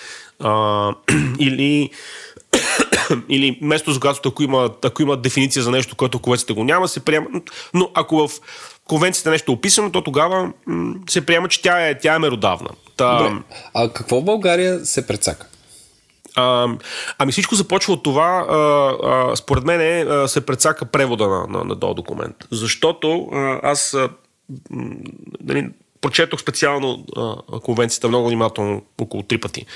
А, 0.40 0.94
или 1.38 1.90
или 3.28 3.58
место 3.62 3.92
за 3.92 4.00
когато 4.00 4.28
ако 4.28 4.42
има, 4.42 4.70
ако 4.84 5.02
има 5.02 5.16
дефиниция 5.16 5.62
за 5.62 5.70
нещо, 5.70 5.96
което 5.96 6.18
конвенцията 6.18 6.54
го 6.54 6.64
няма, 6.64 6.88
се 6.88 7.00
приема. 7.00 7.26
Но 7.74 7.90
ако 7.94 8.28
в 8.28 8.30
конвенцията 8.84 9.30
нещо 9.30 9.52
е 9.52 9.54
описано, 9.54 9.92
то 9.92 10.02
тогава 10.02 10.52
м- 10.66 10.94
се 11.10 11.26
приема, 11.26 11.48
че 11.48 11.62
тя 11.62 11.88
е, 11.88 11.98
тя 11.98 12.14
е 12.14 12.18
меродавна. 12.18 12.68
Та... 12.96 13.22
Добре. 13.22 13.42
А 13.74 13.88
какво 13.88 14.20
в 14.20 14.24
България 14.24 14.84
се 14.84 15.06
прецака? 15.06 15.46
А, 16.34 16.68
ами 17.18 17.32
всичко 17.32 17.54
започва 17.54 17.92
от 17.92 18.02
това, 18.02 18.46
а, 18.48 18.56
а, 19.10 19.36
според 19.36 19.64
мен 19.64 19.80
е, 19.80 20.28
се 20.28 20.46
прецака 20.46 20.84
превода 20.84 21.28
на, 21.28 21.46
на, 21.46 21.64
на 21.64 21.80
този 21.80 21.94
документ. 21.94 22.36
Защото 22.50 23.28
а, 23.32 23.60
аз 23.62 23.94
а, 23.94 24.08
нали, 25.40 25.70
прочетох 26.02 26.40
специално 26.40 27.04
а, 27.16 27.60
конвенцията 27.60 28.08
много 28.08 28.28
внимателно, 28.28 28.82
около 29.00 29.22
три 29.22 29.38
пъти. 29.38 29.66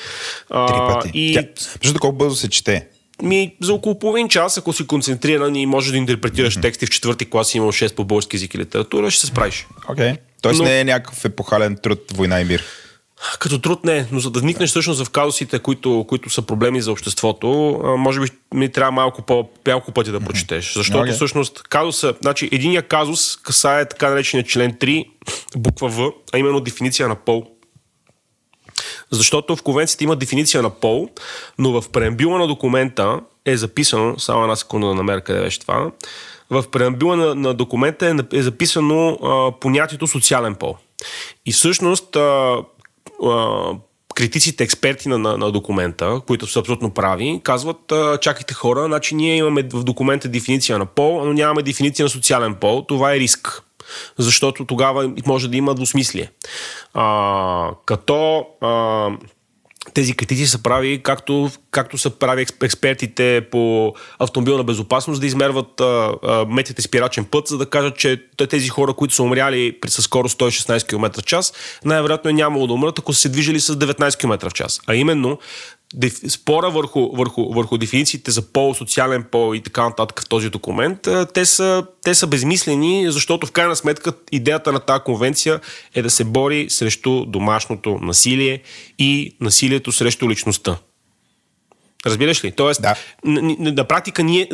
А, 0.50 0.66
три 0.66 0.94
пъти. 0.94 1.10
И... 1.14 1.34
Тя, 1.82 1.98
колко 2.00 2.16
бързо 2.16 2.36
се 2.36 2.48
чете? 2.48 2.86
Ми, 3.22 3.54
за 3.62 3.74
около 3.74 3.98
половин 3.98 4.28
час, 4.28 4.58
ако 4.58 4.72
си 4.72 4.86
концентриран 4.86 5.56
и 5.56 5.66
можеш 5.66 5.90
да 5.90 5.96
интерпретираш 5.96 6.58
mm-hmm. 6.58 6.62
тексти 6.62 6.86
в 6.86 6.90
четвърти 6.90 7.30
клас 7.30 7.54
и 7.54 7.58
имал 7.58 7.72
6 7.72 7.94
по 7.94 8.04
български 8.04 8.36
език 8.36 8.54
и 8.54 8.58
литература, 8.58 9.10
ще 9.10 9.20
се 9.20 9.26
справиш. 9.26 9.66
Окей. 9.88 10.06
Okay. 10.06 10.18
Тоест 10.42 10.58
Но... 10.58 10.64
не 10.64 10.80
е 10.80 10.84
някакъв 10.84 11.24
епохален 11.24 11.76
труд, 11.82 12.00
война 12.14 12.40
и 12.40 12.44
мир. 12.44 12.64
Като 13.38 13.58
труд 13.58 13.84
не, 13.84 14.06
но 14.12 14.20
за 14.20 14.30
да 14.30 14.40
вникнеш 14.40 14.70
всъщност 14.70 15.04
в 15.04 15.10
казусите, 15.10 15.58
които, 15.58 16.04
които 16.08 16.30
са 16.30 16.42
проблеми 16.42 16.82
за 16.82 16.92
обществото, 16.92 17.48
може 17.98 18.20
би 18.20 18.26
ми 18.54 18.72
трябва 18.72 18.90
малко 18.90 19.22
по 19.22 19.48
малко 19.66 19.92
пъти 19.92 20.10
да 20.10 20.20
прочетеш. 20.20 20.74
Защото 20.74 21.06
okay. 21.06 21.12
всъщност 21.12 21.62
казуса, 21.62 22.14
значи 22.22 22.48
единия 22.52 22.82
казус 22.82 23.36
касае 23.36 23.88
така 23.88 24.10
наречения 24.10 24.46
член 24.46 24.72
3, 24.72 25.06
буква 25.56 25.88
В, 25.88 26.12
а 26.32 26.38
именно 26.38 26.60
дефиниция 26.60 27.08
на 27.08 27.14
пол. 27.14 27.46
Защото 29.10 29.56
в 29.56 29.62
конвенцията 29.62 30.04
има 30.04 30.16
дефиниция 30.16 30.62
на 30.62 30.70
пол, 30.70 31.08
но 31.58 31.80
в 31.80 31.88
преамбюла 31.88 32.38
на 32.38 32.46
документа 32.46 33.20
е 33.44 33.56
записано, 33.56 34.18
само 34.18 34.42
една 34.42 34.56
секунда 34.56 34.86
да 34.86 34.94
намеря 34.94 35.20
къде 35.20 35.40
беше 35.40 35.60
това, 35.60 35.90
в 36.50 36.64
преамбюла 36.70 37.16
на, 37.16 37.34
на 37.34 37.54
документа 37.54 38.06
е, 38.06 38.38
е 38.38 38.42
записано 38.42 39.08
а, 39.08 39.60
понятието 39.60 40.06
социален 40.06 40.54
пол. 40.54 40.76
И 41.46 41.52
всъщност 41.52 42.16
а, 42.16 42.56
критиците, 44.14 44.64
експерти 44.64 45.08
на, 45.08 45.18
на, 45.18 45.38
на 45.38 45.52
документа, 45.52 46.20
които 46.26 46.46
са 46.46 46.60
абсолютно 46.60 46.90
прави, 46.90 47.40
казват, 47.44 47.92
чакайте 48.20 48.54
хора, 48.54 48.84
значи 48.84 49.14
ние 49.14 49.36
имаме 49.36 49.62
в 49.62 49.84
документа 49.84 50.28
дефиниция 50.28 50.78
на 50.78 50.86
пол, 50.86 51.24
но 51.24 51.32
нямаме 51.32 51.62
дефиниция 51.62 52.04
на 52.04 52.10
социален 52.10 52.54
пол, 52.54 52.84
това 52.88 53.14
е 53.14 53.18
риск. 53.18 53.62
Защото 54.18 54.64
тогава 54.64 55.12
може 55.26 55.48
да 55.48 55.56
има 55.56 55.74
двусмислие. 55.74 56.30
А, 56.94 57.70
като 57.86 58.46
а, 58.60 59.10
тези 59.94 60.16
критици 60.16 60.46
са 60.46 60.62
прави, 60.62 61.02
както, 61.02 61.50
както 61.70 61.98
са 61.98 62.10
прави 62.10 62.46
експертите 62.62 63.46
по 63.50 63.94
автомобилна 64.18 64.64
безопасност, 64.64 65.20
да 65.20 65.26
измерват 65.26 65.82
метрите 66.48 66.82
спирачен 66.82 67.24
път, 67.24 67.48
за 67.48 67.58
да 67.58 67.66
кажат, 67.66 67.96
че 67.96 68.22
тези 68.50 68.68
хора, 68.68 68.92
които 68.92 69.14
са 69.14 69.22
умряли 69.22 69.78
при 69.80 69.90
със 69.90 70.04
скорост 70.04 70.38
116 70.38 70.88
км 70.88 71.20
в 71.20 71.24
час, 71.24 71.52
най-вероятно 71.84 72.30
е 72.30 72.32
нямало 72.32 72.66
да 72.66 72.72
умрат, 72.72 72.98
ако 72.98 73.12
са 73.12 73.20
се 73.20 73.28
движили 73.28 73.60
с 73.60 73.76
19 73.76 74.18
км 74.18 74.50
в 74.50 74.54
час. 74.54 74.80
А 74.86 74.94
именно, 74.94 75.38
спора 76.28 76.70
върху, 76.70 77.16
върху, 77.16 77.52
върху 77.52 77.78
дефинициите 77.78 78.30
за 78.30 78.42
пол, 78.42 78.74
социален 78.74 79.24
пол 79.30 79.54
и 79.54 79.60
така 79.60 79.82
нататък 79.82 80.22
в 80.22 80.28
този 80.28 80.50
документ, 80.50 81.08
те 81.34 81.46
са, 81.46 81.86
те 82.02 82.14
са 82.14 82.26
безмислени, 82.26 83.12
защото 83.12 83.46
в 83.46 83.52
крайна 83.52 83.76
сметка 83.76 84.12
идеята 84.32 84.72
на 84.72 84.80
тази 84.80 85.02
конвенция 85.04 85.60
е 85.94 86.02
да 86.02 86.10
се 86.10 86.24
бори 86.24 86.70
срещу 86.70 87.24
домашното 87.26 87.98
насилие 88.02 88.62
и 88.98 89.36
насилието 89.40 89.92
срещу 89.92 90.30
личността. 90.30 90.76
Разбираш 92.06 92.44
ли? 92.44 92.52
Тоест, 92.52 92.82
да. 92.82 92.94
на, 93.24 93.72
на, 93.72 93.84
практика 93.84 94.22
ние, 94.22 94.48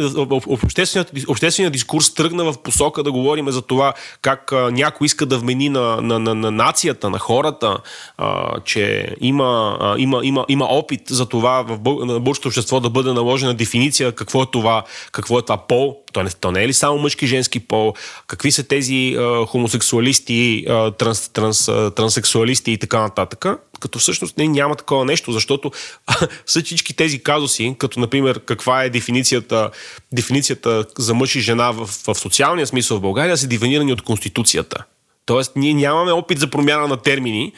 общественият, 0.47 1.13
общественият 1.29 1.73
дискурс 1.73 2.15
тръгна 2.15 2.45
в 2.45 2.63
посока 2.63 3.03
да 3.03 3.13
говорим 3.13 3.51
за 3.51 3.63
това 3.63 3.95
как 4.23 4.53
а, 4.53 4.71
някой 4.71 5.05
иска 5.05 5.27
да 5.27 5.39
вмени 5.39 5.69
на, 5.69 6.01
на, 6.01 6.19
на, 6.19 6.35
на 6.35 6.51
нацията, 6.51 7.11
на 7.11 7.19
хората, 7.19 7.79
а, 8.19 8.61
че 8.65 9.15
има, 9.21 9.79
а, 9.81 9.95
има, 9.99 10.21
има, 10.23 10.45
има 10.49 10.65
опит 10.65 11.01
за 11.09 11.27
това 11.27 11.63
в 11.63 11.79
българското 11.79 12.49
общество 12.49 12.81
да 12.81 12.91
бъде 12.91 13.13
наложена 13.13 13.55
дефиниция 13.55 14.13
какво 14.13 14.43
е 14.43 14.47
това, 14.53 14.85
какво 15.13 15.39
е 15.39 15.43
това 15.43 15.57
пол, 15.57 16.02
то 16.13 16.23
не, 16.23 16.31
то 16.31 16.51
не 16.51 16.63
е 16.63 16.69
ли 16.69 16.73
само 16.73 16.99
мъжки 16.99 17.27
женски 17.27 17.61
пол, 17.61 17.95
какви 18.27 18.53
са 18.53 18.63
тези 18.63 19.17
а, 19.19 19.47
хомосексуалисти, 19.47 20.65
а, 20.69 20.91
транс, 20.91 21.29
транс, 21.29 21.69
а, 21.69 21.91
транссексуалисти 21.91 22.73
и 22.73 22.79
така 22.79 23.01
нататък 23.01 23.47
като 23.83 23.99
всъщност 23.99 24.39
не, 24.39 24.49
няма 24.49 24.75
такова 24.75 25.05
нещо, 25.05 25.33
защото 25.33 25.71
всички 26.47 26.97
тези 26.97 27.23
казуси, 27.23 27.75
като 27.79 28.01
например 28.01 28.41
каква 28.41 28.83
е 28.83 28.91
дефиницията, 28.91 29.71
дефиницията 30.13 30.85
за 30.99 31.15
мъж 31.15 31.35
и 31.35 31.41
жена 31.41 31.71
в, 31.71 31.87
в 32.07 32.15
социалния 32.15 32.67
смисъл 32.67 32.99
в 32.99 33.01
България, 33.01 33.37
са 33.37 33.47
дефинирани 33.47 33.93
от 33.93 34.03
Конституцията. 34.03 34.85
Тоест, 35.27 35.53
ние 35.57 35.75
нямаме 35.75 36.13
опит 36.13 36.39
за 36.39 36.51
промяна 36.51 36.89
на 36.89 36.97
термини, 36.97 37.53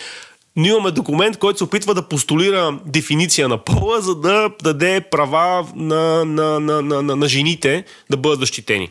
но 0.56 0.66
имаме 0.66 0.90
документ, 0.90 1.36
който 1.36 1.58
се 1.58 1.64
опитва 1.64 1.94
да 1.94 2.08
постулира 2.08 2.78
дефиниция 2.86 3.48
на 3.48 3.58
пола, 3.58 4.00
за 4.00 4.14
да 4.14 4.50
даде 4.62 5.00
права 5.00 5.66
на, 5.74 6.24
на, 6.24 6.60
на, 6.60 6.82
на, 6.82 7.02
на, 7.02 7.16
на 7.16 7.28
жените 7.28 7.84
да 8.10 8.16
бъдат 8.16 8.40
защитени. 8.40 8.88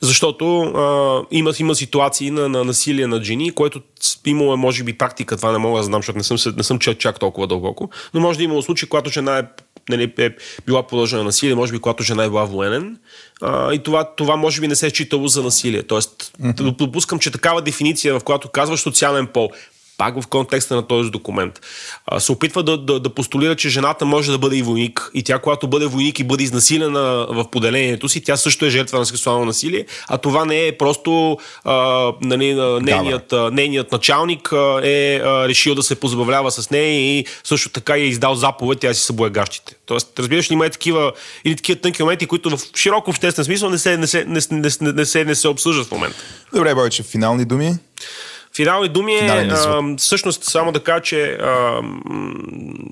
Защото 0.00 0.60
а, 0.60 1.22
има, 1.30 1.52
има 1.58 1.74
ситуации 1.74 2.30
на, 2.30 2.48
на 2.48 2.64
насилие 2.64 3.06
над 3.06 3.22
жени, 3.22 3.50
което 3.50 3.80
имало 4.26 4.52
е, 4.52 4.56
може 4.56 4.84
би, 4.84 4.92
практика, 4.92 5.36
това 5.36 5.52
не 5.52 5.58
мога 5.58 5.80
да 5.80 5.84
знам, 5.84 5.98
защото 5.98 6.18
не 6.18 6.24
съм, 6.24 6.54
не 6.56 6.62
съм 6.62 6.78
чак, 6.78 6.98
чак 6.98 7.18
толкова 7.18 7.46
дълбоко, 7.46 7.90
но 8.14 8.20
може 8.20 8.38
да 8.38 8.44
има 8.44 8.62
случаи, 8.62 8.88
когато 8.88 9.10
жена 9.10 9.38
е 9.38 9.42
нали, 9.88 10.12
е 10.18 10.30
била 10.66 10.86
подложена 10.86 11.22
на 11.22 11.24
насилие, 11.24 11.54
може 11.54 11.72
би 11.72 11.78
когато 11.78 12.02
жена 12.02 12.24
е 12.24 12.28
била 12.28 12.44
военен. 12.44 12.98
А, 13.42 13.74
и 13.74 13.82
това, 13.82 14.14
това 14.16 14.36
може 14.36 14.60
би 14.60 14.68
не 14.68 14.76
се 14.76 14.86
е 14.86 14.90
считало 14.90 15.28
за 15.28 15.42
насилие. 15.42 15.82
Тоест, 15.82 16.32
mm-hmm. 16.42 16.76
допускам, 16.76 17.18
че 17.18 17.30
такава 17.30 17.62
дефиниция, 17.62 18.18
в 18.18 18.24
която 18.24 18.48
казваш 18.48 18.80
социален 18.80 19.26
пол, 19.26 19.50
пак 20.00 20.20
в 20.22 20.26
контекста 20.26 20.74
на 20.74 20.86
този 20.86 21.10
документ, 21.10 21.60
се 22.18 22.32
опитва 22.32 22.62
да, 22.62 22.78
да, 22.78 23.00
да 23.00 23.10
постулира, 23.10 23.56
че 23.56 23.68
жената 23.68 24.04
може 24.04 24.32
да 24.32 24.38
бъде 24.38 24.56
и 24.56 24.62
войник. 24.62 25.10
И 25.14 25.22
тя, 25.22 25.38
когато 25.38 25.68
бъде 25.68 25.86
войник 25.86 26.18
и 26.18 26.24
бъде 26.24 26.44
изнасилена 26.44 27.26
в 27.30 27.44
поделението 27.50 28.08
си, 28.08 28.20
тя 28.20 28.36
също 28.36 28.66
е 28.66 28.70
жертва 28.70 28.98
на 28.98 29.06
сексуално 29.06 29.44
насилие. 29.44 29.86
А 30.08 30.18
това 30.18 30.44
не 30.44 30.66
е 30.66 30.78
просто 30.78 31.38
а, 31.64 32.06
нали, 32.22 32.54
нейният, 32.80 33.34
нейният 33.52 33.92
началник 33.92 34.52
е 34.82 35.20
решил 35.24 35.74
да 35.74 35.82
се 35.82 35.94
позабавлява 35.94 36.50
с 36.50 36.70
нея 36.70 37.18
и 37.18 37.24
също 37.44 37.68
така 37.68 37.94
е 37.94 38.00
издал 38.00 38.34
заповед, 38.34 38.80
тя 38.80 38.94
си 38.94 39.02
събуе 39.02 39.30
гащите. 39.30 39.74
Тоест, 39.86 40.18
разбираш 40.18 40.50
ли, 40.50 40.54
има 40.54 40.66
и 40.66 40.70
такива, 40.70 41.12
или 41.44 41.56
такива 41.56 41.80
тънки 41.80 42.02
моменти, 42.02 42.26
които 42.26 42.56
в 42.56 42.60
широко 42.76 43.10
обществен 43.10 43.44
смисъл 43.44 43.70
не 43.70 43.78
се, 43.78 43.96
не 43.96 44.06
се, 44.06 44.24
не, 44.24 44.40
не, 44.50 44.70
не, 44.80 44.92
не 44.92 45.04
се, 45.04 45.24
не 45.24 45.34
се 45.34 45.48
обсъждат 45.48 45.86
в 45.86 45.90
момента. 45.90 46.16
Добре, 46.54 46.74
Бойче, 46.74 47.02
финални 47.02 47.44
думи? 47.44 47.74
Финални 48.56 48.88
думи 48.88 49.14
е, 49.14 49.48
а, 49.50 49.82
всъщност 49.98 50.44
само 50.44 50.72
да 50.72 50.80
кажа, 50.80 51.02
че 51.02 51.24
а, 51.24 51.80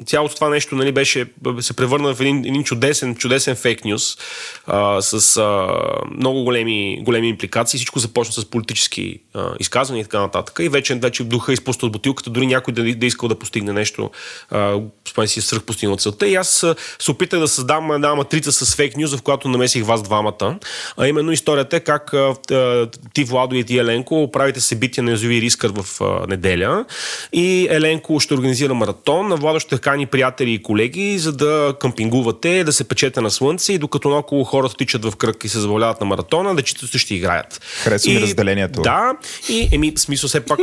цялото 0.07 0.35
това 0.35 0.49
нещо 0.49 0.77
нали, 0.77 0.93
беше, 0.93 1.27
се 1.61 1.77
превърна 1.77 2.15
в 2.15 2.21
един, 2.21 2.39
един 2.39 2.65
чудесен, 2.65 3.17
чудесен 3.17 3.57
фейк 3.57 3.85
нюс 3.85 4.19
а, 4.67 5.01
с 5.03 5.37
а, 5.37 5.69
много 6.17 6.45
големи, 6.45 7.01
големи 7.03 7.29
импликации. 7.29 7.79
Всичко 7.79 7.99
започна 7.99 8.33
с 8.33 8.45
политически 8.45 9.21
а, 9.35 9.55
изказвания 9.61 10.01
и 10.01 10.05
така 10.05 10.21
нататък. 10.21 10.59
И 10.63 10.69
вече, 10.69 10.95
вече 10.95 11.25
духа 11.25 11.53
изпуста 11.53 11.87
от 11.87 11.93
бутилката, 11.93 12.31
дори 12.31 12.47
някой 12.47 12.75
да, 12.75 12.95
да 12.95 13.07
искал 13.07 13.29
да 13.29 13.39
постигне 13.39 13.73
нещо, 13.73 14.11
а, 14.51 14.81
спомня 15.09 15.29
си 15.29 15.41
свръх 15.41 15.63
постигнал 15.63 15.97
целта. 15.97 16.29
И 16.29 16.35
аз 16.35 16.67
се 16.99 17.11
опитах 17.11 17.41
да 17.41 17.49
създам 17.49 17.93
една 17.93 18.15
матрица 18.15 18.53
с 18.53 18.75
фейк 18.77 18.97
нюс, 18.97 19.17
в 19.17 19.23
която 19.23 19.49
намесих 19.49 19.85
вас 19.85 20.03
двамата. 20.03 20.59
А 20.97 21.09
именно 21.09 21.33
историята 21.33 21.77
е 21.77 21.81
как 21.81 22.15
а, 22.15 22.89
ти, 23.15 23.25
Владо 23.25 23.57
и 23.57 23.65
ти, 23.65 23.79
Еленко, 23.79 24.31
правите 24.33 24.61
събития 24.61 25.05
на 25.05 25.11
Язови 25.11 25.48
Рискър 25.49 25.73
в 25.77 26.01
а, 26.01 26.27
неделя. 26.27 26.85
И 27.33 27.69
Еленко 27.71 28.21
ще 28.21 28.35
организира 28.35 28.75
маратон, 28.75 29.33
а 29.33 29.37
Владо 29.37 29.61
ще 29.61 29.79
кани 29.79 30.07
приятели 30.07 30.53
и 30.53 30.63
колеги, 30.63 31.19
за 31.19 31.33
да 31.33 31.75
къмпингувате, 31.81 32.65
да 32.65 32.73
се 32.73 32.85
печете 32.85 33.21
на 33.21 33.31
слънце 33.31 33.73
и 33.73 33.79
докато 33.79 34.11
около 34.11 34.45
хората 34.45 34.75
тичат 34.77 35.05
в 35.05 35.17
кръг 35.17 35.45
и 35.45 35.49
се 35.49 35.61
забавляват 35.61 36.01
на 36.01 36.07
маратона, 36.07 36.55
дечицата 36.55 36.99
ще 36.99 37.15
играят. 37.15 37.61
Харесва 37.83 38.13
ми 38.13 38.21
разделението. 38.21 38.83
Да, 38.83 39.13
и 39.49 39.69
еми, 39.73 39.93
смисъл 39.97 40.29
все 40.29 40.41
пак 40.41 40.61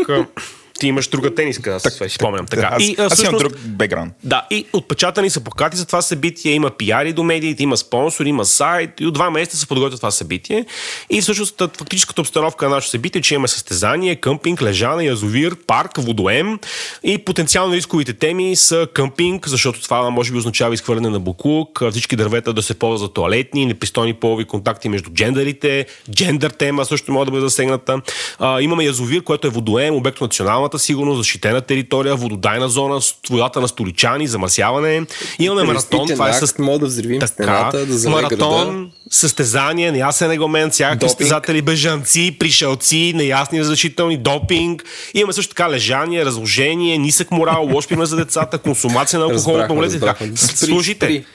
ти 0.79 0.87
имаш 0.87 1.07
друга 1.07 1.35
тениска, 1.35 1.71
аз 1.71 1.83
так, 1.83 1.93
си 1.93 2.09
спомням 2.09 2.45
така. 2.45 2.69
Аз, 2.71 2.83
и, 2.83 2.85
а, 2.85 2.91
аз 2.91 2.97
имам 2.97 3.09
всъщност- 3.09 3.39
друг 3.39 3.53
бекграунд. 3.59 4.13
да, 4.23 4.47
и 4.51 4.65
отпечатани 4.73 5.29
са 5.29 5.39
плакати 5.39 5.77
за 5.77 5.85
това 5.85 6.01
събитие, 6.01 6.51
има 6.53 6.69
пиари 6.69 7.13
до 7.13 7.23
медиите, 7.23 7.63
има 7.63 7.77
спонсори, 7.77 8.29
има 8.29 8.45
сайт 8.45 8.89
и 8.99 9.05
от 9.05 9.13
два 9.13 9.31
месеца 9.31 9.57
се 9.57 9.67
подготвя 9.67 9.97
това 9.97 10.11
събитие. 10.11 10.65
И 11.09 11.21
всъщност 11.21 11.57
та- 11.57 11.69
фактическата 11.77 12.21
обстановка 12.21 12.69
на 12.69 12.75
нашето 12.75 12.91
събитие, 12.91 13.19
е, 13.19 13.21
че 13.21 13.33
имаме 13.33 13.47
състезание, 13.47 14.15
къмпинг, 14.15 14.61
лежане, 14.61 15.05
язовир, 15.05 15.55
парк, 15.67 15.91
водоем 15.97 16.59
и 17.03 17.17
потенциално 17.17 17.73
рисковите 17.75 18.13
теми 18.13 18.55
са 18.55 18.87
къмпинг, 18.93 19.47
защото 19.47 19.81
това 19.81 20.09
може 20.09 20.31
би 20.31 20.37
означава 20.37 20.73
изхвърляне 20.73 21.09
на 21.09 21.19
буклук, 21.19 21.81
всички 21.91 22.15
дървета 22.15 22.53
да 22.53 22.61
се 22.61 22.73
ползват 22.73 22.99
за 22.99 23.13
туалетни, 23.13 23.65
непристойни 23.65 24.13
полови 24.13 24.45
контакти 24.45 24.89
между 24.89 25.09
джендерите, 25.09 25.85
джендър 26.11 26.49
тема 26.49 26.85
също 26.85 27.11
може 27.11 27.25
да 27.25 27.31
бъде 27.31 27.41
засегната. 27.41 28.01
А, 28.39 28.61
имаме 28.61 28.85
язовир, 28.85 29.23
което 29.23 29.47
е 29.47 29.49
водоем, 29.49 29.95
обект 29.95 30.21
на 30.21 30.27
националната 30.65 30.79
сигурност, 30.79 31.17
защитена 31.17 31.61
територия, 31.61 32.15
вододайна 32.15 32.69
зона, 32.69 32.99
водата 33.29 33.61
на 33.61 33.67
столичани, 33.67 34.27
замърсяване. 34.27 35.05
Имаме 35.39 35.63
маратон, 35.63 36.07
това 36.07 36.29
е 36.29 36.33
с 36.33 36.57
Мога 36.59 36.79
да 36.79 36.85
взривим 36.85 37.21
стената, 37.27 37.85
да 37.85 38.09
маратон, 38.09 38.91
състезание, 39.11 39.91
неясен 39.91 40.31
регламент, 40.31 40.73
всякакви 40.73 41.09
състезатели, 41.09 41.61
бежанци, 41.61 42.35
пришелци, 42.39 43.13
неясни 43.15 43.59
разрешителни, 43.59 44.17
допинг. 44.17 44.83
Имаме 45.13 45.33
също 45.33 45.55
така 45.55 45.69
лежание, 45.69 46.25
разложение, 46.25 46.97
нисък 46.97 47.31
морал, 47.31 47.69
лош 47.73 47.87
пример 47.87 48.05
за 48.05 48.15
децата, 48.15 48.57
консумация 48.57 49.19
на 49.19 49.25
алкохол, 49.25 49.67
пълнолетни. 49.67 49.99
Така. 49.99 50.25
Служите. 50.35 51.07
При, 51.07 51.25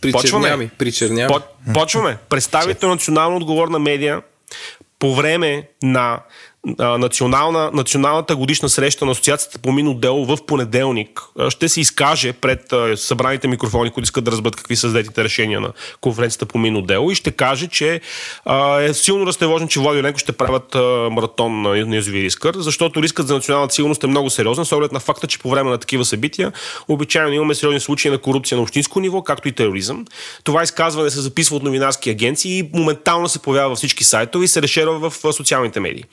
при, 0.00 0.12
Почваме. 0.12 0.70
причернями, 0.78 1.34
Почваме. 1.74 2.16
Представител 2.28 2.88
на 2.88 2.94
национално 2.94 3.36
отговорна 3.36 3.78
медия 3.78 4.22
по 4.98 5.14
време 5.14 5.68
на 5.82 6.20
национална, 6.80 7.70
националната 7.72 8.36
годишна 8.36 8.68
среща 8.68 9.04
на 9.04 9.10
Асоциацията 9.10 9.58
по 9.58 9.72
мино 9.72 9.94
дело 9.94 10.24
в 10.26 10.38
понеделник 10.46 11.20
ще 11.48 11.68
се 11.68 11.80
изкаже 11.80 12.32
пред 12.32 12.74
събраните 12.96 13.48
микрофони, 13.48 13.90
които 13.90 14.04
искат 14.04 14.24
да 14.24 14.30
разберат 14.30 14.56
какви 14.56 14.76
са 14.76 14.88
взетите 14.88 15.24
решения 15.24 15.60
на 15.60 15.72
конференцията 16.00 16.46
по 16.46 16.58
мино 16.58 16.82
дело 16.82 17.10
и 17.10 17.14
ще 17.14 17.30
каже, 17.30 17.66
че 17.66 18.00
е 18.80 18.94
силно 18.94 19.26
разтревожен, 19.26 19.68
че 19.68 19.80
Влади 19.80 19.98
Еленко 19.98 20.18
ще 20.18 20.32
правят 20.32 20.74
маратон 21.12 21.62
на, 21.62 21.86
на 21.86 21.96
Язови 21.96 22.22
Рискър, 22.22 22.54
защото 22.58 23.02
рискът 23.02 23.26
за 23.26 23.34
националната 23.34 23.74
сигурност 23.74 24.04
е 24.04 24.06
много 24.06 24.30
сериозен, 24.30 24.64
с 24.64 24.72
оглед 24.72 24.92
на 24.92 25.00
факта, 25.00 25.26
че 25.26 25.38
по 25.38 25.50
време 25.50 25.70
на 25.70 25.78
такива 25.78 26.04
събития 26.04 26.52
обичайно 26.88 27.32
имаме 27.32 27.54
сериозни 27.54 27.80
случаи 27.80 28.10
на 28.10 28.18
корупция 28.18 28.56
на 28.56 28.62
общинско 28.62 29.00
ниво, 29.00 29.22
както 29.22 29.48
и 29.48 29.52
тероризъм. 29.52 30.04
Това 30.44 30.62
изказване 30.62 31.10
се 31.10 31.20
записва 31.20 31.56
от 31.56 31.62
новинарски 31.62 32.10
агенции 32.10 32.58
и 32.58 32.70
моментално 32.74 33.28
се 33.28 33.38
появява 33.38 33.68
във 33.68 33.78
всички 33.78 34.04
сайтове 34.04 34.44
и 34.44 34.48
се 34.48 34.62
решерва 34.62 35.10
в 35.10 35.32
социалните 35.32 35.80
медии. 35.80 36.04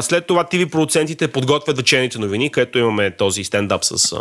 След 0.00 0.26
това 0.26 0.44
ТВ 0.44 0.70
продуцентите 0.70 1.28
подготвят 1.28 1.76
вечерните 1.76 2.18
новини, 2.18 2.50
където 2.50 2.78
имаме 2.78 3.10
този 3.10 3.44
стендап 3.44 3.84
с 3.84 4.16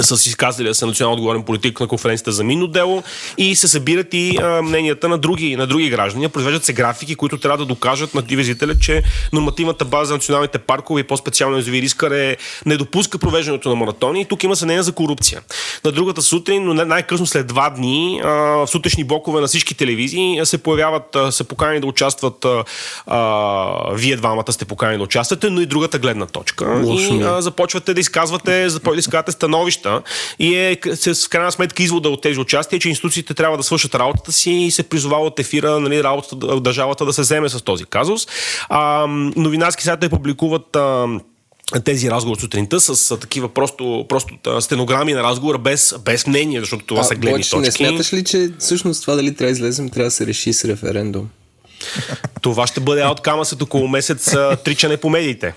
с 0.00 0.26
изказалия 0.26 0.74
се 0.74 0.86
национално 0.86 1.14
отговорен 1.14 1.42
политик 1.42 1.80
на 1.80 1.86
конференцията 1.86 2.32
за 2.32 2.44
минно 2.44 2.66
дело 2.66 3.02
и 3.38 3.54
се 3.54 3.68
събират 3.68 4.14
и 4.14 4.38
а, 4.42 4.62
мненията 4.62 5.08
на 5.08 5.18
други, 5.18 5.56
на 5.56 5.66
други 5.66 5.90
граждани. 5.90 6.28
Произвеждат 6.28 6.64
се 6.64 6.72
графики, 6.72 7.14
които 7.14 7.38
трябва 7.38 7.58
да 7.58 7.64
докажат 7.64 8.14
на 8.14 8.22
визителя, 8.22 8.74
че 8.78 9.02
нормативната 9.32 9.84
база 9.84 10.04
за 10.04 10.14
националните 10.14 10.58
паркове 10.58 11.00
и 11.00 11.04
по-специално 11.04 11.56
язови 11.56 11.82
Рискър 11.82 12.10
е 12.10 12.36
не 12.66 12.76
допуска 12.76 13.18
провеждането 13.18 13.68
на 13.68 13.74
маратони 13.74 14.20
и 14.20 14.24
тук 14.24 14.44
има 14.44 14.56
съмнение 14.56 14.82
за 14.82 14.92
корупция. 14.92 15.40
На 15.84 15.92
другата 15.92 16.22
сутрин, 16.22 16.64
но 16.64 16.74
най-късно 16.74 17.26
след 17.26 17.46
два 17.46 17.70
дни, 17.70 18.20
а, 18.24 18.28
в 18.30 18.66
сутрешни 18.66 19.04
блокове 19.04 19.40
на 19.40 19.46
всички 19.46 19.74
телевизии 19.74 20.40
се 20.44 20.58
появяват, 20.58 21.16
а, 21.16 21.32
се 21.32 21.44
покани 21.44 21.80
да 21.80 21.86
участват 21.86 22.44
а, 22.44 22.64
а, 23.06 23.94
вие 23.94 24.16
двамата 24.16 24.52
сте 24.52 24.64
покани 24.64 24.96
да 24.96 25.04
участвате, 25.04 25.50
но 25.50 25.60
и 25.60 25.66
другата 25.66 25.98
гледна 25.98 26.26
точка. 26.26 26.80
Лошо 26.84 27.14
и 27.14 27.20
е. 27.20 27.24
а, 27.24 27.42
започвате 27.42 27.94
да 27.94 28.00
изказвате, 28.00 28.68
да 28.84 28.96
изказвате 28.96 29.32
становища 29.70 30.02
и 30.38 30.54
е 30.54 30.78
с- 30.94 31.28
крайна 31.28 31.52
сметка 31.52 31.82
извода 31.82 32.08
от 32.08 32.22
тези 32.22 32.40
участия, 32.40 32.78
че 32.78 32.88
институциите 32.88 33.34
трябва 33.34 33.56
да 33.56 33.62
свършат 33.62 33.94
работата 33.94 34.32
си 34.32 34.50
и 34.50 34.70
се 34.70 34.82
призовава 34.82 35.26
от 35.26 35.38
ефира 35.38 35.80
нали, 35.80 36.02
работата, 36.02 36.60
държавата 36.60 37.04
да 37.04 37.12
се 37.12 37.20
вземе 37.20 37.48
с 37.48 37.62
този 37.64 37.84
казус. 37.84 38.26
А, 38.68 39.06
новинарски 39.36 39.84
сайтове 39.84 40.08
публикуват 40.08 40.76
а, 40.76 41.06
тези 41.84 42.10
разговори 42.10 42.40
сутринта 42.40 42.80
с 42.80 43.10
а, 43.10 43.16
такива 43.16 43.48
просто, 43.48 44.06
просто 44.08 44.34
а, 44.46 44.60
стенограми 44.60 45.12
на 45.12 45.22
разговора 45.22 45.58
без, 45.58 45.94
без 46.04 46.26
мнение, 46.26 46.60
защото 46.60 46.84
това 46.86 47.02
са 47.02 47.14
гледни 47.14 47.42
точки. 47.42 47.58
не 47.58 47.70
смяташ 47.70 48.12
ли, 48.12 48.24
че 48.24 48.50
всъщност 48.58 49.02
това 49.02 49.14
дали 49.14 49.34
трябва 49.34 49.52
да 49.52 49.58
излезем, 49.58 49.90
трябва 49.90 50.06
да 50.06 50.10
се 50.10 50.26
реши 50.26 50.52
с 50.52 50.64
референдум? 50.64 51.28
Това 52.40 52.66
ще 52.66 52.80
бъде 52.80 53.02
ауткама 53.02 53.44
след 53.44 53.62
около 53.62 53.88
месец 53.88 54.36
тричане 54.64 54.96
по 54.96 55.10
медиите. 55.10 55.54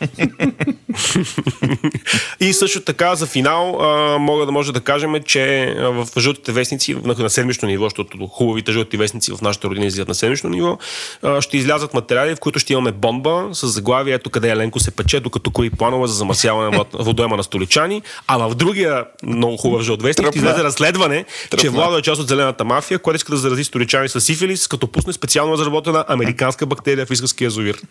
и 2.39 2.53
също 2.53 2.81
така 2.81 3.15
за 3.15 3.25
финал 3.25 3.81
а, 3.81 4.17
мога 4.17 4.45
да 4.45 4.51
може 4.51 4.73
да 4.73 4.81
кажем, 4.81 5.15
че 5.25 5.75
в 5.79 6.07
жълтите 6.19 6.51
вестници 6.51 6.93
на, 7.03 7.15
на 7.19 7.29
седмично 7.29 7.67
ниво, 7.67 7.85
защото 7.85 8.27
хубавите 8.27 8.71
жълти 8.71 8.97
вестници 8.97 9.31
в 9.31 9.41
нашата 9.41 9.67
родина 9.67 9.85
излизат 9.85 10.07
на 10.07 10.15
седмично 10.15 10.49
ниво, 10.49 10.77
а, 11.23 11.41
ще 11.41 11.57
излязат 11.57 11.93
материали, 11.93 12.35
в 12.35 12.39
които 12.39 12.59
ще 12.59 12.73
имаме 12.73 12.91
бомба 12.91 13.49
с 13.51 13.67
заглавието 13.67 14.29
къде 14.29 14.49
Еленко 14.49 14.79
се 14.79 14.91
пече, 14.91 15.19
докато 15.19 15.51
кори 15.51 15.69
планове 15.69 16.07
за 16.07 16.13
замърсяване 16.13 16.77
на 16.77 16.85
водоема 16.93 17.37
на 17.37 17.43
столичани, 17.43 18.01
а 18.27 18.37
в 18.37 18.55
другия 18.55 19.05
много 19.23 19.57
хубав 19.57 19.81
жълт 19.81 20.01
вестник 20.01 20.27
ще 20.27 20.37
излезе 20.37 20.63
разследване, 20.63 21.25
че 21.43 21.49
Тръпна. 21.49 21.71
Владо 21.71 21.97
е 21.97 22.01
част 22.01 22.21
от 22.21 22.27
зелената 22.27 22.65
мафия, 22.65 22.99
която 22.99 23.15
иска 23.15 23.31
да 23.31 23.37
зарази 23.37 23.63
столичани 23.63 24.09
с 24.09 24.21
сифилис, 24.21 24.67
като 24.67 24.87
пусне 24.87 25.13
специално 25.13 25.53
разработена 25.53 26.05
американска 26.15 26.65
бактерия 26.65 27.05
в 27.05 27.11
Искърския 27.11 27.45
язовир. 27.45 27.81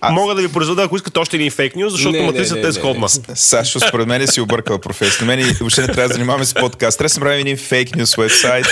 Аз- 0.00 0.12
Мога 0.12 0.34
да 0.34 0.42
ви 0.42 0.48
произведа, 0.48 0.82
ако 0.82 0.96
искате 0.96 1.18
още 1.18 1.36
един 1.36 1.50
фейк 1.50 1.76
нюз, 1.76 1.92
защото 1.92 2.22
матрицата 2.22 2.68
е 2.68 2.72
сходна. 2.72 3.08
Сашо, 3.34 3.80
според 3.80 4.06
мен 4.06 4.26
си 4.26 4.40
объркал 4.40 4.78
професия. 4.78 5.26
На 5.26 5.36
мен 5.36 5.56
въобще 5.60 5.80
не 5.80 5.86
трябва 5.86 6.08
да 6.08 6.14
занимаваме 6.14 6.44
с 6.44 6.54
подкаст. 6.54 6.98
Трябва 6.98 7.06
да 7.08 7.12
си 7.12 7.18
направим 7.18 7.40
един 7.40 7.56
фейк 7.56 7.96
нюс 7.96 8.14
вебсайт. 8.14 8.66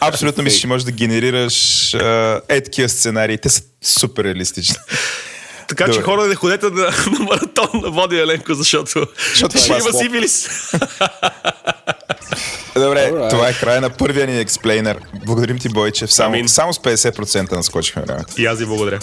Абсолютно 0.00 0.42
мисля, 0.42 0.58
че 0.58 0.66
можеш 0.66 0.84
да 0.84 0.92
генерираш 0.92 1.94
е 2.48 2.60
такива 2.60 2.88
сценарии. 2.88 3.38
Те 3.38 3.48
са 3.48 3.62
супер 3.82 4.24
реалистични. 4.24 4.76
Така 5.68 5.84
че 5.84 5.90
Добре. 5.90 6.04
хора 6.04 6.26
не 6.26 6.34
ходете 6.34 6.66
на, 6.66 6.82
на 7.12 7.18
маратон 7.20 7.68
на 7.74 7.90
Води 7.90 8.18
Еленко, 8.18 8.54
защото, 8.54 9.06
Защото 9.30 9.58
ще 9.58 9.72
е 9.72 9.78
има 9.78 9.92
сифилис. 9.92 10.48
Добре, 12.74 13.10
Alright. 13.10 13.30
това 13.30 13.48
е 13.48 13.52
края 13.52 13.80
на 13.80 13.90
първия 13.90 14.26
ни 14.26 14.40
експлейнер. 14.40 15.00
Благодарим 15.26 15.58
ти, 15.58 15.68
Бойчев. 15.68 16.12
Само, 16.12 16.34
Амин. 16.34 16.48
само 16.48 16.72
с 16.74 16.78
50% 16.78 17.52
наскочихме 17.52 18.02
времето. 18.02 18.34
И 18.38 18.46
аз 18.46 18.58
ви 18.58 18.66
благодаря. 18.66 18.98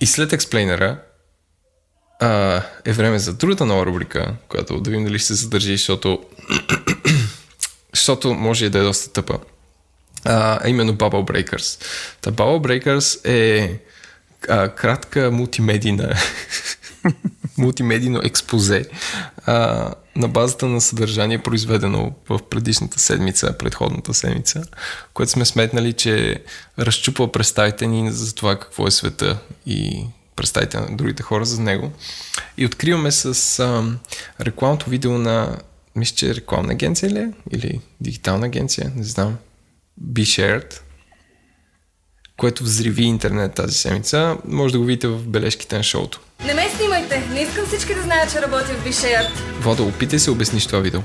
И 0.00 0.06
след 0.06 0.32
експлейнера 0.32 0.98
а, 2.20 2.62
е 2.84 2.92
време 2.92 3.18
за 3.18 3.34
другата 3.34 3.66
нова 3.66 3.86
рубрика, 3.86 4.34
която 4.48 4.80
да 4.80 4.90
видим 4.90 5.04
дали 5.04 5.18
ще 5.18 5.26
се 5.26 5.34
задържи, 5.34 5.76
защото, 5.76 6.24
защото 7.94 8.34
може 8.34 8.64
и 8.66 8.70
да 8.70 8.78
е 8.78 8.82
доста 8.82 9.12
тъпа. 9.12 9.38
А, 10.24 10.58
а 10.64 10.68
именно 10.68 10.94
Bubble 10.94 11.30
Breakers. 11.30 11.82
Та 12.20 12.30
Bubble 12.30 12.82
Breakers 12.84 13.28
е 13.28 13.80
а, 14.48 14.68
кратка 14.68 15.30
мултимедийна 15.30 16.14
мултимедийно 17.58 18.20
експозе 18.24 18.84
а, 19.46 19.90
на 20.16 20.28
базата 20.28 20.66
на 20.66 20.80
съдържание, 20.80 21.42
произведено 21.42 22.12
в 22.28 22.40
предишната 22.50 23.00
седмица, 23.00 23.58
предходната 23.58 24.14
седмица, 24.14 24.62
което 25.14 25.32
сме 25.32 25.44
сметнали, 25.44 25.92
че 25.92 26.42
разчупва 26.78 27.32
представите 27.32 27.86
ни 27.86 28.12
за 28.12 28.34
това 28.34 28.58
какво 28.58 28.86
е 28.86 28.90
света 28.90 29.38
и 29.66 30.04
представите 30.36 30.80
на 30.80 30.96
другите 30.96 31.22
хора 31.22 31.44
за 31.44 31.60
него. 31.60 31.92
И 32.56 32.66
откриваме 32.66 33.10
с 33.10 33.58
а, 33.58 33.84
рекламното 34.40 34.90
видео 34.90 35.18
на 35.18 35.58
мисля, 35.96 36.16
че 36.16 36.34
рекламна 36.34 36.72
агенция 36.72 37.10
ли 37.10 37.18
е? 37.18 37.32
Или 37.50 37.80
дигитална 38.00 38.46
агенция, 38.46 38.92
не 38.96 39.04
знам. 39.04 39.38
Be 40.02 40.22
Shared, 40.22 40.80
което 42.40 42.64
взриви 42.64 43.02
интернет 43.02 43.54
тази 43.54 43.74
седмица. 43.74 44.36
Може 44.44 44.72
да 44.72 44.78
го 44.78 44.84
видите 44.84 45.08
в 45.08 45.22
бележките 45.26 45.76
на 45.76 45.82
шоуто. 45.82 46.20
Не 46.44 46.54
ме 46.54 46.68
снимайте! 46.76 47.18
Не 47.32 47.40
искам 47.40 47.66
всички 47.66 47.94
да 47.94 48.02
знаят, 48.02 48.32
че 48.32 48.42
работя 48.42 48.74
в 48.74 48.84
Бишеят. 48.84 49.26
Водо, 49.60 49.86
опитай 49.86 50.18
се 50.18 50.30
обясниш 50.30 50.66
това 50.66 50.78
видео. 50.78 51.00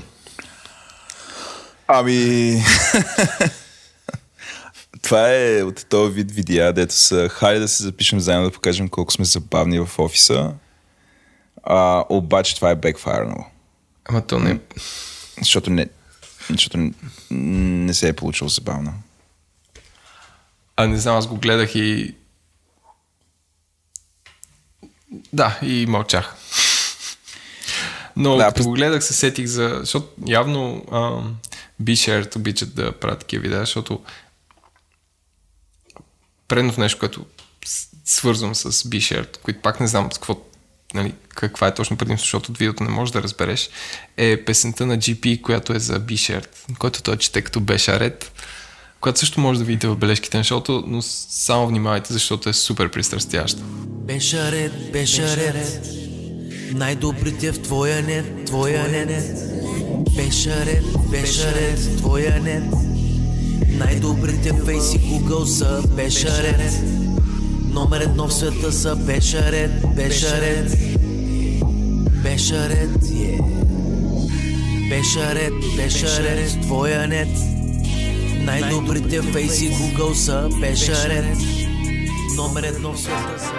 Ами... 1.88 2.62
Това 5.02 5.36
е 5.36 5.64
от 5.64 5.86
този 5.90 6.14
вид 6.14 6.32
видеа, 6.32 6.74
дето 6.74 6.94
са 6.94 7.30
хайде 7.30 7.60
да 7.60 7.68
се 7.68 7.84
запишем 7.84 8.20
заедно 8.20 8.46
да 8.46 8.52
покажем 8.52 8.90
колко 8.90 9.12
сме 9.12 9.26
забавни 9.26 9.80
в 9.80 9.90
офиса. 10.00 10.54
А, 11.64 12.04
обаче 12.10 12.56
това 12.56 12.70
е 12.70 12.76
бекфайрнало. 12.76 13.46
Ама 14.06 14.22
то 14.22 14.40
не... 14.40 14.60
Защото 15.40 15.70
не, 15.70 15.88
защото 16.50 16.78
не, 16.78 16.92
не 17.32 17.94
се 17.94 18.08
е 18.08 18.14
получило 18.14 18.50
забавно. 18.50 18.94
А 20.76 20.88
не 20.88 20.98
знам, 20.98 21.18
аз 21.18 21.28
го 21.28 21.38
гледах 21.38 21.76
и... 21.76 22.16
Да, 25.34 25.60
и 25.62 25.86
мълчах. 25.86 26.36
Но 28.16 28.36
Да, 28.36 28.48
като 28.48 28.64
го 28.64 28.72
гледах 28.72 29.04
се 29.04 29.14
сетих 29.14 29.46
за... 29.46 29.78
Защото 29.80 30.08
явно 30.28 30.86
B-Shared 31.84 32.36
обичат 32.36 32.76
да 32.76 32.92
правят 33.00 33.20
такива 33.20 33.42
видеа, 33.42 33.60
защото 33.60 34.04
предно 36.48 36.74
в 36.74 36.78
нещо, 36.78 37.00
което 37.00 37.26
свързвам 38.06 38.56
с 38.56 38.72
B-Shared, 38.72 39.38
които 39.38 39.62
пак 39.62 39.80
не 39.80 39.88
знам 39.88 40.12
с 40.12 40.18
какво, 40.18 40.42
нали, 40.94 41.14
каква 41.30 41.68
е 41.68 41.74
точно 41.74 41.98
предимство, 41.98 42.26
защото 42.26 42.52
от 42.52 42.58
видеото 42.58 42.84
не 42.84 42.90
можеш 42.90 43.14
да 43.14 43.24
разбереш, 43.24 43.70
е 44.18 44.46
песента 44.46 44.86
на 44.86 44.98
GP, 44.98 45.42
която 45.42 45.74
е 45.74 45.80
за 45.80 46.00
B-Shared, 46.00 46.78
който 46.78 47.04
той 47.04 47.18
чете 47.18 47.42
като 47.42 47.60
Бешарет, 47.60 48.32
която 49.06 49.20
също 49.20 49.40
може 49.40 49.60
да 49.60 49.66
видите 49.66 49.88
в 49.88 49.96
бележките 49.96 50.38
на 50.38 50.44
шоуто, 50.44 50.84
но 50.88 51.02
само 51.02 51.68
внимавайте, 51.68 52.14
защото 52.14 52.50
е 52.50 52.54
супер 52.54 52.92
пристрастяща. 52.92 53.64
Беше 53.88 54.52
ред, 54.52 54.92
беше 54.92 55.38
ред. 55.38 55.88
Най-добрите 56.72 57.52
в 57.52 57.62
твоя 57.62 58.02
нет, 58.02 58.46
твоя 58.46 58.88
нет. 58.88 59.38
Беше 60.16 60.66
ред, 60.66 60.84
беше 61.12 61.54
ред, 61.56 61.98
твоя 61.98 62.42
нет. 62.42 62.64
Най-добрите 63.70 64.52
в 64.52 64.66
Face 64.66 64.96
и 64.96 65.00
Google 65.00 65.46
са 65.46 65.88
Беше 65.88 66.44
ред. 66.44 66.74
Номер 67.74 68.02
едно 68.02 68.28
в 68.28 68.34
света 68.34 68.72
са 68.72 68.96
Беше 68.96 69.52
ред, 69.52 69.72
беше 69.96 70.42
ред. 70.42 70.78
Беше 72.24 72.70
ред, 72.70 72.90
yeah. 72.90 73.42
Беше 74.90 75.36
ред, 75.36 75.54
беше 75.76 76.24
ред, 76.24 76.62
твоя 76.62 77.08
нет 77.08 77.56
Най-добрите 78.46 79.20
в 79.22 79.34
Face 79.34 79.64
и 79.64 79.72
Google 79.72 80.14
са 80.14 80.50
Беше 80.60 81.10
ред 81.10 81.38
Номер 82.36 82.64
едно 82.64 82.94
в 82.94 83.00
света 83.00 83.40
са 83.40 83.52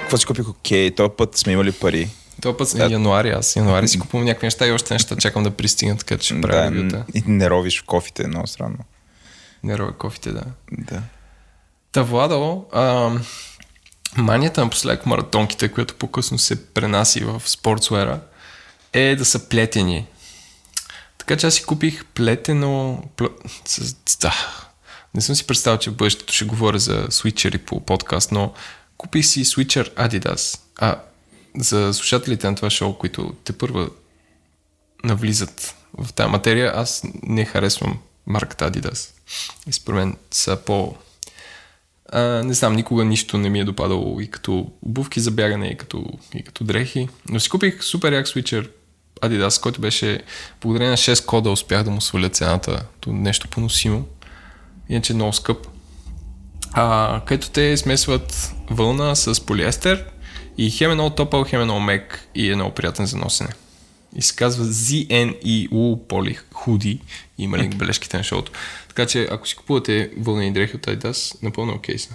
Какво 0.00 0.16
си 0.16 0.26
купих? 0.26 0.48
Окей, 0.48 0.94
този 0.94 1.10
път 1.16 1.36
сме 1.36 1.52
имали 1.52 1.72
пари. 1.72 2.08
Това 2.42 2.56
път 2.56 2.74
е 2.74 2.78
януари, 2.78 3.30
аз 3.30 3.56
януари 3.56 3.88
си 3.88 3.98
купувам 3.98 4.24
някакви 4.26 4.46
неща 4.46 4.66
и 4.66 4.72
още 4.72 4.94
неща 4.94 5.16
чакам 5.16 5.42
да 5.42 5.50
пристигнат, 5.50 5.98
така 5.98 6.18
че 6.18 6.40
правя 6.40 6.70
Да, 6.70 6.76
ревюта. 6.76 7.04
и 7.14 7.22
не 7.26 7.50
ровиш 7.50 7.80
кофите, 7.80 8.26
много 8.28 8.46
странно. 8.46 8.78
Не 9.62 9.78
ровя 9.78 9.92
кофите, 9.92 10.32
да. 10.32 10.42
Да. 10.72 11.02
Та, 11.92 12.02
Владо, 12.02 12.64
а, 12.72 13.10
манията 14.16 14.60
напоследък 14.60 15.06
маратонките, 15.06 15.68
която 15.68 15.94
по-късно 15.94 16.38
се 16.38 16.66
пренаси 16.66 17.24
в 17.24 17.42
спортсуера, 17.46 18.20
е 18.92 19.16
да 19.16 19.24
са 19.24 19.48
плетени. 19.48 20.06
Така 21.22 21.36
че 21.36 21.46
аз 21.46 21.54
си 21.54 21.64
купих 21.64 22.04
плетено... 22.04 23.02
Да. 24.20 24.34
Не 25.14 25.20
съм 25.20 25.34
си 25.34 25.46
представил, 25.46 25.78
че 25.78 25.90
в 25.90 25.96
бъдещето 25.96 26.32
ще 26.32 26.44
говоря 26.44 26.78
за 26.78 27.06
свичери 27.10 27.58
по 27.58 27.80
подкаст, 27.80 28.32
но 28.32 28.54
купих 28.96 29.26
си 29.26 29.44
свичер 29.44 29.94
Adidas. 29.94 30.60
А 30.76 30.96
за 31.56 31.94
слушателите 31.94 32.50
на 32.50 32.56
това 32.56 32.70
шоу, 32.70 32.98
които 32.98 33.34
те 33.44 33.52
първа 33.52 33.90
навлизат 35.04 35.74
в 35.98 36.12
тази 36.12 36.30
материя, 36.30 36.72
аз 36.74 37.02
не 37.22 37.44
харесвам 37.44 37.98
марката 38.26 38.70
Adidas. 38.70 39.10
И 39.68 39.72
според 39.72 39.96
мен 39.96 40.16
са 40.30 40.56
по... 40.56 40.96
А, 42.12 42.20
не 42.22 42.54
знам, 42.54 42.72
никога 42.72 43.04
нищо 43.04 43.38
не 43.38 43.50
ми 43.50 43.60
е 43.60 43.64
допадало 43.64 44.20
и 44.20 44.30
като 44.30 44.72
обувки 44.82 45.20
за 45.20 45.30
бягане, 45.30 45.66
и 45.66 45.76
като, 45.76 46.04
и 46.34 46.42
като 46.42 46.64
дрехи. 46.64 47.08
Но 47.28 47.40
си 47.40 47.48
купих 47.48 47.84
супер 47.84 48.12
як 48.12 48.28
свичер 48.28 48.70
Adidas, 49.22 49.62
който 49.62 49.80
беше 49.80 50.22
благодарение 50.60 50.90
на 50.90 50.96
6 50.96 51.26
кода 51.26 51.50
успях 51.50 51.82
да 51.82 51.90
му 51.90 52.00
сваля 52.00 52.28
цената 52.28 52.86
до 53.02 53.12
нещо 53.12 53.48
поносимо. 53.48 54.04
Иначе 54.88 55.12
е 55.12 55.16
много 55.16 55.32
скъп. 55.32 55.66
А, 56.72 57.20
където 57.26 57.50
те 57.50 57.76
смесват 57.76 58.52
вълна 58.70 59.14
с 59.14 59.46
полиестер 59.46 60.04
и 60.58 60.70
хем 60.70 60.90
е 60.90 60.94
много 60.94 61.10
топъл, 61.10 61.44
хем 61.44 61.60
е 61.60 61.64
много 61.64 61.80
мек 61.80 62.28
и 62.34 62.52
е 62.52 62.54
много 62.54 62.74
приятен 62.74 63.06
за 63.06 63.16
носене. 63.16 63.50
И 64.16 64.22
се 64.22 64.36
казва 64.36 64.64
ZNEU 64.64 65.96
Poly 65.96 66.38
Hoodie. 66.52 67.00
Има 67.38 67.58
линк 67.58 67.74
в 67.74 67.76
бележките 67.76 68.16
на 68.16 68.24
шоуто. 68.24 68.52
Така 68.88 69.06
че 69.06 69.28
ако 69.30 69.48
си 69.48 69.56
купувате 69.56 70.10
вълнени 70.18 70.52
дрехи 70.52 70.76
от 70.76 70.86
Adidas, 70.86 71.42
напълно 71.42 71.72
окей 71.72 71.98
са. 71.98 72.14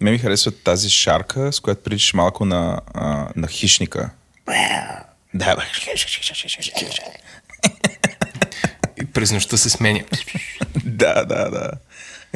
Ме 0.00 0.10
ми 0.10 0.18
харесва 0.18 0.50
тази 0.50 0.90
шарка, 0.90 1.52
с 1.52 1.60
която 1.60 1.82
приличаш 1.82 2.14
малко 2.14 2.44
на, 2.44 2.80
а, 2.94 3.28
на 3.36 3.48
хищника. 3.48 4.10
Да, 5.34 5.56
бе. 5.56 5.62
И 9.02 9.04
през 9.04 9.32
нощта 9.32 9.56
се 9.56 9.70
сменя. 9.70 10.04
да, 10.84 11.24
да, 11.24 11.50
да. 11.50 11.70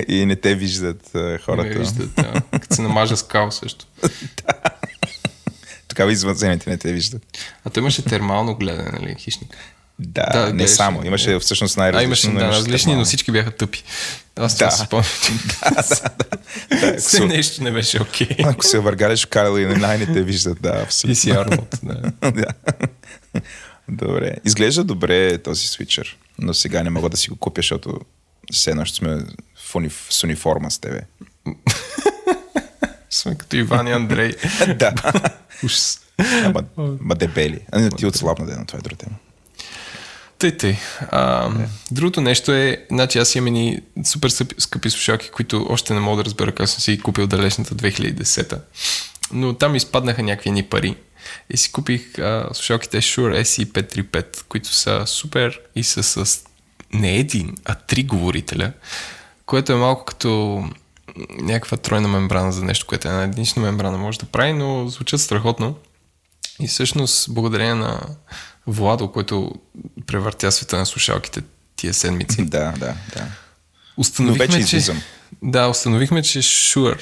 И 0.08 0.26
не 0.26 0.36
те 0.36 0.54
виждат 0.54 1.10
а, 1.14 1.18
Не 1.18 1.38
хората. 1.38 1.68
ме 1.68 1.78
виждат, 1.78 2.14
да. 2.14 2.42
Като 2.60 2.74
се 2.74 2.82
намажа 2.82 3.16
скал 3.16 3.50
също. 3.50 3.86
Тогава 5.88 6.12
извънземните 6.12 6.70
не 6.70 6.78
те 6.78 6.92
виждат. 6.92 7.22
А 7.64 7.70
той 7.70 7.80
имаше 7.80 8.04
термално 8.04 8.54
гледане, 8.54 8.90
нали, 9.00 9.16
хищник. 9.18 9.56
Да, 10.02 10.26
Да, 10.32 10.46
не 10.46 10.52
гледаш, 10.52 10.70
само. 10.70 11.00
да. 11.00 11.06
Имаше 11.06 11.38
всъщност 11.38 11.76
А, 11.76 11.80
най-различно. 11.80 12.30
имаше, 12.30 12.44
да, 12.44 12.48
различни, 12.48 12.94
но 12.94 13.04
всички 13.04 13.32
бяха 13.32 13.50
тъпи. 13.50 13.82
Аз 14.36 14.56
Да. 14.56 14.70
си 14.70 14.80
спомням, 14.80 15.04
че 15.22 15.32
Да, 16.80 16.96
все 16.98 17.16
ако, 17.16 17.26
нещо 17.26 17.62
не 17.64 17.70
беше 17.70 18.02
окей. 18.02 18.28
ако 18.44 18.64
се 18.64 18.78
въргалиш 18.78 19.24
в 19.24 19.28
Карл 19.28 19.58
и 19.58 19.66
най 19.66 19.98
не 19.98 20.06
те 20.06 20.22
виждат, 20.22 20.62
да, 20.62 20.68
И 20.70 20.82
абсолютно. 20.82 21.16
си 21.16 21.30
Арнолд, 21.30 21.78
да. 21.82 22.12
да. 22.32 22.46
Добре. 23.88 24.34
Изглежда 24.44 24.84
добре 24.84 25.38
този 25.38 25.66
свичър, 25.68 26.16
но 26.38 26.54
сега 26.54 26.82
не 26.82 26.90
мога 26.90 27.08
да 27.08 27.16
си 27.16 27.30
го 27.30 27.36
купя, 27.36 27.58
защото 27.58 28.00
все 28.52 28.70
едно 28.70 28.84
ще 28.84 28.96
сме 28.96 29.14
в 29.62 29.74
уни... 29.74 29.90
с 30.10 30.24
униформа 30.24 30.70
с 30.70 30.78
тебе. 30.78 31.00
Сме 33.10 33.34
като 33.34 33.56
Иван 33.56 33.86
и 33.86 33.92
Андрей. 33.92 34.34
да. 34.68 34.92
Ама, 36.44 36.64
ма 37.00 37.14
дебели. 37.14 37.60
А 37.72 37.80
не, 37.80 37.90
ти 37.90 38.06
отслабна 38.06 38.46
ден, 38.46 38.64
това 38.66 38.78
е 38.78 38.82
друга 38.82 38.96
тема. 38.96 39.16
Тъй, 40.42 40.56
тъй. 40.56 40.76
А, 41.10 41.50
другото 41.90 42.20
нещо 42.20 42.52
е, 42.52 42.86
значи 42.90 43.18
аз 43.18 43.34
имам 43.34 43.46
едни 43.46 43.80
супер 44.04 44.28
скъпи, 44.28 44.54
скъпи 44.58 44.90
слушалки, 44.90 45.30
които 45.30 45.66
още 45.70 45.94
не 45.94 46.00
мога 46.00 46.16
да 46.16 46.24
разбера 46.24 46.52
как 46.52 46.68
съм 46.68 46.80
си 46.80 46.98
купил 46.98 47.26
далечната 47.26 47.74
2010-та. 47.74 48.58
Но 49.32 49.54
там 49.54 49.74
изпаднаха 49.74 50.22
някакви 50.22 50.50
ни 50.50 50.62
пари. 50.62 50.96
И 51.50 51.56
си 51.56 51.72
купих 51.72 52.18
а, 52.18 52.48
слушалките 52.52 52.96
Shure 52.96 53.42
SE535, 53.42 54.44
които 54.48 54.68
са 54.68 55.02
супер 55.06 55.60
и 55.74 55.84
са 55.84 56.02
с 56.02 56.44
не 56.92 57.16
един, 57.16 57.56
а 57.64 57.74
три 57.74 58.02
говорителя, 58.02 58.72
което 59.46 59.72
е 59.72 59.76
малко 59.76 60.04
като 60.04 60.64
някаква 61.30 61.76
тройна 61.76 62.08
мембрана 62.08 62.52
за 62.52 62.64
нещо, 62.64 62.86
което 62.86 63.08
е 63.08 63.10
една 63.10 63.22
единична 63.22 63.62
мембрана 63.62 63.98
може 63.98 64.18
да 64.18 64.26
прави, 64.26 64.52
но 64.52 64.88
звучат 64.88 65.20
страхотно. 65.20 65.76
И 66.60 66.68
всъщност, 66.68 67.34
благодарение 67.34 67.74
на 67.74 68.00
Владо, 68.66 69.12
който 69.12 69.52
превъртя 70.06 70.52
света 70.52 70.76
на 70.78 70.86
слушалките 70.86 71.42
тия 71.76 71.94
седмици, 71.94 72.44
Да, 72.44 72.72
да, 72.78 72.94
да. 73.14 73.26
установихме, 73.96 74.46
Но 74.46 74.52
вече 74.52 74.68
че... 74.68 74.76
излизам. 74.76 75.02
Да, 75.42 75.68
установихме, 75.68 76.22
че 76.22 76.38
Shure, 76.42 77.00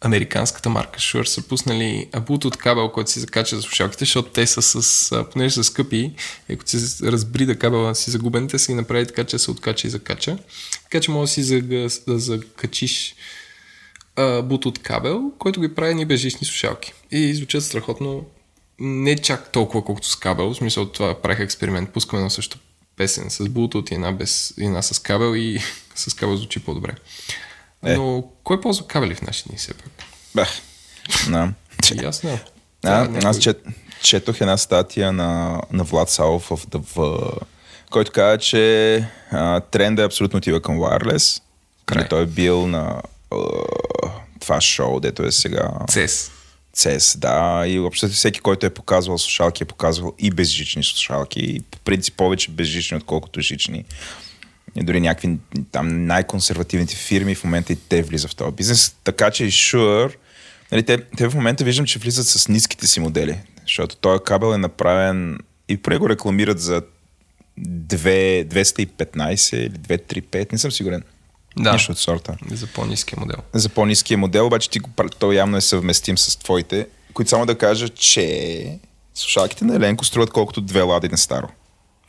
американската 0.00 0.70
марка 0.70 1.00
Shure, 1.00 1.24
са 1.24 1.42
пуснали 1.42 2.08
Bluetooth 2.12 2.56
кабел, 2.56 2.88
който 2.88 3.10
си 3.10 3.20
закача 3.20 3.56
за 3.56 3.62
слушалките, 3.62 4.04
защото 4.04 4.30
те 4.30 4.46
са 4.46 4.62
с, 4.82 5.24
понеже 5.32 5.54
са 5.54 5.64
скъпи, 5.64 6.12
ако 6.52 6.62
си 6.68 7.06
разбрида 7.06 7.58
кабела 7.58 7.94
си 7.94 8.10
загубен, 8.10 8.48
те 8.48 8.58
са 8.58 8.72
ги 8.72 8.76
направили 8.76 9.06
така, 9.06 9.24
че 9.24 9.38
се 9.38 9.50
откача 9.50 9.86
и 9.86 9.90
закача. 9.90 10.38
Така 10.82 11.00
че 11.00 11.10
може 11.10 11.28
да 11.30 11.32
си 11.34 11.42
зага, 11.42 11.88
да 12.08 12.18
закачиш 12.18 13.14
Bluetooth 14.16 14.78
кабел, 14.78 15.32
който 15.38 15.60
ги 15.60 15.74
прави 15.74 15.94
ни 15.94 16.04
безжични 16.04 16.46
слушалки. 16.46 16.92
И 17.10 17.34
звучат 17.34 17.64
страхотно, 17.64 18.24
не 18.84 19.16
чак 19.16 19.52
толкова 19.52 19.84
колкото 19.84 20.08
с 20.08 20.16
кабел, 20.16 20.50
в 20.50 20.56
смисъл 20.56 20.86
това 20.86 21.22
правих 21.22 21.40
експеримент, 21.40 21.92
пускаме 21.92 22.22
на 22.22 22.30
също 22.30 22.58
песен 22.96 23.30
с 23.30 23.38
Bluetooth 23.38 23.92
и 23.92 23.94
една, 23.94 24.12
без, 24.12 24.54
и 24.58 24.64
една 24.64 24.82
с 24.82 24.98
кабел 24.98 25.36
и 25.36 25.60
с 25.94 26.14
кабел 26.14 26.36
звучи 26.36 26.60
по-добре. 26.64 26.92
Е. 27.84 27.96
Но 27.96 28.24
кой 28.44 28.60
ползва 28.60 28.86
кабели 28.86 29.14
в 29.14 29.22
наши 29.22 29.48
дни 29.48 29.58
все 29.58 29.74
пак? 29.74 29.90
Бах. 30.34 30.48
Да. 31.28 31.52
Аз 32.06 32.22
не. 32.22 32.42
А, 32.84 33.04
някой- 33.04 33.30
аз 33.30 33.38
чет, 33.38 33.64
четох 34.02 34.40
една 34.40 34.56
статия 34.56 35.12
на, 35.12 35.60
на 35.72 35.84
Влад 35.84 36.10
Салов 36.10 36.42
в 36.50 36.66
ДВ, 36.68 37.30
който 37.90 38.12
каза, 38.12 38.38
че 38.38 38.94
а, 39.30 39.60
тренда 39.60 40.04
абсолютно 40.04 40.36
отива 40.36 40.62
към 40.62 40.78
wireless. 40.78 41.42
Край. 41.86 42.08
Той 42.08 42.22
е 42.22 42.26
бил 42.26 42.66
на 42.66 43.02
а, 43.30 43.36
това 44.40 44.60
шоу, 44.60 45.00
дето 45.00 45.22
е 45.22 45.32
сега 45.32 45.70
CES. 45.88 46.30
CES, 46.76 47.18
да. 47.18 47.66
И 47.66 47.78
въобще 47.78 48.08
всеки, 48.08 48.40
който 48.40 48.66
е 48.66 48.70
показвал 48.70 49.18
слушалки, 49.18 49.62
е 49.62 49.66
показвал 49.66 50.14
и 50.18 50.30
безжични 50.30 50.84
слушалки. 50.84 51.40
И 51.40 51.60
по 51.60 51.78
принцип 51.78 52.14
повече 52.16 52.50
безжични, 52.50 52.96
отколкото 52.96 53.40
жични. 53.40 53.84
И 54.76 54.84
дори 54.84 55.00
някакви 55.00 55.38
там 55.72 56.06
най-консервативните 56.06 56.96
фирми 56.96 57.34
в 57.34 57.44
момента 57.44 57.72
и 57.72 57.76
те 57.76 58.02
влизат 58.02 58.30
в 58.30 58.36
този 58.36 58.56
бизнес. 58.56 58.96
Така 59.04 59.30
че 59.30 59.44
и 59.44 59.50
нали, 60.72 60.82
те, 60.82 60.98
те 61.16 61.28
в 61.28 61.34
момента 61.34 61.64
виждам, 61.64 61.86
че 61.86 61.98
влизат 61.98 62.26
с 62.26 62.48
ниските 62.48 62.86
си 62.86 63.00
модели. 63.00 63.40
Защото 63.62 63.96
този 63.96 64.22
кабел 64.24 64.54
е 64.54 64.58
направен 64.58 65.38
и 65.68 65.76
преди 65.76 65.98
го 65.98 66.08
рекламират 66.08 66.60
за 66.60 66.82
2, 67.60 68.46
215 68.46 69.56
или 69.56 69.70
235, 69.70 70.52
не 70.52 70.58
съм 70.58 70.72
сигурен. 70.72 71.02
Да. 71.56 71.72
Нещо 71.72 71.92
от 71.92 71.98
сорта. 71.98 72.36
За 72.46 72.66
по-низкия 72.66 73.18
модел. 73.20 73.36
За 73.52 73.68
по-низкия 73.68 74.18
модел, 74.18 74.46
обаче 74.46 74.70
ти 74.70 74.78
го, 74.78 74.90
той 75.10 75.34
явно 75.34 75.56
е 75.56 75.60
съвместим 75.60 76.18
с 76.18 76.36
твоите, 76.36 76.86
които 77.14 77.28
само 77.28 77.46
да 77.46 77.58
кажа, 77.58 77.88
че 77.88 78.78
слушалките 79.14 79.64
на 79.64 79.76
Еленко 79.76 80.04
струват 80.04 80.30
колкото 80.30 80.60
две 80.60 80.80
лади 80.80 81.08
на 81.08 81.18
старо. 81.18 81.48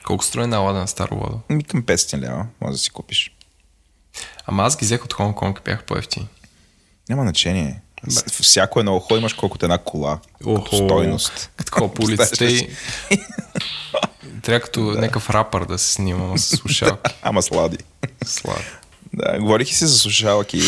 Колко 0.04 0.24
струва 0.26 0.44
една 0.44 0.58
лада 0.58 0.80
на 0.80 0.88
старо 0.88 1.16
ладо? 1.16 1.40
Ми 1.50 1.64
към 1.64 1.84
500 1.84 2.18
лева, 2.20 2.46
може 2.62 2.72
да 2.72 2.78
си 2.78 2.90
купиш. 2.90 3.32
Ама 4.46 4.64
аз 4.64 4.78
ги 4.78 4.86
взех 4.86 5.06
от 5.06 5.14
Хонг 5.14 5.38
Конг 5.38 5.60
и 5.60 5.64
бях 5.64 5.84
по-ефтини. 5.84 6.28
Няма 7.10 7.22
значение. 7.22 7.82
С- 8.08 8.24
Всяко 8.44 8.80
едно 8.80 8.96
ухо 8.96 9.16
имаш 9.16 9.34
колкото 9.34 9.66
една 9.66 9.78
кола. 9.78 10.20
Като 10.40 10.76
стойност. 10.76 11.52
Такова 11.58 11.94
по 11.94 12.04
улицата 12.04 12.46
и... 12.46 12.70
Трябва 14.42 14.60
като 14.60 14.80
някакъв 14.82 15.30
рапър 15.30 15.66
да 15.66 15.78
се 15.78 15.92
снимам 15.94 16.38
с 16.38 16.44
слушалки. 16.58 17.12
Ама 17.22 17.42
слади. 17.42 17.78
Слава. 18.26 18.60
Да, 19.14 19.40
говорих 19.40 19.72
и 19.72 19.76
си 19.76 19.86
за 19.86 19.98
слушалки. 19.98 20.62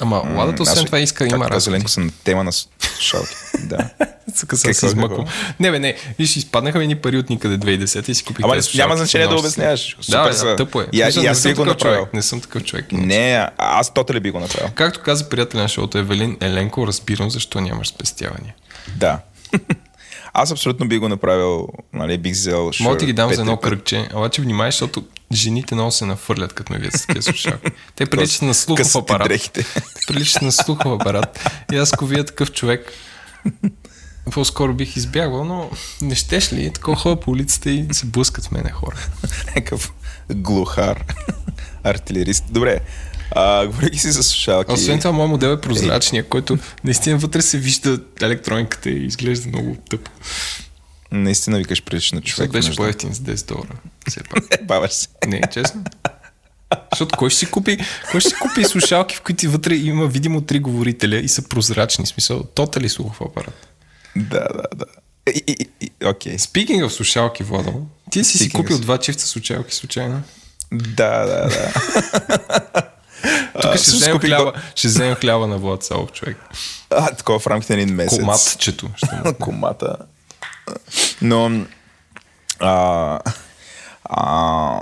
Ама 0.00 0.22
ладата, 0.36 0.62
освен 0.62 0.84
това, 0.84 0.98
иска 0.98 1.24
има 1.24 1.30
както 1.30 1.42
каза 1.42 1.56
разходи. 1.56 1.74
Еленко, 1.74 1.90
съм 1.90 2.12
тема 2.24 2.44
на 2.44 2.52
слушалки. 2.52 3.34
да. 3.62 3.90
Какво, 4.40 4.56
се 4.56 4.86
измъквал. 4.86 5.18
какво? 5.18 5.32
Не, 5.60 5.70
бе, 5.70 5.78
не. 5.78 5.96
Виж, 6.18 6.36
изпаднаха 6.36 6.78
ми 6.78 6.86
ни 6.86 6.94
пари 6.96 7.18
от 7.18 7.30
никъде 7.30 7.58
2010 7.58 8.08
и 8.08 8.14
си 8.14 8.24
купих 8.24 8.44
Ама 8.44 8.56
няма 8.74 8.96
значение 8.96 9.28
да 9.28 9.36
обясняваш. 9.36 9.96
Да, 10.08 10.30
да, 10.30 10.56
тъпо 10.56 10.80
е. 10.80 10.86
И 10.92 10.96
не 10.96 11.02
аз 11.02 11.38
съм 11.38 11.54
го 11.54 11.64
направил. 11.64 11.98
човек, 11.98 12.14
Не 12.14 12.22
съм 12.22 12.40
такъв 12.40 12.64
човек. 12.64 12.92
Не, 12.92 13.48
аз 13.58 13.94
то 13.94 14.04
ли 14.10 14.20
би 14.20 14.30
го 14.30 14.40
направил? 14.40 14.70
Както 14.74 15.00
каза 15.00 15.28
приятел 15.28 15.60
на 15.60 15.68
шоуто 15.68 15.98
Евелин 15.98 16.36
Еленко, 16.40 16.86
разбирам 16.86 17.30
защо 17.30 17.60
нямаш 17.60 17.88
спестявания. 17.88 18.54
Да. 18.96 19.18
Аз 20.32 20.50
абсолютно 20.50 20.88
би 20.88 20.98
го 20.98 21.08
направил, 21.08 21.68
нали, 21.92 22.18
бих 22.18 22.32
взел... 22.32 22.70
Мога 22.80 22.98
ти 22.98 23.06
ги 23.06 23.12
дам 23.12 23.34
за 23.34 23.40
едно 23.40 23.56
535. 23.56 23.60
кръгче, 23.60 24.08
обаче 24.14 24.42
внимай, 24.42 24.70
защото 24.70 25.04
жените 25.32 25.74
много 25.74 25.90
се 25.90 26.04
нафърлят, 26.04 26.52
като 26.52 26.72
ме 26.72 26.78
видят 26.78 27.00
с 27.00 27.06
такива 27.06 27.22
слушалки. 27.22 27.70
Те 27.96 28.06
приличат 28.06 28.42
на 28.42 28.54
слухов 28.54 28.96
апарат. 28.96 29.28
дрехите. 29.28 29.62
Те 29.62 30.00
приличат 30.06 30.42
на 30.42 30.52
слухов 30.52 31.00
апарат. 31.00 31.50
И 31.72 31.76
аз 31.76 31.92
ако 31.92 32.06
видя 32.06 32.24
такъв 32.24 32.52
човек, 32.52 32.92
по-скоро 34.32 34.74
бих 34.74 34.96
избягвал, 34.96 35.44
но 35.44 35.70
не 36.02 36.14
щеш 36.14 36.52
ли? 36.52 36.70
Такова 36.70 36.96
хора 36.96 37.16
по 37.16 37.30
улицата 37.30 37.70
и 37.70 37.86
се 37.92 38.06
блъскат 38.06 38.44
в 38.44 38.50
мене 38.50 38.70
хора. 38.70 38.96
Някакъв 39.46 39.92
глухар. 40.34 41.04
Артилерист. 41.84 42.44
Добре. 42.50 42.80
А, 43.30 43.66
говорих 43.66 44.00
си 44.00 44.10
за 44.10 44.22
слушалки. 44.22 44.72
Освен 44.72 44.98
това, 44.98 45.12
моят 45.12 45.30
модел 45.30 45.48
е 45.48 45.60
прозрачния, 45.60 46.28
който 46.28 46.58
наистина 46.84 47.18
вътре 47.18 47.42
се 47.42 47.58
вижда 47.58 47.98
електрониката 48.22 48.90
и 48.90 49.06
изглежда 49.06 49.48
много 49.48 49.76
тъпо. 49.90 50.10
Наистина 51.12 51.58
викаш 51.58 51.82
прилича 51.82 52.14
на 52.14 52.20
Човек 52.20 52.36
човек. 52.36 52.50
беше 52.52 52.76
по-ефтин 52.76 53.14
с 53.14 53.18
10 53.18 53.46
долара. 53.48 53.68
Все 54.08 54.20
пак. 54.22 54.44
Баваш 54.64 54.92
се. 54.92 55.08
Не, 55.26 55.42
честно. 55.52 55.84
Защото 56.92 57.16
кой 57.18 57.30
ще 57.30 57.38
си 57.38 57.46
купи, 57.46 57.78
кой 58.10 58.20
ще 58.20 58.30
си 58.30 58.36
купи 58.36 58.64
слушалки, 58.64 59.16
в 59.16 59.22
които 59.22 59.50
вътре 59.50 59.74
има 59.74 60.06
видимо 60.06 60.40
три 60.40 60.58
говорителя 60.58 61.16
и 61.16 61.28
са 61.28 61.42
прозрачни? 61.42 62.06
Смисъл, 62.06 62.42
тотали 62.44 62.88
слухов 62.88 63.20
апарат. 63.20 63.66
Да, 64.16 64.48
да, 64.48 64.62
да. 64.76 64.84
Окей. 66.04 66.36
Speaking 66.36 66.84
of 66.84 66.88
слушалки, 66.88 67.42
Владо, 67.42 67.86
ти 68.10 68.24
си 68.24 68.38
си 68.38 68.50
купил 68.50 68.76
of- 68.76 68.80
два 68.80 68.98
чифта 68.98 69.22
слушалки 69.22 69.74
случайно? 69.74 70.22
Да, 70.72 71.18
да, 71.18 71.48
да. 71.48 71.72
Тук 73.62 73.76
ще 73.76 73.90
вземем 73.90 74.18
хляба, 74.18 74.52
ще 74.74 74.88
вземем 74.88 75.14
хляба 75.14 75.46
на 75.46 75.58
Влад 75.58 75.84
Салов, 75.84 76.12
човек. 76.12 76.36
А, 76.90 77.10
такова 77.10 77.38
в 77.38 77.46
рамките 77.46 77.76
на 77.76 77.82
един 77.82 77.94
месец. 77.94 78.18
Коматчето. 78.18 78.90
Ще 78.96 79.08
комата. 79.40 79.96
Но, 81.22 81.66
а, 82.60 83.20
а, 84.04 84.80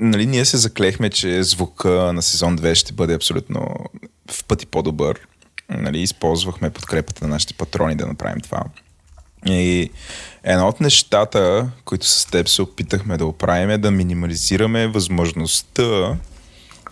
нали, 0.00 0.26
ние 0.26 0.44
се 0.44 0.56
заклехме, 0.56 1.10
че 1.10 1.42
звука 1.42 1.90
на 1.90 2.22
сезон 2.22 2.58
2 2.58 2.74
ще 2.74 2.92
бъде 2.92 3.14
абсолютно 3.14 3.76
в 4.30 4.44
пъти 4.44 4.66
по-добър. 4.66 5.20
Нали, 5.68 6.00
използвахме 6.00 6.70
подкрепата 6.70 7.24
на 7.24 7.34
нашите 7.34 7.54
патрони 7.54 7.96
да 7.96 8.06
направим 8.06 8.40
това. 8.40 8.64
И 9.46 9.90
едно 10.44 10.68
от 10.68 10.80
нещата, 10.80 11.70
които 11.84 12.06
с 12.06 12.26
теб 12.26 12.48
се 12.48 12.62
опитахме 12.62 13.16
да 13.16 13.26
оправим 13.26 13.70
е 13.70 13.78
да 13.78 13.90
минимализираме 13.90 14.86
възможността 14.86 16.16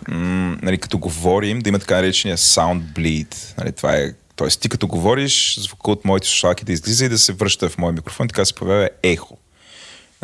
м, 0.07 0.57
нали, 0.61 0.77
като 0.77 0.97
говорим, 0.97 1.59
да 1.59 1.69
има 1.69 1.79
така 1.79 1.95
наречения 1.95 2.37
sound 2.37 2.81
bleed. 2.81 3.57
Нали, 3.57 3.71
това 3.71 3.95
е, 3.95 4.13
тоест 4.35 4.61
ти 4.61 4.69
като 4.69 4.87
говориш, 4.87 5.59
звука 5.59 5.91
от 5.91 6.05
моите 6.05 6.27
слушалки 6.27 6.65
да 6.65 6.73
излиза 6.73 7.05
и 7.05 7.09
да 7.09 7.17
се 7.17 7.33
връща 7.33 7.69
в 7.69 7.77
моя 7.77 7.93
микрофон, 7.93 8.27
така 8.27 8.45
се 8.45 8.53
появява 8.53 8.89
ехо. 9.03 9.37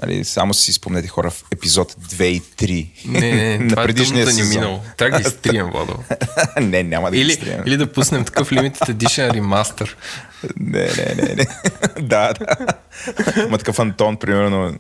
Нали, 0.02 0.24
само 0.24 0.54
си 0.54 0.74
спомнете 0.74 1.08
хора 1.08 1.32
в 1.32 1.44
епизод 1.52 1.92
2 1.94 2.24
и 2.24 2.42
3 2.42 2.88
Не, 3.06 3.20
не, 3.20 3.58
на 3.58 3.70
това 3.70 3.82
е 3.82 3.86
предишния 3.86 4.26
тъмната 4.26 4.44
ни 4.44 4.50
минало. 4.50 4.82
Трябва 4.98 5.18
да 5.18 5.24
ги 5.24 5.30
стрием, 5.38 5.70
Владо. 5.72 5.94
не, 6.62 6.84
няма 6.84 7.12
да 7.12 7.18
ги 7.18 7.22
Или, 7.22 7.32
стрием. 7.32 7.64
или 7.66 7.78
да 7.78 7.92
пуснем 7.92 8.26
такъв 8.26 8.50
Limited 8.50 8.94
Edition 8.94 9.34
ремастър. 9.34 9.98
Не, 10.60 10.80
не, 10.80 11.16
не, 11.16 11.36
не. 11.36 11.48
да, 12.02 12.34
да. 12.34 12.56
Ма 13.50 13.58
такъв 13.58 13.80
Антон, 13.80 14.18
примерно, 14.18 14.76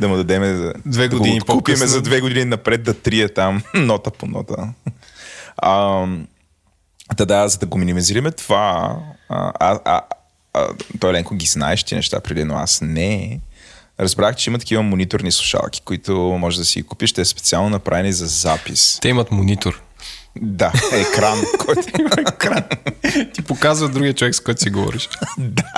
да 0.00 0.08
му 0.08 0.16
дадеме 0.16 0.54
за... 0.54 0.72
Две 0.86 1.08
да 1.08 1.16
години 1.16 1.40
го 1.40 1.46
купиме 1.46 1.86
за 1.86 2.02
две 2.02 2.20
години 2.20 2.44
напред 2.44 2.82
да 2.82 2.94
трие 2.94 3.28
там, 3.28 3.62
нота 3.74 4.10
по 4.10 4.26
нота. 4.26 4.68
А, 5.56 6.06
Та 7.16 7.24
да, 7.24 7.48
за 7.48 7.58
да 7.58 7.66
го 7.66 7.78
минимизираме 7.78 8.30
това, 8.30 8.96
а, 9.28 9.52
а, 9.60 9.80
а, 9.84 10.02
а, 10.52 10.66
той 11.00 11.12
Ленко 11.12 11.34
ги 11.34 11.46
знаеш 11.46 11.84
ти 11.84 11.94
неща 11.94 12.20
преди, 12.20 12.44
но 12.44 12.54
аз 12.54 12.80
не. 12.80 13.40
Разбрах, 14.00 14.36
че 14.36 14.50
има 14.50 14.58
такива 14.58 14.82
мониторни 14.82 15.32
слушалки, 15.32 15.80
които 15.84 16.16
може 16.16 16.58
да 16.58 16.64
си 16.64 16.82
купиш. 16.82 17.12
Те 17.12 17.24
са 17.24 17.30
специално 17.30 17.70
направени 17.70 18.12
за 18.12 18.26
запис. 18.26 18.98
Те 19.02 19.08
имат 19.08 19.30
монитор. 19.30 19.82
Да, 20.40 20.72
екран, 20.92 21.38
който 21.66 22.00
има 22.00 22.10
екран. 22.18 22.64
Ти 23.34 23.42
показва 23.42 23.88
другия 23.88 24.14
човек, 24.14 24.34
с 24.34 24.40
който 24.40 24.60
си 24.60 24.70
говориш. 24.70 25.08
да. 25.38 25.72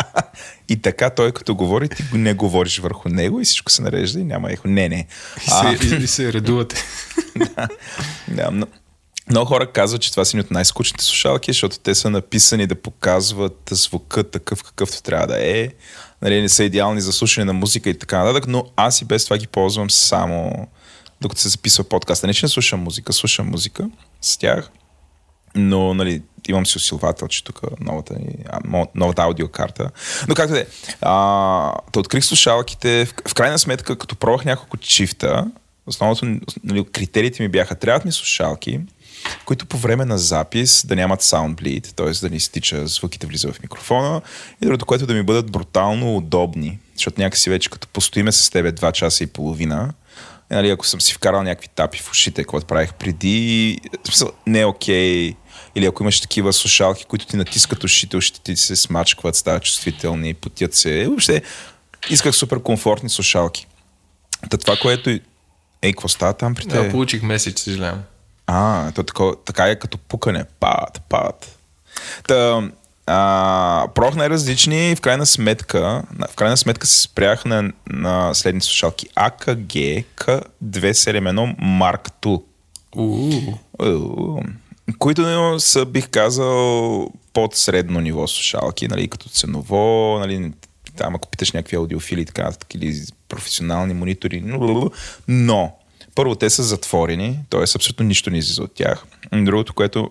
И 0.68 0.82
така 0.82 1.10
той 1.10 1.32
като 1.32 1.54
говори, 1.54 1.88
ти 1.88 2.04
не 2.12 2.34
говориш 2.34 2.78
върху 2.78 3.08
него 3.08 3.40
и 3.40 3.44
всичко 3.44 3.72
се 3.72 3.82
нарежда 3.82 4.20
и 4.20 4.24
няма 4.24 4.52
ехо. 4.52 4.68
Не, 4.68 4.88
не. 4.88 5.06
И 5.46 5.50
се, 5.50 5.96
и, 5.96 6.02
и 6.02 6.06
се 6.06 6.32
редувате. 6.32 6.76
Да, 8.28 8.50
но, 8.50 8.66
много 9.30 9.46
хора 9.46 9.72
казват, 9.72 10.02
че 10.02 10.10
това 10.10 10.24
са 10.24 10.36
ни 10.36 10.40
от 10.40 10.50
най-скучните 10.50 11.04
слушалки, 11.04 11.52
защото 11.52 11.78
те 11.78 11.94
са 11.94 12.10
написани 12.10 12.66
да 12.66 12.74
показват 12.74 13.68
звука 13.70 14.30
такъв 14.30 14.64
какъвто 14.64 15.02
трябва 15.02 15.26
да 15.26 15.58
е. 15.58 15.68
Нали, 16.22 16.40
не 16.40 16.48
са 16.48 16.64
идеални 16.64 17.00
за 17.00 17.12
слушане 17.12 17.44
на 17.44 17.52
музика 17.52 17.90
и 17.90 17.98
така 17.98 18.24
нататък, 18.24 18.46
но 18.48 18.64
аз 18.76 19.02
и 19.02 19.04
без 19.04 19.24
това 19.24 19.38
ги 19.38 19.46
ползвам 19.46 19.90
само 19.90 20.66
докато 21.20 21.40
се 21.40 21.48
записва 21.48 21.84
подкаста. 21.84 22.26
Не, 22.26 22.34
че 22.34 22.46
не 22.46 22.50
слушам 22.50 22.80
музика, 22.80 23.12
слушам 23.12 23.50
музика 23.50 23.88
с 24.20 24.38
тях, 24.38 24.70
но 25.54 25.94
нали, 25.94 26.22
имам 26.48 26.66
си 26.66 26.76
усилвател, 26.76 27.28
че 27.28 27.44
тук 27.44 27.60
новата, 27.80 28.14
новата 28.94 29.22
аудиокарта. 29.22 29.90
Но 30.28 30.34
както 30.34 30.52
да 30.52 30.60
е, 30.60 30.66
да 31.92 32.00
открих 32.00 32.24
слушалките, 32.24 33.04
в, 33.04 33.14
в 33.28 33.34
крайна 33.34 33.58
сметка, 33.58 33.98
като 33.98 34.16
пробвах 34.16 34.44
няколко 34.44 34.76
чифта, 34.76 35.46
основното, 35.86 36.26
нали, 36.64 36.84
критериите 36.84 37.42
ми 37.42 37.48
бяха, 37.48 37.74
трябват 37.74 38.04
ми 38.04 38.12
слушалки, 38.12 38.80
които 39.44 39.66
по 39.66 39.76
време 39.76 40.04
на 40.04 40.18
запис 40.18 40.86
да 40.86 40.96
нямат 40.96 41.22
sound 41.22 41.54
bleed, 41.54 41.92
т.е. 41.92 42.10
да 42.10 42.30
не 42.30 42.36
изтича 42.36 42.86
звуките 42.86 43.26
влиза 43.26 43.52
в 43.52 43.62
микрофона 43.62 44.20
и 44.62 44.66
другото, 44.66 44.86
което 44.86 45.06
да 45.06 45.14
ми 45.14 45.22
бъдат 45.22 45.50
брутално 45.50 46.16
удобни, 46.16 46.78
защото 46.94 47.20
някакси 47.20 47.50
вече 47.50 47.70
като 47.70 47.88
постоиме 47.88 48.32
с 48.32 48.50
тебе 48.50 48.72
два 48.72 48.92
часа 48.92 49.24
и 49.24 49.26
половина, 49.26 49.92
и, 50.50 50.54
нали, 50.54 50.70
ако 50.70 50.86
съм 50.86 51.00
си 51.00 51.14
вкарал 51.14 51.42
някакви 51.42 51.68
тапи 51.68 51.98
в 51.98 52.10
ушите, 52.10 52.44
което 52.44 52.66
правих 52.66 52.94
преди, 52.94 53.80
не 54.46 54.60
е 54.60 54.66
окей. 54.66 55.34
Или 55.74 55.86
ако 55.86 56.02
имаш 56.02 56.20
такива 56.20 56.52
слушалки, 56.52 57.04
които 57.04 57.26
ти 57.26 57.36
натискат 57.36 57.84
ушите, 57.84 58.16
ушите 58.16 58.40
ти 58.42 58.56
се 58.56 58.76
смачкват, 58.76 59.36
стават 59.36 59.62
чувствителни, 59.62 60.34
потят 60.34 60.74
се. 60.74 61.06
Въобще, 61.06 61.42
исках 62.10 62.34
супер 62.34 62.62
комфортни 62.62 63.10
слушалки. 63.10 63.66
Та 64.50 64.56
това, 64.56 64.76
което... 64.82 65.10
Ей, 65.82 65.92
какво 65.92 66.08
става 66.08 66.32
там 66.32 66.54
при 66.54 66.64
Да, 66.64 66.82
те? 66.82 66.90
получих 66.90 67.22
месец, 67.22 67.62
съжалявам. 67.62 68.02
А, 68.50 68.92
то 68.92 69.02
тако, 69.02 69.36
така 69.44 69.64
е 69.64 69.78
като 69.78 69.98
пукане. 69.98 70.44
Пат, 70.60 71.02
пат. 71.08 71.58
Та, 72.28 72.70
а, 73.06 73.88
прох 73.94 74.14
най-различни 74.14 74.96
в 74.96 75.00
крайна 75.00 75.26
сметка, 75.26 76.02
в 76.32 76.34
крайна 76.34 76.56
сметка 76.56 76.86
се 76.86 77.00
спрях 77.00 77.44
на, 77.44 77.72
на 77.86 78.34
следните 78.34 78.66
слушалки. 78.66 79.08
AKG 79.08 80.04
K271 80.16 81.56
Mark 81.60 82.10
II. 82.22 82.42
Които 84.98 85.56
са, 85.60 85.84
бих 85.86 86.08
казал, 86.08 87.08
под 87.32 87.54
средно 87.54 88.00
ниво 88.00 88.26
слушалки, 88.26 88.88
нали, 88.88 89.08
като 89.08 89.28
ценово, 89.28 90.18
нали, 90.18 90.52
там 90.96 91.14
ако 91.14 91.28
питаш 91.28 91.52
някакви 91.52 91.76
аудиофили, 91.76 92.24
така 92.24 92.50
или 92.74 93.02
професионални 93.28 93.94
монитори, 93.94 94.42
но 95.28 95.72
първо 96.18 96.34
те 96.34 96.50
са 96.50 96.62
затворени, 96.62 97.38
т.е. 97.50 97.62
абсолютно 97.62 98.06
нищо 98.06 98.30
не 98.30 98.38
излиза 98.38 98.62
от 98.62 98.74
тях. 98.74 99.04
Другото, 99.32 99.74
което 99.74 100.10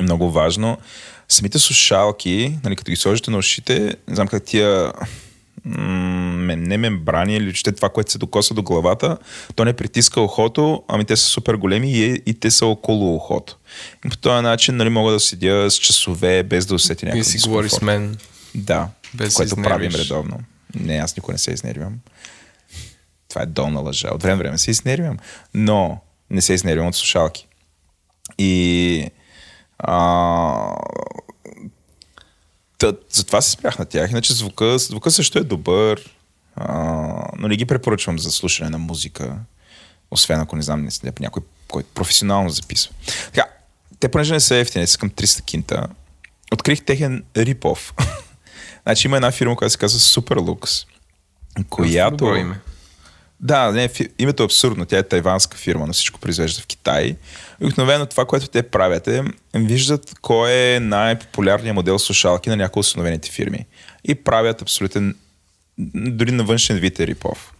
е 0.00 0.02
много 0.02 0.30
важно, 0.30 0.78
самите 1.28 1.58
слушалки, 1.58 2.58
нали, 2.64 2.76
като 2.76 2.90
ги 2.90 2.96
сложите 2.96 3.30
на 3.30 3.38
ушите, 3.38 3.96
не 4.08 4.14
знам 4.14 4.28
как 4.28 4.44
тия 4.44 4.92
м- 5.64 6.56
не 6.56 6.76
мембрани 6.76 7.36
или 7.36 7.54
че 7.54 7.72
това, 7.72 7.88
което 7.88 8.12
се 8.12 8.18
докосва 8.18 8.54
до 8.54 8.62
главата, 8.62 9.18
то 9.54 9.64
не 9.64 9.72
притиска 9.72 10.20
ухото, 10.20 10.82
ами 10.88 11.04
те 11.04 11.16
са 11.16 11.24
супер 11.24 11.54
големи 11.54 11.92
и, 11.92 12.22
и 12.26 12.34
те 12.34 12.50
са 12.50 12.66
около 12.66 13.16
ухото. 13.16 13.58
И 14.06 14.08
по 14.08 14.16
този 14.16 14.42
начин 14.42 14.76
нали, 14.76 14.88
мога 14.88 15.12
да 15.12 15.20
седя 15.20 15.70
с 15.70 15.76
часове 15.76 16.42
без 16.42 16.66
да 16.66 16.74
усетя 16.74 17.06
някакъв 17.06 17.26
си 17.26 17.38
говори 17.38 17.68
с 17.68 17.80
мен. 17.80 18.16
Да, 18.54 18.88
Без 19.14 19.34
което 19.34 19.56
правим 19.56 19.92
редовно. 19.94 20.38
Не, 20.74 20.96
аз 20.96 21.16
никога 21.16 21.32
не 21.32 21.38
се 21.38 21.50
изнервям. 21.50 21.94
Това 23.30 23.42
е 23.42 23.46
долна 23.46 23.80
лъжа. 23.80 24.08
От 24.14 24.22
време 24.22 24.36
време 24.36 24.58
се 24.58 24.70
изнервям, 24.70 25.18
но 25.54 25.98
не 26.30 26.40
се 26.40 26.52
изнервям 26.54 26.86
от 26.86 26.96
слушалки. 26.96 27.48
И 28.38 29.10
а, 29.78 30.76
Та, 32.80 32.92
затова 33.10 33.40
се 33.40 33.50
спрях 33.50 33.78
на 33.78 33.84
тях. 33.84 34.10
Иначе 34.10 34.32
звука, 34.32 34.78
звука 34.78 35.10
също 35.10 35.38
е 35.38 35.44
добър, 35.44 36.16
а, 36.56 36.72
но 37.38 37.48
не 37.48 37.56
ги 37.56 37.64
препоръчвам 37.64 38.18
за 38.18 38.30
слушане 38.30 38.70
на 38.70 38.78
музика, 38.78 39.36
освен 40.10 40.40
ако 40.40 40.56
не 40.56 40.62
знам, 40.62 40.84
не 40.84 40.90
сте 40.90 41.12
някой, 41.20 41.42
който 41.68 41.88
професионално 41.94 42.50
записва. 42.50 42.94
Така, 43.24 43.44
те 44.00 44.08
понеже 44.08 44.34
не 44.34 44.40
са 44.40 44.56
ефтини, 44.56 44.86
са 44.86 44.98
към 44.98 45.10
300 45.10 45.44
кинта, 45.44 45.86
открих 46.52 46.84
техен 46.84 47.24
рипов. 47.36 47.94
значи 48.82 49.06
има 49.06 49.16
една 49.16 49.30
фирма, 49.30 49.56
която 49.56 49.72
се 49.72 49.78
казва 49.78 49.98
Superlux, 49.98 50.86
която... 51.70 52.16
Добро 52.16 52.36
име. 52.36 52.60
Да, 53.42 53.72
не, 53.72 53.90
името 54.18 54.42
е 54.42 54.46
абсурдно. 54.46 54.86
Тя 54.86 54.98
е 54.98 55.02
тайванска 55.02 55.56
фирма, 55.56 55.86
но 55.86 55.92
всичко 55.92 56.20
произвежда 56.20 56.62
в 56.62 56.66
Китай. 56.66 57.16
Обикновено 57.62 58.06
това, 58.06 58.24
което 58.24 58.48
те 58.48 58.62
правят 58.62 59.08
е, 59.08 59.24
виждат 59.54 60.14
кой 60.20 60.52
е 60.52 60.80
най-популярният 60.80 61.74
модел 61.74 61.98
слушалки 61.98 62.50
на 62.50 62.56
някои 62.56 62.80
установените 62.80 63.30
фирми. 63.30 63.66
И 64.04 64.14
правят 64.14 64.62
абсолютен, 64.62 65.16
дори 65.94 66.30
на 66.30 66.44
външен 66.44 66.76
вид 66.76 67.00
е 67.00 67.06
рипов. 67.06 67.52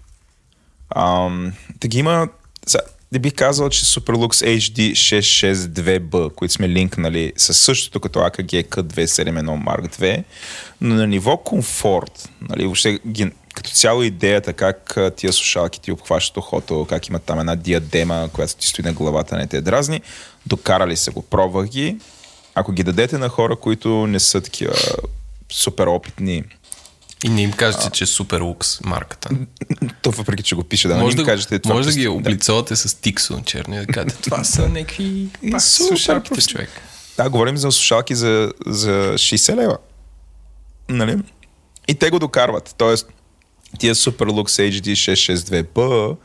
Ам, 0.97 1.53
Таки 1.81 1.99
има, 1.99 2.29
сега, 2.67 2.83
не 3.13 3.19
бих 3.19 3.35
казал, 3.35 3.69
че 3.69 3.85
Superlux 3.85 4.59
HD 4.59 4.93
662B, 4.93 6.35
които 6.35 6.55
сме 6.55 6.69
линкнали, 6.69 7.33
са 7.37 7.55
същото 7.55 8.01
като 8.01 8.19
AKG 8.19 8.69
K271 8.69 9.43
Mark 9.43 9.99
II, 10.01 10.25
но 10.81 10.95
на 10.95 11.07
ниво 11.07 11.37
комфорт, 11.37 12.29
нали, 12.41 12.65
въобще 12.65 12.99
ги, 13.07 13.31
като 13.61 13.71
цяло 13.71 14.03
идеята 14.03 14.53
как 14.53 14.97
а, 14.97 15.11
тия 15.11 15.33
слушалки 15.33 15.81
ти 15.81 15.93
обхващат 15.93 16.37
ухото, 16.37 16.87
как 16.89 17.09
имат 17.09 17.23
там 17.23 17.41
една 17.41 17.57
диадема, 17.57 18.29
която 18.33 18.57
ти 18.57 18.67
стои 18.67 18.85
на 18.85 18.93
главата, 18.93 19.37
не 19.37 19.47
те 19.47 19.61
дразни, 19.61 20.01
докарали 20.47 20.97
се 20.97 21.11
го, 21.11 21.23
пробвах 21.23 21.69
ги. 21.69 21.99
Ако 22.55 22.73
ги 22.73 22.83
дадете 22.83 23.19
на 23.19 23.29
хора, 23.29 23.57
които 23.57 24.07
не 24.07 24.21
са 24.21 24.41
такива 24.41 24.75
супер 25.53 25.87
опитни, 25.87 26.45
И 27.25 27.29
не 27.29 27.43
им 27.43 27.53
кажете, 27.53 27.91
че 27.91 28.05
е 28.05 28.07
супер 28.07 28.41
лукс 28.41 28.81
марката. 28.85 29.29
то 30.03 30.11
въпреки, 30.11 30.43
че 30.43 30.55
го 30.55 30.65
пише, 30.65 30.89
да, 30.89 30.97
може 30.97 31.17
им 31.17 31.25
да, 31.25 31.31
кажете 31.31 31.59
това. 31.59 31.75
може 31.75 31.89
да 31.89 31.95
ги 31.95 32.09
облицовате 32.09 32.77
с 32.77 33.01
тиксо 33.01 33.43
черно 33.47 33.75
и 33.75 33.79
да 33.79 33.87
кажете, 33.87 34.17
това 34.23 34.45
са 34.45 34.69
някакви 34.69 35.29
слушалките, 35.59 36.47
човек. 36.47 36.71
Да, 37.17 37.31
говорим 37.31 37.57
за 37.57 37.73
слушалки 37.73 38.15
за, 38.15 38.53
за 38.67 39.15
60 39.15 39.57
лева. 39.57 39.79
Нали? 40.89 41.19
И 41.89 41.95
те 41.95 42.11
го 42.11 42.19
докарват. 42.19 42.75
Тоест, 42.79 43.07
тия 43.79 43.95
Superlux 43.95 44.71
HD 44.71 44.93
662B, 44.93 46.17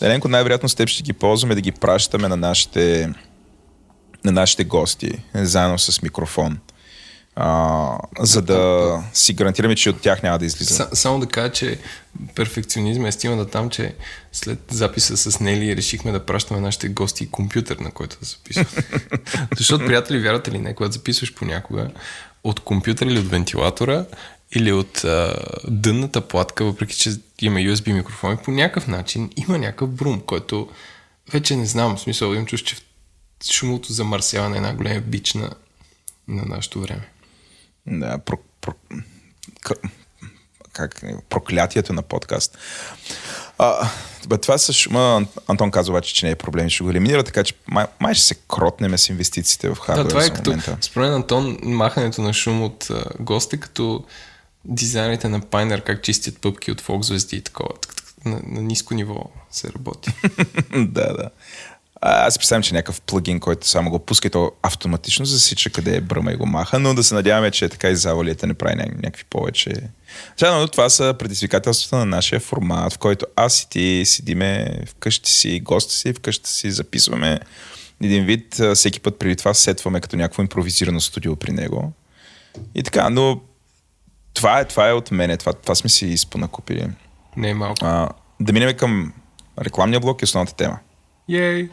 Деленко 0.00 0.28
най-вероятно 0.28 0.68
с 0.68 0.74
теб 0.74 0.88
ще 0.88 1.02
ги 1.02 1.12
ползваме 1.12 1.54
да 1.54 1.60
ги 1.60 1.72
пращаме 1.72 2.28
на 2.28 2.36
нашите, 2.36 3.12
на 4.24 4.32
нашите 4.32 4.64
гости, 4.64 5.10
заедно 5.34 5.78
с 5.78 6.02
микрофон. 6.02 6.58
А, 7.36 7.98
за 8.18 8.42
да 8.42 9.02
си 9.12 9.32
гарантираме, 9.32 9.74
че 9.74 9.90
от 9.90 10.00
тях 10.00 10.22
няма 10.22 10.38
да 10.38 10.44
излиза. 10.44 10.74
Са, 10.74 10.88
само 10.92 11.20
да 11.20 11.26
кажа, 11.26 11.52
че 11.52 11.78
перфекционизма 12.34 13.08
е 13.08 13.12
стигна 13.12 13.36
да 13.36 13.50
там, 13.50 13.70
че 13.70 13.94
след 14.32 14.58
записа 14.70 15.16
с 15.16 15.40
Нели 15.40 15.76
решихме 15.76 16.12
да 16.12 16.26
пращаме 16.26 16.60
нашите 16.60 16.88
гости 16.88 17.30
компютър, 17.30 17.76
на 17.76 17.90
който 17.90 18.16
да 18.20 18.26
записват. 18.26 18.84
Защото, 19.56 19.86
приятели, 19.86 20.22
вярвате 20.22 20.50
ли 20.50 20.58
не, 20.58 20.74
когато 20.74 20.92
записваш 20.92 21.34
понякога 21.34 21.90
от 22.44 22.60
компютър 22.60 23.06
или 23.06 23.18
от 23.18 23.28
вентилатора 23.28 24.04
или 24.54 24.72
от 24.72 25.04
а, 25.04 25.34
дънната 25.68 26.20
платка, 26.20 26.64
въпреки 26.64 26.96
че 26.96 27.10
има 27.40 27.58
USB 27.60 27.92
микрофони, 27.92 28.36
по 28.36 28.50
някакъв 28.50 28.86
начин 28.88 29.30
има 29.36 29.58
някакъв 29.58 29.90
брум, 29.90 30.20
който 30.20 30.68
вече 31.32 31.56
не 31.56 31.66
знам, 31.66 31.96
в 31.96 32.00
смисъл 32.00 32.32
имам 32.32 32.46
чувство, 32.46 32.76
че 32.76 32.82
шумото 33.52 33.92
замърсяване 33.92 34.56
е 34.56 34.58
една 34.58 34.74
голема 34.74 35.00
бич 35.00 35.34
на, 35.34 35.50
на 36.28 36.42
нашето 36.44 36.80
време. 36.80 37.08
Да, 37.86 38.18
про, 38.18 38.36
про, 38.60 38.72
как, 40.72 41.00
е, 41.02 41.14
проклятието 41.28 41.92
на 41.92 42.02
подкаст. 42.02 42.58
А, 43.58 43.88
бе, 44.28 44.38
това 44.38 44.58
с 44.58 44.72
шума, 44.72 44.98
Ан- 44.98 45.26
Антон 45.48 45.70
каза 45.70 45.90
обаче, 45.90 46.14
че 46.14 46.26
не 46.26 46.32
е 46.32 46.36
проблем, 46.36 46.68
ще 46.68 46.84
го 46.84 46.90
елиминира, 46.90 47.24
така 47.24 47.44
че 47.44 47.54
май, 47.66 47.86
май 48.00 48.14
ще 48.14 48.26
се 48.26 48.34
кротнем 48.34 48.98
с 48.98 49.08
инвестициите 49.08 49.68
в 49.68 49.78
хардвер 49.78 50.02
Да, 50.04 50.08
това 50.08 50.24
е 50.24 50.30
като, 50.30 50.50
момента. 50.50 50.78
според 50.80 51.10
Антон, 51.10 51.58
махането 51.62 52.22
на 52.22 52.32
шум 52.32 52.62
от 52.62 52.90
а, 52.90 53.04
гости, 53.20 53.60
като 53.60 54.04
дизайнерите 54.64 55.28
на 55.28 55.40
Pioneer, 55.40 55.82
как 55.82 56.02
чистят 56.02 56.40
пъпки 56.40 56.72
от 56.72 56.80
фок 56.80 57.04
звезди 57.04 57.36
и 57.36 57.40
такова. 57.40 57.74
Так, 57.80 57.96
так, 57.96 58.24
на, 58.24 58.40
на 58.46 58.62
ниско 58.62 58.94
ниво 58.94 59.30
се 59.50 59.72
работи. 59.72 60.10
да, 60.74 61.12
да. 61.12 61.30
А, 62.06 62.26
аз 62.26 62.38
представям, 62.38 62.62
че 62.62 62.74
някакъв 62.74 63.00
плагин, 63.00 63.40
който 63.40 63.68
само 63.68 63.90
го 63.90 63.98
пуска 63.98 64.28
и 64.28 64.30
то 64.30 64.52
автоматично 64.62 65.26
засича 65.26 65.70
къде 65.70 65.96
е 65.96 66.00
бръма 66.00 66.32
и 66.32 66.36
го 66.36 66.46
маха, 66.46 66.78
но 66.78 66.94
да 66.94 67.04
се 67.04 67.14
надяваме, 67.14 67.50
че 67.50 67.68
така 67.68 67.90
и 67.90 67.96
завалията 67.96 68.46
не 68.46 68.54
прави 68.54 68.74
ня- 68.74 69.02
някакви 69.02 69.24
повече. 69.30 69.72
Сега, 70.36 70.58
но 70.58 70.68
това 70.68 70.90
са 70.90 71.14
предизвикателствата 71.18 71.96
на 71.96 72.04
нашия 72.04 72.40
формат, 72.40 72.92
в 72.92 72.98
който 72.98 73.26
аз 73.36 73.62
и 73.62 73.68
ти 73.68 74.02
седиме 74.06 74.78
вкъщи 74.86 75.30
си, 75.30 75.60
гости 75.60 75.94
си, 75.94 76.12
вкъщи 76.12 76.50
си 76.50 76.70
записваме 76.70 77.40
един 78.02 78.24
вид, 78.24 78.60
всеки 78.74 79.00
път 79.00 79.18
преди 79.18 79.36
това 79.36 79.54
сетваме 79.54 80.00
като 80.00 80.16
някакво 80.16 80.42
импровизирано 80.42 81.00
студио 81.00 81.36
при 81.36 81.52
него. 81.52 81.92
И 82.74 82.82
така, 82.82 83.10
но 83.10 83.40
това 84.34 84.60
е, 84.60 84.64
това 84.64 84.88
е 84.88 84.92
от 84.92 85.10
мене, 85.10 85.36
това, 85.36 85.52
това 85.52 85.74
сме 85.74 85.90
си 85.90 86.06
изпонакупили. 86.06 86.88
Не 87.36 87.50
е 87.50 87.54
малко. 87.54 87.76
А, 87.86 88.08
да 88.40 88.52
минем 88.52 88.76
към 88.76 89.12
рекламния 89.60 90.00
блок 90.00 90.22
и 90.22 90.24
основната 90.24 90.54
тема. 90.54 90.78
Йей! 91.28 91.68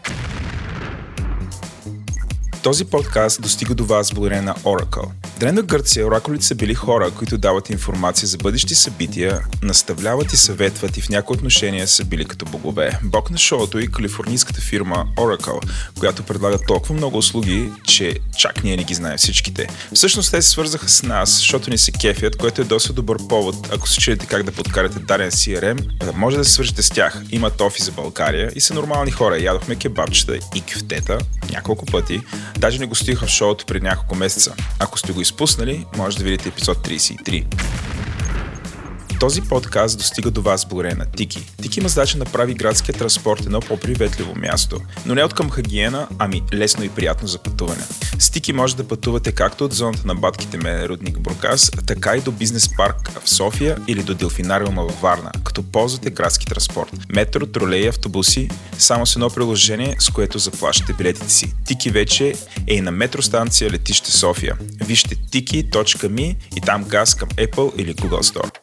Този 2.63 2.85
подкаст 2.85 3.41
достига 3.41 3.75
до 3.75 3.85
вас 3.85 4.11
благодарение 4.11 4.41
на 4.41 4.53
Oracle. 4.53 5.09
В 5.23 5.39
Древна 5.39 5.61
Гърция 5.61 6.07
оракулите 6.07 6.45
са 6.45 6.55
били 6.55 6.73
хора, 6.73 7.11
които 7.11 7.37
дават 7.37 7.69
информация 7.69 8.27
за 8.27 8.37
бъдещи 8.37 8.75
събития, 8.75 9.39
наставляват 9.61 10.33
и 10.33 10.37
съветват 10.37 10.97
и 10.97 11.01
в 11.01 11.09
някои 11.09 11.35
отношения 11.35 11.87
са 11.87 12.05
били 12.05 12.25
като 12.25 12.45
богове. 12.45 12.99
Бог 13.03 13.31
на 13.31 13.37
шоуто 13.37 13.79
и 13.79 13.87
калифорнийската 13.87 14.61
фирма 14.61 15.05
Oracle, 15.17 15.69
която 15.99 16.23
предлага 16.23 16.57
толкова 16.67 16.95
много 16.95 17.17
услуги, 17.17 17.69
че 17.83 18.17
чак 18.37 18.63
ние 18.63 18.77
не 18.77 18.83
ги 18.83 18.93
знаем 18.93 19.17
всичките. 19.17 19.67
Всъщност 19.93 20.31
те 20.31 20.41
се 20.41 20.49
свързаха 20.49 20.89
с 20.89 21.03
нас, 21.03 21.29
защото 21.37 21.69
ни 21.69 21.77
се 21.77 21.91
кефят, 21.91 22.37
което 22.37 22.61
е 22.61 22.65
доста 22.65 22.93
добър 22.93 23.17
повод, 23.29 23.55
ако 23.73 23.89
се 23.89 23.99
чуете 23.99 24.25
как 24.25 24.43
да 24.43 24.51
подкарате 24.51 24.99
даден 24.99 25.31
CRM, 25.31 26.05
да 26.05 26.13
може 26.13 26.37
да 26.37 26.45
се 26.45 26.51
свържете 26.51 26.83
с 26.83 26.89
тях. 26.89 27.23
Имат 27.31 27.61
офис 27.61 27.85
за 27.85 27.91
България 27.91 28.51
и 28.55 28.61
са 28.61 28.73
нормални 28.73 29.11
хора. 29.11 29.37
Ядохме 29.37 29.75
кебабчета 29.75 30.39
и 30.55 30.61
кефтета 30.61 31.17
няколко 31.51 31.85
пъти. 31.85 32.21
Даже 32.57 32.79
не 32.79 32.85
гостиха 32.85 33.25
в 33.25 33.29
шоуто 33.29 33.65
преди 33.65 33.83
няколко 33.83 34.15
месеца. 34.15 34.53
Ако 34.79 34.99
сте 34.99 35.11
го 35.11 35.21
изпуснали, 35.21 35.85
може 35.97 36.17
да 36.17 36.23
видите 36.23 36.49
епизод 36.49 36.77
33. 36.77 37.45
Този 39.21 39.41
подкаст 39.41 39.97
достига 39.97 40.31
до 40.31 40.41
вас 40.41 40.65
благодарение 40.65 40.97
на 40.97 41.11
Тики. 41.11 41.47
Тики 41.61 41.79
има 41.79 41.89
задача 41.89 42.17
да 42.17 42.23
направи 42.23 42.53
градския 42.53 42.95
транспорт 42.95 43.45
едно 43.45 43.59
по-приветливо 43.59 44.35
място, 44.35 44.81
но 45.05 45.15
не 45.15 45.23
от 45.23 45.33
към 45.33 45.49
хагиена, 45.49 46.07
ами 46.19 46.41
лесно 46.53 46.83
и 46.83 46.89
приятно 46.89 47.27
за 47.27 47.39
пътуване. 47.39 47.83
С 48.19 48.29
Тики 48.29 48.53
може 48.53 48.75
да 48.75 48.87
пътувате 48.87 49.31
както 49.31 49.65
от 49.65 49.73
зоната 49.73 50.07
на 50.07 50.15
батките 50.15 50.57
ме 50.57 50.89
Рудник 50.89 51.19
Бургас, 51.19 51.71
така 51.87 52.15
и 52.15 52.21
до 52.21 52.31
бизнес 52.31 52.69
парк 52.77 53.09
в 53.25 53.29
София 53.29 53.77
или 53.87 54.03
до 54.03 54.13
Делфинариума 54.13 54.83
във 54.83 55.01
Варна, 55.01 55.31
като 55.43 55.63
ползвате 55.63 56.09
градски 56.09 56.45
транспорт. 56.45 56.91
Метро, 57.09 57.45
тролеи, 57.45 57.87
автобуси, 57.87 58.49
само 58.77 59.05
с 59.05 59.15
едно 59.15 59.29
приложение, 59.29 59.95
с 59.99 60.09
което 60.09 60.39
заплащате 60.39 60.93
билетите 60.93 61.29
си. 61.29 61.53
Тики 61.65 61.89
вече 61.89 62.33
е 62.67 62.73
и 62.73 62.81
на 62.81 62.91
метростанция 62.91 63.71
Летище 63.71 64.11
София. 64.11 64.57
Вижте 64.85 65.15
tiki.me 65.15 66.35
и 66.55 66.61
там 66.61 66.83
газ 66.83 67.15
към 67.15 67.29
Apple 67.29 67.75
или 67.77 67.95
Google 67.95 68.33
Store. 68.33 68.60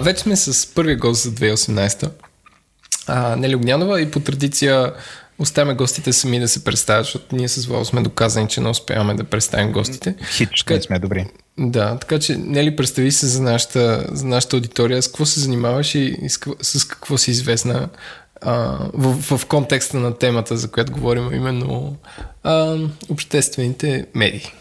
Вече 0.00 0.22
сме 0.22 0.36
с 0.36 0.74
първия 0.74 0.96
гост 0.96 1.22
за 1.22 1.30
2018. 1.30 2.10
А, 3.06 3.36
Нели 3.36 3.56
Огнянова 3.56 4.00
и 4.00 4.10
по 4.10 4.20
традиция 4.20 4.92
оставяме 5.38 5.74
гостите 5.74 6.12
сами 6.12 6.40
да 6.40 6.48
се 6.48 6.64
представят, 6.64 7.04
защото 7.04 7.36
ние 7.36 7.48
с 7.48 7.66
Вало 7.66 7.84
сме 7.84 8.02
доказани, 8.02 8.48
че 8.48 8.60
не 8.60 8.68
успяваме 8.68 9.14
да 9.14 9.24
представим 9.24 9.72
гостите. 9.72 10.14
Хит, 10.30 10.48
ще 10.52 10.82
сме 10.82 10.98
добри. 10.98 11.26
Да, 11.58 11.98
така 11.98 12.18
че 12.18 12.36
Нели, 12.36 12.76
представи 12.76 13.12
се 13.12 13.26
за 13.26 13.42
нашата, 13.42 14.06
за 14.12 14.26
нашата 14.26 14.56
аудитория, 14.56 15.02
с 15.02 15.08
какво 15.08 15.26
се 15.26 15.40
занимаваш 15.40 15.94
и, 15.94 16.16
и 16.22 16.28
с, 16.28 16.40
с 16.62 16.84
какво 16.84 17.18
си 17.18 17.30
известна 17.30 17.88
а, 18.40 18.78
в, 18.94 19.38
в 19.38 19.46
контекста 19.46 19.96
на 19.96 20.18
темата, 20.18 20.56
за 20.56 20.70
която 20.70 20.92
говорим, 20.92 21.32
именно 21.32 21.96
а, 22.42 22.76
обществените 23.08 24.06
медии. 24.14 24.52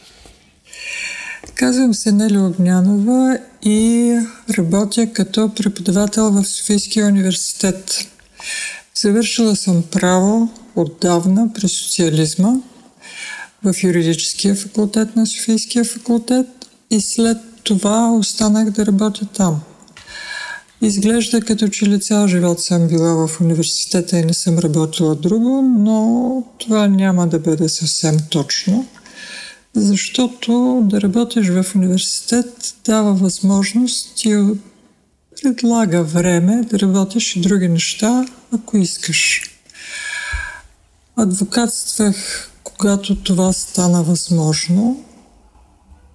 Казвам 1.56 1.94
се 1.94 2.12
Нели 2.12 2.38
Огнянова 2.38 3.40
и 3.62 4.16
работя 4.58 5.14
като 5.14 5.52
преподавател 5.56 6.32
в 6.32 6.46
Софийския 6.46 7.08
университет. 7.08 8.08
Завършила 8.96 9.56
съм 9.56 9.84
право 9.92 10.50
отдавна 10.76 11.54
през 11.54 11.72
социализма 11.72 12.54
в 13.64 13.84
юридическия 13.84 14.56
факултет 14.56 15.16
на 15.16 15.28
Софийския 15.28 15.84
факултет 15.86 16.48
и 16.92 17.02
след 17.02 17.38
това 17.64 18.12
останах 18.12 18.70
да 18.70 18.86
работя 18.86 19.26
там. 19.26 19.62
Изглежда 20.82 21.42
като 21.42 21.68
че 21.68 21.86
ли 21.86 22.00
цял 22.00 22.28
живот 22.28 22.62
съм 22.62 22.88
била 22.88 23.28
в 23.28 23.42
университета 23.42 24.20
и 24.20 24.26
не 24.26 24.34
съм 24.34 24.60
работила 24.60 25.16
друго, 25.16 25.62
но 25.62 26.44
това 26.58 26.88
няма 26.88 27.28
да 27.28 27.40
бъде 27.40 27.70
съвсем 27.70 28.18
точно, 28.30 28.88
защото 29.76 30.82
да 30.86 31.02
работиш 31.02 31.48
в 31.50 31.76
университет 31.76 32.76
дава 32.86 33.14
възможност 33.14 34.26
и 34.26 34.46
предлага 35.42 36.04
време 36.04 36.62
да 36.72 36.80
работиш 36.80 37.36
и 37.36 37.42
други 37.42 37.68
неща, 37.68 38.26
ако 38.54 38.78
искаш. 38.78 39.42
Адвокатствах, 41.16 42.50
когато 42.64 43.16
това 43.16 43.54
стана 43.54 44.04
възможно, 44.04 45.04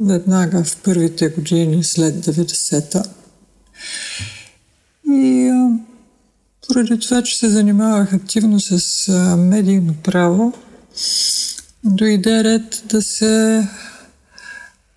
веднага 0.01 0.65
в 0.65 0.77
първите 0.77 1.29
години 1.29 1.85
след 1.85 2.27
90-та. 2.27 3.03
И 5.09 5.53
поради 6.69 6.99
това, 6.99 7.23
че 7.23 7.39
се 7.39 7.51
занимавах 7.51 8.13
активно 8.13 8.61
с 8.61 9.09
медийно 9.37 9.95
право, 10.03 10.53
дойде 11.85 12.45
ред 12.45 12.83
да 12.89 13.03
се 13.03 13.69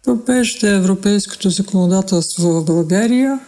въвежда 0.05 0.69
европейското 0.69 1.49
законодателство 1.49 2.49
в 2.49 2.65
България 2.65 3.39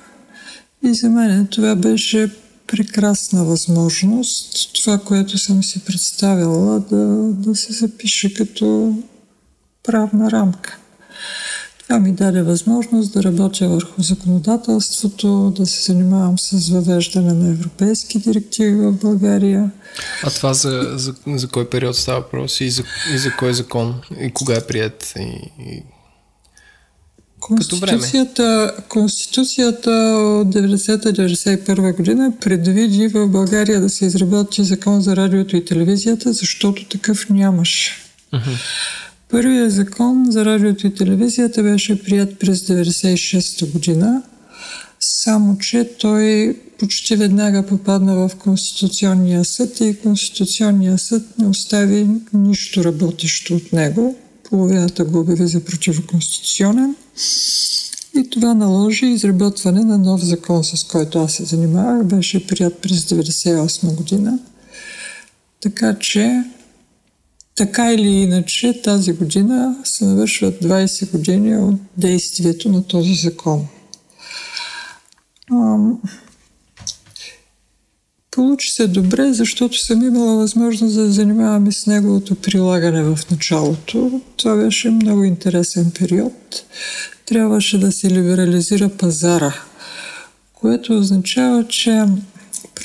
и 0.83 0.93
за 0.93 1.09
мен 1.09 1.47
това 1.47 1.75
беше 1.75 2.31
прекрасна 2.67 3.45
възможност, 3.45 4.73
това, 4.73 4.97
което 4.97 5.37
съм 5.37 5.63
си 5.63 5.85
представила, 5.85 6.79
да, 6.79 7.05
да 7.33 7.55
се 7.55 7.73
запише 7.73 8.33
като 8.33 8.95
правна 9.83 10.31
рамка. 10.31 10.77
Това 11.89 11.99
ми 11.99 12.11
даде 12.11 12.41
възможност 12.41 13.13
да 13.13 13.23
работя 13.23 13.69
върху 13.69 14.01
законодателството, 14.01 15.53
да 15.57 15.65
се 15.65 15.91
занимавам 15.91 16.39
с 16.39 16.69
въвеждане 16.69 17.33
на 17.33 17.49
европейски 17.49 18.19
директиви 18.19 18.75
в 18.75 18.91
България. 18.91 19.71
А 20.23 20.29
това 20.29 20.53
за, 20.53 20.93
за, 20.95 21.15
за 21.27 21.47
кой 21.47 21.69
период 21.69 21.95
става 21.95 22.19
въпрос 22.19 22.61
и 22.61 22.69
за, 22.69 22.83
и 23.13 23.17
за 23.17 23.31
кой 23.39 23.53
закон? 23.53 24.01
И 24.19 24.31
кога 24.31 24.55
е 24.55 24.67
прият? 24.67 25.13
И, 25.19 25.51
и... 25.59 25.83
Конституцията, 27.39 28.75
Конституцията 28.89 29.91
от 29.91 30.55
90-91 30.55 31.95
година 31.95 32.33
предвиди 32.41 33.07
в 33.07 33.27
България 33.27 33.81
да 33.81 33.89
се 33.89 34.05
изработи 34.05 34.63
закон 34.63 35.01
за 35.01 35.15
радиото 35.15 35.57
и 35.57 35.65
телевизията, 35.65 36.33
защото 36.33 36.85
такъв 36.85 37.29
нямаше. 37.29 37.91
Uh-huh. 38.33 38.57
Първият 39.29 39.71
закон 39.71 40.25
за 40.29 40.45
радиото 40.45 40.87
и 40.87 40.93
телевизията 40.93 41.63
беше 41.63 42.03
прият 42.03 42.39
през 42.39 42.67
1996 42.67 43.71
година, 43.71 44.23
само 44.99 45.57
че 45.57 45.89
той 45.99 46.57
почти 46.79 47.15
веднага 47.15 47.65
попадна 47.65 48.15
в 48.15 48.35
Конституционния 48.35 49.45
съд 49.45 49.79
и 49.79 49.99
Конституционния 50.03 50.97
съд 50.97 51.23
не 51.39 51.47
остави 51.47 52.07
нищо 52.33 52.83
работещо 52.83 53.55
от 53.55 53.73
него. 53.73 54.15
Половината 54.49 55.03
го 55.03 55.19
обяви 55.19 55.47
за 55.47 55.59
противоконституционен. 55.59 56.95
И 58.15 58.29
това 58.29 58.53
наложи 58.53 59.05
изработване 59.05 59.83
на 59.83 59.97
нов 59.97 60.25
закон, 60.25 60.63
с 60.63 60.83
който 60.83 61.19
аз 61.19 61.33
се 61.33 61.45
занимавах. 61.45 62.03
Беше 62.05 62.47
прият 62.47 62.81
през 62.81 63.05
1998 63.05 63.95
година. 63.95 64.39
Така 65.61 65.95
че 65.99 66.43
така 67.59 67.93
или 67.93 68.07
иначе, 68.07 68.81
тази 68.81 69.13
година 69.13 69.75
се 69.83 70.05
навършват 70.05 70.63
20 70.63 71.11
години 71.11 71.57
от 71.57 71.75
действието 71.97 72.69
на 72.69 72.83
този 72.83 73.13
закон. 73.13 73.67
Получи 78.31 78.71
се 78.71 78.87
добре, 78.87 79.33
защото 79.33 79.79
съм 79.79 80.07
имала 80.07 80.35
възможност 80.35 80.95
да 80.95 81.11
занимавам 81.11 81.67
и 81.67 81.71
с 81.71 81.85
неговото 81.85 82.35
прилагане 82.35 83.03
в 83.03 83.19
началото. 83.31 84.21
Това 84.37 84.55
беше 84.55 84.89
много 84.89 85.23
интересен 85.23 85.91
период. 85.99 86.63
Трябваше 87.25 87.79
да 87.79 87.91
се 87.91 88.09
либерализира 88.09 88.89
пазара, 88.89 89.53
което 90.53 90.97
означава, 90.97 91.67
че 91.67 92.05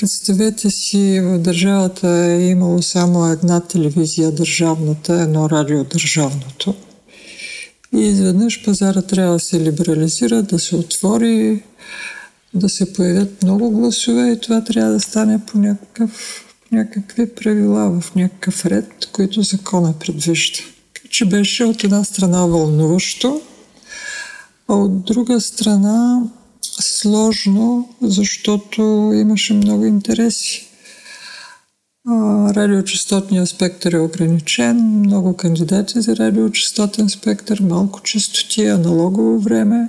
Представете 0.01 0.71
си, 0.71 1.21
в 1.21 1.39
държавата 1.39 2.09
е 2.09 2.49
имало 2.49 2.83
само 2.83 3.27
една 3.27 3.61
телевизия 3.61 4.33
държавната, 4.33 5.15
едно 5.15 5.51
радио 5.51 5.85
държавното. 5.85 6.75
И 7.95 8.01
изведнъж 8.01 8.65
пазара 8.65 9.03
трябва 9.03 9.33
да 9.33 9.41
се 9.41 9.61
либерализира, 9.61 10.43
да 10.43 10.59
се 10.59 10.77
отвори, 10.77 11.63
да 12.55 12.69
се 12.69 12.93
появят 12.93 13.43
много 13.43 13.71
гласове 13.71 14.31
и 14.31 14.41
това 14.41 14.65
трябва 14.65 14.93
да 14.93 15.01
стане 15.01 15.41
по 15.47 15.59
някакъв, 15.59 16.45
някакви 16.73 17.35
правила, 17.35 18.01
в 18.01 18.15
някакъв 18.15 18.67
ред, 18.67 19.09
които 19.13 19.43
закона 19.43 19.95
предвижда. 20.01 20.59
Че 21.11 21.25
беше 21.25 21.65
от 21.65 21.85
една 21.85 22.05
страна 22.05 22.47
вълнуващо, 22.47 23.41
а 24.69 24.75
от 24.75 25.05
друга 25.05 25.41
страна 25.41 26.23
сложно, 26.81 27.89
защото 28.03 29.13
имаше 29.15 29.55
много 29.55 29.85
интереси. 29.85 30.67
Радиочастотният 32.57 33.49
спектър 33.49 33.93
е 33.93 33.99
ограничен, 33.99 34.77
много 34.99 35.37
кандидати 35.37 36.01
за 36.01 36.17
радиочастотен 36.17 37.09
спектър, 37.09 37.61
малко 37.61 38.03
частоти, 38.03 38.67
аналогово 38.67 39.39
време. 39.39 39.89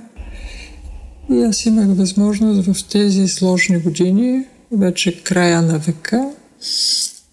И 1.30 1.42
аз 1.42 1.66
имах 1.66 1.96
възможност 1.96 2.66
в 2.66 2.88
тези 2.88 3.28
сложни 3.28 3.78
години, 3.78 4.44
вече 4.72 5.22
края 5.22 5.62
на 5.62 5.78
века, 5.78 6.30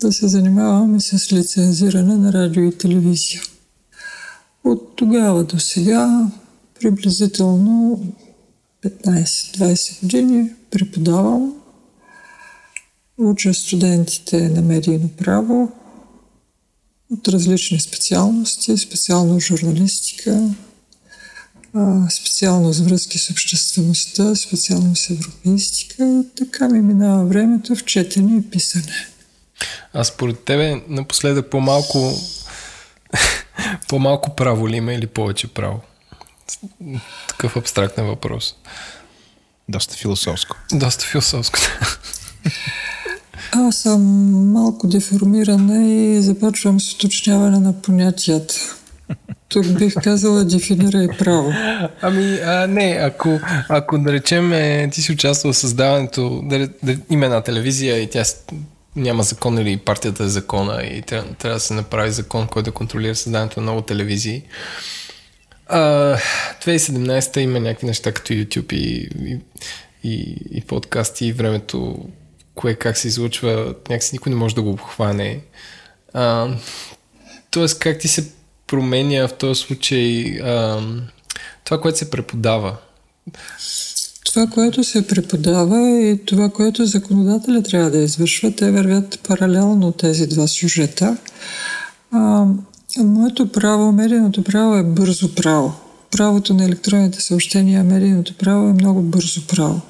да 0.02 0.12
се 0.12 0.28
занимавам 0.28 0.96
и 0.96 1.02
с 1.02 1.32
лицензиране 1.32 2.18
на 2.18 2.34
радио 2.34 2.64
и 2.64 2.78
телевизия. 2.78 3.42
От 4.64 4.96
тогава 4.96 5.44
до 5.44 5.60
сега 5.60 6.28
приблизително 6.82 8.00
15-20 8.86 10.02
години 10.02 10.50
преподавам. 10.72 11.54
Уча 13.18 13.54
студентите 13.54 14.50
на 14.50 14.62
медийно 14.62 15.10
право 15.10 15.72
от 17.12 17.28
различни 17.28 17.80
специалности, 17.80 18.78
специално 18.78 19.40
журналистика, 19.40 20.50
специално 22.10 22.74
с 22.74 22.80
връзки 22.80 23.18
с 23.20 23.30
обществеността, 23.30 24.36
специално 24.36 24.96
с 24.96 25.10
европейстика 25.10 26.04
и 26.04 26.36
така 26.36 26.70
ми 26.70 26.82
минава 26.82 27.26
времето 27.26 27.76
в 27.76 27.86
четене 27.86 28.38
и 28.38 28.50
писане. 28.50 29.08
А 29.94 30.04
според 30.04 30.40
тебе 30.40 30.82
напоследък 30.88 31.50
по-малко 31.50 32.14
по-малко 33.90 34.36
право 34.36 34.70
ли 34.70 34.76
има 34.76 34.94
или 34.94 35.08
повече 35.08 35.48
право? 35.48 35.82
Такъв 37.28 37.58
абстрактен 37.58 38.06
въпрос. 38.06 38.56
Доста 39.70 39.96
философско. 39.96 40.58
Доста 40.72 41.06
философско. 41.06 41.60
Аз 43.52 43.76
съм 43.76 44.02
малко 44.52 44.88
деформирана 44.88 45.88
и 45.88 46.22
започвам 46.22 46.80
с 46.80 46.94
уточняване 46.94 47.60
на 47.60 47.82
понятията. 47.82 48.56
Тук 49.50 49.68
бих 49.68 49.94
казала 49.94 50.46
дефинирай 50.46 51.08
право. 51.08 51.54
Ами, 52.02 52.40
а, 52.46 52.68
не, 52.68 52.98
ако, 53.02 53.40
ако 53.70 53.98
да 53.98 54.14
речем, 54.14 54.54
е, 54.54 54.90
ти 54.92 55.02
си 55.02 55.12
участвал 55.12 55.54
в 55.54 55.58
създаването, 55.58 56.42
да, 56.44 56.70
да, 56.84 56.98
има 57.10 57.26
една 57.26 57.42
телевизия 57.42 58.00
и 58.00 58.10
тя 58.10 58.24
няма 58.96 59.24
закон 59.24 59.58
или 59.58 59.78
партията 59.78 60.24
е 60.24 60.28
закона 60.28 60.84
и 60.84 61.02
трябва, 61.02 61.34
трябва 61.34 61.56
да 61.56 61.60
се 61.60 61.74
направи 61.74 62.12
закон, 62.12 62.48
който 62.48 62.72
да 62.72 62.76
контролира 62.76 63.16
създаването 63.16 63.60
на 63.60 63.64
много 63.64 63.82
телевизии. 63.82 64.44
А, 65.76 66.18
2017 66.66 67.40
има 67.40 67.60
някакви 67.60 67.88
неща 67.88 68.12
като 68.12 68.34
YouTube 68.34 68.74
и, 68.74 69.10
и, 69.24 69.40
и, 70.04 70.38
и 70.52 70.62
подкасти 70.62 71.26
и 71.26 71.34
времето, 71.34 72.06
кое 72.56 72.76
как 72.76 72.98
се 72.98 73.08
излучва, 73.08 73.76
някакси 73.90 74.16
никой 74.16 74.30
не 74.30 74.36
може 74.36 74.56
да 74.56 74.62
го 74.62 74.70
обхване. 74.70 75.40
А, 76.14 76.50
тоест, 77.52 77.80
как 77.80 78.00
ти 78.00 78.08
се 78.08 78.32
променя 78.68 79.28
в 79.28 79.34
този 79.34 79.62
случай 79.62 80.40
а, 80.42 80.82
това, 81.64 81.82
което 81.82 81.98
се 81.98 82.10
преподава? 82.10 82.78
Това, 84.26 84.48
което 84.48 84.84
се 84.84 85.08
преподава 85.08 85.92
и 85.92 86.26
това, 86.26 86.50
което 86.50 86.86
законодателя 86.86 87.64
трябва 87.64 87.90
да 87.90 87.98
извършва, 87.98 88.56
те 88.56 88.72
вървят 88.72 89.20
паралелно 89.28 89.92
тези 89.92 90.28
два 90.28 90.48
сюжета. 90.48 91.18
А, 92.12 92.46
моето 92.98 93.52
право, 93.52 93.92
медийното 93.92 94.44
право 94.44 94.76
е 94.76 94.84
бързо 94.84 95.36
право. 95.36 95.74
Правото 96.12 96.54
на 96.54 96.66
електронните 96.66 97.22
съобщения, 97.22 97.84
медийното 97.84 98.34
право 98.38 98.68
е 98.68 98.74
много 98.74 99.02
бързо 99.02 99.48
право. 99.48 99.82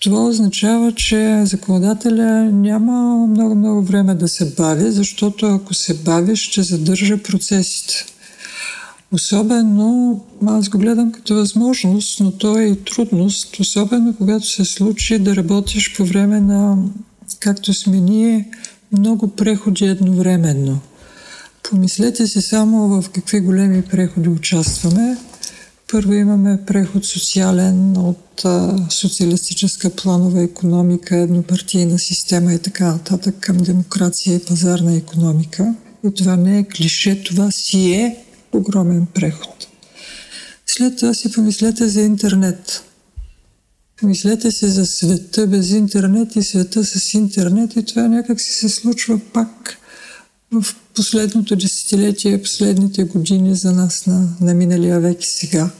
Това 0.00 0.24
означава, 0.26 0.92
че 0.92 1.42
законодателя 1.44 2.50
няма 2.52 3.26
много-много 3.26 3.82
време 3.82 4.14
да 4.14 4.28
се 4.28 4.54
бави, 4.54 4.90
защото 4.90 5.46
ако 5.46 5.74
се 5.74 5.94
бави, 5.94 6.36
ще 6.36 6.62
задържа 6.62 7.22
процесите. 7.22 7.94
Особено, 9.12 10.20
аз 10.46 10.68
го 10.68 10.78
гледам 10.78 11.12
като 11.12 11.34
възможност, 11.34 12.20
но 12.20 12.30
то 12.30 12.58
е 12.58 12.64
и 12.64 12.84
трудност, 12.84 13.60
особено 13.60 14.14
когато 14.16 14.46
се 14.46 14.64
случи 14.64 15.18
да 15.18 15.36
работиш 15.36 15.96
по 15.96 16.04
време 16.04 16.40
на, 16.40 16.78
както 17.40 17.74
сме 17.74 18.00
ние, 18.00 18.48
много 18.92 19.28
преходи 19.28 19.84
едновременно. 19.84 20.80
Помислете 21.70 22.26
си 22.26 22.42
само 22.42 22.88
в 22.88 23.10
какви 23.10 23.40
големи 23.40 23.82
преходи 23.82 24.28
участваме. 24.28 25.16
Първо 25.92 26.12
имаме 26.12 26.58
преход 26.66 27.04
социален 27.04 27.96
от 27.96 28.44
а, 28.44 28.76
социалистическа 28.90 29.90
планова 29.90 30.42
економика, 30.42 31.16
еднопартийна 31.16 31.98
система 31.98 32.52
и 32.52 32.58
така 32.58 32.86
нататък 32.86 33.34
към 33.40 33.56
демокрация 33.56 34.36
и 34.36 34.44
пазарна 34.44 34.96
економика. 34.96 35.74
И 36.08 36.14
това 36.14 36.36
не 36.36 36.58
е 36.58 36.64
клише, 36.64 37.22
това 37.24 37.50
си 37.50 37.92
е 37.92 38.24
огромен 38.52 39.06
преход. 39.14 39.68
След 40.66 40.98
това 40.98 41.14
си 41.14 41.32
помислете 41.32 41.88
за 41.88 42.00
интернет. 42.00 42.82
Помислете 44.00 44.50
се 44.50 44.68
за 44.68 44.86
света 44.86 45.46
без 45.46 45.70
интернет 45.70 46.36
и 46.36 46.42
света 46.42 46.84
с 46.84 47.14
интернет 47.14 47.76
и 47.76 47.84
това 47.84 48.08
някак 48.08 48.40
си 48.40 48.52
се 48.52 48.68
случва 48.68 49.20
пак 49.32 49.78
в 50.52 50.64
последното 50.94 51.56
десетилетие, 51.56 52.42
последните 52.42 53.04
години 53.04 53.54
за 53.54 53.72
нас 53.72 54.06
на, 54.06 54.28
на 54.40 54.54
миналия 54.54 55.00
век 55.00 55.24
и 55.24 55.26
сега. 55.26 55.70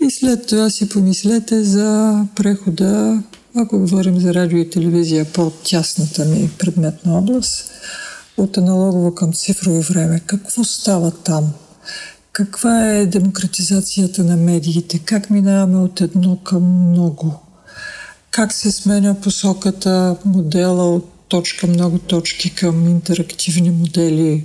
И 0.00 0.10
след 0.10 0.46
това 0.46 0.70
си 0.70 0.88
помислете 0.88 1.64
за 1.64 2.18
прехода, 2.36 3.22
ако 3.54 3.78
говорим 3.78 4.20
за 4.20 4.34
радио 4.34 4.58
и 4.58 4.70
телевизия, 4.70 5.32
по-тясната 5.32 6.24
ми 6.24 6.50
предметна 6.58 7.18
област, 7.18 7.70
от 8.36 8.56
аналогово 8.56 9.14
към 9.14 9.32
цифрово 9.32 9.82
време. 9.82 10.20
Какво 10.26 10.64
става 10.64 11.10
там? 11.10 11.52
Каква 12.32 12.90
е 12.90 13.06
демократизацията 13.06 14.24
на 14.24 14.36
медиите? 14.36 14.98
Как 14.98 15.30
минаваме 15.30 15.78
от 15.78 16.00
едно 16.00 16.36
към 16.36 16.90
много? 16.90 17.40
Как 18.30 18.52
се 18.52 18.72
сменя 18.72 19.20
посоката, 19.20 20.16
модела 20.24 20.94
от 20.94 21.17
точка, 21.28 21.66
много 21.66 21.98
точки 21.98 22.54
към 22.54 22.88
интерактивни 22.88 23.70
модели? 23.70 24.44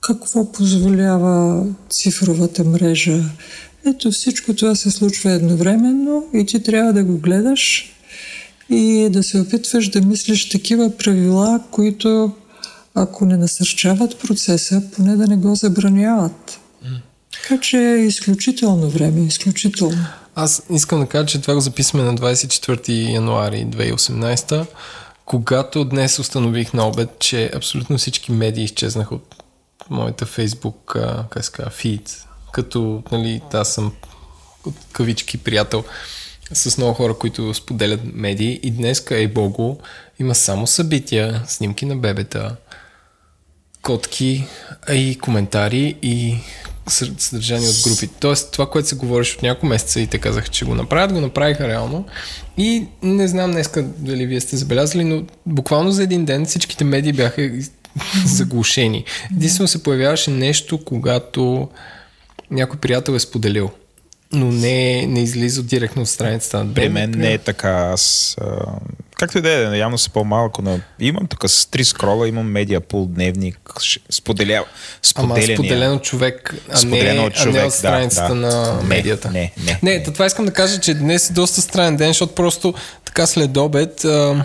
Какво 0.00 0.52
позволява 0.52 1.66
цифровата 1.90 2.64
мрежа? 2.64 3.24
Ето 3.86 4.10
всичко 4.10 4.54
това 4.54 4.74
се 4.74 4.90
случва 4.90 5.30
едновременно 5.30 6.24
и 6.34 6.46
ти 6.46 6.62
трябва 6.62 6.92
да 6.92 7.04
го 7.04 7.18
гледаш 7.18 7.92
и 8.70 9.08
да 9.10 9.22
се 9.22 9.40
опитваш 9.40 9.88
да 9.88 10.00
мислиш 10.00 10.48
такива 10.48 10.96
правила, 10.96 11.60
които 11.70 12.32
ако 12.94 13.24
не 13.24 13.36
насърчават 13.36 14.18
процеса, 14.18 14.82
поне 14.96 15.16
да 15.16 15.26
не 15.26 15.36
го 15.36 15.54
забраняват. 15.54 16.60
Така 17.32 17.60
че 17.60 17.78
е 17.78 18.06
изключително 18.06 18.90
време, 18.90 19.26
изключително. 19.26 20.06
Аз 20.34 20.62
искам 20.70 21.00
да 21.00 21.06
кажа, 21.06 21.26
че 21.26 21.40
това 21.40 21.54
го 21.54 21.60
записваме 21.60 22.04
на 22.04 22.14
24 22.14 23.12
януари 23.12 23.66
2018, 23.66 24.66
когато 25.24 25.84
днес 25.84 26.18
установих 26.18 26.72
на 26.72 26.88
обед, 26.88 27.10
че 27.18 27.50
абсолютно 27.54 27.98
всички 27.98 28.32
медии 28.32 28.64
изчезнаха 28.64 29.14
от 29.14 29.42
моята 29.90 30.26
фейсбук, 30.26 30.96
как 31.30 31.44
се 31.44 31.52
казва, 31.52 31.70
фид, 31.70 32.24
като, 32.52 33.02
нали, 33.12 33.42
аз 33.52 33.74
съм 33.74 33.92
от 34.66 34.74
кавички 34.92 35.38
приятел 35.38 35.84
с 36.52 36.78
много 36.78 36.94
хора, 36.94 37.18
които 37.18 37.54
споделят 37.54 38.00
медии. 38.04 38.60
И 38.62 38.70
днеска, 38.70 39.16
е 39.16 39.28
Богу, 39.28 39.76
има 40.18 40.34
само 40.34 40.66
събития, 40.66 41.42
снимки 41.46 41.86
на 41.86 41.96
бебета, 41.96 42.56
котки 43.82 44.46
и 44.92 45.18
коментари 45.22 45.98
и 46.02 46.38
съдържание 46.86 47.68
от 47.68 47.82
групи. 47.84 48.08
Тоест, 48.20 48.52
това, 48.52 48.70
което 48.70 48.88
се 48.88 48.96
говориш 48.96 49.34
от 49.34 49.42
няколко 49.42 49.66
месеца 49.66 50.00
и 50.00 50.06
те 50.06 50.18
казаха, 50.18 50.48
че 50.48 50.64
го 50.64 50.74
направят, 50.74 51.12
го 51.12 51.20
направиха 51.20 51.68
реално. 51.68 52.04
И 52.56 52.86
не 53.02 53.28
знам 53.28 53.50
днеска 53.50 53.82
дали 53.82 54.26
вие 54.26 54.40
сте 54.40 54.56
забелязали, 54.56 55.04
но 55.04 55.22
буквално 55.46 55.92
за 55.92 56.02
един 56.02 56.24
ден 56.24 56.46
всичките 56.46 56.84
медии 56.84 57.12
бяха 57.12 57.50
заглушени. 58.26 59.04
Единствено 59.36 59.68
се 59.68 59.82
появяваше 59.82 60.30
нещо, 60.30 60.84
когато 60.84 61.68
някой 62.50 62.78
приятел 62.78 63.12
е 63.12 63.18
споделил 63.18 63.70
но 64.34 64.52
не, 64.52 65.06
не 65.06 65.22
излиза 65.22 65.62
директно 65.62 66.02
от 66.02 66.08
страницата 66.08 66.64
на 66.64 66.74
При 66.74 66.88
мен 66.88 67.10
не 67.10 67.32
е 67.32 67.38
така. 67.38 67.70
Аз, 67.70 68.36
а, 68.40 68.66
както 69.16 69.38
и 69.38 69.40
да 69.40 69.74
е, 69.74 69.78
явно 69.78 69.98
са 69.98 70.10
по-малко, 70.10 70.62
но 70.62 70.80
имам 71.00 71.26
тук 71.26 71.50
с 71.50 71.66
три 71.66 71.84
скрола, 71.84 72.28
имам 72.28 72.46
медиа 72.46 72.80
пул 72.80 73.06
дневник, 73.06 73.58
споделя, 74.10 74.64
Ама 75.14 75.42
споделено 75.42 75.98
човек, 75.98 76.54
а 76.68 76.86
не, 76.86 77.20
от 77.20 77.34
човек, 77.34 77.56
а 77.56 77.60
не 77.60 77.66
от 77.66 77.72
страницата 77.72 78.34
да, 78.34 78.34
да. 78.34 78.72
на 78.74 78.82
медията. 78.82 79.30
Не, 79.30 79.52
не, 79.64 79.78
не, 79.82 79.98
не. 79.98 80.02
това 80.02 80.26
искам 80.26 80.44
да 80.44 80.52
кажа, 80.52 80.80
че 80.80 80.94
днес 80.94 81.30
е 81.30 81.32
доста 81.32 81.60
странен 81.60 81.96
ден, 81.96 82.08
защото 82.08 82.34
просто 82.34 82.74
така 83.04 83.26
след 83.26 83.56
обед 83.56 84.04
а, 84.04 84.44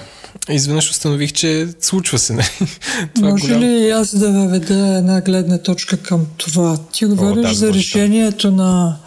изведнъж 0.49 0.89
установих, 0.91 1.33
че 1.33 1.67
случва 1.81 2.19
се. 2.19 2.33
Не? 2.33 2.37
Нали? 2.37 2.69
това 3.15 3.27
е 3.27 3.31
Може 3.31 3.45
е 3.45 3.47
голям... 3.47 3.61
ли 3.61 3.89
аз 3.89 4.15
да 4.19 4.31
въведа 4.31 4.97
една 4.97 5.21
гледна 5.21 5.57
точка 5.57 5.97
към 5.97 6.25
това? 6.37 6.77
Ти 6.93 7.05
говориш 7.05 7.45
О, 7.45 7.49
да, 7.49 7.53
за 7.53 7.73
решението 7.73 8.51
на, 8.51 8.97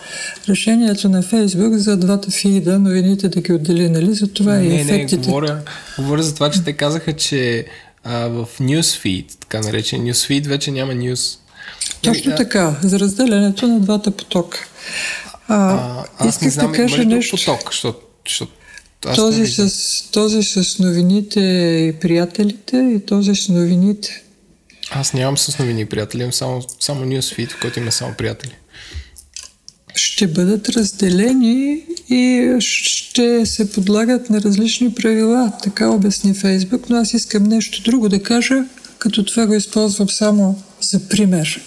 решението 0.49 1.09
на 1.09 1.23
Фейсбук 1.23 1.75
за 1.75 1.97
двата 1.97 2.31
фида, 2.31 2.79
новините 2.79 3.29
да 3.29 3.41
ги 3.41 3.53
отдели, 3.53 3.89
нали? 3.89 4.15
За 4.15 4.33
това 4.33 4.53
не, 4.53 4.65
и 4.65 4.81
ефектите. 4.81 5.17
Не, 5.17 5.27
говоря, 5.27 5.63
говоря 5.99 6.23
за 6.23 6.35
това, 6.35 6.51
че 6.51 6.65
те 6.65 6.73
казаха, 6.73 7.13
че 7.13 7.67
а, 8.05 8.29
в 8.29 8.47
Newsfeed, 8.61 9.27
така 9.41 9.61
наречен 9.61 10.01
Newsfeed, 10.01 10.49
вече 10.49 10.71
няма 10.71 10.93
news. 10.93 11.39
Точно 12.03 12.31
да. 12.31 12.37
така, 12.37 12.77
за 12.83 13.01
разделянето 13.01 13.69
на 13.69 13.81
двата 13.81 14.11
потока. 14.11 14.59
А, 15.49 15.57
а, 15.57 16.05
аз 16.19 16.41
не 16.41 16.51
знам, 16.51 16.73
да 16.73 16.77
кажа 16.77 16.95
има 16.95 17.05
ли 17.05 17.15
нещо... 17.15 17.37
поток, 17.37 17.71
защото, 17.71 18.01
защото 18.29 18.53
аз 19.07 19.17
този, 19.17 19.47
с, 19.47 20.11
този 20.11 20.43
с 20.43 20.79
новините 20.79 21.41
и 21.89 22.01
приятелите 22.01 22.77
и 22.97 23.07
този 23.07 23.35
с 23.35 23.49
новините. 23.49 24.23
Аз 24.91 25.13
нямам 25.13 25.39
с 25.39 25.59
новини 25.59 25.81
и 25.81 25.85
приятели, 25.85 26.21
имам 26.23 26.33
само, 26.33 26.63
само 26.81 27.05
Newsfeed, 27.05 27.61
който 27.61 27.79
има 27.79 27.93
само 27.93 28.15
приятели. 28.19 28.53
Ще 29.95 30.27
бъдат 30.27 30.69
разделени 30.69 31.85
и 32.09 32.55
ще 32.61 33.47
се 33.47 33.73
подлагат 33.73 34.31
на 34.31 34.41
различни 34.41 34.95
правила. 34.95 35.53
Така 35.63 35.91
обясни 35.91 36.35
Фейсбук, 36.35 36.91
но 36.91 36.97
аз 36.97 37.15
искам 37.15 37.43
нещо 37.43 37.83
друго 37.83 38.09
да 38.09 38.23
кажа, 38.23 38.65
като 38.99 39.25
това 39.25 39.47
го 39.47 39.55
използвам 39.55 40.11
само 40.11 40.63
за 40.81 41.09
пример. 41.09 41.61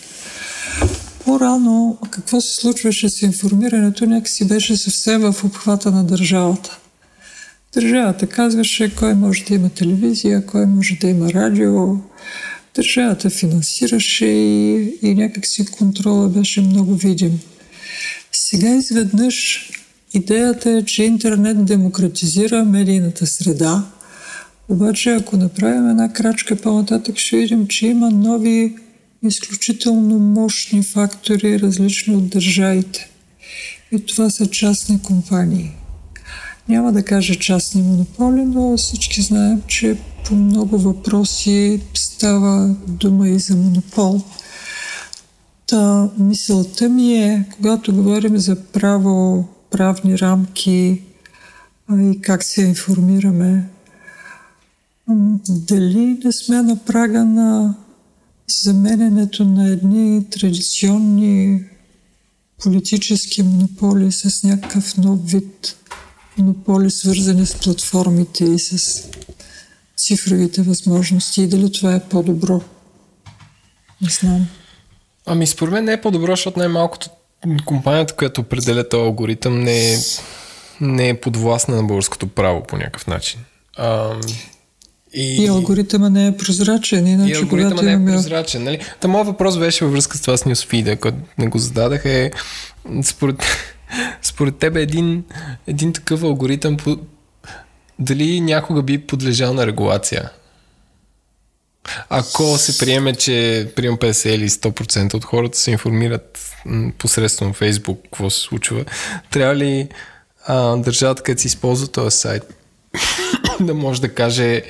По-рано 1.26 1.98
какво 2.12 2.42
се 2.42 2.56
случваше 2.56 3.10
с 3.10 3.22
информирането, 3.22 4.06
някакси 4.06 4.48
беше 4.48 4.78
съвсем 4.78 5.22
в 5.22 5.44
обхвата 5.44 5.92
на 5.92 6.04
държавата. 6.04 6.80
Държавата 7.76 8.28
казваше 8.28 8.96
кой 8.96 9.14
може 9.14 9.44
да 9.44 9.56
има 9.56 9.70
телевизия, 9.70 10.46
кой 10.46 10.66
може 10.66 10.96
да 10.96 11.08
има 11.08 11.34
радио. 11.34 11.98
Държавата 12.76 13.30
финансираше 13.30 14.26
и, 14.26 14.98
и 15.02 15.16
някакси 15.16 15.66
контрола 15.66 16.30
беше 16.30 16.62
много 16.62 16.96
видим. 16.96 17.40
Сега 18.32 18.76
изведнъж 18.76 19.70
идеята 20.14 20.72
е, 20.72 20.86
че 20.86 21.04
интернет 21.04 21.66
демократизира 21.66 22.66
медийната 22.66 23.26
среда, 23.26 23.84
обаче 24.70 25.10
ако 25.10 25.38
направим 25.38 25.90
една 25.90 26.14
крачка 26.14 26.56
по-нататък, 26.56 27.18
ще 27.18 27.38
видим, 27.38 27.68
че 27.68 27.88
има 27.88 28.12
нови 28.12 28.76
изключително 29.24 30.20
мощни 30.20 30.84
фактори, 30.84 31.60
различни 31.60 32.16
от 32.16 32.30
държавите. 32.30 33.10
И 33.92 34.06
това 34.06 34.30
са 34.30 34.48
частни 34.48 35.02
компании. 35.02 35.72
Няма 36.70 36.92
да 36.92 37.04
кажа 37.04 37.36
частни 37.36 37.82
монополи, 37.82 38.42
но 38.46 38.78
всички 38.78 39.22
знаем, 39.22 39.62
че 39.68 39.98
по 40.26 40.36
много 40.36 40.78
въпроси 40.78 41.82
става 41.94 42.76
дума 42.88 43.30
и 43.30 43.40
за 43.40 43.56
монопол. 43.56 44.22
Та 45.68 46.10
мисълта 46.18 46.90
ми 46.90 47.14
е, 47.14 47.46
когато 47.56 47.96
говорим 47.96 48.38
за 48.38 48.56
право, 48.56 49.46
правни 49.72 50.20
рамки 50.20 51.02
и 51.92 52.20
как 52.22 52.44
се 52.44 52.62
информираме, 52.62 53.70
дали 55.50 56.20
не 56.26 56.32
сме 56.32 56.62
на 56.62 56.76
прага 56.76 57.26
на 57.26 57.76
заменянето 58.64 59.46
на 59.46 59.68
едни 59.70 60.26
традиционни 60.30 61.64
политически 62.64 63.44
монополи 63.44 64.12
с 64.12 64.44
някакъв 64.44 64.98
нов 64.98 65.32
вид 65.32 65.76
монополи, 66.38 66.92
свързани 66.92 67.46
с 67.46 67.56
платформите 67.56 68.46
и 68.46 68.60
с 68.60 69.04
цифровите 69.98 70.62
възможности 70.62 71.42
и 71.42 71.48
дали 71.48 71.72
това 71.72 71.96
е 71.96 72.04
по-добро. 72.04 72.62
Не 74.02 74.10
знам. 74.10 74.48
Ами 75.26 75.48
според 75.48 75.74
мен 75.74 75.84
не 75.84 75.94
е 75.94 76.02
по-добро, 76.02 76.32
защото 76.32 76.60
най-малкото 76.60 77.10
компанията, 77.66 78.16
която 78.16 78.42
определя 78.42 78.90
този 78.90 79.02
алгоритъм 79.02 79.60
не 79.60 79.94
е, 79.94 79.98
не 80.82 81.10
е 81.10 81.20
подвластна 81.20 81.76
на 81.76 81.84
българското 81.84 82.28
право 82.28 82.64
по 82.64 82.78
някакъв 82.78 83.08
начин. 83.08 83.40
А, 83.78 84.16
и, 85.14 85.44
и 85.44 85.48
алгоритъма 85.48 86.10
не 86.10 86.28
е 86.28 86.38
прозрачен. 86.38 87.08
Иначе, 87.08 87.34
и 87.34 87.36
алгоритъма 87.36 87.82
не 87.82 87.94
е 87.94 88.06
прозрачен. 88.06 88.64
Нали? 88.64 88.80
Та 89.00 89.08
моят 89.08 89.28
въпрос 89.28 89.58
беше 89.58 89.86
във 89.86 89.94
връзка 89.94 90.18
с 90.18 90.22
това 90.22 90.38
с 90.38 90.46
нюсфида, 90.46 90.96
който 90.96 91.18
не 91.38 91.48
го 91.48 91.58
зададах 91.58 92.06
е 92.06 92.32
според, 93.04 93.44
според 94.22 94.58
тебе 94.58 94.82
един, 94.82 95.24
един 95.68 95.94
такъв 95.94 96.24
алгоритъм 96.24 96.78
по, 96.78 96.98
дали 98.00 98.42
някога 98.42 98.82
би 98.82 99.08
подлежал 99.08 99.54
на 99.54 99.68
регулация? 99.68 100.30
Ако 102.10 102.58
се 102.58 102.78
приеме, 102.78 103.16
че 103.16 103.68
прием 103.76 103.98
50 103.98 104.30
или 104.30 104.50
100% 104.50 105.14
от 105.14 105.26
хората 105.26 105.58
се 105.58 105.72
информират 105.72 106.56
посредством 106.98 107.54
Фейсбук 107.54 108.00
какво 108.04 108.30
се 108.30 108.40
случва, 108.40 108.86
трябва 109.32 109.56
ли 109.56 109.90
а, 110.46 110.76
държавата, 110.76 111.24
където 111.24 111.42
се 111.42 111.48
използва 111.48 111.88
този 111.88 112.18
сайт, 112.18 112.44
да 113.60 113.74
може 113.74 114.02
да 114.02 114.14
каже 114.14 114.64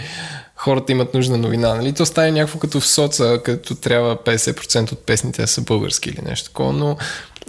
хората 0.56 0.92
имат 0.92 1.14
нужна 1.14 1.38
новина. 1.38 1.74
Нали? 1.74 1.94
То 1.94 2.06
стане 2.06 2.32
някакво 2.32 2.60
като 2.60 2.80
в 2.80 2.88
соца, 2.88 3.42
като 3.46 3.76
трябва 3.76 4.18
50% 4.18 4.92
от 4.92 5.06
песните 5.06 5.42
да 5.42 5.48
са 5.48 5.62
български 5.62 6.10
или 6.10 6.20
нещо 6.26 6.50
такова, 6.50 6.74
но 6.74 6.98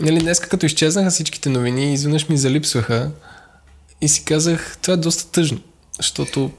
нали, 0.01 0.18
днес 0.18 0.40
като 0.40 0.66
изчезнаха 0.66 1.10
всичките 1.10 1.48
новини, 1.48 1.94
изведнъж 1.94 2.28
ми 2.28 2.36
залипсваха 2.36 3.10
и 4.01 4.09
си 4.09 4.24
казах, 4.24 4.78
това 4.82 4.94
е 4.94 4.97
доста 4.97 5.31
тъжно, 5.32 5.60
защото 5.97 6.51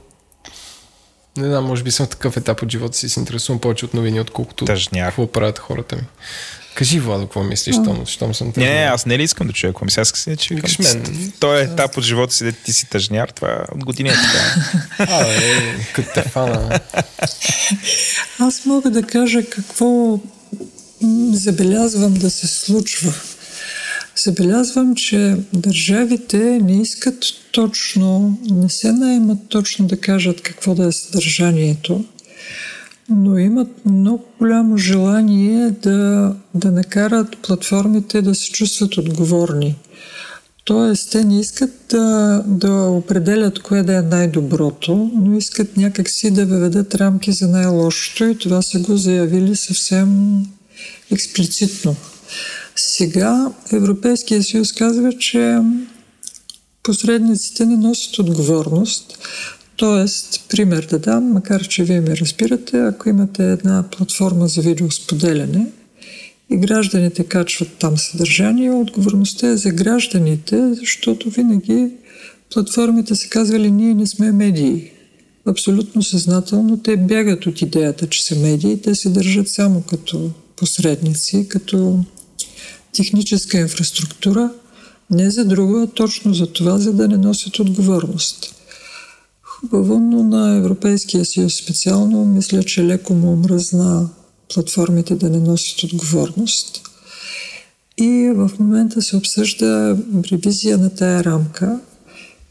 не 1.36 1.48
знам, 1.48 1.64
може 1.64 1.82
би 1.82 1.90
съм 1.90 2.06
в 2.06 2.08
такъв 2.08 2.36
етап 2.36 2.62
от 2.62 2.70
живота 2.70 2.96
си 2.96 3.08
се 3.08 3.20
интересувам 3.20 3.60
повече 3.60 3.84
от 3.84 3.94
новини, 3.94 4.20
отколкото 4.20 4.64
Тъжняк. 4.64 5.04
какво 5.04 5.32
правят 5.32 5.58
хората 5.58 5.96
ми. 5.96 6.02
Кажи, 6.74 7.00
Владо, 7.00 7.24
какво 7.24 7.42
мислиш, 7.42 7.74
щом, 7.74 8.06
щом 8.06 8.34
съм 8.34 8.52
тъжняр? 8.52 8.70
Не, 8.70 8.80
аз 8.80 9.06
не 9.06 9.18
ли 9.18 9.22
искам 9.22 9.46
да 9.46 9.52
чуя 9.52 9.72
какво 9.72 9.84
мисля. 9.84 10.02
Аз 10.02 10.08
си, 10.08 10.36
че 10.36 10.54
викаш 10.54 10.78
мен. 10.78 11.32
Той 11.40 11.60
е 11.60 11.62
етап 11.62 11.96
от 11.96 12.04
живота 12.04 12.34
си, 12.34 12.44
да 12.44 12.52
ти 12.52 12.72
си 12.72 12.86
тъжняр. 12.90 13.28
Това 13.28 13.64
от 13.74 13.84
години 13.84 14.08
е 14.08 14.12
така. 14.12 14.54
а, 15.12 15.26
е, 15.26 15.86
като 15.94 16.08
те 16.14 16.22
фана. 16.22 16.80
Аз 18.38 18.64
мога 18.64 18.90
да 18.90 19.02
кажа 19.02 19.44
какво 19.50 20.18
забелязвам 21.32 22.14
да 22.14 22.30
се 22.30 22.46
случва. 22.46 23.12
Забелязвам, 24.24 24.94
че 24.94 25.36
държавите 25.52 26.60
не 26.62 26.82
искат 26.82 27.24
точно, 27.52 28.38
не 28.50 28.68
се 28.68 28.92
наемат 28.92 29.38
точно 29.48 29.86
да 29.86 30.00
кажат 30.00 30.40
какво 30.40 30.74
да 30.74 30.86
е 30.86 30.92
съдържанието, 30.92 32.04
но 33.08 33.38
имат 33.38 33.68
много 33.84 34.24
голямо 34.38 34.76
желание 34.76 35.70
да, 35.70 36.34
да 36.54 36.72
накарат 36.72 37.36
платформите 37.42 38.22
да 38.22 38.34
се 38.34 38.50
чувстват 38.50 38.96
отговорни. 38.96 39.76
Тоест, 40.64 41.10
те 41.12 41.24
не 41.24 41.40
искат 41.40 41.70
да, 41.90 42.42
да 42.46 42.72
определят 42.72 43.58
кое 43.58 43.82
да 43.82 43.96
е 43.96 44.02
най-доброто, 44.02 45.10
но 45.14 45.36
искат 45.36 45.76
някакси 45.76 46.30
да 46.30 46.46
въведат 46.46 46.94
рамки 46.94 47.32
за 47.32 47.48
най-лошото 47.48 48.24
и 48.24 48.38
това 48.38 48.62
са 48.62 48.78
го 48.80 48.96
заявили 48.96 49.56
съвсем 49.56 50.40
експлицитно. 51.12 51.96
Сега 52.76 53.52
Европейския 53.72 54.42
съюз 54.42 54.72
казва, 54.72 55.12
че 55.12 55.58
посредниците 56.82 57.66
не 57.66 57.76
носят 57.76 58.18
отговорност. 58.18 59.18
Тоест, 59.76 60.44
пример 60.48 60.86
да 60.90 60.98
дам, 60.98 61.32
макар 61.32 61.68
че 61.68 61.84
вие 61.84 62.00
ме 62.00 62.16
разбирате, 62.16 62.78
ако 62.78 63.08
имате 63.08 63.52
една 63.52 63.84
платформа 63.90 64.48
за 64.48 64.60
видеосподеляне 64.60 65.66
и 66.50 66.56
гражданите 66.56 67.24
качват 67.24 67.68
там 67.78 67.98
съдържание, 67.98 68.70
отговорността 68.70 69.48
е 69.48 69.56
за 69.56 69.70
гражданите, 69.70 70.74
защото 70.74 71.30
винаги 71.30 71.88
платформите 72.52 73.14
са 73.14 73.28
казвали, 73.28 73.70
ние 73.70 73.94
не 73.94 74.06
сме 74.06 74.32
медии. 74.32 74.90
Абсолютно 75.46 76.02
съзнателно 76.02 76.82
те 76.82 76.96
бягат 76.96 77.46
от 77.46 77.62
идеята, 77.62 78.06
че 78.06 78.24
са 78.24 78.36
медии, 78.36 78.80
те 78.82 78.94
се 78.94 79.08
държат 79.08 79.48
само 79.48 79.82
като 79.82 80.30
посредници, 80.58 81.48
като 81.48 82.04
техническа 82.92 83.58
инфраструктура, 83.58 84.50
не 85.10 85.30
за 85.30 85.44
друго, 85.44 85.82
а 85.82 85.86
точно 85.86 86.34
за 86.34 86.46
това, 86.46 86.78
за 86.78 86.92
да 86.92 87.08
не 87.08 87.16
носят 87.16 87.58
отговорност. 87.58 88.54
Хубаво, 89.42 89.98
но 89.98 90.22
на 90.22 90.56
Европейския 90.56 91.24
съюз 91.24 91.54
специално 91.54 92.24
мисля, 92.24 92.62
че 92.62 92.84
леко 92.84 93.14
му 93.14 93.32
омръзна 93.32 94.08
платформите 94.54 95.14
да 95.14 95.30
не 95.30 95.38
носят 95.38 95.82
отговорност. 95.82 96.82
И 97.98 98.32
в 98.34 98.50
момента 98.58 99.02
се 99.02 99.16
обсъжда 99.16 99.96
ревизия 100.32 100.78
на 100.78 100.94
тая 100.94 101.24
рамка 101.24 101.80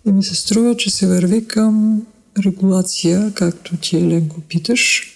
и 0.08 0.12
ми 0.12 0.24
се 0.24 0.36
струва, 0.36 0.78
че 0.78 0.90
се 0.90 1.08
върви 1.08 1.48
към 1.48 2.06
регулация, 2.46 3.32
както 3.34 3.78
ти, 3.78 3.98
Еленко, 3.98 4.42
питаш, 4.42 5.14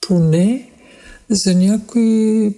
поне 0.00 0.69
за 1.30 1.54
някои 1.54 2.52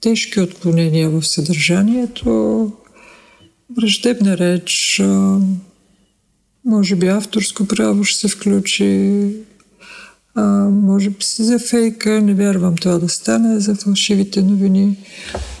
тежки 0.00 0.40
отклонения 0.40 1.10
в 1.10 1.22
съдържанието, 1.22 2.72
враждебна 3.76 4.38
реч, 4.38 5.02
може 6.64 6.96
би 6.96 7.06
авторско 7.06 7.66
право 7.66 8.04
ще 8.04 8.20
се 8.20 8.28
включи, 8.28 9.30
може 10.70 11.10
би 11.10 11.16
за 11.38 11.58
фейка, 11.58 12.22
не 12.22 12.34
вярвам 12.34 12.76
това 12.76 12.98
да 12.98 13.08
стане, 13.08 13.60
за 13.60 13.74
фалшивите 13.74 14.42
новини, 14.42 14.96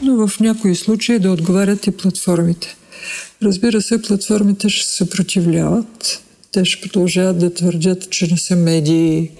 но 0.02 0.26
в 0.26 0.40
някои 0.40 0.76
случаи 0.76 1.18
да 1.18 1.32
отговарят 1.32 1.86
и 1.86 1.90
платформите. 1.90 2.76
Разбира 3.42 3.82
се, 3.82 4.02
платформите 4.02 4.68
ще 4.68 4.88
се 4.88 4.96
съпротивляват. 4.96 6.22
Те 6.52 6.64
ще 6.64 6.80
продължават 6.80 7.38
да 7.38 7.54
твърдят, 7.54 8.10
че 8.10 8.26
не 8.26 8.38
са 8.38 8.56
медии, 8.56 9.30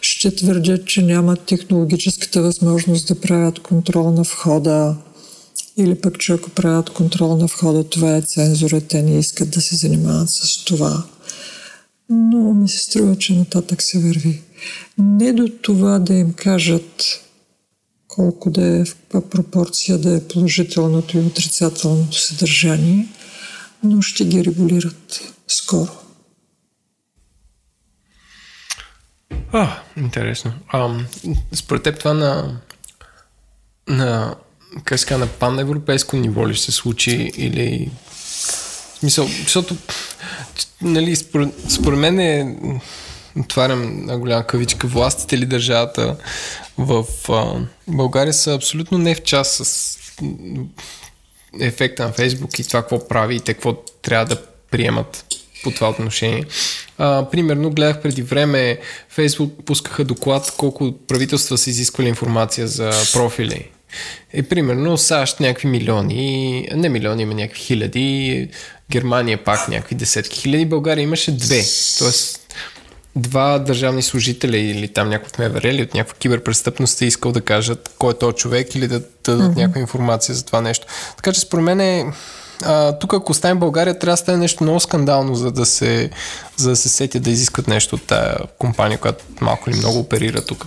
ще 0.00 0.36
твърдят, 0.36 0.86
че 0.86 1.02
нямат 1.02 1.40
технологическата 1.40 2.42
възможност 2.42 3.08
да 3.08 3.20
правят 3.20 3.58
контрол 3.58 4.10
на 4.10 4.22
входа, 4.22 4.96
или 5.76 5.94
пък, 5.94 6.18
че 6.18 6.32
ако 6.32 6.50
правят 6.50 6.90
контрол 6.90 7.36
на 7.36 7.46
входа, 7.46 7.84
това 7.84 8.16
е 8.16 8.22
цензура, 8.22 8.80
те 8.80 9.02
не 9.02 9.18
искат 9.18 9.50
да 9.50 9.60
се 9.60 9.76
занимават 9.76 10.30
с 10.30 10.64
това. 10.64 11.04
Но 12.10 12.54
ми 12.54 12.68
се 12.68 12.78
струва, 12.78 13.16
че 13.16 13.32
нататък 13.32 13.82
се 13.82 13.98
върви. 13.98 14.42
Не 14.98 15.32
до 15.32 15.48
това 15.62 15.98
да 15.98 16.14
им 16.14 16.32
кажат 16.32 17.20
колко 18.08 18.50
да 18.50 18.66
е 18.66 18.84
в 18.84 18.96
пропорция 19.30 19.98
да 19.98 20.16
е 20.16 20.28
положителното 20.28 21.18
и 21.18 21.20
отрицателното 21.20 22.18
съдържание, 22.18 23.08
но 23.84 24.02
ще 24.02 24.24
ги 24.24 24.44
регулират 24.44 25.20
скоро. 25.48 25.90
А, 29.52 29.78
интересно. 29.96 30.52
А, 30.68 30.94
според 31.52 31.82
теб 31.82 31.98
това 31.98 32.14
на, 32.14 32.56
на, 33.88 34.34
как 34.84 35.10
на 35.10 35.26
паневропейско 35.26 36.16
ниво 36.16 36.48
ли 36.48 36.54
ще 36.54 36.64
се 36.64 36.72
случи 36.72 37.32
или 37.36 37.90
Мисъл, 39.02 39.26
защото 39.42 39.76
нали, 40.82 41.16
според, 41.16 41.48
според 41.68 41.98
мен 41.98 42.20
е 42.20 42.56
отварям 43.38 44.04
на 44.04 44.18
голяма 44.18 44.46
кавичка, 44.46 44.86
властите 44.86 45.36
или 45.36 45.46
държавата 45.46 46.16
в 46.78 47.04
а, 47.28 47.66
България 47.88 48.32
са 48.32 48.54
абсолютно 48.54 48.98
не 48.98 49.14
в 49.14 49.22
час 49.22 49.48
с 49.48 49.98
ефекта 51.60 52.04
на 52.04 52.12
Фейсбук 52.12 52.58
и 52.58 52.66
това 52.66 52.80
какво 52.80 53.08
прави 53.08 53.36
и 53.36 53.40
те 53.40 53.54
какво 53.54 53.74
трябва 54.02 54.26
да 54.26 54.42
приемат 54.70 55.24
по 55.62 55.70
това 55.70 55.88
отношение. 55.88 56.44
А, 57.02 57.30
примерно 57.30 57.70
гледах 57.70 58.02
преди 58.02 58.22
време 58.22 58.78
Фейсбук 59.08 59.64
пускаха 59.64 60.04
доклад 60.04 60.54
колко 60.56 60.92
правителства 61.08 61.58
са 61.58 61.70
изисквали 61.70 62.08
информация 62.08 62.68
за 62.68 62.90
профили. 63.12 63.68
И 64.34 64.42
примерно 64.42 64.98
САЩ 64.98 65.40
някакви 65.40 65.68
милиони, 65.68 66.68
не 66.74 66.88
милиони, 66.88 67.22
има 67.22 67.34
някакви 67.34 67.60
хиляди, 67.60 68.48
Германия 68.90 69.44
пак 69.44 69.68
някакви 69.68 69.94
десетки 69.94 70.40
хиляди, 70.40 70.64
България 70.64 71.02
имаше 71.02 71.32
две. 71.32 71.64
Тоест 71.98 72.40
два 73.16 73.58
държавни 73.58 74.02
служители 74.02 74.58
или 74.58 74.88
там 74.88 75.08
някой 75.08 75.26
от 75.26 75.38
МВР 75.38 75.68
или 75.68 75.82
от 75.82 75.94
някаква 75.94 76.18
киберпрестъпност 76.18 77.02
е 77.02 77.06
искал 77.06 77.32
да 77.32 77.40
кажат 77.40 77.90
кой 77.98 78.10
е 78.10 78.18
този 78.18 78.36
човек 78.36 78.74
или 78.74 78.88
да 78.88 79.02
дадат 79.24 79.52
mm-hmm. 79.52 79.56
някаква 79.56 79.80
информация 79.80 80.34
за 80.34 80.44
това 80.44 80.60
нещо. 80.60 80.86
Така 81.16 81.32
че 81.32 81.40
според 81.40 81.64
мен 81.64 81.80
е, 81.80 82.12
а, 82.64 82.98
тук 82.98 83.14
ако 83.14 83.32
оставим 83.32 83.58
България, 83.58 83.98
трябва 83.98 84.12
да 84.12 84.16
стане 84.16 84.38
нещо 84.38 84.64
много 84.64 84.80
скандално, 84.80 85.34
за 85.34 85.52
да 85.52 85.66
се, 85.66 86.10
за 86.56 86.70
да 86.70 86.76
се 86.76 86.88
сетят 86.88 87.22
да 87.22 87.30
изискат 87.30 87.68
нещо 87.68 87.94
от 87.94 88.02
тая 88.02 88.36
компания, 88.58 88.98
която 88.98 89.24
малко 89.40 89.70
или 89.70 89.76
много 89.76 89.98
оперира 89.98 90.40
тук. 90.40 90.66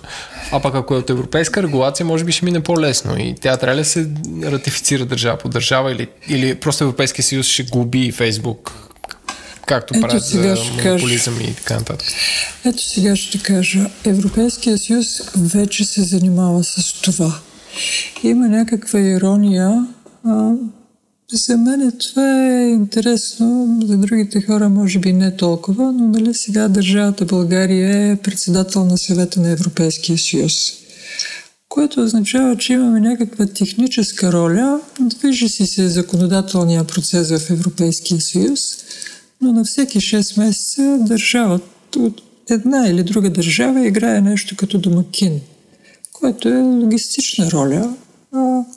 А 0.51 0.59
пък 0.59 0.75
ако 0.75 0.93
е 0.93 0.97
от 0.97 1.09
европейска 1.09 1.63
регулация, 1.63 2.05
може 2.05 2.23
би 2.23 2.31
ще 2.31 2.45
мине 2.45 2.63
по-лесно 2.63 3.19
и 3.19 3.35
тя 3.41 3.57
трябва 3.57 3.79
ли 3.79 3.85
се 3.85 4.09
ратифицира 4.43 5.05
държава 5.05 5.37
по 5.37 5.49
държава 5.49 5.91
или, 5.91 6.07
или 6.29 6.55
просто 6.55 6.83
Европейския 6.83 7.25
съюз 7.25 7.45
ще 7.45 7.63
губи 7.63 8.11
Фейсбук 8.11 8.71
както 9.65 9.93
Ето 9.97 10.07
правят 10.07 10.25
сега 10.25 10.55
за 10.55 10.63
монополизъм 10.63 11.37
кажа. 11.37 11.49
и 11.49 11.53
така 11.53 11.73
нататък. 11.73 12.07
Ето 12.65 12.83
сега 12.83 13.15
ще 13.15 13.43
кажа. 13.43 13.89
Европейския 14.05 14.77
съюз 14.77 15.05
вече 15.35 15.85
се 15.85 16.03
занимава 16.03 16.63
с 16.63 17.01
това. 17.01 17.39
Има 18.23 18.47
някаква 18.47 18.99
ирония. 18.99 19.87
А, 20.27 20.51
за 21.31 21.57
мен 21.57 21.91
това 21.99 22.47
е 22.47 22.69
интересно, 22.69 23.79
за 23.85 23.97
другите 23.97 24.41
хора 24.41 24.69
може 24.69 24.99
би 24.99 25.13
не 25.13 25.35
толкова, 25.35 25.91
но 25.91 26.07
нали 26.07 26.33
сега 26.33 26.67
държавата 26.67 27.25
България 27.25 28.11
е 28.11 28.15
председател 28.15 28.85
на 28.85 28.97
съвета 28.97 29.41
на 29.41 29.49
Европейския 29.49 30.17
съюз 30.17 30.83
което 31.73 32.01
означава, 32.01 32.57
че 32.57 32.73
имаме 32.73 32.99
някаква 32.99 33.45
техническа 33.45 34.31
роля, 34.31 34.81
движи 34.99 35.49
си 35.49 35.67
се 35.67 35.89
законодателния 35.89 36.83
процес 36.83 37.31
в 37.31 37.49
Европейския 37.49 38.21
съюз, 38.21 38.59
но 39.41 39.53
на 39.53 39.63
всеки 39.63 39.99
6 39.99 40.39
месеца 40.39 40.97
държавата 41.01 41.99
от 41.99 42.21
една 42.49 42.87
или 42.87 43.03
друга 43.03 43.29
държава 43.29 43.87
играе 43.87 44.21
нещо 44.21 44.55
като 44.57 44.77
домакин, 44.77 45.39
което 46.11 46.49
е 46.49 46.61
логистична 46.61 47.51
роля, 47.51 47.93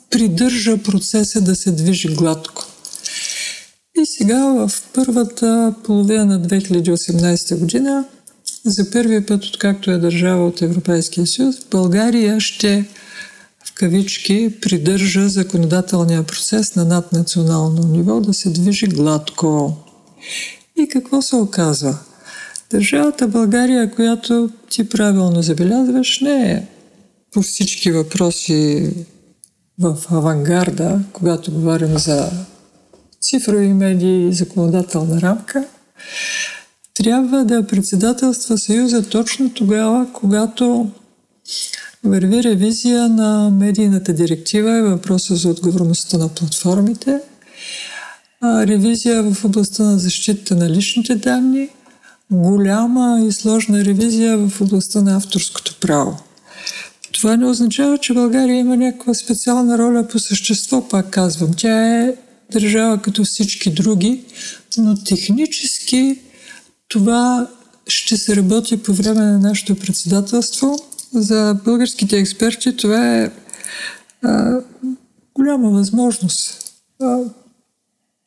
придържа 0.09 0.77
процеса 0.77 1.41
да 1.41 1.55
се 1.55 1.71
движи 1.71 2.15
гладко. 2.15 2.65
И 4.01 4.05
сега 4.05 4.45
в 4.45 4.71
първата 4.93 5.73
половина 5.83 6.25
на 6.25 6.41
2018 6.41 7.59
година, 7.59 8.05
за 8.65 8.91
първи 8.91 9.25
път, 9.25 9.43
откакто 9.45 9.91
е 9.91 9.97
държава 9.97 10.47
от 10.47 10.61
Европейския 10.61 11.27
съюз, 11.27 11.55
България 11.71 12.39
ще 12.39 12.85
в 13.65 13.73
кавички 13.73 14.55
придържа 14.61 15.29
законодателния 15.29 16.23
процес 16.23 16.75
на 16.75 16.85
наднационално 16.85 17.87
ниво 17.87 18.19
да 18.19 18.33
се 18.33 18.49
движи 18.49 18.87
гладко. 18.87 19.77
И 20.77 20.87
какво 20.87 21.21
се 21.21 21.35
оказва? 21.35 21.97
Държавата 22.71 23.27
България, 23.27 23.91
която 23.91 24.49
ти 24.69 24.89
правилно 24.89 25.41
забелязваш, 25.41 26.19
не 26.21 26.51
е 26.51 26.63
по 27.31 27.41
всички 27.41 27.91
въпроси 27.91 28.89
в 29.79 29.97
авангарда, 30.09 30.99
когато 31.13 31.51
говорим 31.51 31.97
за 31.97 32.31
цифрови 33.21 33.73
медии 33.73 34.27
и 34.27 34.33
законодателна 34.33 35.21
рамка, 35.21 35.65
трябва 36.93 37.45
да 37.45 37.67
председателства 37.67 38.57
Съюза 38.57 39.09
точно 39.09 39.53
тогава, 39.53 40.07
когато 40.13 40.91
върви 42.03 42.43
ревизия 42.43 43.09
на 43.09 43.49
медийната 43.49 44.13
директива 44.13 44.77
и 44.77 44.81
въпроса 44.81 45.35
за 45.35 45.49
отговорността 45.49 46.17
на 46.17 46.29
платформите– 46.29 47.19
ревизия 48.43 49.23
в 49.23 49.45
областта 49.45 49.83
на 49.83 49.99
защита 49.99 50.55
на 50.55 50.69
личните 50.69 51.15
данни, 51.15 51.69
голяма 52.31 53.21
и 53.27 53.31
сложна 53.31 53.85
ревизия 53.85 54.37
в 54.37 54.61
областта 54.61 55.01
на 55.01 55.15
авторското 55.15 55.75
право. 55.81 56.19
Това 57.17 57.37
не 57.37 57.45
означава, 57.45 57.97
че 57.97 58.13
България 58.13 58.55
има 58.55 58.77
някаква 58.77 59.13
специална 59.13 59.77
роля 59.77 60.07
по 60.07 60.19
същество, 60.19 60.87
пак 60.87 61.09
казвам. 61.09 61.51
Тя 61.57 62.03
е 62.03 62.13
държава 62.51 63.01
като 63.01 63.23
всички 63.23 63.73
други, 63.73 64.23
но 64.77 65.03
технически 65.03 66.19
това 66.87 67.47
ще 67.87 68.17
се 68.17 68.35
работи 68.35 68.83
по 68.83 68.93
време 68.93 69.21
на 69.21 69.39
нашето 69.39 69.75
председателство. 69.75 70.79
За 71.13 71.57
българските 71.65 72.17
експерти 72.17 72.77
това 72.77 73.17
е 73.17 73.31
а, 74.23 74.55
голяма 75.33 75.69
възможност. 75.69 76.71
А, 77.01 77.19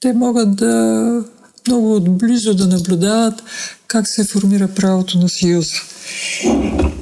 те 0.01 0.12
могат 0.12 0.57
да 0.57 1.25
много 1.67 1.95
отблизо 1.95 2.55
да 2.55 2.67
наблюдават 2.67 3.43
как 3.87 4.09
се 4.09 4.25
формира 4.25 4.69
правото 4.69 5.19
на 5.19 5.29
Съюза. 5.29 5.75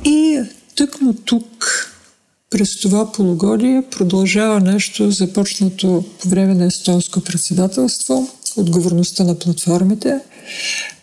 И 0.05 0.40
тъкмо 0.78 1.14
тук, 1.14 1.66
през 2.50 2.80
това 2.80 3.12
полугодие, 3.12 3.82
продължава 3.90 4.60
нещо 4.60 5.10
започнато 5.10 6.05
по 6.20 6.28
време 6.28 6.55
на 6.55 6.64
естонско 6.64 7.20
председателство, 7.20 8.30
отговорността 8.56 9.24
на 9.24 9.38
платформите, 9.38 10.20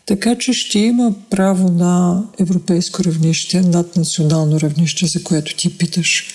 така 0.06 0.38
че 0.38 0.53
ще 0.53 0.80
има 0.80 1.14
право 1.30 1.72
на 1.72 2.23
европейско 2.39 3.03
равнище, 3.03 3.61
над 3.61 3.95
национално 3.95 4.61
равнище, 4.61 5.06
за 5.06 5.23
което 5.23 5.56
ти 5.56 5.77
питаш. 5.77 6.27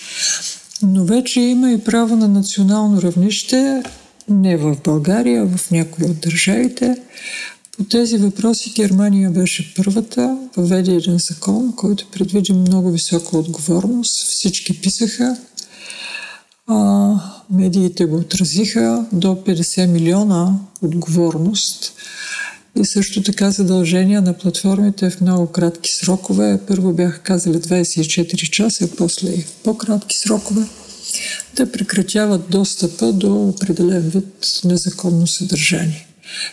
Но 0.82 1.04
вече 1.04 1.40
има 1.40 1.72
и 1.72 1.84
право 1.84 2.16
на 2.16 2.28
национално 2.28 3.02
равнище 3.02 3.82
не 4.28 4.56
в 4.56 4.76
България, 4.84 5.42
а 5.42 5.56
в 5.56 5.70
някои 5.70 6.04
от 6.04 6.20
държавите. 6.20 6.96
По 7.80 7.84
тези 7.84 8.16
въпроси 8.16 8.72
Германия 8.76 9.30
беше 9.30 9.74
първата, 9.74 10.38
въведе 10.56 10.92
един 10.92 11.18
закон, 11.18 11.72
който 11.76 12.06
предвиди 12.12 12.52
много 12.52 12.90
висока 12.90 13.38
отговорност. 13.38 14.28
Всички 14.28 14.80
писаха, 14.80 15.36
а, 16.66 17.14
медиите 17.50 18.04
го 18.04 18.16
отразиха 18.16 19.06
до 19.12 19.28
50 19.28 19.86
милиона 19.86 20.58
отговорност 20.82 21.92
и 22.80 22.84
също 22.84 23.22
така 23.22 23.50
задължения 23.50 24.22
на 24.22 24.38
платформите 24.38 25.10
в 25.10 25.20
много 25.20 25.46
кратки 25.46 25.92
срокове. 25.92 26.60
Първо 26.68 26.92
бяха 26.92 27.18
казали 27.18 27.56
24 27.56 28.50
часа, 28.50 28.88
после 28.96 29.28
и 29.28 29.42
в 29.42 29.52
по-кратки 29.64 30.18
срокове 30.18 30.66
да 31.56 31.72
прекратяват 31.72 32.50
достъпа 32.50 33.12
до 33.12 33.48
определен 33.48 34.10
вид 34.10 34.60
незаконно 34.64 35.26
съдържание. 35.26 36.09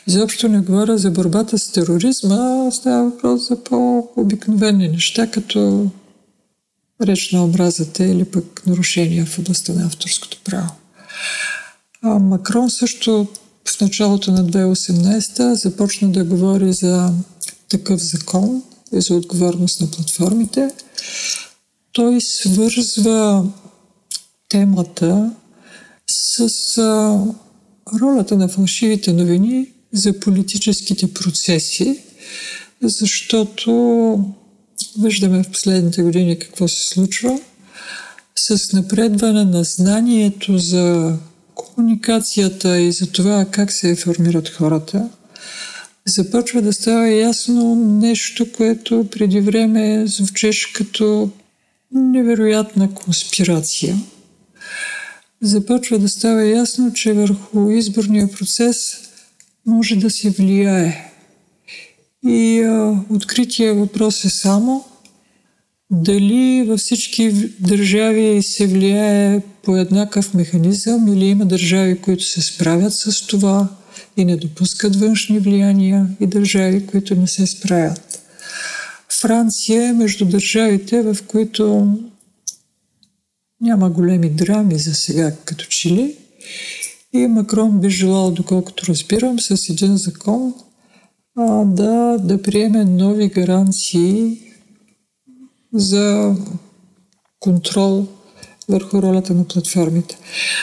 Изобщо 0.07 0.47
не 0.47 0.59
говоря 0.59 0.97
за 0.97 1.11
борбата 1.11 1.57
с 1.57 1.71
тероризма, 1.71 2.71
става 2.71 3.09
въпрос 3.09 3.47
за 3.47 3.63
по-обикновени 3.63 4.87
неща, 4.87 5.27
като 5.27 5.89
реч 7.01 7.31
на 7.31 7.43
омразата 7.43 8.05
или 8.05 8.25
пък 8.25 8.63
нарушения 8.65 9.25
в 9.25 9.39
областта 9.39 9.73
на 9.73 9.85
авторското 9.85 10.37
право. 10.43 10.71
А 12.01 12.19
Макрон 12.19 12.69
също 12.69 13.27
в 13.65 13.81
началото 13.81 14.31
на 14.31 14.45
2018 14.45 15.53
започна 15.53 16.11
да 16.11 16.23
говори 16.23 16.73
за 16.73 17.13
такъв 17.69 18.01
закон 18.01 18.63
и 18.93 19.01
за 19.01 19.15
отговорност 19.15 19.81
на 19.81 19.91
платформите. 19.91 20.71
Той 21.91 22.21
свързва 22.21 23.45
темата 24.49 25.31
с 26.07 26.49
ролята 28.01 28.37
на 28.37 28.47
фалшивите 28.47 29.13
новини 29.13 29.67
за 29.93 30.19
политическите 30.19 31.13
процеси, 31.13 31.99
защото 32.81 33.71
виждаме 35.03 35.43
в 35.43 35.51
последните 35.51 36.01
години 36.01 36.39
какво 36.39 36.67
се 36.67 36.87
случва 36.87 37.39
с 38.35 38.73
напредване 38.73 39.45
на 39.45 39.63
знанието 39.63 40.57
за 40.57 41.17
комуникацията 41.55 42.79
и 42.79 42.91
за 42.91 43.11
това 43.11 43.45
как 43.51 43.71
се 43.71 43.95
формират 43.95 44.49
хората, 44.49 45.09
започва 46.07 46.61
да 46.61 46.73
става 46.73 47.07
ясно 47.07 47.75
нещо, 47.75 48.51
което 48.51 49.07
преди 49.11 49.39
време 49.39 50.07
звучеше 50.07 50.73
като 50.73 51.29
невероятна 51.91 52.93
конспирация– 52.93 53.97
започва 55.41 55.99
да 55.99 56.09
става 56.09 56.43
ясно, 56.43 56.93
че 56.93 57.13
върху 57.13 57.69
изборния 57.69 58.31
процес 58.31 58.97
може 59.65 59.95
да 59.95 60.09
се 60.09 60.29
влияе. 60.29 61.11
И 62.27 62.61
а, 62.61 63.03
открития 63.09 63.73
въпрос 63.73 64.25
е 64.25 64.29
само 64.29 64.85
дали 65.91 66.63
във 66.67 66.79
всички 66.79 67.31
държави 67.59 68.43
се 68.43 68.67
влияе 68.67 69.41
по 69.63 69.77
еднакъв 69.77 70.33
механизъм 70.33 71.07
или 71.07 71.25
има 71.25 71.45
държави, 71.45 72.01
които 72.01 72.23
се 72.23 72.41
справят 72.41 72.93
с 72.93 73.27
това 73.27 73.67
и 74.17 74.25
не 74.25 74.37
допускат 74.37 74.95
външни 74.95 75.39
влияния 75.39 76.07
и 76.19 76.27
държави, 76.27 76.85
които 76.85 77.15
не 77.15 77.27
се 77.27 77.47
справят. 77.47 78.21
Франция 79.21 79.83
е 79.83 79.93
между 79.93 80.25
държавите, 80.25 81.01
в 81.01 81.17
които 81.27 81.93
няма 83.61 83.89
големи 83.89 84.29
драми 84.29 84.77
за 84.77 84.93
сега, 84.93 85.35
като 85.45 85.65
Чили. 85.65 86.15
И 87.13 87.27
Макрон 87.27 87.79
би 87.79 87.89
желал, 87.89 88.31
доколкото 88.31 88.85
разбирам, 88.87 89.39
с 89.39 89.69
един 89.69 89.97
закон 89.97 90.53
а, 91.37 91.65
да, 91.65 92.17
да 92.17 92.41
приеме 92.41 92.85
нови 92.85 93.27
гаранции 93.27 94.37
за 95.73 96.35
контрол 97.39 98.07
върху 98.69 99.01
ролята 99.01 99.33
на 99.33 99.43
платформите. 99.43 100.17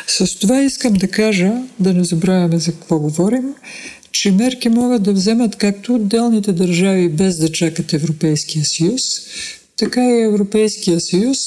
С 0.06 0.38
това 0.38 0.62
искам 0.62 0.92
да 0.92 1.08
кажа, 1.08 1.52
да 1.80 1.94
не 1.94 2.04
забравяме 2.04 2.58
за 2.58 2.72
какво 2.72 2.98
говорим, 2.98 3.54
че 4.12 4.30
мерки 4.30 4.68
могат 4.68 5.02
да 5.02 5.12
вземат 5.12 5.56
както 5.56 5.94
отделните 5.94 6.52
държави 6.52 7.08
без 7.08 7.38
да 7.38 7.52
чакат 7.52 7.92
Европейския 7.92 8.64
съюз, 8.64 9.02
така 9.76 10.04
и 10.04 10.22
Европейския 10.22 11.00
съюз, 11.00 11.38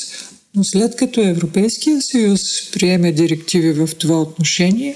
но 0.55 0.63
след 0.63 0.95
като 0.95 1.21
Европейския 1.21 2.01
съюз 2.01 2.71
приеме 2.71 3.11
директиви 3.11 3.73
в 3.73 3.89
това 3.95 4.21
отношение, 4.21 4.95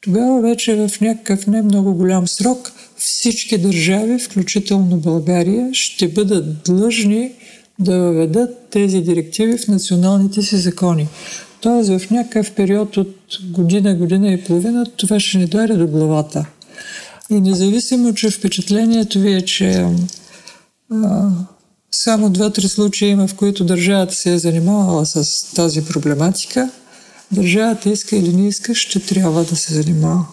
тогава 0.00 0.40
вече 0.40 0.74
в 0.74 1.00
някакъв 1.00 1.46
не 1.46 1.62
много 1.62 1.94
голям 1.94 2.28
срок 2.28 2.72
всички 2.96 3.58
държави, 3.58 4.18
включително 4.18 4.96
България, 4.96 5.70
ще 5.72 6.08
бъдат 6.08 6.62
длъжни 6.62 7.32
да 7.78 7.98
въведат 7.98 8.68
тези 8.70 9.00
директиви 9.00 9.58
в 9.58 9.68
националните 9.68 10.42
си 10.42 10.56
закони. 10.56 11.08
Тоест 11.60 11.90
в 11.90 12.10
някакъв 12.10 12.52
период 12.52 12.96
от 12.96 13.16
година, 13.50 13.94
година 13.94 14.32
и 14.32 14.44
половина 14.44 14.86
това 14.96 15.20
ще 15.20 15.38
ни 15.38 15.46
дойде 15.46 15.74
до 15.74 15.86
главата. 15.86 16.46
И 17.30 17.40
независимо, 17.40 18.14
че 18.14 18.30
впечатлението 18.30 19.20
ви 19.20 19.34
е, 19.34 19.42
че 19.42 19.86
а, 20.92 21.30
само 21.92 22.30
два-три 22.30 22.68
случая 22.68 23.10
има, 23.10 23.26
в 23.26 23.34
които 23.34 23.64
държавата 23.64 24.14
се 24.14 24.32
е 24.32 24.38
занимавала 24.38 25.06
с 25.06 25.44
тази 25.54 25.84
проблематика, 25.84 26.70
държавата 27.32 27.90
иска 27.90 28.16
или 28.16 28.32
не 28.32 28.48
иска, 28.48 28.74
ще 28.74 29.00
трябва 29.06 29.44
да 29.44 29.56
се 29.56 29.74
занимава. 29.74 30.26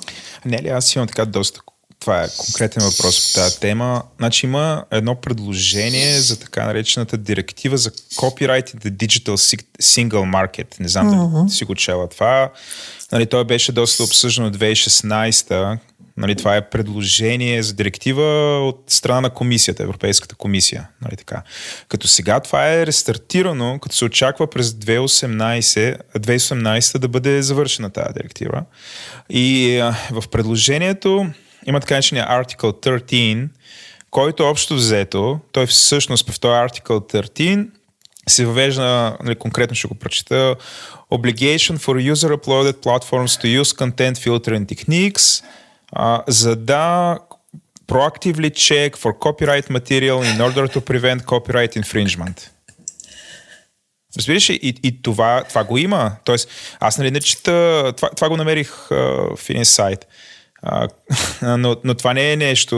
Не 0.45 0.61
ли, 0.61 0.67
аз 0.67 0.95
имам 0.95 1.07
така 1.07 1.25
доста 1.25 1.61
това 1.99 2.23
е 2.23 2.27
конкретен 2.37 2.83
въпрос 2.83 3.33
по 3.33 3.39
тази 3.39 3.59
тема. 3.59 4.03
Значи 4.17 4.45
има 4.45 4.85
едно 4.91 5.15
предложение 5.15 6.19
за 6.19 6.39
така 6.39 6.65
наречената 6.65 7.17
директива 7.17 7.77
за 7.77 7.91
copyright 7.91 8.75
in 8.75 8.79
the 8.79 8.91
digital 8.91 9.61
single 9.81 10.47
market. 10.47 10.79
Не 10.79 10.87
знам 10.87 11.09
uh-huh. 11.09 11.41
дали 11.41 11.49
си 11.49 11.65
го 11.65 11.75
чела 11.75 12.09
това. 12.09 12.51
Нали, 13.11 13.25
той 13.25 13.45
беше 13.45 13.71
доста 13.71 14.03
обсъждано 14.03 14.51
2016 14.51 15.77
Нали, 16.17 16.35
това 16.35 16.55
е 16.55 16.69
предложение 16.69 17.63
за 17.63 17.73
директива 17.73 18.23
от 18.67 18.83
страна 18.87 19.21
на 19.21 19.29
комисията, 19.29 19.83
Европейската 19.83 20.35
комисия. 20.35 20.87
Нали, 21.01 21.15
така. 21.15 21.41
Като 21.87 22.07
сега 22.07 22.39
това 22.39 22.73
е 22.73 22.85
рестартирано, 22.85 23.79
като 23.79 23.95
се 23.95 24.05
очаква 24.05 24.47
през 24.47 24.71
2018, 24.71 25.97
2018 26.19 26.97
да 26.97 27.07
бъде 27.07 27.41
завършена 27.41 27.89
тази 27.89 28.13
директива. 28.13 28.63
И 29.29 29.77
а, 29.77 29.95
в 30.11 30.23
предложението 30.31 31.27
има 31.65 31.79
така 31.79 31.93
наречения 31.93 32.27
Article 32.27 33.01
13, 33.01 33.49
който 34.11 34.43
общо 34.43 34.75
взето, 34.75 35.39
той 35.51 35.65
всъщност 35.65 36.31
в 36.31 36.39
този 36.39 36.51
Article 36.51 37.23
13 37.31 37.67
се 38.27 38.45
въвежда, 38.45 39.17
нали, 39.23 39.35
конкретно 39.35 39.75
ще 39.75 39.87
го 39.87 39.95
прочета, 39.95 40.55
Obligation 41.11 41.77
for 41.77 42.13
user-uploaded 42.13 42.83
platforms 42.83 43.41
to 43.41 43.61
use 43.61 43.71
content 43.83 44.15
filtering 44.17 44.65
techniques, 44.65 45.43
за 46.27 46.55
да 46.55 47.17
proactively 47.87 48.51
check 48.51 48.97
for 48.97 49.11
copyright 49.13 49.69
material 49.69 50.21
in 50.23 50.41
order 50.41 50.67
to 50.67 50.81
prevent 50.81 51.25
copyright 51.25 51.75
infringement. 51.81 52.49
Разбираш, 54.17 54.49
и, 54.49 54.73
и 54.83 55.01
това, 55.01 55.43
това 55.49 55.63
го 55.63 55.77
има. 55.77 56.11
Тоест, 56.23 56.49
аз 56.79 56.97
нали 56.97 57.11
не 57.11 57.19
чета, 57.19 57.93
това, 57.97 58.09
това 58.09 58.29
го 58.29 58.37
намерих 58.37 58.91
а, 58.91 58.95
в 59.35 59.49
един 59.49 59.65
сайт. 59.65 60.07
А, 60.61 60.87
но, 61.57 61.75
но 61.83 61.93
това 61.93 62.13
не 62.13 62.31
е 62.31 62.35
нещо, 62.35 62.75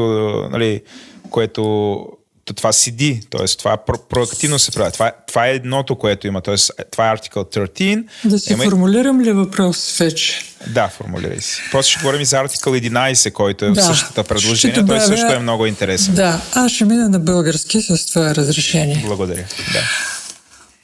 нали, 0.52 0.82
което 1.30 2.06
това 2.54 2.72
седи, 2.72 3.22
т.е. 3.30 3.48
това 3.48 3.78
про- 3.88 4.08
проактивно 4.10 4.60
се 4.60 4.72
прави. 4.72 4.92
Това, 4.92 5.12
това 5.28 5.48
е 5.48 5.52
едното, 5.52 5.96
което 5.96 6.28
има, 6.28 6.42
т.е. 6.42 6.56
това 6.92 7.12
е 7.12 7.16
Article 7.18 7.70
13. 7.70 8.04
Да 8.26 8.40
си 8.40 8.54
има... 8.54 8.64
формулирам 8.64 9.22
ли 9.22 9.32
въпрос 9.32 9.98
вече? 9.98 10.42
Да, 10.68 10.88
формулирай 10.88 11.40
си. 11.40 11.62
После 11.72 11.90
ще 11.90 12.00
говорим 12.00 12.22
и 12.22 12.26
за 12.26 12.36
Article 12.36 12.90
11, 12.90 13.32
който 13.32 13.66
е 13.66 13.70
да. 13.70 13.82
в 13.82 13.86
същата 13.86 14.24
предложение. 14.24 14.76
Добавя... 14.76 15.00
Той 15.00 15.08
също 15.08 15.32
е 15.32 15.40
много 15.40 15.66
интересен. 15.66 16.14
Да, 16.16 16.42
аз 16.54 16.72
ще 16.72 16.86
мина 16.86 17.10
на 17.10 17.20
български 17.20 17.82
с 17.82 18.06
това 18.06 18.36
разрешение. 18.36 19.04
Благодаря. 19.06 19.46
Да. 19.74 19.82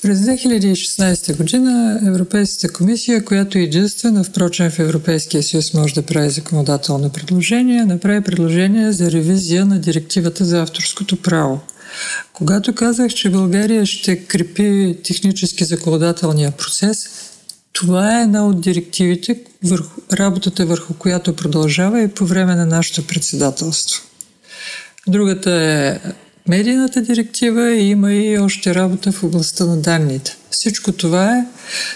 През 0.03 0.19
2016 0.19 1.37
година 1.37 2.01
Европейската 2.07 2.73
комисия, 2.73 3.25
която 3.25 3.57
единствена, 3.57 4.23
впрочем 4.23 4.69
в 4.69 4.79
Европейския 4.79 5.43
съюз 5.43 5.73
може 5.73 5.93
да 5.93 6.01
прави 6.01 6.29
законодателно 6.29 7.09
предложение, 7.09 7.85
направи 7.85 8.21
предложение 8.21 8.91
за 8.91 9.11
ревизия 9.11 9.65
на 9.65 9.79
директивата 9.79 10.45
за 10.45 10.61
авторското 10.61 11.21
право. 11.21 11.59
Когато 12.33 12.75
казах, 12.75 13.13
че 13.13 13.29
България 13.29 13.85
ще 13.85 14.25
крепи 14.25 14.97
технически 15.03 15.65
законодателния 15.65 16.51
процес, 16.51 17.09
това 17.73 18.19
е 18.19 18.23
една 18.23 18.47
от 18.47 18.61
директивите, 18.61 19.39
върху, 19.63 20.01
работата 20.13 20.65
върху 20.65 20.93
която 20.93 21.35
продължава 21.35 22.01
и 22.01 22.07
по 22.07 22.25
време 22.25 22.55
на 22.55 22.65
нашето 22.65 23.07
председателство. 23.07 24.01
Другата 25.07 25.51
е 25.51 25.99
медийната 26.47 27.01
директива 27.01 27.71
има 27.71 28.13
и 28.13 28.37
още 28.39 28.75
работа 28.75 29.11
в 29.11 29.23
областта 29.23 29.65
на 29.65 29.77
данните. 29.77 30.37
Всичко 30.49 30.91
това 30.91 31.37
е 31.37 31.45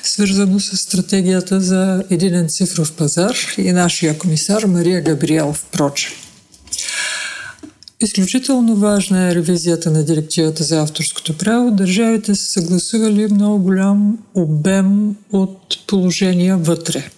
свързано 0.04 0.60
с 0.60 0.78
стратегията 0.78 1.62
за 1.62 2.04
единен 2.10 2.50
цифров 2.50 2.92
пазар 2.92 3.36
и 3.58 3.72
нашия 3.72 4.18
комисар 4.18 4.64
Мария 4.64 5.02
Габриел, 5.02 5.54
впрочем. 5.54 6.12
Изключително 8.02 8.76
важна 8.76 9.32
е 9.32 9.36
ревизията 9.36 9.92
на 9.92 10.06
директивата 10.06 10.64
за 10.64 10.82
авторското 10.82 11.38
право. 11.38 11.72
Държавите 11.72 12.36
са 12.36 12.46
съгласували 12.46 13.28
много 13.28 13.64
голям 13.64 14.18
обем 14.36 15.16
от 15.32 15.88
положения 15.88 16.58
вътре. 16.58 17.10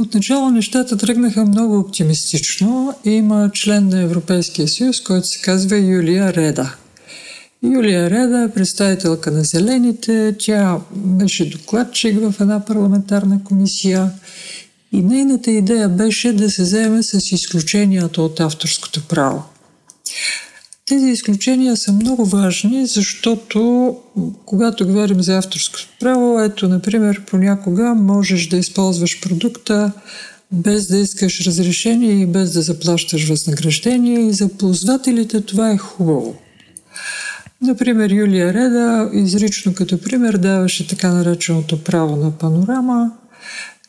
Отначало 0.00 0.50
нещата 0.50 0.96
тръгнаха 0.96 1.44
много 1.44 1.78
оптимистично. 1.78 2.94
Има 3.04 3.50
член 3.54 3.88
на 3.88 4.00
Европейския 4.00 4.68
съюз, 4.68 5.00
който 5.00 5.26
се 5.26 5.40
казва 5.40 5.78
Юлия 5.78 6.34
Реда. 6.34 6.74
Юлия 7.62 8.10
Реда 8.10 8.42
е 8.42 8.52
представителка 8.52 9.30
на 9.30 9.44
Зелените. 9.44 10.36
Тя 10.38 10.78
беше 10.94 11.50
докладчик 11.50 12.18
в 12.20 12.40
една 12.40 12.64
парламентарна 12.64 13.44
комисия. 13.44 14.10
И 14.92 15.02
нейната 15.02 15.50
идея 15.50 15.88
беше 15.88 16.32
да 16.32 16.50
се 16.50 16.64
заеме 16.64 17.02
с 17.02 17.32
изключенията 17.32 18.22
от 18.22 18.40
авторското 18.40 19.02
право. 19.08 19.42
Тези 20.86 21.06
изключения 21.06 21.76
са 21.76 21.92
много 21.92 22.24
важни, 22.24 22.86
защото 22.86 23.96
когато 24.44 24.86
говорим 24.86 25.22
за 25.22 25.38
авторско 25.38 25.78
право, 26.00 26.40
ето, 26.40 26.68
например, 26.68 27.24
понякога 27.26 27.94
можеш 27.94 28.48
да 28.48 28.56
използваш 28.56 29.20
продукта 29.20 29.92
без 30.52 30.86
да 30.88 30.98
искаш 30.98 31.46
разрешение 31.46 32.12
и 32.12 32.26
без 32.26 32.52
да 32.52 32.62
заплащаш 32.62 33.28
възнаграждение 33.28 34.20
и 34.20 34.32
за 34.32 34.48
ползвателите 34.48 35.40
това 35.40 35.70
е 35.70 35.78
хубаво. 35.78 36.36
Например, 37.62 38.10
Юлия 38.10 38.54
Реда 38.54 39.10
изрично 39.12 39.74
като 39.74 40.00
пример 40.00 40.36
даваше 40.36 40.88
така 40.88 41.12
нареченото 41.12 41.84
право 41.84 42.16
на 42.16 42.30
панорама, 42.30 43.12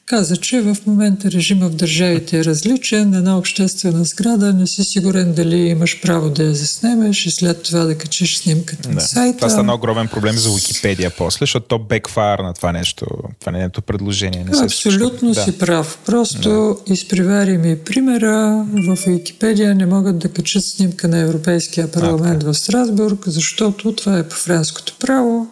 каза, 0.06 0.38
че 0.38 0.62
в 0.62 0.78
момента 0.88 1.32
режима 1.32 1.70
в 1.70 1.76
държавите 1.76 2.40
е 2.40 2.44
различен. 2.44 3.14
Една 3.14 3.38
обществена 3.38 4.04
сграда 4.04 4.54
не 4.54 4.68
си 4.68 4.84
сигурен 4.84 5.34
дали 5.34 5.58
имаш 5.58 6.02
право 6.02 6.30
да 6.30 6.44
я 6.44 6.56
заснемеш 6.56 7.26
и 7.26 7.32
след 7.32 7.64
това 7.64 7.80
да 7.80 7.98
качиш 7.98 8.38
снимката 8.38 8.90
да. 8.90 8.96
на 8.96 9.02
сайта. 9.02 9.38
Това 9.38 9.50
стана 9.50 9.76
огромен 9.76 10.08
проблем 10.08 10.38
за 10.38 10.50
Википедия 10.56 11.12
после, 11.18 11.44
защото 11.44 11.68
то 11.68 11.80
бекфайр 11.80 12.40
на 12.40 12.54
това 12.54 12.72
нещо, 12.72 13.06
това 13.40 13.52
не 13.52 13.64
е 13.64 13.70
предложение. 13.70 14.44
Не 14.44 14.54
се 14.54 14.64
Абсолютно 14.64 15.36
си 15.36 15.52
да. 15.52 15.58
прав. 15.58 16.00
Просто 16.06 16.50
да. 16.88 16.94
изпревари 16.94 17.58
ми 17.58 17.78
примера. 17.78 18.66
В 18.74 18.98
Википедия 19.08 19.76
не 19.76 19.86
могат 19.86 20.20
да 20.20 20.30
качат 20.30 20.66
снимка 20.66 21.08
на 21.08 21.18
Европейския 21.18 21.92
парламент 21.92 22.44
okay. 22.44 22.52
в 22.52 22.58
Страсбург, 22.58 23.24
защото 23.28 23.92
това 23.92 24.18
е 24.18 24.24
по 24.24 24.36
френското 24.36 24.96
право. 25.00 25.48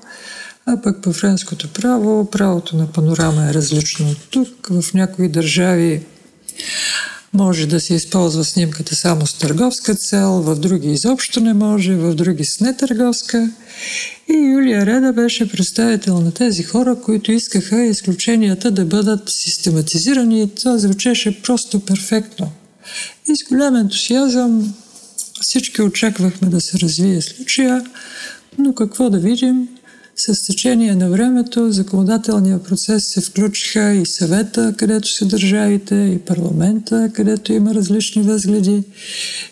А 0.65 0.81
пък 0.81 1.02
по 1.02 1.14
френското 1.14 1.68
право, 1.68 2.30
правото 2.31 2.76
на 2.76 2.88
панорама 2.88 3.49
е 3.49 3.53
различно 3.53 4.10
от 4.10 4.18
тук. 4.30 4.68
В 4.69 4.94
някои 4.94 5.30
държави 5.30 6.03
може 7.34 7.68
да 7.68 7.80
се 7.80 7.94
използва 7.94 8.44
снимката 8.44 8.95
само 8.95 9.27
с 9.27 9.34
търговска 9.34 9.95
цел, 9.95 10.41
в 10.41 10.56
други 10.56 10.91
изобщо 10.91 11.40
не 11.40 11.53
може, 11.53 11.95
в 11.95 12.15
други 12.15 12.45
с 12.45 12.60
нетърговска. 12.60 13.52
И 14.30 14.34
Юлия 14.34 14.85
Реда 14.85 15.14
беше 15.14 15.52
представител 15.52 16.22
на 16.22 16.31
тези 16.31 16.64
хора, 16.64 16.95
които 17.02 17.31
искаха 17.31 17.84
изключенията 17.84 18.72
да 18.72 18.85
бъдат 18.85 19.30
систематизирани 19.30 20.44
и 20.44 20.56
това 20.56 20.77
звучеше 20.77 21.41
просто 21.41 21.80
перфектно. 21.80 22.52
И 23.30 23.35
с 23.35 23.44
голям 23.44 23.76
ентусиазъм 23.76 24.73
всички 25.41 25.81
очаквахме 25.81 26.49
да 26.49 26.61
се 26.61 26.80
развие 26.80 27.22
случая, 27.22 27.85
но 28.57 28.76
какво 28.76 29.10
да 29.10 29.19
видим? 29.19 29.68
С 30.15 30.48
течение 30.48 30.95
на 30.95 31.10
времето 31.10 31.72
законодателния 31.72 32.64
процес 32.64 33.06
се 33.06 33.22
включиха 33.22 33.94
и 33.94 34.06
съвета, 34.06 34.73
където 34.77 35.07
са 35.07 35.26
държавите, 35.26 35.95
и 35.95 36.19
парламента, 36.19 37.11
където 37.14 37.53
има 37.53 37.73
различни 37.73 38.22
възгледи. 38.22 38.84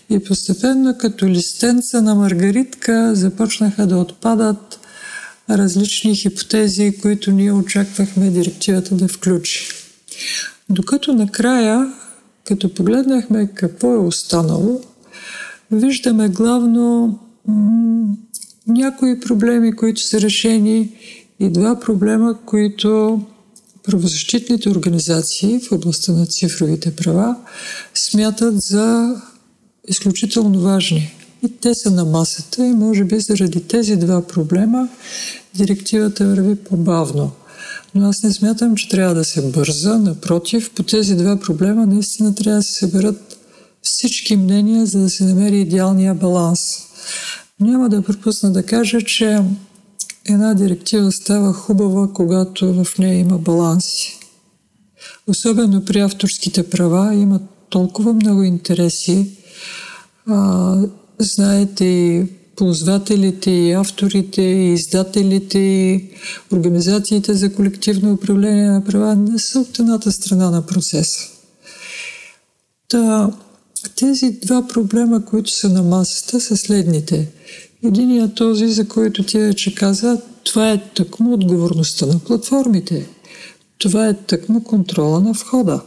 И 0.10 0.20
постепенно 0.20 0.98
като 0.98 1.28
листенца 1.28 2.02
на 2.02 2.16
Маргаритка 2.16 3.16
започнаха 3.16 3.88
да 3.88 3.98
отпадат 3.98 4.80
различни 5.50 6.16
хипотези, 6.16 6.98
които 7.02 7.32
ние 7.32 7.52
очаквахме 7.52 8.30
директивата 8.30 8.96
да 8.96 9.08
включи. 9.08 9.68
Докато 10.70 11.14
накрая, 11.14 11.94
като 12.46 12.74
погледнахме 12.74 13.50
какво 13.54 13.94
е 13.94 13.98
останало, 13.98 14.82
виждаме 15.72 16.30
главно 16.30 17.20
някои 18.68 19.20
проблеми, 19.20 19.76
които 19.76 20.02
са 20.02 20.22
решени 20.22 20.90
и 21.40 21.50
два 21.50 21.80
проблема, 21.80 22.38
които 22.46 23.22
правозащитните 23.84 24.70
организации 24.70 25.60
в 25.60 25.72
областта 25.72 26.12
на 26.12 26.26
цифровите 26.26 26.96
права 26.96 27.36
смятат 27.96 28.62
за 28.62 29.16
изключително 29.88 30.60
важни. 30.60 31.16
И 31.44 31.50
те 31.50 31.74
са 31.76 31.92
на 31.92 32.06
масата 32.06 32.66
и 32.66 32.74
може 32.74 33.04
би 33.04 33.20
заради 33.20 33.68
тези 33.68 33.96
два 33.96 34.28
проблема 34.28 34.90
директивата 35.56 36.26
върви 36.26 36.56
по-бавно. 36.56 37.32
Но 37.96 38.10
аз 38.10 38.24
не 38.24 38.34
смятам, 38.34 38.76
че 38.76 38.90
трябва 38.90 39.16
да 39.16 39.24
се 39.24 39.42
бърза. 39.42 39.98
Напротив, 39.98 40.72
по 40.76 40.84
тези 40.84 41.16
два 41.16 41.40
проблема 41.40 41.86
наистина 41.86 42.36
трябва 42.36 42.58
да 42.58 42.64
се 42.64 42.74
съберат 42.74 43.38
всички 43.82 44.38
мнения, 44.38 44.86
за 44.86 45.00
да 45.00 45.10
се 45.10 45.24
намери 45.24 45.62
идеалния 45.62 46.16
баланс. 46.16 46.78
Няма 47.62 47.90
да 47.90 48.02
пропусна 48.02 48.52
да 48.52 48.64
кажа, 48.64 49.02
че 49.02 49.40
една 50.26 50.54
директива 50.54 51.12
става 51.12 51.54
хубава, 51.54 52.10
когато 52.14 52.84
в 52.84 52.98
нея 52.98 53.20
има 53.20 53.38
баланси. 53.38 54.20
Особено 55.28 55.86
при 55.86 56.00
авторските 56.00 56.70
права 56.70 57.16
има 57.16 57.40
толкова 57.70 58.14
много 58.14 58.44
интереси. 58.44 59.32
А, 60.28 60.78
знаете 61.20 61.86
и 61.86 62.26
ползвателите, 62.56 63.52
и 63.52 63.72
авторите, 63.72 64.42
и 64.42 64.74
издателите, 64.74 65.60
и 65.60 66.10
организациите 66.54 67.34
за 67.34 67.54
колективно 67.54 68.14
управление 68.14 68.70
на 68.70 68.84
права 68.84 69.16
не 69.16 69.40
са 69.40 69.60
от 69.60 69.80
едната 69.80 70.12
страна 70.12 70.50
на 70.50 70.66
процеса. 70.66 71.20
Та, 72.90 73.32
тези 74.02 74.32
два 74.32 74.68
проблема, 74.68 75.26
които 75.26 75.52
са 75.52 75.70
на 75.70 75.84
масата, 75.84 76.40
са 76.40 76.58
следните. 76.58 77.28
Единият 77.84 78.36
този, 78.36 78.68
за 78.68 78.88
който 78.88 79.24
ти 79.24 79.40
вече 79.40 79.76
каза, 79.76 80.22
това 80.44 80.72
е 80.72 80.84
тъкмо 80.96 81.34
отговорността 81.34 82.06
на 82.06 82.20
платформите. 82.20 83.08
Това 83.78 84.08
е 84.08 84.14
тъкмо 84.14 84.64
контрола 84.64 85.20
на 85.20 85.32
входа. 85.32 85.82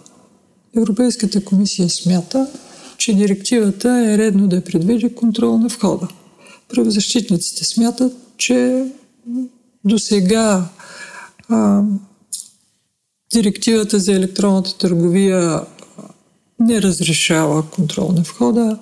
Европейската 0.76 1.44
комисия 1.44 1.90
смята, 1.90 2.48
че 2.98 3.14
директивата 3.14 4.04
е 4.06 4.18
редно 4.18 4.48
да 4.48 4.64
предвиди 4.64 5.14
контрол 5.14 5.58
на 5.58 5.68
входа. 5.68 6.08
Правозащитниците 6.68 7.64
смятат, 7.64 8.12
че 8.36 8.86
до 9.84 9.98
сега 9.98 10.68
директивата 13.32 13.98
за 13.98 14.12
електронната 14.12 14.78
търговия 14.78 15.60
не 16.60 16.82
разрешава 16.82 17.70
контрол 17.70 18.12
на 18.12 18.22
входа. 18.22 18.78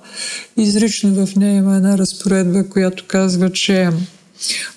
Изрично 0.57 1.27
в 1.27 1.37
нея 1.37 1.57
има 1.57 1.77
една 1.77 1.99
разпоредба, 1.99 2.69
която 2.69 3.05
казва, 3.09 3.53
че 3.53 3.91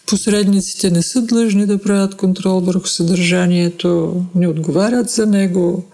посредниците 0.08 0.92
не 0.92 1.02
са 1.02 1.22
длъжни 1.22 1.66
да 1.66 1.82
правят 1.82 2.16
контрол 2.16 2.60
върху 2.60 2.88
съдържанието, 2.88 4.24
не 4.36 4.48
отговарят 4.48 5.10
за 5.10 5.26
него. 5.26 5.86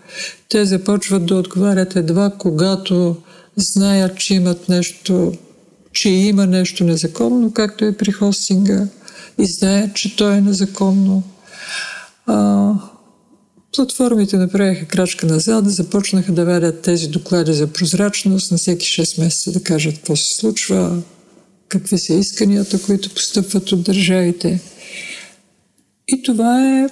Те 0.49 0.65
започват 0.65 1.25
да 1.25 1.35
отговарят 1.35 1.95
едва 1.95 2.31
когато 2.37 3.15
знаят, 3.55 4.17
че 4.17 4.33
имат 4.33 4.69
нещо, 4.69 5.33
че 5.93 6.09
има 6.09 6.45
нещо 6.45 6.83
незаконно, 6.83 7.51
както 7.51 7.85
е 7.85 7.97
при 7.97 8.11
хостинга, 8.11 8.87
и 9.39 9.45
знаят, 9.45 9.95
че 9.95 10.15
то 10.15 10.31
е 10.31 10.41
незаконно. 10.41 11.23
Платформите 13.75 14.37
направиха 14.37 14.85
крачка 14.85 15.25
назад, 15.25 15.69
започнаха 15.69 16.31
да 16.31 16.45
вадят 16.45 16.81
тези 16.81 17.07
доклади 17.07 17.53
за 17.53 17.67
прозрачност 17.67 18.51
на 18.51 18.57
всеки 18.57 18.85
6 18.85 19.23
месеца 19.23 19.51
да 19.51 19.63
кажат 19.63 19.95
какво 19.95 20.15
се 20.15 20.33
случва, 20.33 21.01
какви 21.67 21.99
са 21.99 22.13
исканията, 22.13 22.81
които 22.81 23.09
постъпват 23.09 23.71
от 23.71 23.83
държавите. 23.83 24.61
И 26.07 26.23
това 26.23 26.67
е 26.67 26.89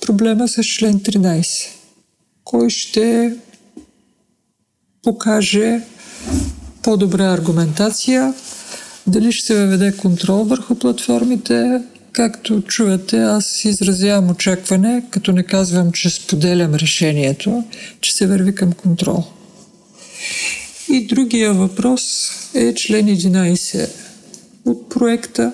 проблема 0.00 0.48
с 0.48 0.64
член 0.64 1.00
13. 1.00 1.68
Кой 2.44 2.70
ще 2.70 3.36
покаже 5.02 5.80
по-добра 6.82 7.32
аргументация, 7.32 8.34
дали 9.06 9.32
ще 9.32 9.46
се 9.46 9.54
въведе 9.54 9.96
контрол 9.96 10.44
върху 10.44 10.74
платформите, 10.74 11.82
Както 12.16 12.62
чувате, 12.62 13.18
аз 13.18 13.64
изразявам 13.64 14.30
очакване, 14.30 15.02
като 15.10 15.32
не 15.32 15.42
казвам, 15.42 15.92
че 15.92 16.10
споделям 16.10 16.74
решението, 16.74 17.64
че 18.00 18.14
се 18.14 18.26
върви 18.26 18.54
към 18.54 18.72
контрол. 18.72 19.24
И 20.88 21.06
другия 21.06 21.54
въпрос 21.54 22.30
е 22.54 22.74
член 22.74 23.06
11 23.06 23.90
от 24.64 24.88
проекта, 24.88 25.52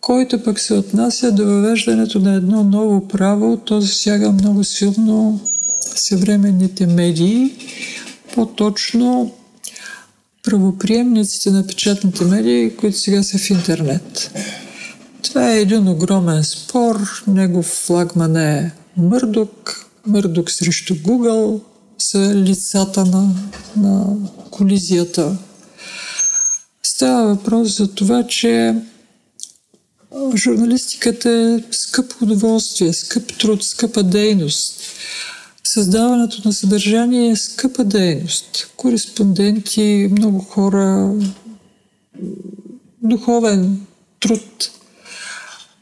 който 0.00 0.42
пък 0.42 0.60
се 0.60 0.74
отнася 0.74 1.32
до 1.32 1.44
въвеждането 1.44 2.18
на 2.18 2.34
едно 2.34 2.64
ново 2.64 3.08
право. 3.08 3.56
То 3.56 3.80
засяга 3.80 4.32
много 4.32 4.64
силно 4.64 5.40
съвременните 5.96 6.86
медии, 6.86 7.52
по-точно 8.34 9.34
правоприемниците 10.42 11.50
на 11.50 11.66
печатните 11.66 12.24
медии, 12.24 12.76
които 12.76 12.98
сега 12.98 13.22
са 13.22 13.38
в 13.38 13.50
интернет. 13.50 14.30
Това 15.24 15.52
е 15.52 15.60
един 15.60 15.88
огромен 15.88 16.44
спор. 16.44 17.22
Негов 17.26 17.66
флагман 17.66 18.36
е 18.36 18.72
Мърдок. 18.96 19.86
Мърдок 20.06 20.50
срещу 20.50 20.94
Google 20.94 21.60
са 21.98 22.34
лицата 22.34 23.04
на, 23.04 23.34
на 23.76 24.16
колизията. 24.50 25.36
Става 26.82 27.34
въпрос 27.34 27.76
за 27.76 27.94
това, 27.94 28.26
че 28.26 28.74
журналистиката 30.36 31.30
е 31.30 31.58
скъпо 31.70 32.24
удоволствие, 32.24 32.92
скъп 32.92 33.38
труд, 33.38 33.64
скъпа 33.64 34.02
дейност. 34.02 34.80
Създаването 35.64 36.42
на 36.44 36.52
съдържание 36.52 37.30
е 37.30 37.36
скъпа 37.36 37.84
дейност. 37.84 38.72
Кореспонденти, 38.76 40.08
много 40.10 40.38
хора, 40.38 41.14
духовен 43.02 43.80
труд– 44.20 44.70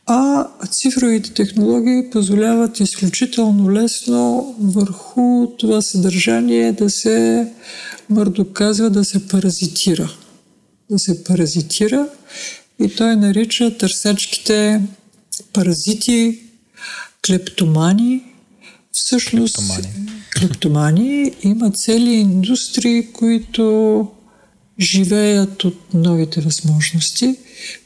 а 0.07 0.47
цифровите 0.67 1.35
технологии 1.35 2.11
позволяват 2.11 2.81
изключително 2.81 3.73
лесно 3.73 4.55
върху 4.61 5.47
това 5.59 5.83
съдържание 5.83 6.73
да 6.73 6.91
се 6.91 7.49
мърдоказва, 8.11 8.91
да 8.91 9.05
се 9.05 9.29
паразитира. 9.29 10.11
Да 10.91 10.99
се 10.99 11.25
паразитира 11.25 12.09
и 12.79 12.95
той 12.97 13.17
нарича 13.17 13.79
търсачките 13.79 14.83
паразити, 15.53 16.39
клептомани. 17.27 18.25
Всъщност, 18.93 19.57
клептомани. 19.57 20.13
клептомани 20.39 21.33
има 21.43 21.71
цели 21.71 22.11
индустрии, 22.11 23.13
които 23.13 24.09
живеят 24.81 25.65
от 25.65 25.95
новите 25.95 26.41
възможности 26.41 27.37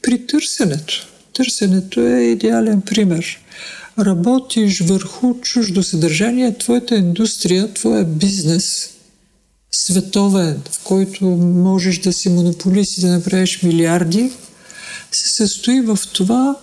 при 0.03 0.27
търсенето. 0.27 1.07
Търсенето 1.37 2.01
е 2.01 2.21
идеален 2.21 2.81
пример. 2.81 3.39
Работиш 3.99 4.81
върху 4.81 5.35
чуждо 5.35 5.83
съдържание, 5.83 6.59
твоята 6.59 6.97
индустрия, 6.97 7.75
твоя 7.75 8.05
бизнес, 8.05 8.91
световен, 9.71 10.63
в 10.71 10.85
който 10.85 11.25
можеш 11.25 11.99
да 11.99 12.13
си 12.13 12.29
монополист 12.29 12.99
и 12.99 13.01
да 13.01 13.07
направиш 13.07 13.63
милиарди, 13.63 14.31
се 15.13 15.29
състои 15.29 15.81
в 15.81 15.99
това 16.13 16.57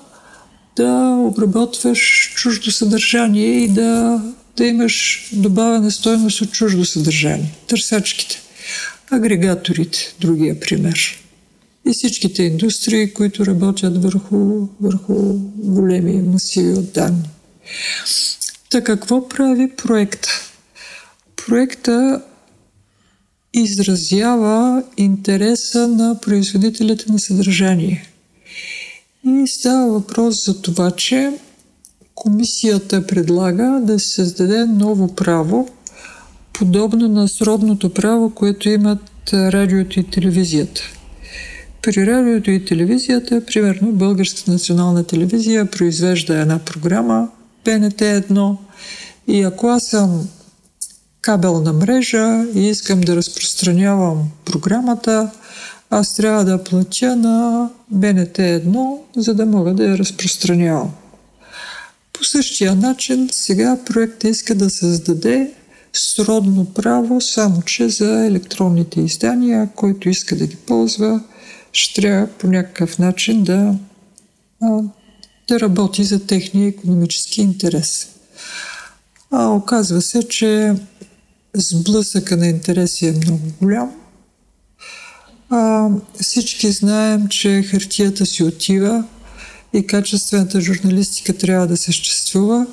да 0.76 1.18
обработваш 1.20 2.34
чуждо 2.36 2.72
съдържание 2.72 3.48
и 3.48 3.68
да 3.68 4.22
да 4.58 4.66
имаш 4.66 5.28
добавена 5.34 5.92
стойност 5.92 6.42
от 6.42 6.52
чуждо 6.52 6.86
съдържание. 6.86 7.54
Търсачките, 7.68 8.42
агрегаторите, 9.12 10.16
другия 10.20 10.60
пример. 10.60 11.20
И 11.88 11.94
всичките 11.94 12.44
индустрии, 12.44 13.14
които 13.14 13.46
работят 13.46 14.04
върху, 14.04 14.68
върху 14.82 15.14
големи 15.56 16.22
масиви 16.22 16.74
от 16.74 16.94
данни. 16.94 17.30
Та 18.70 18.84
какво 18.84 19.30
прави 19.30 19.72
проекта? 19.78 20.30
Проекта 21.36 22.22
изразява 23.54 24.84
интереса 24.98 25.88
на 25.88 26.20
производителите 26.22 27.12
на 27.12 27.20
съдържание. 27.20 28.08
И 29.26 29.48
става 29.48 29.94
въпрос 29.94 30.46
за 30.46 30.62
това, 30.62 30.92
че 30.92 31.32
комисията 32.16 33.08
предлага 33.08 33.80
да 33.84 34.00
се 34.00 34.10
създаде 34.10 34.66
ново 34.66 35.16
право, 35.16 35.70
подобно 36.54 37.08
на 37.08 37.28
сродното 37.28 37.94
право, 37.94 38.30
което 38.30 38.70
имат 38.70 39.34
радиото 39.34 40.00
и 40.00 40.04
телевизията. 40.04 40.82
При 41.84 42.08
радиото 42.08 42.52
и 42.52 42.66
телевизията, 42.66 43.46
примерно 43.46 43.92
Българската 43.92 44.52
национална 44.52 45.04
телевизия 45.04 45.66
произвежда 45.66 46.38
една 46.38 46.60
програма, 46.60 47.30
БНТ 47.66 48.00
1, 48.00 48.58
и 49.28 49.44
ако 49.44 49.68
аз 49.68 49.84
съм 49.84 50.28
кабелна 51.22 51.74
мрежа 51.74 52.46
и 52.56 52.70
искам 52.70 53.02
да 53.02 53.16
разпространявам 53.16 54.24
програмата, 54.46 55.32
аз 55.90 56.16
трябва 56.16 56.46
да 56.46 56.64
платя 56.64 57.16
на 57.16 57.70
БНТ 57.92 58.38
1, 58.38 58.98
за 59.18 59.34
да 59.34 59.46
мога 59.46 59.74
да 59.74 59.84
я 59.86 59.98
разпространявам. 59.98 60.92
По 62.14 62.24
същия 62.24 62.76
начин 62.76 63.30
сега 63.32 63.78
проектът 63.86 64.24
иска 64.24 64.56
да 64.56 64.70
създаде 64.70 65.52
сродно 65.94 66.66
право, 66.66 67.22
само 67.22 67.62
че 67.62 67.90
за 67.90 68.26
електронните 68.26 69.02
издания, 69.02 69.70
който 69.76 70.10
иска 70.10 70.36
да 70.36 70.48
ги 70.48 70.56
ползва, 70.56 71.22
ще 71.74 72.02
трябва 72.02 72.28
по 72.28 72.48
някакъв 72.48 73.00
начин 73.00 73.44
да, 73.44 73.76
да 75.48 75.60
работи 75.60 76.04
за 76.04 76.26
техния 76.26 76.68
економически 76.68 77.42
интерес. 77.42 78.08
А 79.32 79.48
оказва 79.48 80.02
се, 80.02 80.28
че 80.28 80.76
сблъсъка 81.56 82.38
на 82.38 82.48
интереси 82.48 83.08
е 83.08 83.12
много 83.12 83.42
голям. 83.62 83.92
А, 85.50 85.90
всички 86.22 86.72
знаем, 86.72 87.28
че 87.28 87.64
хартията 87.64 88.26
си 88.26 88.44
отива 88.44 89.04
и 89.74 89.88
качествената 89.88 90.62
журналистика 90.62 91.38
трябва 91.38 91.68
да 91.68 91.78
съществува 91.78 92.68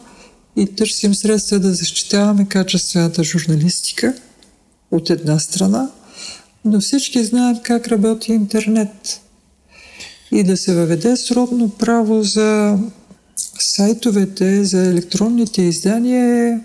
и 0.57 0.67
търсим 0.67 1.15
средства 1.15 1.59
да 1.59 1.75
защитаваме 1.75 2.49
качествената 2.49 3.25
журналистика 3.25 4.15
от 4.91 5.11
една 5.11 5.39
страна, 5.39 5.91
но 6.65 6.81
всички 6.81 7.25
знаят 7.25 7.63
как 7.63 7.89
работи 7.89 8.33
интернет. 8.33 9.21
И 10.33 10.45
да 10.45 10.57
се 10.57 10.75
въведе 10.75 11.17
сродно 11.17 11.71
право 11.71 12.23
за 12.23 12.79
сайтовете, 13.59 14.65
за 14.65 14.87
електронните 14.87 15.63
издания 15.63 16.49
е 16.49 16.61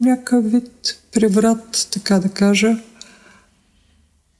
някакъв 0.00 0.52
вид 0.52 0.98
преврат, 1.12 1.88
така 1.92 2.18
да 2.18 2.28
кажа, 2.28 2.78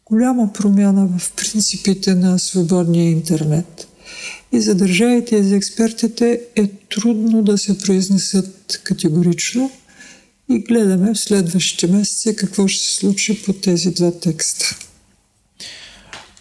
голяма 0.04 0.52
промяна 0.52 1.08
в 1.18 1.32
принципите 1.32 2.14
на 2.14 2.38
свободния 2.38 3.10
интернет. 3.10 3.88
И 4.52 4.60
за 4.60 4.74
държавите 4.74 5.36
и 5.36 5.42
за 5.42 5.56
експертите 5.56 6.40
е 6.56 6.66
трудно 6.68 7.42
да 7.42 7.58
се 7.58 7.78
произнесат 7.78 8.80
категорично 8.84 9.70
и 10.48 10.58
гледаме 10.58 11.14
в 11.14 11.18
следващите 11.18 11.86
месеци 11.86 12.36
какво 12.36 12.68
ще 12.68 12.86
се 12.86 12.96
случи 12.96 13.44
по 13.44 13.52
тези 13.52 13.90
два 13.90 14.20
текста. 14.20 14.76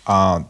А, 0.05 0.43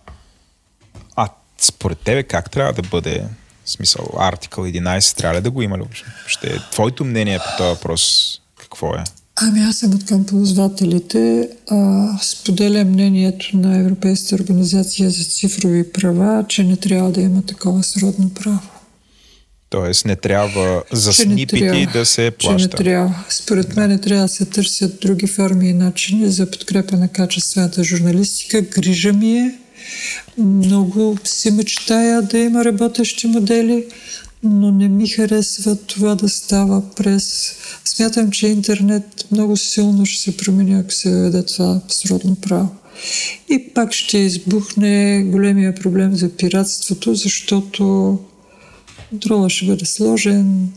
а 1.16 1.30
според 1.58 2.00
тебе 2.00 2.24
как 2.24 2.52
трябва 2.52 2.74
да 2.74 2.82
бъде 2.82 3.28
в 3.66 3.70
смисъл, 3.70 4.10
артикъл 4.18 4.64
11 4.64 5.18
трябва 5.18 5.38
ли 5.38 5.42
да 5.42 5.52
го 5.52 5.62
има 5.62 5.78
ли 5.78 5.84
Ще 6.28 6.48
е 6.48 6.60
твоето 6.72 7.06
мнение 7.06 7.40
по 7.40 7.58
този 7.58 7.70
въпрос 7.70 8.36
какво 8.60 8.94
е? 8.94 9.04
Ами 9.36 9.60
аз 9.60 9.78
съм 9.78 9.94
от 9.94 10.06
към 10.06 10.26
ползвателите. 10.26 11.50
А, 11.68 12.08
споделя 12.22 12.86
мнението 12.86 13.58
на 13.58 13.78
Европейската 13.78 14.36
организация 14.36 15.10
за 15.10 15.24
цифрови 15.24 15.92
права, 15.92 16.46
че 16.48 16.64
не 16.64 16.78
трябва 16.78 17.12
да 17.12 17.22
има 17.22 17.42
такова 17.42 17.84
сродно 17.84 18.30
право. 18.34 18.75
Тоест 19.70 20.06
не 20.06 20.16
трябва 20.16 20.84
за 20.92 21.14
че 21.14 21.22
снипити 21.22 21.60
трябва, 21.60 21.92
да 21.94 22.06
се 22.06 22.32
плаща. 22.32 22.60
Че 22.60 22.64
не 22.64 22.70
трябва. 22.70 23.26
Според 23.30 23.76
мен 23.76 24.00
трябва 24.00 24.24
да 24.24 24.28
се 24.28 24.46
търсят 24.46 25.00
други 25.02 25.28
форми 25.28 25.70
и 25.70 25.74
начини 25.74 26.32
за 26.32 26.52
подкрепа 26.52 26.98
на 26.98 27.08
качествената 27.08 27.84
журналистика. 27.84 28.62
Грижа 28.62 29.14
ми 29.14 29.38
е. 29.38 29.56
Много 30.38 31.18
си 31.24 31.52
мечтая 31.52 32.22
да 32.22 32.38
има 32.38 32.66
работещи 32.66 33.28
модели, 33.28 33.86
но 34.44 34.72
не 34.72 34.88
ми 34.88 35.08
харесва 35.08 35.76
това 35.76 36.16
да 36.16 36.30
става 36.30 36.84
през... 36.96 37.52
Смятам, 37.86 38.32
че 38.32 38.48
интернет 38.48 39.26
много 39.32 39.58
силно 39.58 40.06
ще 40.06 40.22
се 40.22 40.38
промени, 40.38 40.80
ако 40.80 40.92
се 40.92 41.10
въведе 41.10 41.46
това 41.46 41.82
сродно 41.88 42.36
право. 42.36 42.70
И 43.50 43.74
пак 43.74 43.94
ще 43.94 44.18
избухне 44.18 45.24
големия 45.24 45.76
проблем 45.76 46.16
за 46.16 46.30
пиратството, 46.30 47.16
защото 47.16 48.20
контрола 49.16 49.50
ще 49.50 49.66
бъде 49.66 49.86
сложен, 49.86 50.74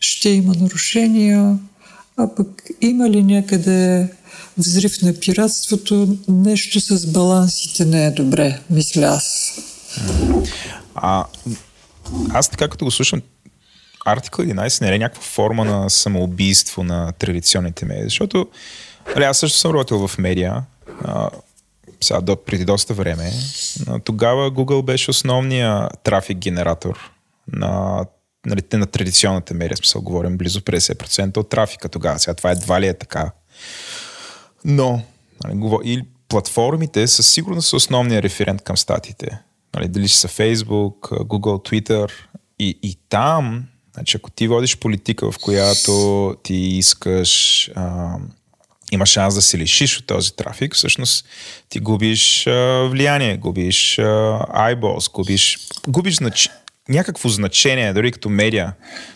ще 0.00 0.28
има 0.28 0.54
нарушения, 0.54 1.58
а 2.16 2.34
пък 2.34 2.62
има 2.80 3.10
ли 3.10 3.22
някъде 3.22 4.08
взрив 4.58 5.02
на 5.02 5.14
пиратството, 5.14 6.16
нещо 6.28 6.80
с 6.80 7.06
балансите 7.06 7.84
не 7.84 8.06
е 8.06 8.10
добре, 8.10 8.60
мисля 8.70 9.02
аз. 9.02 9.58
А, 10.94 11.24
аз 12.30 12.48
така 12.48 12.68
като 12.68 12.84
го 12.84 12.90
слушам, 12.90 13.22
Article 14.06 14.54
11 14.54 14.80
не 14.80 14.94
е 14.94 14.98
някаква 14.98 15.22
форма 15.22 15.64
на 15.64 15.90
самоубийство 15.90 16.84
на 16.84 17.12
традиционните 17.12 17.84
медии, 17.84 18.04
защото 18.04 18.46
али, 19.16 19.24
аз 19.24 19.38
също 19.38 19.58
съм 19.58 19.70
работил 19.70 20.08
в 20.08 20.18
медиа, 20.18 20.62
сега 22.00 22.36
преди 22.46 22.64
доста 22.64 22.94
време. 22.94 23.32
А, 23.86 23.98
тогава 23.98 24.50
Google 24.50 24.84
беше 24.84 25.10
основния 25.10 25.88
трафик 26.04 26.38
генератор 26.38 27.17
на, 27.52 28.04
нали, 28.46 28.62
на 28.72 28.86
традиционната 28.86 29.54
медия, 29.54 29.76
смисъл 29.76 30.02
говорим 30.02 30.38
близо 30.38 30.60
50% 30.60 31.36
от 31.36 31.48
трафика 31.48 31.88
тогава. 31.88 32.18
Сега 32.18 32.34
това 32.34 32.50
едва 32.50 32.80
ли 32.80 32.86
е 32.86 32.94
така. 32.94 33.32
Но, 34.64 35.02
нали, 35.44 35.78
и 35.84 36.02
платформите 36.28 37.06
със 37.06 37.28
сигурност 37.28 37.68
са 37.68 37.76
основния 37.76 38.22
референт 38.22 38.62
към 38.62 38.76
статите. 38.76 39.38
Нали, 39.74 39.88
дали 39.88 40.08
са 40.08 40.28
Facebook, 40.28 40.98
Google, 41.00 41.70
Twitter. 41.70 42.10
И, 42.58 42.78
и 42.82 42.98
там, 43.08 43.64
значи, 43.94 44.16
ако 44.16 44.30
ти 44.30 44.48
водиш 44.48 44.76
политика, 44.76 45.32
в 45.32 45.38
която 45.38 46.36
ти 46.42 46.54
искаш, 46.54 47.70
а, 47.74 48.16
има 48.92 49.06
шанс 49.06 49.34
да 49.34 49.42
се 49.42 49.58
лишиш 49.58 49.98
от 49.98 50.06
този 50.06 50.36
трафик, 50.36 50.74
всъщност 50.74 51.26
ти 51.68 51.80
губиш 51.80 52.46
а, 52.46 52.88
влияние, 52.90 53.36
губиш 53.36 53.98
а, 53.98 54.02
eyeballs, 54.48 55.12
губиш, 55.12 55.58
губиш 55.88 56.16
знач... 56.16 56.50
някакво 56.88 57.28
значение, 57.28 57.92
дори 57.92 58.12
като 58.12 58.28
медиа, 58.28 58.72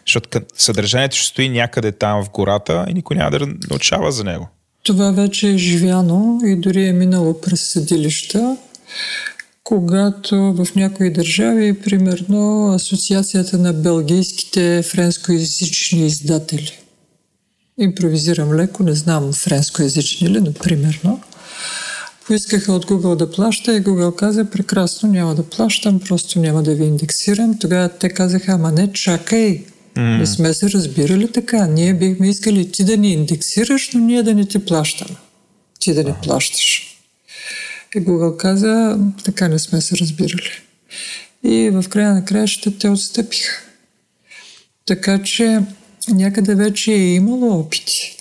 защото 0.06 0.40
съдържанието 0.56 1.16
ще 1.16 1.26
стои 1.26 1.48
някъде 1.48 1.92
там 1.92 2.24
в 2.24 2.30
гората 2.30 2.86
и 2.88 2.94
никой 2.94 3.16
няма 3.16 3.30
да 3.30 3.46
научава 3.70 4.12
за 4.12 4.24
него. 4.24 4.48
Това 4.82 5.10
вече 5.10 5.48
е 5.48 5.58
живяно 5.58 6.40
и 6.44 6.56
дори 6.56 6.86
е 6.86 6.92
минало 6.92 7.40
през 7.40 7.60
съдилища 7.72 8.56
когато 9.64 10.36
в 10.36 10.66
някои 10.76 11.10
държави, 11.10 11.80
примерно 11.80 12.72
Асоциацията 12.74 13.58
на 13.58 13.72
белгийските 13.72 14.82
френскоязични 14.82 16.06
издатели, 16.06 16.78
импровизирам 17.78 18.54
леко, 18.54 18.82
не 18.82 18.94
знам 18.94 19.32
френскоязични 19.32 20.28
ли, 20.28 20.40
но 20.40 20.52
примерно, 20.52 21.20
поискаха 22.26 22.72
от 22.72 22.86
Google 22.86 23.16
да 23.16 23.30
плаща 23.30 23.76
и 23.76 23.82
Google 23.82 24.16
каза, 24.16 24.44
прекрасно, 24.44 25.08
няма 25.08 25.34
да 25.34 25.42
плащам, 25.42 26.00
просто 26.00 26.38
няма 26.38 26.62
да 26.62 26.74
ви 26.74 26.84
индексирам. 26.84 27.58
Тогава 27.58 27.88
те 27.88 28.08
казаха, 28.08 28.52
ама 28.52 28.72
не, 28.72 28.92
чакай, 28.92 29.64
Mm. 29.94 30.18
Не 30.18 30.26
сме 30.26 30.54
се 30.54 30.70
разбирали 30.70 31.32
така. 31.32 31.66
Ние 31.66 31.94
бихме 31.94 32.28
искали 32.28 32.72
ти 32.72 32.84
да 32.84 32.96
ни 32.96 33.12
индексираш, 33.12 33.90
но 33.94 34.00
ние 34.00 34.22
да 34.22 34.34
не 34.34 34.44
ти 34.44 34.64
плащаме. 34.64 35.16
Ти 35.80 35.94
да 35.94 36.04
не 36.04 36.14
плащаш. 36.22 36.96
И 37.94 37.98
Google 37.98 38.36
каза, 38.36 38.98
така 39.24 39.48
не 39.48 39.58
сме 39.58 39.80
се 39.80 39.96
разбирали. 39.96 40.50
И 41.44 41.70
в 41.70 41.84
края 41.88 42.14
на 42.14 42.24
краищата 42.24 42.78
те 42.78 42.88
отстъпиха. 42.88 43.62
Така 44.86 45.22
че 45.22 45.60
някъде 46.08 46.54
вече 46.54 46.92
е 46.92 47.14
имало 47.14 47.58
опити, 47.58 48.16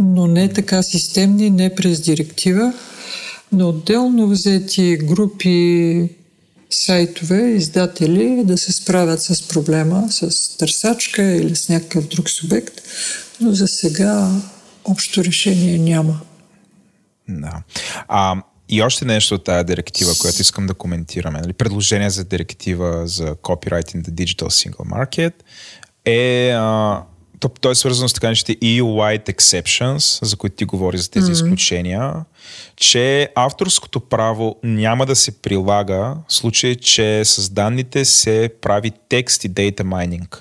но 0.00 0.26
не 0.26 0.52
така 0.52 0.82
системни, 0.82 1.50
не 1.50 1.74
през 1.74 2.00
директива, 2.00 2.72
но 3.52 3.68
отделно 3.68 4.28
взети 4.28 4.96
групи 4.96 6.08
сайтове, 6.70 7.50
издатели 7.50 8.42
да 8.44 8.58
се 8.58 8.72
справят 8.72 9.22
с 9.22 9.48
проблема, 9.48 10.06
с 10.10 10.56
търсачка 10.56 11.22
или 11.22 11.56
с 11.56 11.68
някакъв 11.68 12.08
друг 12.08 12.30
субект, 12.30 12.74
но 13.40 13.52
за 13.52 13.68
сега 13.68 14.30
общо 14.84 15.24
решение 15.24 15.78
няма. 15.78 16.20
Да. 17.28 17.62
А, 18.08 18.42
и 18.68 18.82
още 18.82 19.04
нещо 19.04 19.34
от 19.34 19.44
тази 19.44 19.64
директива, 19.64 20.12
което 20.20 20.42
искам 20.42 20.66
да 20.66 20.74
коментираме. 20.74 21.40
Нали? 21.40 21.52
Предложение 21.52 22.10
за 22.10 22.24
директива 22.24 23.06
за 23.06 23.34
copyright 23.34 23.96
in 23.96 24.02
the 24.02 24.10
digital 24.10 24.48
single 24.48 24.94
market 24.94 25.32
е 26.04 26.50
а, 26.50 27.02
то, 27.40 27.48
то 27.48 27.70
е 27.70 27.74
свързано 27.74 28.08
с 28.08 28.12
така 28.12 28.28
нещите 28.28 28.66
EU-wide 28.66 29.34
exceptions, 29.34 30.24
за 30.24 30.36
които 30.36 30.56
ти 30.56 30.64
говори 30.64 30.98
за 30.98 31.10
тези 31.10 31.26
mm-hmm. 31.26 31.32
изключения, 31.32 32.14
че 32.76 33.28
авторското 33.34 34.00
право 34.00 34.56
няма 34.62 35.06
да 35.06 35.16
се 35.16 35.42
прилага 35.42 36.14
в 36.28 36.32
случай, 36.32 36.74
че 36.74 37.24
с 37.24 37.50
данните 37.50 38.04
се 38.04 38.50
прави 38.60 38.92
текст 39.08 39.44
и 39.44 39.50
data 39.50 39.80
mining. 39.80 40.38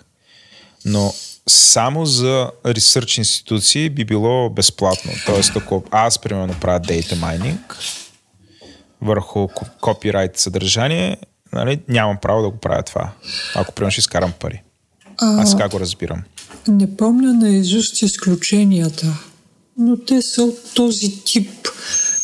Но 0.86 1.14
само 1.48 2.06
за 2.06 2.52
ресърч 2.66 3.18
институции 3.18 3.90
би 3.90 4.06
било 4.06 4.50
безплатно. 4.50 5.12
Тоест, 5.26 5.56
ако 5.56 5.84
аз, 5.92 6.20
примерно, 6.20 6.56
правя 6.62 6.80
data 6.80 7.16
mining 7.16 7.58
върху 9.02 9.48
копирайт 9.82 10.38
съдържание, 10.38 11.18
нали, 11.54 11.80
нямам 11.88 12.18
право 12.22 12.42
да 12.42 12.50
го 12.50 12.58
правя 12.58 12.84
това. 12.84 13.12
Ако, 13.56 13.74
примерно, 13.74 13.92
ще 13.92 14.00
изкарам 14.00 14.34
пари. 14.40 14.62
Аз 15.22 15.58
как 15.58 15.72
го 15.72 15.80
разбирам? 15.80 16.24
Не 16.68 16.96
помня 16.98 17.34
на 17.34 17.50
изуст 17.50 18.02
изключенията, 18.02 19.08
но 19.78 19.98
те 19.98 20.22
са 20.22 20.44
от 20.44 20.74
този 20.74 21.24
тип. 21.26 21.50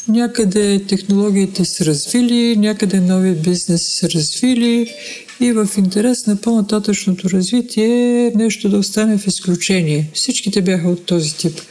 Някъде 0.07 0.85
технологиите 0.87 1.65
са 1.65 1.85
развили, 1.85 2.57
някъде 2.57 2.99
нови 2.99 3.35
бизнеси 3.35 3.95
са 3.95 4.09
развили 4.09 4.93
и 5.39 5.51
в 5.51 5.69
интерес 5.77 6.27
на 6.27 6.35
по-нататъчното 6.35 7.29
развитие 7.29 8.31
нещо 8.35 8.69
да 8.69 8.77
остане 8.77 9.17
в 9.17 9.27
изключение. 9.27 10.09
Всичките 10.13 10.61
бяха 10.61 10.89
от 10.89 11.05
този 11.05 11.37
тип. 11.37 11.61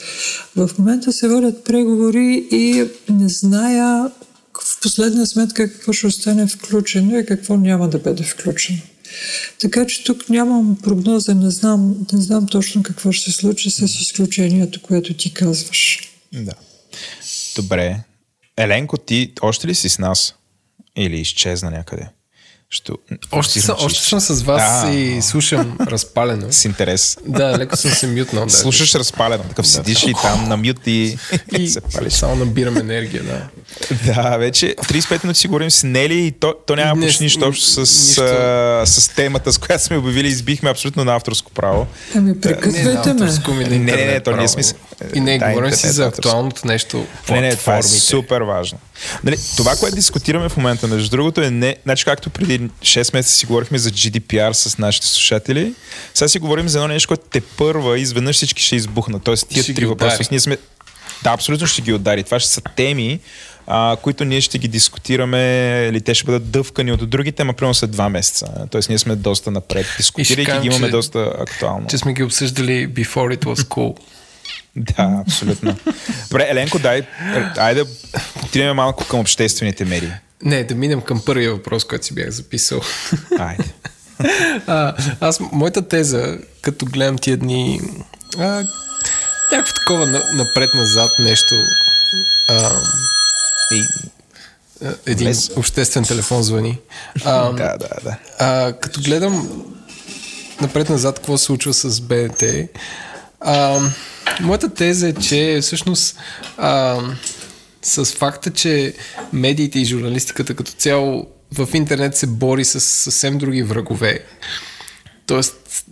В 0.57 0.70
момента 0.78 1.12
се 1.12 1.28
водят 1.28 1.65
преговори 1.65 2.49
и 2.51 2.85
не 3.11 3.28
зная 3.28 4.11
в 4.62 4.81
последна 4.82 5.27
сметка 5.27 5.73
какво 5.73 5.93
ще 5.93 6.07
остане 6.07 6.47
включено 6.47 7.19
и 7.19 7.27
какво 7.27 7.57
няма 7.57 7.89
да 7.89 7.99
бъде 7.99 8.23
включено. 8.23 8.78
Така 9.60 9.86
че 9.86 10.05
тук 10.05 10.28
нямам 10.28 10.78
прогноза, 10.82 11.35
не 11.35 11.51
знам, 11.51 12.06
не 12.12 12.20
знам 12.20 12.47
точно 12.47 12.82
какво 12.82 13.12
ще 13.12 13.30
се 13.30 13.36
случи 13.36 13.70
с 13.70 13.82
изключението, 13.82 14.82
което 14.82 15.14
ти 15.14 15.35
казваш. 15.35 16.10
Да. 16.32 16.52
Добре. 17.56 18.01
Еленко, 18.56 18.97
ти 18.97 19.32
още 19.40 19.66
ли 19.66 19.74
си 19.74 19.89
с 19.89 19.98
нас? 19.98 20.35
Или 20.97 21.20
изчезна 21.20 21.70
някъде? 21.70 22.09
Ще... 22.70 22.93
Още, 23.32 23.61
съм, 23.61 23.77
още 23.81 24.09
съм 24.09 24.20
с 24.20 24.43
вас 24.43 24.85
да. 24.86 24.93
и 24.93 25.23
слушам 25.23 25.77
разпалено. 25.81 26.53
С 26.53 26.65
интерес. 26.65 27.19
Да, 27.27 27.59
леко 27.59 27.77
съм 27.77 27.90
се 27.90 28.07
мютнал. 28.07 28.45
Да, 28.45 28.51
Слушаш 28.51 28.95
разпалено, 28.95 29.43
такъв 29.43 29.65
да, 29.65 29.70
седиш 29.70 30.01
да. 30.01 30.11
и 30.11 30.15
там 30.23 30.49
на 30.49 30.57
мют 30.57 30.86
и, 30.86 31.19
и 31.59 31.69
се 31.69 31.81
палиш. 31.81 32.12
Само 32.12 32.36
набирам 32.36 32.77
енергия, 32.77 33.23
да. 33.23 33.49
Да, 34.12 34.36
вече 34.36 34.74
35 34.78 35.24
минути 35.24 35.40
си 35.40 35.47
говорим 35.47 35.70
с 35.70 35.82
Нели 35.82 36.27
и 36.27 36.32
то, 36.32 36.55
то 36.66 36.77
няма 36.77 37.03
почти 37.03 37.24
нищо 37.24 37.49
общо 37.49 37.66
с, 37.66 37.78
нищо... 37.78 38.23
А, 38.23 38.82
с 38.86 39.09
темата, 39.09 39.53
с 39.53 39.59
която 39.59 39.85
сме 39.85 39.97
обявили. 39.97 40.28
Избихме 40.28 40.70
абсолютно 40.70 41.05
на 41.05 41.15
авторско 41.15 41.53
право. 41.53 41.86
Ами 42.15 42.40
прекъсвайте 42.40 43.12
ме. 43.12 43.31
Не, 43.69 43.78
не, 43.78 44.05
не, 44.07 44.20
то 44.20 44.36
не 44.36 44.45
е 44.45 44.49
смисъл. 44.49 44.78
И 45.15 45.20
не, 45.20 45.39
да, 45.39 45.49
говорим 45.49 45.73
си 45.73 45.89
за 45.89 46.07
актуалното 46.07 46.66
нещо. 46.66 47.07
Не, 47.31 47.40
не, 47.40 47.57
това 47.57 47.78
е 47.78 47.82
супер 47.82 48.40
важно. 48.40 48.78
Нали, 49.24 49.36
това, 49.56 49.76
което 49.76 49.96
дискутираме 49.96 50.48
в 50.48 50.56
момента, 50.56 50.86
между 50.86 51.10
другото, 51.10 51.42
е 51.42 51.50
не, 51.50 51.76
значи 51.82 52.04
както 52.04 52.30
преди 52.30 52.60
6 52.60 53.14
месеца 53.14 53.36
си 53.36 53.46
говорихме 53.46 53.78
за 53.78 53.90
GDPR 53.90 54.52
с 54.52 54.78
нашите 54.78 55.06
слушатели, 55.06 55.74
сега 56.14 56.28
си 56.28 56.38
говорим 56.38 56.68
за 56.68 56.78
едно 56.78 56.88
нещо, 56.88 57.08
което 57.08 57.22
те 57.30 57.40
първа 57.40 57.98
изведнъж 57.98 58.36
всички 58.36 58.62
ще 58.62 58.76
избухнат. 58.76 59.22
Тоест 59.22 59.48
тия 59.48 59.62
ще 59.62 59.74
три 59.74 59.86
въпроса. 59.86 60.22
Ние 60.30 60.40
сме... 60.40 60.56
Да, 61.22 61.30
абсолютно 61.30 61.66
ще 61.66 61.82
ги 61.82 61.92
удари. 61.92 62.22
Това 62.22 62.40
ще 62.40 62.50
са 62.50 62.60
теми, 62.60 63.20
а, 63.66 63.96
които 64.02 64.24
ние 64.24 64.40
ще 64.40 64.58
ги 64.58 64.68
дискутираме, 64.68 65.40
или 65.90 66.00
те 66.00 66.14
ще 66.14 66.24
бъдат 66.24 66.50
дъвкани 66.50 66.92
от 66.92 67.10
другите, 67.10 67.42
ама 67.42 67.52
примерно 67.52 67.74
след 67.74 67.90
два 67.90 68.08
месеца. 68.08 68.46
Тоест 68.70 68.88
ние 68.88 68.98
сме 68.98 69.16
доста 69.16 69.50
напред, 69.50 69.86
дискутирайки 69.96 70.60
ги 70.60 70.66
имаме 70.66 70.86
че, 70.86 70.90
доста 70.90 71.32
актуално. 71.38 71.86
Че 71.86 71.98
сме 71.98 72.12
ги 72.12 72.22
обсъждали 72.22 72.88
before 72.88 73.36
it 73.36 73.44
was 73.44 73.54
cool. 73.54 73.96
Да, 74.77 75.23
абсолютно. 75.27 75.77
Добре, 76.31 76.47
Еленко, 76.51 76.78
дай, 76.78 77.03
дай 77.55 77.74
да 77.74 77.85
отидем 78.45 78.77
малко 78.77 79.05
към 79.05 79.20
обществените 79.20 79.85
медии. 79.85 80.12
Не, 80.43 80.65
да 80.65 80.74
минем 80.74 81.01
към 81.01 81.23
първия 81.27 81.53
въпрос, 81.53 81.85
който 81.85 82.07
си 82.07 82.15
бях 82.15 82.31
записал. 82.31 82.81
Айде. 83.39 83.65
а, 84.66 84.95
аз, 85.20 85.40
моята 85.53 85.89
теза, 85.89 86.39
като 86.62 86.86
гледам 86.86 87.19
тия 87.19 87.36
дни, 87.36 87.81
а, 88.39 88.65
някакво 89.53 89.74
такова 89.74 90.07
напред-назад 90.35 91.11
нещо. 91.19 91.55
А, 92.49 92.70
и, 93.73 93.85
един 95.07 95.28
Лес. 95.28 95.51
обществен 95.57 96.05
телефон 96.05 96.43
звъни. 96.43 96.78
А, 97.24 97.53
да, 97.53 97.77
да, 97.78 97.89
да. 98.05 98.16
А, 98.39 98.73
като 98.73 99.01
гледам 99.01 99.65
напред-назад 100.61 101.16
какво 101.16 101.39
се 101.39 101.45
случва 101.45 101.74
с 101.74 102.01
БНТ, 102.01 102.43
а, 103.40 103.81
моята 104.40 104.74
теза 104.74 105.09
е, 105.09 105.15
че 105.15 105.59
всъщност 105.62 106.19
а, 106.56 107.01
с 107.82 108.05
факта, 108.05 108.51
че 108.51 108.94
медиите 109.32 109.81
и 109.81 109.85
журналистиката 109.85 110.55
като 110.55 110.73
цяло 110.73 111.27
в 111.59 111.69
интернет 111.74 112.16
се 112.16 112.27
бори 112.27 112.65
с 112.65 112.81
съвсем 112.81 113.39
други 113.39 113.62
врагове. 113.62 114.24
Тоест, 115.27 115.85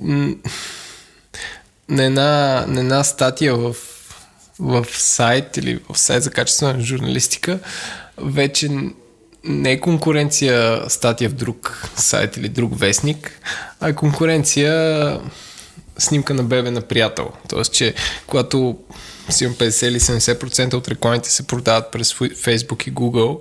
на 1.88 2.04
една, 2.04 2.64
на 2.68 2.80
една 2.80 3.04
статия 3.04 3.56
в, 3.56 3.76
в 4.58 4.86
сайт 4.90 5.56
или 5.56 5.80
в 5.90 5.98
сайт 5.98 6.22
за 6.22 6.30
качествена 6.30 6.80
журналистика 6.80 7.58
вече 8.18 8.70
не 9.44 9.72
е 9.72 9.80
конкуренция 9.80 10.80
статия 10.90 11.30
в 11.30 11.34
друг 11.34 11.88
сайт 11.96 12.36
или 12.36 12.48
друг 12.48 12.78
вестник, 12.78 13.40
а 13.80 13.88
е 13.88 13.94
конкуренция 13.94 15.20
снимка 15.98 16.34
на 16.34 16.42
бебе 16.42 16.70
на 16.70 16.80
приятел. 16.80 17.30
Тоест, 17.48 17.72
че 17.72 17.94
когато 18.26 18.76
си 19.30 19.48
50 19.48 19.86
или 19.86 20.00
70% 20.00 20.74
от 20.74 20.88
рекламите 20.88 21.30
се 21.30 21.46
продават 21.46 21.92
през 21.92 22.14
Facebook 22.14 22.88
и 22.88 22.92
Google, 22.94 23.38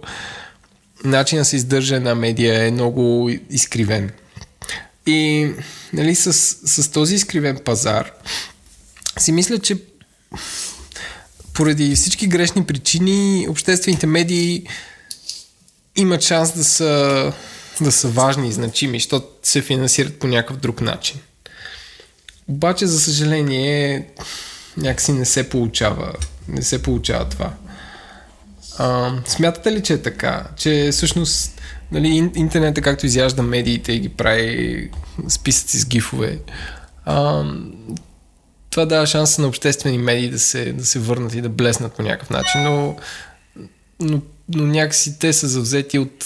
начинът 1.04 1.48
се 1.48 1.56
издържа 1.56 1.96
една 1.96 2.16
медия 2.16 2.68
е 2.68 2.72
много 2.72 3.30
изкривен. 3.50 4.12
И 5.06 5.52
нали, 5.94 6.16
с, 6.16 6.34
с 6.34 6.92
този 6.92 7.16
изкривен 7.16 7.58
пазар 7.66 8.12
си 9.20 9.32
мисля, 9.32 9.60
че 9.60 9.78
поради 11.54 11.96
всички 11.96 12.28
грешни 12.28 12.66
причини 12.66 13.48
обществените 13.50 14.08
медии 14.08 14.68
имат 15.96 16.22
шанс 16.22 16.52
да 16.52 16.64
са, 16.64 17.34
да 17.82 17.92
са 17.92 18.08
важни 18.08 18.48
и 18.48 18.52
значими, 18.52 19.00
защото 19.00 19.28
се 19.44 19.62
финансират 19.62 20.20
по 20.20 20.28
някакъв 20.28 20.58
друг 20.58 20.82
начин. 20.82 21.20
Обаче, 22.48 22.88
за 22.88 23.00
съжаление, 23.00 24.08
някакси 24.78 25.12
не 25.12 25.26
се 25.26 25.50
получава. 25.50 26.14
Не 26.48 26.62
се 26.62 26.84
получава 26.84 27.30
това. 27.30 27.54
А, 28.78 29.14
смятате 29.28 29.72
ли, 29.72 29.84
че 29.84 29.94
е 29.94 30.02
така? 30.02 30.48
Че 30.56 30.90
всъщност 30.92 31.62
нали, 31.92 32.08
интернета, 32.36 32.82
както 32.82 33.06
изяжда 33.06 33.44
медиите 33.44 33.94
и 33.94 34.00
ги 34.00 34.10
прави 34.10 34.90
списъци 35.30 35.80
с 35.80 35.88
гифове, 35.88 36.40
а, 37.06 37.44
това 38.70 38.86
дава 38.86 39.08
шанса 39.08 39.42
на 39.42 39.48
обществени 39.48 39.98
медии 39.98 40.30
да 40.30 40.40
се, 40.40 40.74
да 40.74 40.86
се 40.86 41.00
върнат 41.00 41.34
и 41.34 41.42
да 41.42 41.50
блеснат 41.50 41.94
по 41.94 42.04
някакъв 42.04 42.30
начин, 42.30 42.64
но, 42.64 42.96
но, 44.00 44.22
но 44.50 44.64
някакси 44.64 45.20
те 45.20 45.34
са 45.34 45.48
завзети 45.48 46.00
от 46.00 46.26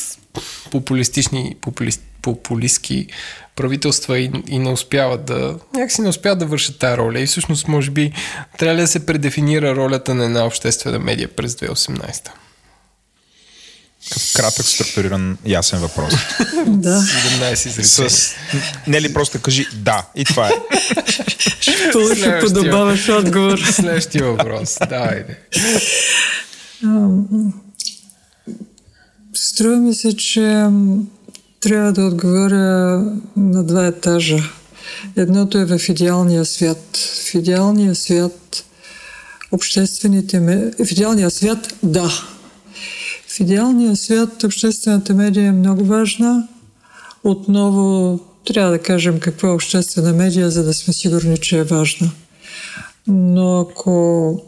популистични, 0.72 1.56
популист, 1.62 2.02
популистски 2.22 3.08
правителства 3.60 4.20
и, 4.20 4.32
и 4.48 4.60
не 4.60 4.70
успяват 4.70 5.26
да, 5.26 5.56
някакси 5.74 6.02
не 6.02 6.10
успяват 6.10 6.40
да 6.40 6.46
вършат 6.46 6.80
тази 6.80 6.98
роля 6.98 7.20
и 7.20 7.26
всъщност 7.26 7.68
може 7.68 7.92
би 7.92 8.12
трябва 8.58 8.82
да 8.82 8.88
се 8.88 9.06
предефинира 9.06 9.76
ролята 9.76 10.16
на 10.16 10.26
една 10.26 10.46
обществена 10.46 11.00
медия 11.00 11.28
през 11.28 11.56
2018. 11.56 12.30
Кратък, 14.36 14.66
структуриран, 14.66 15.38
ясен 15.46 15.80
въпрос. 15.80 16.14
да. 16.68 17.02
17 17.02 18.08
С... 18.08 18.36
Не 18.88 19.02
ли 19.02 19.14
просто 19.14 19.42
кажи 19.42 19.68
да 19.74 20.06
и 20.16 20.26
това 20.26 20.48
е. 20.48 20.52
Ще 21.60 22.40
подобаваш 22.42 23.10
отговор. 23.10 23.58
Следващия 23.72 24.26
въпрос. 24.26 24.78
Давайте. 24.90 25.38
Струва 29.36 29.76
ми 29.76 29.94
се, 29.94 30.16
че 30.18 30.68
трябва 31.60 31.92
да 31.92 32.06
отговоря 32.06 33.06
на 33.38 33.64
два 33.64 33.86
етажа. 33.86 34.44
Едното 35.16 35.58
е 35.58 35.66
в 35.66 35.90
идеалния 35.90 36.46
свят. 36.46 36.98
В 36.98 37.36
идеалния 37.36 37.96
свят 37.96 38.64
обществените... 39.52 40.40
В 40.86 40.92
идеалния 40.92 41.32
свят– 41.32 41.74
да. 41.84 42.10
В 43.28 43.40
идеалния 43.40 43.96
свят 43.96 44.44
обществената 44.44 45.14
медия 45.14 45.48
е 45.48 45.52
много 45.52 45.86
важна, 45.86 46.48
Отново 47.24 48.20
трябва 48.46 48.72
да 48.72 48.80
кажем 48.80 49.20
какво 49.20 49.48
е 49.48 49.52
обществена 49.52 50.14
медия, 50.14 50.52
за 50.52 50.64
да 50.64 50.74
сме 50.74 50.94
сигурни, 50.94 51.38
че 51.38 51.58
е 51.58 51.64
важна. 51.64 52.12
Но 53.08 53.60
ако 53.60 54.42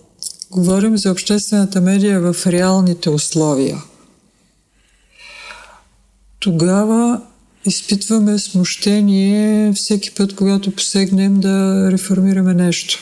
говорим 0.51 0.97
за 0.97 1.11
обществената 1.11 1.81
медия 1.81 2.19
в 2.19 2.47
реалните 2.47 3.09
условия, 3.09 3.77
тогава 6.41 7.21
изпитваме 7.65 8.39
смущение 8.39 9.73
всеки 9.73 10.11
път, 10.11 10.35
когато 10.35 10.71
посегнем 10.71 11.39
да 11.39 11.87
реформираме 11.91 12.53
нещо. 12.53 12.99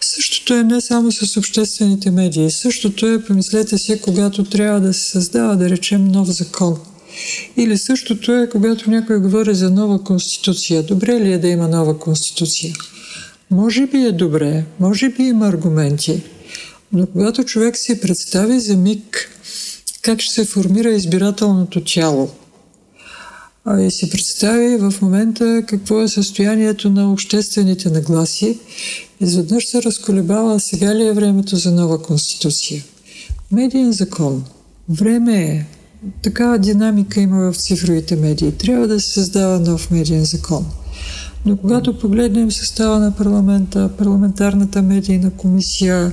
Същото 0.00 0.54
е 0.54 0.62
не 0.62 0.80
само 0.80 1.12
с 1.12 1.36
обществените 1.36 2.10
медии. 2.10 2.50
Същото 2.50 3.06
е, 3.06 3.24
помислете 3.24 3.78
си, 3.78 4.00
когато 4.00 4.44
трябва 4.44 4.80
да 4.80 4.94
се 4.94 5.10
създава, 5.10 5.56
да 5.56 5.70
речем, 5.70 6.04
нов 6.04 6.28
закон. 6.28 6.78
Или 7.56 7.78
същото 7.78 8.32
е, 8.32 8.48
когато 8.48 8.90
някой 8.90 9.20
говори 9.20 9.54
за 9.54 9.70
нова 9.70 10.04
конституция. 10.04 10.82
Добре 10.82 11.20
ли 11.20 11.32
е 11.32 11.38
да 11.38 11.48
има 11.48 11.68
нова 11.68 11.98
конституция? 11.98 12.74
Може 13.50 13.86
би 13.86 13.98
е 13.98 14.12
добре, 14.12 14.64
може 14.80 15.08
би 15.08 15.22
има 15.22 15.48
аргументи, 15.48 16.22
но 16.92 17.06
когато 17.06 17.44
човек 17.44 17.76
си 17.76 18.00
представи 18.00 18.60
за 18.60 18.76
миг 18.76 19.30
как 20.02 20.20
ще 20.20 20.34
се 20.34 20.44
формира 20.44 20.90
избирателното 20.90 21.84
тяло, 21.84 22.30
и 23.76 23.90
си 23.90 24.10
представи 24.10 24.76
в 24.76 24.94
момента 25.02 25.62
какво 25.66 26.02
е 26.02 26.08
състоянието 26.08 26.90
на 26.90 27.12
обществените 27.12 27.90
нагласи, 27.90 28.58
изведнъж 29.20 29.66
се 29.66 29.82
разколебава 29.82 30.60
сега 30.60 30.94
ли 30.94 31.06
е 31.06 31.12
времето 31.12 31.56
за 31.56 31.72
нова 31.72 32.02
конституция. 32.02 32.84
Медиен 33.52 33.92
закон. 33.92 34.44
Време 34.88 35.42
е. 35.42 35.66
Такава 36.22 36.58
динамика 36.58 37.20
има 37.20 37.52
в 37.52 37.56
цифровите 37.56 38.16
медии. 38.16 38.52
Трябва 38.52 38.88
да 38.88 39.00
се 39.00 39.12
създава 39.12 39.60
нов 39.60 39.90
медиен 39.90 40.24
закон. 40.24 40.66
Но 41.46 41.56
когато 41.56 41.98
погледнем 41.98 42.52
състава 42.52 42.98
на 42.98 43.16
парламента, 43.16 43.90
парламентарната 43.98 44.82
медийна 44.82 45.30
комисия, 45.30 46.12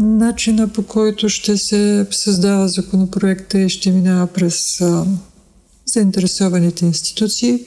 начина 0.00 0.68
по 0.68 0.82
който 0.82 1.28
ще 1.28 1.56
се 1.56 2.06
създава 2.10 2.68
законопроекта 2.68 3.58
и 3.58 3.68
ще 3.68 3.90
минава 3.90 4.26
през 4.26 4.82
заинтересованите 5.96 6.84
институции, 6.84 7.64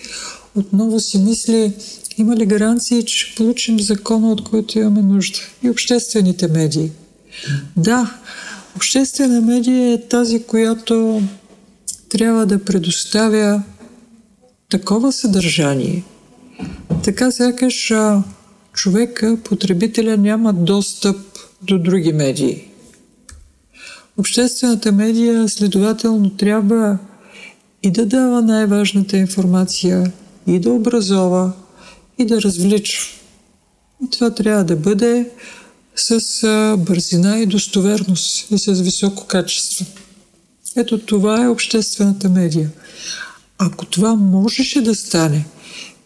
отново 0.55 0.99
си 0.99 1.17
мисли 1.17 1.73
има 2.17 2.35
ли 2.35 2.45
гаранции, 2.45 3.05
че 3.05 3.17
ще 3.19 3.35
получим 3.35 3.79
закона, 3.79 4.31
от 4.31 4.43
който 4.43 4.79
имаме 4.79 5.01
нужда? 5.01 5.39
И 5.63 5.69
обществените 5.69 6.47
медии. 6.47 6.91
Да, 7.77 8.17
обществена 8.75 9.41
медия 9.41 9.93
е 9.93 10.07
тази, 10.07 10.43
която 10.43 11.21
трябва 12.09 12.45
да 12.45 12.65
предоставя 12.65 13.63
такова 14.69 15.11
съдържание, 15.11 16.03
така 17.03 17.31
сякаш 17.31 17.93
човека, 18.73 19.37
потребителя 19.43 20.17
няма 20.17 20.53
достъп 20.53 21.17
до 21.61 21.79
други 21.79 22.13
медии. 22.13 22.65
Обществената 24.17 24.91
медия 24.91 25.49
следователно 25.49 26.29
трябва 26.29 26.97
и 27.83 27.91
да 27.91 28.05
дава 28.05 28.41
най-важната 28.41 29.17
информация, 29.17 30.11
и 30.47 30.59
да 30.59 30.69
образова, 30.69 31.51
и 32.17 32.25
да 32.25 32.41
развлича. 32.41 33.01
И 34.03 34.09
това 34.09 34.29
трябва 34.29 34.63
да 34.63 34.75
бъде 34.75 35.29
с 35.95 36.75
бързина 36.79 37.39
и 37.39 37.45
достоверност 37.45 38.51
и 38.51 38.57
с 38.57 38.73
високо 38.73 39.25
качество. 39.25 39.85
Ето 40.75 40.97
това 40.97 41.43
е 41.43 41.47
обществената 41.47 42.29
медия. 42.29 42.69
Ако 43.57 43.85
това 43.85 44.15
можеше 44.15 44.81
да 44.81 44.95
стане, 44.95 45.45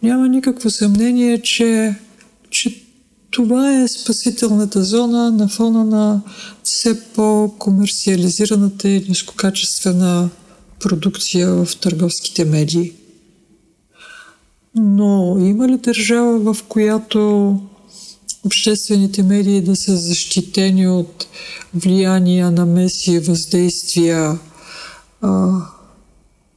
няма 0.04 0.28
никакво 0.28 0.70
съмнение, 0.70 1.41
че, 1.41 1.95
че 2.50 2.84
това 3.32 3.82
е 3.82 3.88
спасителната 3.88 4.84
зона 4.84 5.32
на 5.32 5.48
фона 5.48 5.86
на 5.86 6.22
все 6.64 7.04
по-комерциализираната 7.04 8.90
и 8.90 9.06
нискокачествена 9.10 10.30
продукция 10.84 11.50
в 11.50 11.78
търговските 11.82 12.46
медии. 12.46 12.94
Но 14.76 15.38
има 15.40 15.68
ли 15.68 15.78
държава, 15.78 16.54
в 16.54 16.64
която 16.64 17.60
обществените 18.46 19.24
медии 19.24 19.62
да 19.62 19.76
са 19.76 19.98
защитени 19.98 20.88
от 20.88 21.28
влияния, 21.74 22.52
намеси, 22.52 23.20
въздействия, 23.20 24.40
а, 25.22 25.52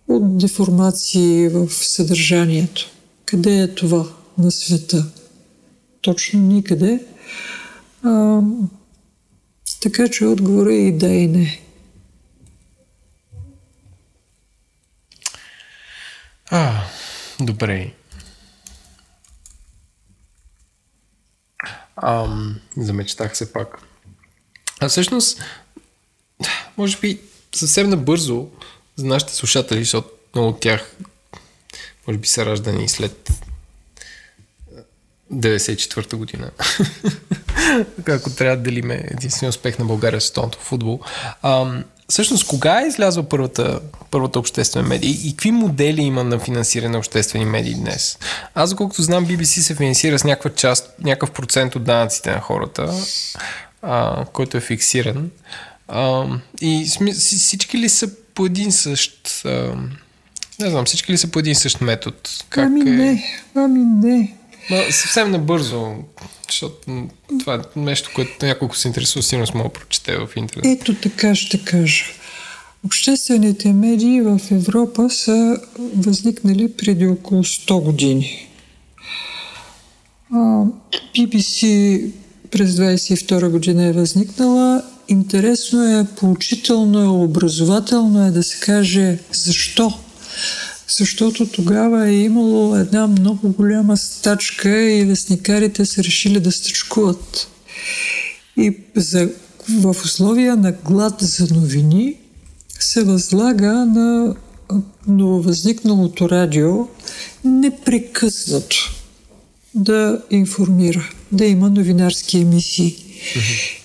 от 0.08 0.38
деформации 0.38 1.48
в 1.48 1.68
съдържанието? 1.70 2.90
Къде 3.24 3.62
е 3.62 3.74
това 3.74 4.06
на 4.38 4.50
света? 4.50 5.06
Точно 6.00 6.40
никъде. 6.40 7.04
А, 8.02 8.40
така 9.82 10.08
че 10.08 10.26
отговора 10.26 10.74
е 10.74 10.78
и 10.78 10.98
да 10.98 11.08
и 11.08 11.26
не. 11.26 11.65
А, 16.50 16.84
добре. 17.40 17.92
Ам, 22.02 22.60
замечтах 22.76 23.36
се 23.36 23.52
пак. 23.52 23.78
А 24.80 24.88
всъщност, 24.88 25.42
може 26.76 26.98
би 26.98 27.20
съвсем 27.54 27.90
набързо 27.90 28.48
за 28.96 29.06
нашите 29.06 29.34
слушатели, 29.34 29.78
защото 29.78 30.10
много 30.34 30.48
от 30.48 30.60
тях 30.60 30.96
може 32.06 32.18
би 32.18 32.28
са 32.28 32.46
раждани 32.46 32.88
след 32.88 33.30
94-та 35.32 36.16
година. 36.16 36.50
Ако 38.08 38.30
трябва 38.30 38.56
да 38.56 38.62
делиме 38.62 39.08
единствения 39.10 39.50
успех 39.50 39.78
на 39.78 39.84
България 39.84 40.20
с 40.20 40.24
световното 40.24 40.58
футбол. 40.58 41.00
Ам, 41.42 41.84
Всъщност, 42.08 42.46
кога 42.46 42.82
е 42.82 42.86
излязла 42.86 43.22
първата, 43.22 43.80
първата 44.10 44.38
обществена 44.38 44.88
медия 44.88 45.10
и, 45.10 45.30
какви 45.30 45.50
модели 45.50 46.02
има 46.02 46.24
на 46.24 46.38
финансиране 46.38 46.92
на 46.92 46.98
обществени 46.98 47.44
медии 47.44 47.74
днес? 47.74 48.18
Аз, 48.54 48.74
колкото 48.74 49.02
знам, 49.02 49.26
BBC 49.26 49.44
се 49.44 49.74
финансира 49.74 50.18
с 50.18 50.24
някаква 50.24 50.50
част, 50.50 50.90
някакъв 51.04 51.30
процент 51.30 51.76
от 51.76 51.84
данъците 51.84 52.30
на 52.30 52.40
хората, 52.40 52.92
а, 53.82 54.24
който 54.32 54.56
е 54.56 54.60
фиксиран. 54.60 55.30
А, 55.88 56.24
и 56.60 56.86
всички 57.12 57.78
ли 57.78 57.88
са 57.88 58.10
по 58.34 58.46
един 58.46 58.72
същ... 58.72 59.42
А, 59.44 59.74
не 60.60 60.70
знам, 60.70 60.84
всички 60.84 61.12
ли 61.12 61.18
са 61.18 61.28
по 61.28 61.38
един 61.38 61.54
същ 61.54 61.80
метод? 61.80 62.16
Как 62.48 62.66
ами 62.66 62.80
е? 62.80 62.84
не, 62.84 63.40
ами 63.54 63.80
не. 63.80 64.36
Ма, 64.70 64.82
съвсем 64.90 65.30
набързо, 65.30 65.94
защото 66.48 67.08
това 67.40 67.54
е 67.54 67.78
нещо, 67.80 68.10
което 68.14 68.46
няколко 68.46 68.76
се 68.76 68.88
интересува, 68.88 69.22
сигурно 69.22 69.46
мога 69.54 69.68
да 69.68 69.72
прочете 69.72 70.16
в 70.16 70.28
интернет. 70.36 70.80
Ето 70.80 70.94
така 70.94 71.34
ще 71.34 71.64
кажа. 71.64 72.04
Обществените 72.84 73.72
медии 73.72 74.20
в 74.20 74.40
Европа 74.50 75.10
са 75.10 75.60
възникнали 75.96 76.72
преди 76.72 77.06
около 77.06 77.44
100 77.44 77.82
години. 77.82 78.48
BBC 81.16 82.10
през 82.50 82.70
22 82.70 83.48
година 83.48 83.84
е 83.84 83.92
възникнала. 83.92 84.82
Интересно 85.08 85.82
е, 85.82 86.06
поучително 86.16 87.00
е, 87.00 87.24
образователно 87.24 88.26
е 88.26 88.30
да 88.30 88.42
се 88.42 88.60
каже 88.60 89.18
защо 89.32 89.98
защото 90.88 91.46
тогава 91.46 92.08
е 92.08 92.20
имало 92.20 92.76
една 92.76 93.06
много 93.06 93.52
голяма 93.52 93.96
стачка 93.96 94.82
и 94.82 95.04
вестникарите 95.04 95.86
са 95.86 96.04
решили 96.04 96.40
да 96.40 96.52
стачкуват. 96.52 97.48
И 98.56 98.76
за, 98.96 99.30
в 99.68 99.96
условия 100.04 100.56
на 100.56 100.72
глад 100.72 101.14
за 101.20 101.54
новини 101.54 102.14
се 102.78 103.04
възлага 103.04 103.72
на 103.72 104.34
нововъзникналото 105.06 106.28
радио 106.30 106.88
непрекъснато 107.44 108.76
да 109.74 110.22
информира, 110.30 111.10
да 111.32 111.44
има 111.44 111.70
новинарски 111.70 112.38
емисии. 112.38 112.96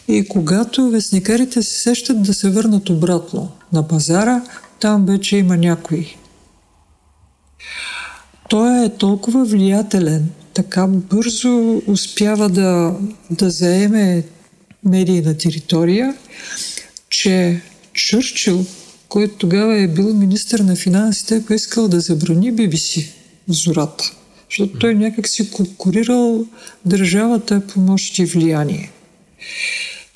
И 0.07 0.25
когато 0.29 0.89
вестникарите 0.89 1.63
се 1.63 1.79
сещат 1.79 2.23
да 2.23 2.33
се 2.33 2.49
върнат 2.49 2.89
обратно 2.89 3.51
на 3.73 3.87
пазара, 3.87 4.41
там 4.79 5.05
вече 5.05 5.37
има 5.37 5.57
някой 5.57 6.15
той 8.49 8.85
е 8.85 8.89
толкова 8.89 9.45
влиятелен, 9.45 10.29
така 10.53 10.87
бързо 10.87 11.81
успява 11.87 12.49
да, 12.49 12.95
да 13.29 13.49
заеме 13.49 14.23
медийна 14.83 15.37
територия, 15.37 16.15
че 17.09 17.61
Чърчил, 17.93 18.65
който 19.09 19.35
тогава 19.35 19.77
е 19.77 19.87
бил 19.87 20.13
министър 20.13 20.59
на 20.59 20.75
финансите, 20.75 21.35
е 21.35 21.45
поискал 21.45 21.87
да 21.87 21.99
забрани 21.99 22.53
BBC 22.53 23.07
в 23.47 23.53
зората. 23.53 24.11
Защото 24.49 24.79
той 24.79 24.95
някак 24.95 25.27
си 25.27 25.51
конкурирал 25.51 26.45
държавата 26.85 27.61
по 27.67 27.79
мощ 27.79 28.19
и 28.19 28.25
влияние. 28.25 28.91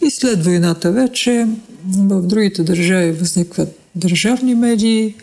И 0.05 0.11
след 0.11 0.45
войната 0.45 0.91
вече 0.91 1.47
в 1.87 2.27
другите 2.27 2.63
държави 2.63 3.11
възникват 3.11 3.79
държавни 3.95 4.55
медии, 4.55 5.15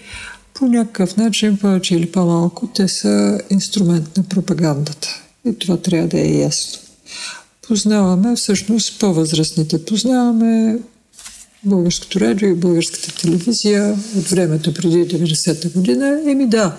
по 0.62 0.68
някакъв 0.68 1.16
начин, 1.16 1.56
повече 1.56 1.96
или 1.96 2.12
по-малко, 2.12 2.66
те 2.66 2.88
са 2.88 3.40
инструмент 3.50 4.16
на 4.16 4.22
пропагандата. 4.22 5.08
И 5.44 5.58
това 5.58 5.76
трябва 5.76 6.08
да 6.08 6.20
е 6.20 6.38
ясно. 6.38 6.80
Познаваме 7.68 8.36
всъщност 8.36 9.00
по-възрастните. 9.00 9.84
Познаваме 9.84 10.78
българското 11.64 12.20
радио 12.20 12.48
и 12.48 12.54
българската 12.54 13.14
телевизия 13.14 13.98
от 14.18 14.24
времето 14.28 14.74
преди 14.74 15.08
90-та 15.08 15.68
година. 15.68 16.20
Еми 16.26 16.46
да, 16.46 16.76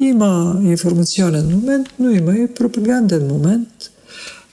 има 0.00 0.60
информационен 0.62 1.48
момент, 1.50 1.88
но 1.98 2.10
има 2.10 2.34
и 2.34 2.54
пропаганден 2.54 3.26
момент. 3.26 3.90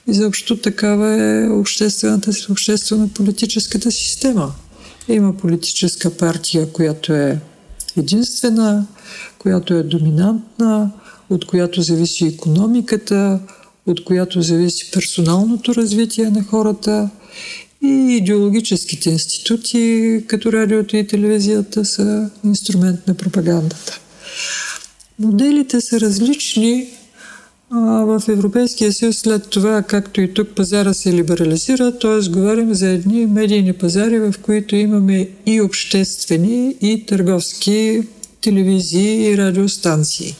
И 0.06 0.14
заобщо 0.14 0.56
такава 0.56 1.22
е 1.22 1.48
обществената, 1.48 2.30
обществено-политическата 2.50 3.90
система. 3.90 4.52
Има 5.08 5.36
политическа 5.36 6.16
партия, 6.16 6.72
която 6.72 7.12
е 7.12 7.40
единствена, 7.96 8.86
която 9.38 9.74
е 9.74 9.82
доминантна, 9.82 10.90
от 11.30 11.46
която 11.46 11.82
зависи 11.82 12.26
економиката, 12.26 13.40
от 13.86 14.04
която 14.04 14.42
зависи 14.42 14.90
персоналното 14.90 15.74
развитие 15.74 16.30
на 16.30 16.44
хората 16.44 17.10
и 17.82 18.16
идеологическите 18.16 19.10
институти, 19.10 20.24
като 20.26 20.52
радиото 20.52 20.96
и 20.96 21.06
телевизията, 21.06 21.84
са 21.84 22.30
инструмент 22.44 23.06
на 23.06 23.14
пропагандата. 23.14 24.00
Моделите 25.18 25.80
са 25.80 26.00
различни 26.00 26.86
в 27.72 28.22
Европейския 28.28 28.92
съюз 28.92 29.16
след 29.16 29.50
това, 29.50 29.82
както 29.82 30.20
и 30.20 30.34
тук 30.34 30.48
пазара 30.48 30.94
се 30.94 31.12
либерализира, 31.12 31.98
т.е. 31.98 32.28
говорим 32.28 32.74
за 32.74 32.88
едни 32.88 33.26
медийни 33.26 33.72
пазари, 33.72 34.18
в 34.18 34.34
които 34.42 34.76
имаме 34.76 35.28
и 35.46 35.60
обществени, 35.60 36.76
и 36.80 37.06
търговски 37.06 38.02
телевизии 38.40 39.26
и 39.26 39.38
радиостанции. 39.38 40.36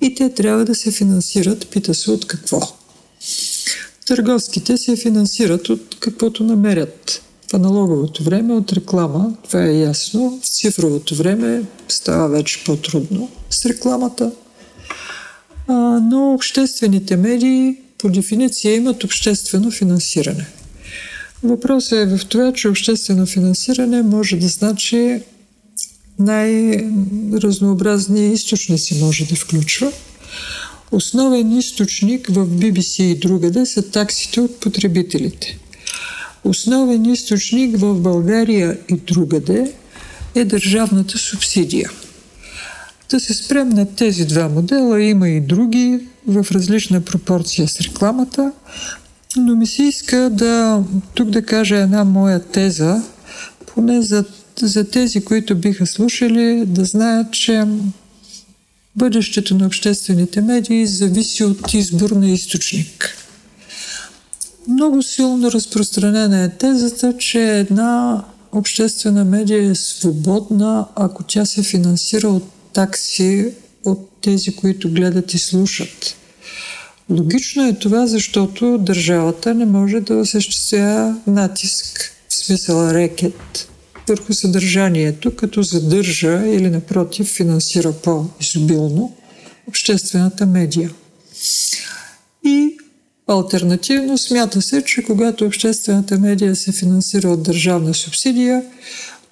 И 0.00 0.14
те 0.14 0.34
трябва 0.34 0.64
да 0.64 0.74
се 0.74 0.92
финансират, 0.92 1.68
пита 1.68 1.94
се 1.94 2.10
от 2.10 2.26
какво. 2.26 2.60
Търговските 4.06 4.76
се 4.76 4.96
финансират 4.96 5.68
от 5.68 5.96
каквото 6.00 6.44
намерят. 6.44 7.22
В 7.50 7.54
аналоговото 7.54 8.24
време 8.24 8.54
от 8.54 8.72
реклама, 8.72 9.34
това 9.48 9.64
е 9.64 9.78
ясно. 9.78 10.40
В 10.42 10.48
цифровото 10.48 11.14
време 11.14 11.62
става 11.88 12.28
вече 12.28 12.64
по-трудно 12.64 13.30
с 13.50 13.66
рекламата. 13.66 14.32
А, 15.70 16.00
но 16.00 16.32
обществените 16.32 17.16
медии 17.16 17.76
по 17.98 18.08
дефиниция 18.08 18.76
имат 18.76 19.04
обществено 19.04 19.70
финансиране. 19.70 20.46
Въпросът 21.42 21.98
е 21.98 22.16
в 22.16 22.26
това, 22.26 22.52
че 22.52 22.68
обществено 22.68 23.26
финансиране 23.26 24.02
може 24.02 24.36
да 24.36 24.48
значи 24.48 25.20
най-разнообразни 26.18 28.32
източници 28.32 28.98
може 29.00 29.24
да 29.24 29.34
включва. 29.34 29.92
Основен 30.92 31.58
източник 31.58 32.26
в 32.26 32.46
BBC 32.46 33.02
и 33.02 33.18
другаде 33.18 33.66
са 33.66 33.90
таксите 33.90 34.40
от 34.40 34.60
потребителите. 34.60 35.58
Основен 36.44 37.04
източник 37.04 37.78
в 37.78 37.94
България 37.94 38.78
и 38.88 38.94
другаде 38.94 39.72
е 40.34 40.44
държавната 40.44 41.18
субсидия. 41.18 41.90
Да 43.10 43.20
се 43.20 43.34
спрем 43.34 43.68
на 43.68 43.94
тези 43.94 44.24
два 44.24 44.48
модела, 44.48 45.02
има 45.02 45.28
и 45.28 45.40
други 45.40 46.00
в 46.26 46.46
различна 46.50 47.00
пропорция 47.00 47.68
с 47.68 47.80
рекламата, 47.80 48.52
но 49.36 49.56
ми 49.56 49.66
се 49.66 49.82
иска 49.82 50.30
да 50.30 50.84
тук 51.14 51.30
да 51.30 51.42
кажа 51.42 51.76
една 51.76 52.04
моя 52.04 52.40
теза, 52.40 53.02
поне 53.66 54.02
за, 54.02 54.24
за 54.62 54.90
тези, 54.90 55.20
които 55.20 55.56
биха 55.56 55.86
слушали, 55.86 56.64
да 56.66 56.84
знаят, 56.84 57.32
че 57.32 57.64
бъдещето 58.96 59.54
на 59.54 59.66
обществените 59.66 60.40
медии 60.40 60.86
зависи 60.86 61.44
от 61.44 61.74
избор 61.74 62.10
на 62.10 62.30
източник. 62.30 63.16
Много 64.68 65.02
силно 65.02 65.52
разпространена 65.52 66.42
е 66.42 66.48
тезата, 66.48 67.14
че 67.18 67.58
една 67.58 68.24
обществена 68.52 69.24
медия 69.24 69.70
е 69.70 69.74
свободна, 69.74 70.86
ако 70.94 71.22
тя 71.22 71.44
се 71.44 71.62
финансира 71.62 72.28
от 72.28 72.44
такси 72.72 73.48
от 73.84 74.08
тези, 74.20 74.56
които 74.56 74.90
гледат 74.90 75.34
и 75.34 75.38
слушат. 75.38 76.16
Логично 77.10 77.68
е 77.68 77.78
това, 77.78 78.06
защото 78.06 78.78
държавата 78.78 79.54
не 79.54 79.66
може 79.66 80.00
да 80.00 80.14
осъществява 80.14 81.16
натиск, 81.26 82.14
в 82.28 82.34
смисъл 82.34 82.90
рекет, 82.90 83.68
върху 84.08 84.32
съдържанието, 84.32 85.36
като 85.36 85.62
задържа 85.62 86.46
или 86.46 86.70
напротив 86.70 87.26
финансира 87.26 87.92
по-изобилно 87.92 89.16
обществената 89.68 90.46
медия. 90.46 90.90
И 92.44 92.76
альтернативно 93.26 94.18
смята 94.18 94.62
се, 94.62 94.84
че 94.84 95.02
когато 95.02 95.44
обществената 95.44 96.18
медия 96.18 96.56
се 96.56 96.72
финансира 96.72 97.28
от 97.28 97.42
държавна 97.42 97.94
субсидия, 97.94 98.62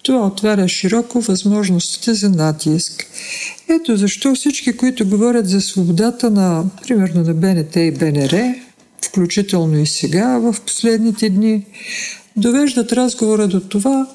това 0.03 0.27
отваря 0.27 0.69
широко 0.69 1.21
възможностите 1.21 2.15
за 2.15 2.31
натиск. 2.31 3.07
Ето 3.69 3.97
защо 3.97 4.35
всички, 4.35 4.77
които 4.77 5.09
говорят 5.09 5.49
за 5.49 5.61
свободата 5.61 6.31
на, 6.31 6.65
примерно, 6.83 7.23
на 7.23 7.35
БНТ 7.35 7.77
и 7.77 7.91
БНР, 7.91 8.55
включително 9.05 9.79
и 9.79 9.87
сега, 9.87 10.39
в 10.39 10.57
последните 10.67 11.31
дни, 11.31 11.67
довеждат 12.37 12.93
разговора 12.93 13.49
до 13.49 13.61
това, 13.61 14.07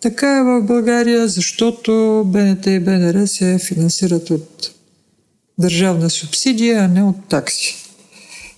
така 0.00 0.38
е 0.38 0.42
в 0.42 0.62
България, 0.62 1.28
защото 1.28 2.22
БНТ 2.26 2.66
и 2.66 2.80
БНР 2.80 3.26
се 3.26 3.58
финансират 3.58 4.30
от 4.30 4.70
държавна 5.58 6.10
субсидия, 6.10 6.84
а 6.84 6.88
не 6.88 7.02
от 7.02 7.28
такси. 7.28 7.76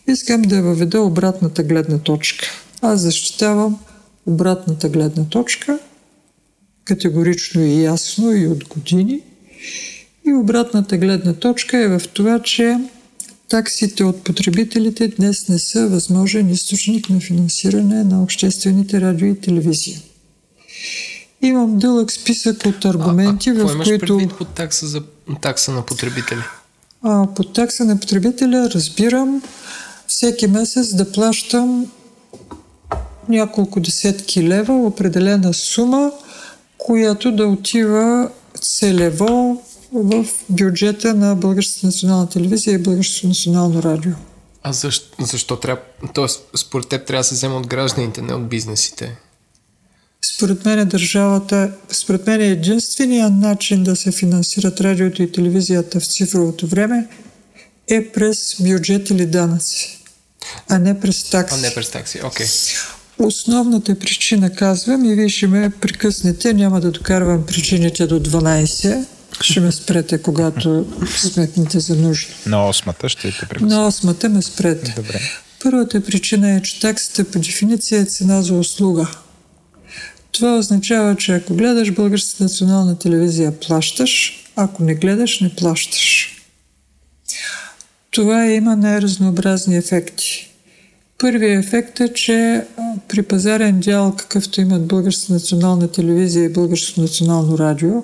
Искам 0.09 0.43
да 0.43 0.63
въведа 0.63 1.01
обратната 1.01 1.63
гледна 1.63 1.99
точка. 1.99 2.47
Аз 2.83 3.01
защитавам 3.01 3.79
обратната 4.27 4.89
гледна 4.89 5.25
точка– 5.25 5.79
категорично 6.91 7.63
и 7.63 7.83
ясно 7.83 8.33
и 8.33 8.47
от 8.47 8.69
години. 8.69 9.21
И 10.27 10.33
обратната 10.33 10.97
гледна 10.97 11.33
точка 11.33 11.79
е 11.79 11.89
в 11.89 12.09
това, 12.15 12.43
че 12.43 12.79
таксите 13.49 14.05
от 14.05 14.25
потребителите 14.25 15.09
днес 15.09 15.49
не 15.49 15.59
са 15.59 15.89
възможен 15.89 16.51
източник 16.51 17.11
на 17.11 17.21
финансиране 17.21 18.05
на 18.05 18.23
обществените 18.23 19.01
радио 19.01 19.29
и 19.29 19.41
телевизия. 19.41 20.01
Имам 21.43 21.79
дълъг 21.79 22.13
списък 22.13 22.67
от 22.67 22.85
аргументи, 22.85 23.51
а, 23.51 23.53
а, 23.53 23.67
в 23.67 23.73
имаш 23.73 23.89
които... 23.89 24.07
предвид 24.07 24.39
под 24.39 24.49
такса, 24.49 24.87
за, 24.87 25.03
такса 25.43 25.73
на 25.73 25.83
потребители? 25.83 26.43
А, 27.03 27.27
под 27.37 27.53
такса 27.53 27.85
на 27.85 28.01
потребителя 28.01 28.71
разбирам 28.71 29.43
всеки 30.07 30.47
месец 30.47 30.95
да 30.95 31.13
плащам 31.13 31.87
няколко 33.29 33.81
десетки 33.81 34.49
лева, 34.49 34.75
определена 34.75 35.55
сума, 35.55 36.13
която 36.87 37.33
да 37.33 37.47
отива 37.47 38.31
целево 38.61 39.63
в 39.93 40.27
бюджета 40.49 41.15
на 41.15 41.35
Българската 41.35 41.87
национална 41.87 42.29
телевизия 42.29 42.75
и 42.75 42.79
Българското 42.79 43.27
национално 43.27 43.83
радио. 43.83 44.13
А 44.63 44.73
защо, 44.73 45.25
защо 45.25 45.57
трябва? 45.57 45.83
Тоест, 46.15 46.43
според 46.57 46.89
теб 46.89 47.07
трябва 47.07 47.21
да 47.21 47.25
се 47.25 47.35
взема 47.35 47.57
от 47.57 47.67
гражданите, 47.67 48.23
не 48.23 48.35
от 48.35 48.49
бизнесите? 48.49 49.17
Според 50.23 50.65
мен 50.65 50.79
е 50.79 50.85
държавата, 50.85 51.73
според 51.91 52.27
мен 52.27 52.41
е 52.41 52.47
единствения 52.47 53.31
начин 53.31 53.85
да 53.85 53.97
се 53.97 54.13
финансират 54.13 54.81
радиото 54.81 55.23
и 55.23 55.33
телевизията 55.33 56.01
в 56.01 56.07
цифровото 56.07 56.67
време 56.67 57.09
е 57.89 58.09
през 58.13 58.57
бюджет 58.61 59.11
или 59.11 59.27
данъци, 59.27 60.05
а 60.69 60.79
не 60.79 61.01
през 61.01 61.31
такси. 61.31 61.55
А 61.55 61.59
не 61.59 61.75
през 61.75 61.91
такси, 61.91 62.21
окей. 62.25 62.47
Okay. 62.47 63.00
Основната 63.23 63.99
причина, 63.99 64.51
казвам, 64.51 65.05
и 65.05 65.15
вие 65.15 65.29
ще 65.29 65.47
ме 65.47 65.71
прекъснете, 65.81 66.55
няма 66.55 66.81
да 66.81 66.91
докарвам 66.91 67.47
причините 67.47 68.07
до 68.07 68.21
12, 68.21 69.05
ще 69.41 69.61
ме 69.61 69.73
спрете, 69.73 70.23
когато 70.23 70.87
сметнете 71.17 71.81
за 71.81 71.97
нужно. 71.97 72.35
На 72.47 72.69
осмата 72.69 73.09
ще 73.09 73.33
те 73.33 73.47
прекъсна. 73.49 73.69
На 73.69 73.87
осмата 73.87 74.29
ме 74.29 74.43
спрете. 74.43 74.93
Добре. 74.97 75.21
Първата 75.63 76.05
причина 76.05 76.53
е, 76.53 76.63
че 76.63 76.81
таксата 76.81 77.25
по 77.25 77.39
дефиниция 77.39 78.01
е 78.01 78.05
цена 78.05 78.43
за 78.43 78.55
услуга. 78.55 79.09
Това 80.33 80.59
означава, 80.59 81.17
че 81.17 81.33
ако 81.33 81.55
гледаш 81.55 81.91
Българската 81.91 82.43
национална 82.43 82.99
телевизия, 82.99 83.61
плащаш, 83.61 84.45
ако 84.57 84.85
не 84.85 84.95
гледаш, 84.95 85.41
не 85.41 85.55
плащаш. 85.55 86.37
Това 88.11 88.47
има 88.47 88.77
най-разнообразни 88.77 89.77
ефекти. 89.77 90.50
Първият 91.21 91.65
ефект 91.65 92.01
е, 92.01 92.13
че 92.13 92.65
при 93.09 93.23
пазарен 93.23 93.81
дял, 93.81 94.17
какъвто 94.17 94.61
имат 94.61 94.87
Българската 94.87 95.33
национална 95.33 95.93
телевизия 95.93 96.45
и 96.45 96.53
Българското 96.53 97.01
национално 97.01 97.59
радио, 97.59 98.03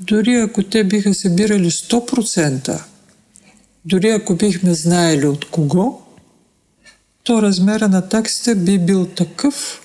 дори 0.00 0.34
ако 0.34 0.62
те 0.62 0.84
биха 0.84 1.14
събирали 1.14 1.70
100%, 1.70 2.82
дори 3.84 4.10
ако 4.10 4.34
бихме 4.34 4.74
знаели 4.74 5.26
от 5.26 5.50
кого, 5.50 6.00
то 7.24 7.42
размера 7.42 7.88
на 7.88 8.08
таксите 8.08 8.54
би 8.54 8.78
бил 8.78 9.06
такъв, 9.06 9.82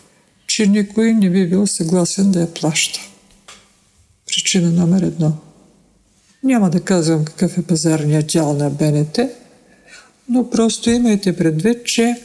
че 0.47 0.67
никой 0.67 1.13
не 1.13 1.29
би 1.29 1.47
бил 1.47 1.67
съгласен 1.67 2.31
да 2.31 2.41
я 2.41 2.53
плаща. 2.53 2.99
Причина 4.27 4.71
номер 4.71 5.01
едно. 5.01 5.33
Няма 6.43 6.69
да 6.69 6.81
казвам 6.81 7.25
какъв 7.25 7.57
е 7.57 7.63
пазарният 7.63 8.27
дял 8.27 8.53
на 8.53 8.69
БНТ, 8.69 9.19
но 10.29 10.49
просто 10.49 10.89
имайте 10.89 11.37
предвид, 11.37 11.85
че 11.85 12.15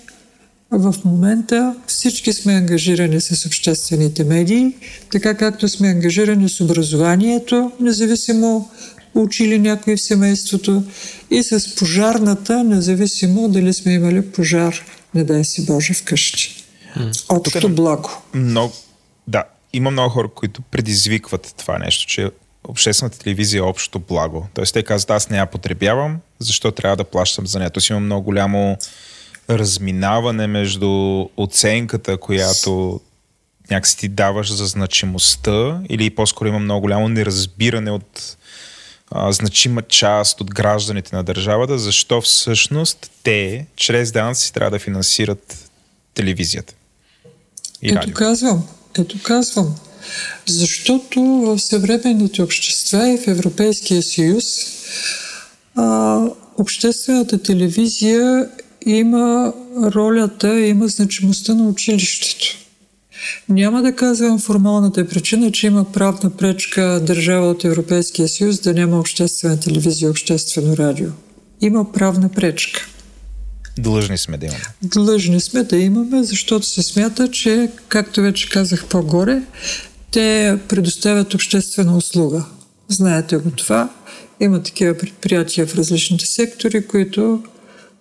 в 0.70 0.94
момента 1.04 1.76
всички 1.86 2.32
сме 2.32 2.52
ангажирани 2.52 3.20
с 3.20 3.46
обществените 3.46 4.24
медии, 4.24 4.74
така 5.12 5.34
както 5.34 5.68
сме 5.68 5.88
ангажирани 5.88 6.48
с 6.48 6.60
образованието, 6.60 7.72
независимо 7.80 8.70
учи 9.14 9.48
ли 9.48 9.58
някой 9.58 9.96
в 9.96 10.00
семейството, 10.00 10.82
и 11.30 11.42
с 11.42 11.74
пожарната, 11.74 12.64
независимо 12.64 13.48
дали 13.48 13.72
сме 13.72 13.92
имали 13.92 14.32
пожар, 14.32 14.84
не 15.14 15.24
дай 15.24 15.44
си 15.44 15.66
Боже, 15.66 15.94
вкъщи. 15.94 16.64
Общо 17.28 17.60
Тук, 17.60 17.72
благо. 17.72 18.10
Много, 18.34 18.72
да, 19.28 19.44
има 19.72 19.90
много 19.90 20.10
хора, 20.10 20.28
които 20.28 20.62
предизвикват 20.62 21.54
това 21.58 21.78
нещо, 21.78 22.06
че 22.06 22.30
обществената 22.64 23.18
телевизия 23.18 23.58
е 23.58 23.62
общото 23.62 23.98
благо. 23.98 24.46
Тоест 24.54 24.74
те 24.74 24.82
казват, 24.82 25.10
аз 25.10 25.30
не 25.30 25.36
я 25.36 25.46
потребявам, 25.46 26.18
защо 26.38 26.70
трябва 26.70 26.96
да 26.96 27.04
плащам 27.04 27.46
за 27.46 27.58
нея. 27.58 27.70
Тоест 27.70 27.90
има 27.90 28.00
много 28.00 28.24
голямо 28.24 28.78
разминаване 29.50 30.46
между 30.46 31.24
оценката, 31.36 32.16
която 32.16 33.00
някакси 33.70 33.96
ти 33.96 34.08
даваш 34.08 34.52
за 34.52 34.66
значимостта 34.66 35.80
или 35.88 36.10
по-скоро 36.10 36.48
има 36.48 36.58
много 36.58 36.80
голямо 36.80 37.08
неразбиране 37.08 37.90
от 37.90 38.36
а, 39.10 39.32
значима 39.32 39.82
част 39.82 40.40
от 40.40 40.54
гражданите 40.54 41.16
на 41.16 41.24
държавата, 41.24 41.78
защо 41.78 42.20
всъщност 42.20 43.10
те 43.22 43.66
чрез 43.76 44.12
данъци 44.12 44.52
трябва 44.52 44.70
да 44.70 44.78
финансират 44.78 45.70
телевизията. 46.14 46.74
И 47.82 47.88
ето 47.88 47.96
радио. 47.96 48.14
казвам, 48.14 48.68
ето 48.98 49.22
казвам. 49.22 49.74
Защото 50.46 51.20
в 51.22 51.58
съвременните 51.58 52.42
общества 52.42 53.08
и 53.08 53.18
в 53.18 53.28
Европейския 53.28 54.02
съюз 54.02 54.44
а, 55.74 56.20
обществената 56.58 57.42
телевизия 57.42 58.48
има 58.86 59.52
ролята, 59.82 60.60
има 60.60 60.88
значимостта 60.88 61.54
на 61.54 61.68
училището. 61.68 62.46
Няма 63.48 63.82
да 63.82 63.96
казвам 63.96 64.38
формалната 64.38 65.08
причина, 65.08 65.52
че 65.52 65.66
има 65.66 65.92
правна 65.92 66.30
пречка 66.30 67.00
държава 67.06 67.50
от 67.50 67.64
Европейския 67.64 68.28
съюз 68.28 68.60
да 68.60 68.74
няма 68.74 68.98
обществена 68.98 69.60
телевизия, 69.60 70.10
обществено 70.10 70.76
радио. 70.76 71.08
Има 71.60 71.92
правна 71.92 72.28
пречка. 72.28 72.86
Длъжни 73.78 74.18
сме 74.18 74.38
да 74.38 74.46
имаме. 74.46 74.64
Длъжни 74.82 75.40
сме 75.40 75.62
да 75.62 75.76
имаме, 75.76 76.22
защото 76.22 76.66
се 76.66 76.82
смята, 76.82 77.30
че, 77.30 77.70
както 77.88 78.20
вече 78.20 78.48
казах 78.48 78.86
по-горе, 78.86 79.42
те 80.10 80.58
предоставят 80.68 81.34
обществена 81.34 81.96
услуга. 81.96 82.44
Знаете 82.88 83.36
го 83.36 83.50
това. 83.50 83.90
Има 84.40 84.62
такива 84.62 84.98
предприятия 84.98 85.66
в 85.66 85.74
различните 85.74 86.26
сектори, 86.26 86.86
които 86.86 87.42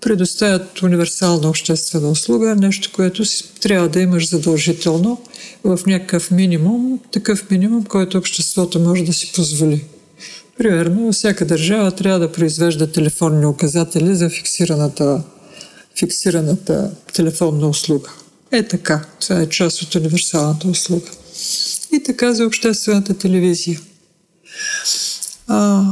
предоставят 0.01 0.81
универсална 0.81 1.49
обществена 1.49 2.09
услуга, 2.09 2.55
нещо, 2.55 2.89
което 2.93 3.25
си 3.25 3.43
трябва 3.61 3.89
да 3.89 4.01
имаш 4.01 4.29
задължително 4.29 5.21
в 5.63 5.79
някакъв 5.87 6.31
минимум, 6.31 6.99
такъв 7.11 7.49
минимум, 7.49 7.83
който 7.83 8.17
обществото 8.17 8.79
може 8.79 9.03
да 9.03 9.13
си 9.13 9.31
позволи. 9.35 9.85
Примерно, 10.57 11.11
всяка 11.13 11.45
държава 11.45 11.91
трябва 11.91 12.19
да 12.19 12.31
произвежда 12.31 12.91
телефонни 12.91 13.45
указатели 13.45 14.15
за 14.15 14.29
фиксираната, 14.29 15.23
фиксираната 15.99 16.91
телефонна 17.13 17.67
услуга. 17.67 18.09
Е 18.51 18.67
така. 18.67 19.05
Това 19.19 19.41
е 19.41 19.49
част 19.49 19.81
от 19.81 19.95
универсалната 19.95 20.67
услуга. 20.67 21.11
И 21.91 22.03
така 22.03 22.33
за 22.33 22.45
обществената 22.45 23.17
телевизия. 23.17 23.79
А, 25.47 25.83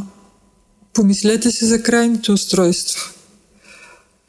помислете 0.94 1.52
си 1.52 1.66
за 1.66 1.84
крайните 1.84 2.32
устройства 2.32 3.02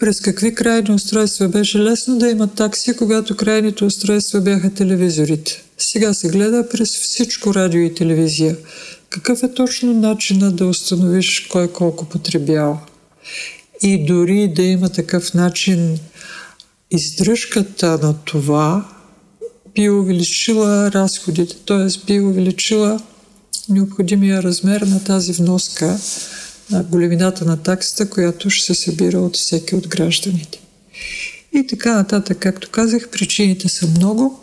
през 0.04 0.20
какви 0.20 0.54
крайни 0.54 0.94
устройства 0.94 1.48
беше 1.48 1.78
лесно 1.78 2.18
да 2.18 2.28
има 2.28 2.46
такси, 2.46 2.96
когато 2.96 3.36
крайните 3.36 3.84
устройства 3.84 4.40
бяха 4.40 4.74
телевизорите. 4.74 5.62
Сега 5.78 6.14
се 6.14 6.28
гледа 6.28 6.68
през 6.68 6.98
всичко 6.98 7.54
радио 7.54 7.80
и 7.80 7.94
телевизия. 7.94 8.56
Какъв 9.10 9.42
е 9.42 9.54
точно 9.54 9.94
начинът 9.94 10.56
да 10.56 10.66
установиш 10.66 11.46
кой 11.50 11.72
колко 11.72 12.04
потребява? 12.04 12.78
И 13.82 14.06
дори 14.06 14.48
да 14.48 14.62
има 14.62 14.88
такъв 14.88 15.34
начин, 15.34 15.98
издръжката 16.90 17.98
на 18.02 18.14
това 18.24 18.88
би 19.74 19.90
увеличила 19.90 20.92
разходите, 20.92 21.56
т.е. 21.66 22.06
би 22.06 22.20
увеличила 22.20 23.00
необходимия 23.68 24.42
размер 24.42 24.80
на 24.80 25.04
тази 25.04 25.32
вноска 25.32 25.98
големината 26.72 27.44
на 27.44 27.56
таксата, 27.56 28.10
която 28.10 28.50
ще 28.50 28.66
се 28.66 28.82
събира 28.82 29.18
от 29.18 29.36
всеки 29.36 29.74
от 29.74 29.88
гражданите. 29.88 30.60
И 31.52 31.66
така 31.66 31.94
нататък, 31.94 32.38
както 32.38 32.70
казах, 32.70 33.08
причините 33.08 33.68
са 33.68 33.86
много. 33.86 34.40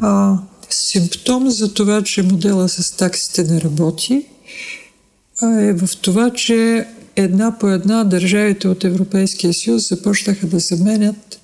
А, 0.00 0.38
симптом 0.70 1.50
за 1.50 1.74
това, 1.74 2.02
че 2.02 2.22
модела 2.22 2.68
с 2.68 2.96
таксите 2.96 3.44
не 3.44 3.60
работи, 3.60 4.26
е 5.42 5.72
в 5.72 5.88
това, 6.02 6.30
че 6.30 6.86
една 7.16 7.58
по 7.58 7.68
една 7.68 8.04
държавите 8.04 8.68
от 8.68 8.84
Европейския 8.84 9.54
съюз 9.54 9.88
започнаха 9.88 10.46
да 10.46 10.58
заменят 10.58 11.40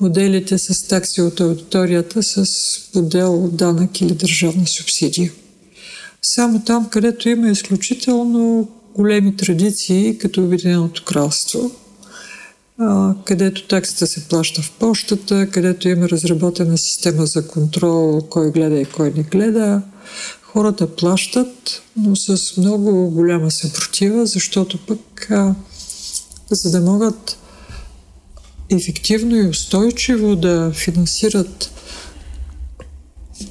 моделите 0.00 0.58
с 0.58 0.88
такси 0.88 1.22
от 1.22 1.40
аудиторията 1.40 2.22
с 2.22 2.46
модел 2.94 3.50
данък 3.52 4.00
или 4.00 4.14
държавна 4.14 4.66
субсидия. 4.66 5.32
Само 6.22 6.64
там, 6.64 6.88
където 6.88 7.28
има 7.28 7.48
изключително 7.48 8.68
големи 8.96 9.36
традиции, 9.36 10.18
като 10.18 10.44
Обединеното 10.44 11.04
кралство, 11.04 11.70
където 13.24 13.66
таксата 13.68 14.06
се 14.06 14.28
плаща 14.28 14.62
в 14.62 14.72
почтата, 14.72 15.50
където 15.50 15.88
има 15.88 16.08
разработена 16.08 16.78
система 16.78 17.26
за 17.26 17.48
контрол, 17.48 18.22
кой 18.30 18.50
гледа 18.50 18.80
и 18.80 18.84
кой 18.84 19.12
не 19.16 19.22
гледа. 19.22 19.82
Хората 20.42 20.96
плащат, 20.96 21.82
но 21.96 22.16
с 22.16 22.56
много 22.56 23.10
голяма 23.10 23.50
съпротива, 23.50 24.26
защото 24.26 24.78
пък 24.86 25.28
за 26.50 26.70
да 26.70 26.80
могат 26.80 27.38
ефективно 28.70 29.36
и 29.36 29.48
устойчиво 29.48 30.36
да 30.36 30.72
финансират 30.74 31.70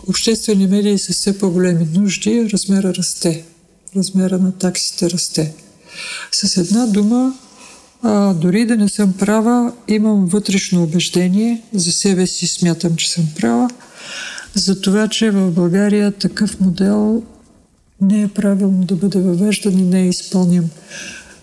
обществени 0.07 0.67
медии 0.67 0.97
с 0.97 1.13
все 1.13 1.37
по-големи 1.37 1.87
нужди, 1.93 2.49
размера 2.53 2.93
расте 2.93 3.45
размера 3.95 4.37
на 4.37 4.51
таксите 4.51 5.09
расте. 5.09 5.53
С 6.31 6.57
една 6.57 6.87
дума, 6.87 7.33
а, 8.01 8.33
дори 8.33 8.65
да 8.65 8.75
не 8.75 8.89
съм 8.89 9.13
права, 9.13 9.73
имам 9.87 10.25
вътрешно 10.25 10.83
убеждение, 10.83 11.61
за 11.73 11.91
себе 11.91 12.27
си 12.27 12.47
смятам, 12.47 12.95
че 12.95 13.11
съм 13.11 13.27
права, 13.39 13.69
за 14.53 14.81
това, 14.81 15.07
че 15.07 15.31
в 15.31 15.51
България 15.51 16.11
такъв 16.11 16.59
модел 16.59 17.23
не 18.01 18.21
е 18.21 18.27
правилно 18.27 18.83
да 18.83 18.95
бъде 18.95 19.19
въвеждан 19.19 19.79
и 19.79 19.81
не 19.81 20.01
е 20.01 20.09
изпълним. 20.09 20.69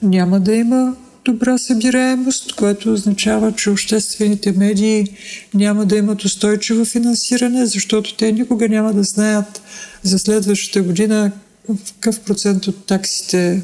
Няма 0.03 0.41
да 0.41 0.55
има 0.55 0.97
добра 1.25 1.59
събираемост, 1.59 2.53
което 2.53 2.93
означава, 2.93 3.53
че 3.53 3.71
обществените 3.71 4.53
медии 4.53 5.07
няма 5.55 5.87
да 5.87 5.97
имат 5.97 6.25
устойчиво 6.25 6.85
финансиране, 6.85 7.67
защото 7.67 8.17
те 8.17 8.33
никога 8.33 8.69
няма 8.69 8.93
да 8.93 9.03
знаят 9.03 9.63
за 10.03 10.19
следващата 10.19 10.83
година 10.83 11.33
какъв 11.67 12.21
процент 12.21 12.67
от 12.67 12.87
таксите 12.87 13.63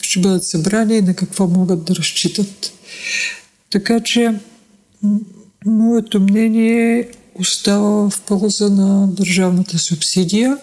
ще 0.00 0.20
бъдат 0.20 0.44
събрани 0.44 0.96
и 0.96 1.02
на 1.02 1.14
какво 1.14 1.46
могат 1.46 1.84
да 1.84 1.94
разчитат. 1.94 2.72
Така 3.70 4.00
че 4.00 4.34
моето 5.66 6.20
мнение 6.20 7.08
остава 7.34 8.10
в 8.10 8.20
полза 8.20 8.68
на 8.68 9.06
държавната 9.06 9.78
субсидия 9.78 10.58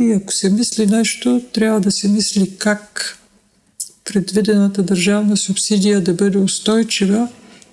и 0.00 0.12
ако 0.12 0.32
се 0.32 0.50
мисли 0.50 0.86
нещо, 0.86 1.42
трябва 1.52 1.80
да 1.80 1.90
се 1.90 2.08
мисли 2.08 2.56
как 2.58 3.18
предвидената 4.04 4.82
държавна 4.82 5.36
субсидия 5.36 6.00
да 6.00 6.14
бъде 6.14 6.38
устойчива 6.38 7.28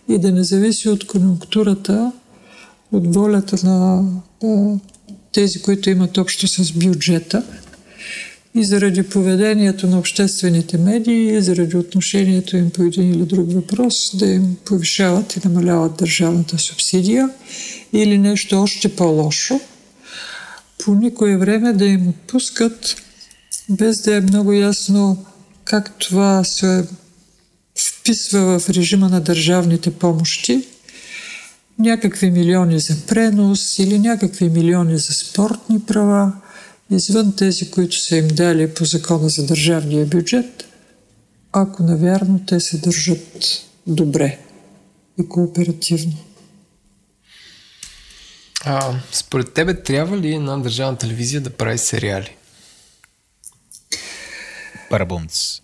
и 0.10 0.18
да 0.18 0.32
не 0.32 0.44
зависи 0.44 0.90
от 0.90 1.08
конъюнктурата, 1.08 2.12
от 2.92 3.16
волята 3.16 3.68
на, 3.68 4.06
тези, 5.32 5.62
които 5.62 5.90
имат 5.90 6.18
общо 6.18 6.48
с 6.48 6.72
бюджета– 6.72 7.44
и 8.56 8.64
заради 8.64 9.04
поведението 9.04 9.88
на 9.88 10.00
обществените 10.00 10.78
медии, 10.78 11.38
и 11.38 11.42
заради 11.42 11.78
отношението 11.78 12.58
им 12.58 12.70
по 12.70 12.84
един 12.84 13.12
или 13.12 13.24
друг 13.24 13.52
въпрос, 13.52 14.12
да 14.14 14.26
им 14.26 14.58
повишават 14.66 15.36
и 15.36 15.48
намаляват 15.48 15.96
държавната 15.96 16.60
субсидия 16.60 17.30
или 17.94 18.18
нещо 18.18 18.62
още 18.62 18.96
по-лошо, 18.96 19.60
по 20.84 20.96
никое 20.96 21.38
време 21.38 21.74
да 21.74 21.86
им 21.86 22.08
отпускат, 22.08 22.96
без 23.70 24.02
да 24.02 24.16
е 24.16 24.22
много 24.22 24.54
ясно 24.54 25.26
как 25.66 26.00
това 26.00 26.44
се 26.44 26.88
вписва 27.80 28.60
в 28.60 28.70
режима 28.70 29.10
на 29.10 29.22
държавните 29.22 29.92
помощи, 29.92 30.68
някакви 31.80 32.32
милиони 32.32 32.80
за 32.80 32.96
пренос 33.08 33.80
или 33.80 34.00
някакви 34.00 34.50
милиони 34.50 34.98
за 34.98 35.14
спортни 35.14 35.80
права– 35.80 36.34
извън 36.92 37.36
тези, 37.36 37.72
които 37.72 37.96
са 37.96 38.16
им 38.16 38.28
дали 38.28 38.74
по 38.74 38.86
закона 38.86 39.30
за 39.30 39.46
държавния 39.46 40.06
бюджет, 40.06 40.66
ако 41.52 41.84
навярно 41.84 42.46
те 42.48 42.60
се 42.60 42.78
държат 42.78 43.46
добре 43.88 44.40
и 45.20 45.30
кооперативно. 45.30 46.18
А, 48.66 49.00
според 49.12 49.54
тебе 49.54 49.84
трябва 49.84 50.18
ли 50.18 50.34
една 50.34 50.58
държавна 50.58 50.98
телевизия 50.98 51.42
да 51.42 51.50
прави 51.50 51.78
сериали? 51.78 52.36
Парабумц. 54.90 55.62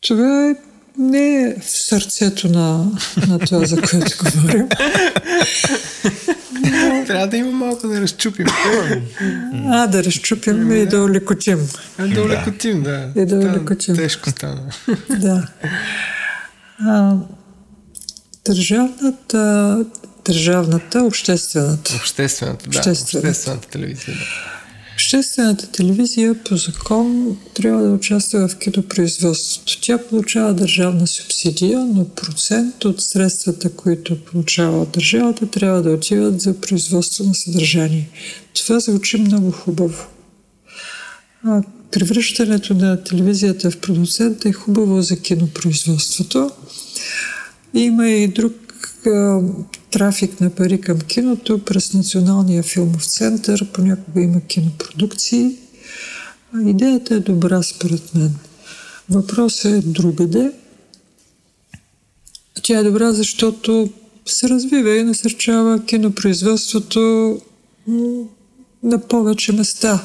Това 0.00 0.50
е 0.50 0.54
не 0.98 1.42
е 1.42 1.54
в 1.60 1.70
сърцето 1.70 2.48
на, 2.48 2.92
на 3.28 3.38
това, 3.38 3.66
за 3.66 3.82
което 3.82 4.24
говорим. 4.24 4.68
Трябва 7.06 7.26
да 7.26 7.36
има 7.36 7.50
малко 7.50 7.88
да 7.88 8.00
разчупим. 8.00 8.46
А, 9.66 9.86
да 9.86 10.04
разчупим 10.04 10.72
и 10.72 10.86
да 10.86 11.02
улекотим. 11.02 11.68
А, 11.98 12.06
да 12.06 12.22
улекотим, 12.22 12.82
да. 12.82 13.08
И 13.16 13.26
да 13.26 13.36
улекотим. 13.36 13.96
Тежко 13.96 14.30
стана. 14.30 14.62
Да. 15.10 15.48
А, 16.80 17.14
държавната, 18.46 19.84
държавната, 20.24 21.02
обществената. 21.02 21.94
Обществената, 21.96 22.70
да. 22.70 22.78
Обществената. 22.78 23.28
Обществената 23.28 23.68
телевизия, 23.68 24.14
да. 24.14 24.56
Обществената 24.96 25.66
телевизия 25.66 26.44
по 26.44 26.56
закон 26.56 27.36
трябва 27.54 27.82
да 27.82 27.92
участва 27.92 28.48
в 28.48 28.58
кинопроизводството. 28.58 29.80
Тя 29.80 29.98
получава 29.98 30.54
държавна 30.54 31.06
субсидия, 31.06 31.78
но 31.80 32.08
процент 32.08 32.84
от 32.84 33.02
средствата, 33.02 33.72
които 33.72 34.24
получава 34.24 34.86
държавата, 34.86 35.46
трябва 35.46 35.82
да 35.82 35.90
отиват 35.90 36.40
за 36.40 36.60
производство 36.60 37.24
на 37.24 37.34
съдържание. 37.34 38.08
Това 38.54 38.80
звучи 38.80 39.16
много 39.16 39.50
хубаво. 39.50 40.06
А, 41.44 41.62
превръщането 41.90 42.74
на 42.74 43.04
телевизията 43.04 43.70
в 43.70 43.80
продуцент 43.80 44.44
е 44.44 44.52
хубаво 44.52 45.02
за 45.02 45.20
кинопроизводството. 45.20 46.50
Има 47.74 48.08
и 48.08 48.28
друг 48.28 48.65
трафик 49.90 50.40
на 50.40 50.50
пари 50.50 50.80
към 50.80 51.00
киното 51.00 51.64
през 51.64 51.94
Националния 51.94 52.62
филмов 52.62 53.04
център. 53.06 53.66
Понякога 53.72 54.20
има 54.20 54.40
кинопродукции. 54.40 55.56
Идеята 56.66 57.14
е 57.14 57.20
добра 57.20 57.62
според 57.62 58.14
мен. 58.14 58.34
Въпросът 59.10 59.72
е 59.72 59.80
другаде. 59.80 60.52
Тя 62.62 62.78
е 62.78 62.82
добра, 62.82 63.12
защото 63.12 63.90
се 64.26 64.48
развива 64.48 64.96
и 64.96 65.04
насърчава 65.04 65.84
кинопроизводството 65.84 67.40
на 68.82 68.98
повече 69.08 69.52
места. 69.52 70.04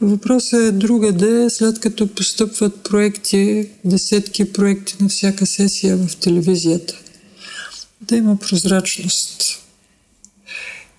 Въпросът 0.00 0.60
е 0.60 0.72
другаде, 0.72 1.50
след 1.50 1.80
като 1.80 2.06
постъпват 2.06 2.82
проекти, 2.82 3.68
десетки 3.84 4.52
проекти 4.52 4.96
на 5.00 5.08
всяка 5.08 5.46
сесия 5.46 5.96
в 5.96 6.16
телевизията. 6.16 6.94
Да 8.00 8.16
има 8.16 8.36
прозрачност. 8.36 9.58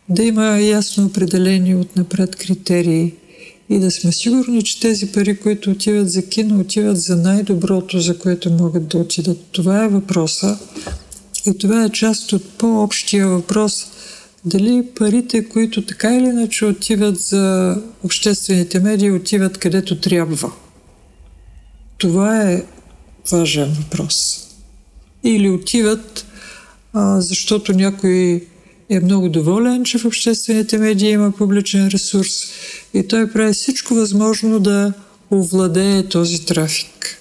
Да 0.10 0.24
има 0.24 0.60
ясно 0.60 1.06
определени 1.06 1.76
отнапред 1.76 2.36
критерии 2.36 3.14
и 3.70 3.80
да 3.80 3.92
сме 3.92 4.12
сигурни, 4.12 4.64
че 4.64 4.80
тези 4.80 5.12
пари, 5.12 5.38
които 5.38 5.72
отиват 5.72 6.12
за 6.12 6.30
кино, 6.30 6.60
отиват 6.60 7.02
за 7.02 7.16
най-доброто, 7.16 8.00
за 8.00 8.20
което 8.20 8.52
могат 8.52 8.88
да 8.88 8.98
отидат. 8.98 9.38
Това 9.52 9.84
е 9.84 9.88
въпроса. 9.88 10.60
И 11.46 11.58
това 11.58 11.84
е 11.84 11.90
част 11.90 12.34
от 12.34 12.50
по-общия 12.58 13.28
въпрос. 13.28 13.88
Дали 14.46 14.86
парите, 14.96 15.50
които 15.50 15.86
така 15.86 16.16
или 16.16 16.26
иначе 16.26 16.66
отиват 16.66 17.20
за 17.20 17.78
обществените 18.04 18.80
медии, 18.80 19.12
отиват 19.12 19.58
където 19.58 20.00
трябва? 20.00 20.52
Това 21.98 22.42
е 22.42 22.64
важен 23.32 23.74
въпрос. 23.74 24.48
Или 25.24 25.50
отиват, 25.50 26.26
защото 27.20 27.74
някой 27.74 28.48
е 28.90 29.00
много 29.00 29.30
доволен, 29.30 29.84
че 29.84 29.98
в 29.98 30.06
обществените 30.06 30.78
медии 30.78 31.10
има 31.10 31.32
публичен 31.32 31.88
ресурс 31.88 32.44
и 32.94 33.08
той 33.08 33.32
прави 33.32 33.54
всичко 33.54 33.94
възможно 33.94 34.60
да 34.60 34.94
овладее 35.32 36.08
този 36.08 36.46
трафик. 36.46 37.18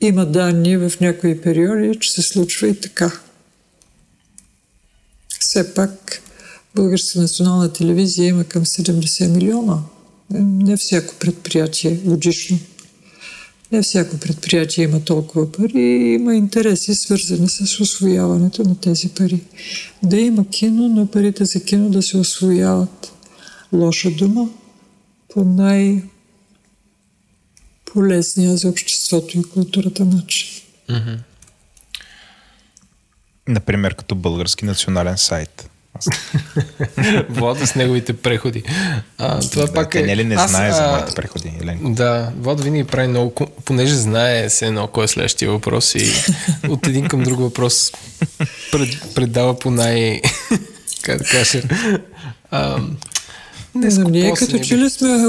Има 0.00 0.26
данни 0.26 0.76
в 0.76 0.92
някои 1.00 1.40
периоди, 1.40 1.98
че 2.00 2.12
се 2.12 2.22
случва 2.22 2.68
и 2.68 2.80
така. 2.80 3.12
Все 5.40 5.74
пак 5.74 6.22
Българска 6.74 7.20
национална 7.20 7.72
телевизия 7.72 8.28
има 8.28 8.44
към 8.44 8.64
70 8.64 9.28
милиона. 9.28 9.78
Не 10.30 10.76
всяко 10.76 11.14
предприятие 11.14 11.94
годишно. 11.94 12.58
Не 13.72 13.82
всяко 13.82 14.18
предприятие 14.20 14.84
има 14.84 15.04
толкова 15.04 15.52
пари 15.52 15.80
и 15.80 16.14
има 16.14 16.34
интереси, 16.34 16.94
свързани 16.94 17.48
с 17.48 17.80
освояването 17.80 18.62
на 18.62 18.80
тези 18.80 19.08
пари. 19.08 19.40
Да 20.02 20.16
има 20.16 20.48
кино, 20.48 20.88
но 20.88 21.10
парите 21.10 21.44
за 21.44 21.64
кино 21.64 21.90
да 21.90 22.02
се 22.02 22.16
освояват. 22.16 23.12
Лоша 23.72 24.10
дума 24.10 24.48
по 25.28 25.44
най- 25.44 26.02
полезния 27.84 28.56
за 28.56 28.68
обществото 28.68 29.38
и 29.38 29.42
културата 29.42 30.04
начин. 30.04 30.48
Например, 33.48 33.94
като 33.94 34.14
български 34.14 34.64
национален 34.64 35.18
сайт. 35.18 35.70
Влада 37.28 37.66
с 37.66 37.74
неговите 37.74 38.12
преходи. 38.12 38.62
А, 39.18 39.40
това 39.40 39.66
Да, 39.66 39.72
пак 39.72 39.94
е... 39.94 40.02
не 40.02 40.16
ли 40.16 40.24
не 40.24 40.34
Аз, 40.34 40.50
знае 40.50 40.72
за 40.72 40.84
а, 40.84 40.90
моите 40.90 41.14
преходи, 41.14 41.52
Елен? 41.62 41.94
Да, 41.94 42.32
Влад 42.40 42.60
винаги 42.60 42.84
прави 42.84 43.08
много, 43.08 43.46
понеже 43.64 43.94
знае 43.94 44.50
се 44.50 44.66
едно 44.66 44.86
кой 44.86 45.04
е 45.04 45.08
следващия 45.08 45.50
въпрос 45.50 45.94
и 45.94 46.12
от 46.68 46.86
един 46.86 47.08
към 47.08 47.22
друг 47.22 47.40
въпрос 47.40 47.92
пред, 48.72 49.14
предава 49.14 49.58
по 49.58 49.70
най... 49.70 50.20
как 51.02 51.18
да 51.18 51.24
кажа... 51.24 51.62
А, 52.50 52.78
Не 53.74 53.90
знам, 53.90 54.10
ние 54.12 54.34
като 54.34 54.58
че 54.58 54.78
ли 54.78 54.90
сме, 54.90 55.26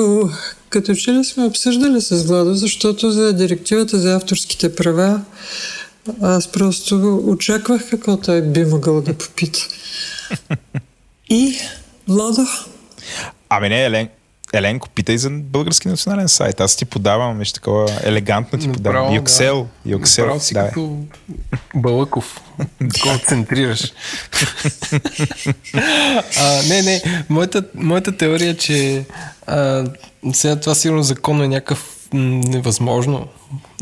като 0.69 0.95
че 0.95 1.11
ли 1.11 1.23
сме 1.23 1.43
обсъждали 1.43 2.01
с 2.01 2.23
Владо, 2.23 2.53
защото 2.53 3.11
за 3.11 3.33
директивата 3.33 3.99
за 3.99 4.15
авторските 4.15 4.75
права 4.75 5.21
аз 6.21 6.47
просто 6.47 7.23
очаквах 7.25 7.89
какво 7.89 8.17
той 8.17 8.41
би 8.41 8.65
могъл 8.65 9.01
да 9.01 9.13
попита. 9.13 9.59
И, 11.30 11.57
Владо, 12.07 12.48
Ами 13.49 13.70
не, 13.70 13.86
Елен, 13.86 14.10
Еленко, 14.53 14.90
питай 14.90 15.18
за 15.18 15.30
български 15.30 15.88
национален 15.88 16.30
сайт. 16.30 16.62
Аз 16.62 16.76
ти 16.76 16.86
подавам, 16.86 17.38
виж 17.40 17.52
такова 17.52 17.90
елегантно 18.03 18.60
ти 18.60 18.72
подавам. 18.72 19.02
Направо, 19.02 19.16
Юксел, 19.16 19.68
да. 19.86 19.91
Юксел. 19.91 20.26
Направо 20.26 20.40
си 20.40 20.53
да. 20.53 20.68
като 20.68 20.99
Балъков. 21.76 22.41
Концентрираш. 23.02 23.94
а, 26.38 26.62
не, 26.68 26.82
не. 26.82 27.26
Моята, 27.30 27.64
моята 27.76 28.18
теория 28.18 28.49
е, 28.49 28.57
че 28.57 29.06
а, 29.48 29.86
сега 30.34 30.56
това 30.56 30.76
сигурно 30.76 31.03
законно 31.03 31.44
е 31.44 31.48
някакъв 31.48 32.07
невъзможно 32.14 33.28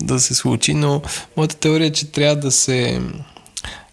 да 0.01 0.19
се 0.19 0.35
случи, 0.35 0.73
но 0.73 1.01
моята 1.37 1.55
теория 1.55 1.87
е, 1.87 1.91
че 1.91 2.11
трябва 2.11 2.35
да 2.35 2.51
се... 2.51 3.01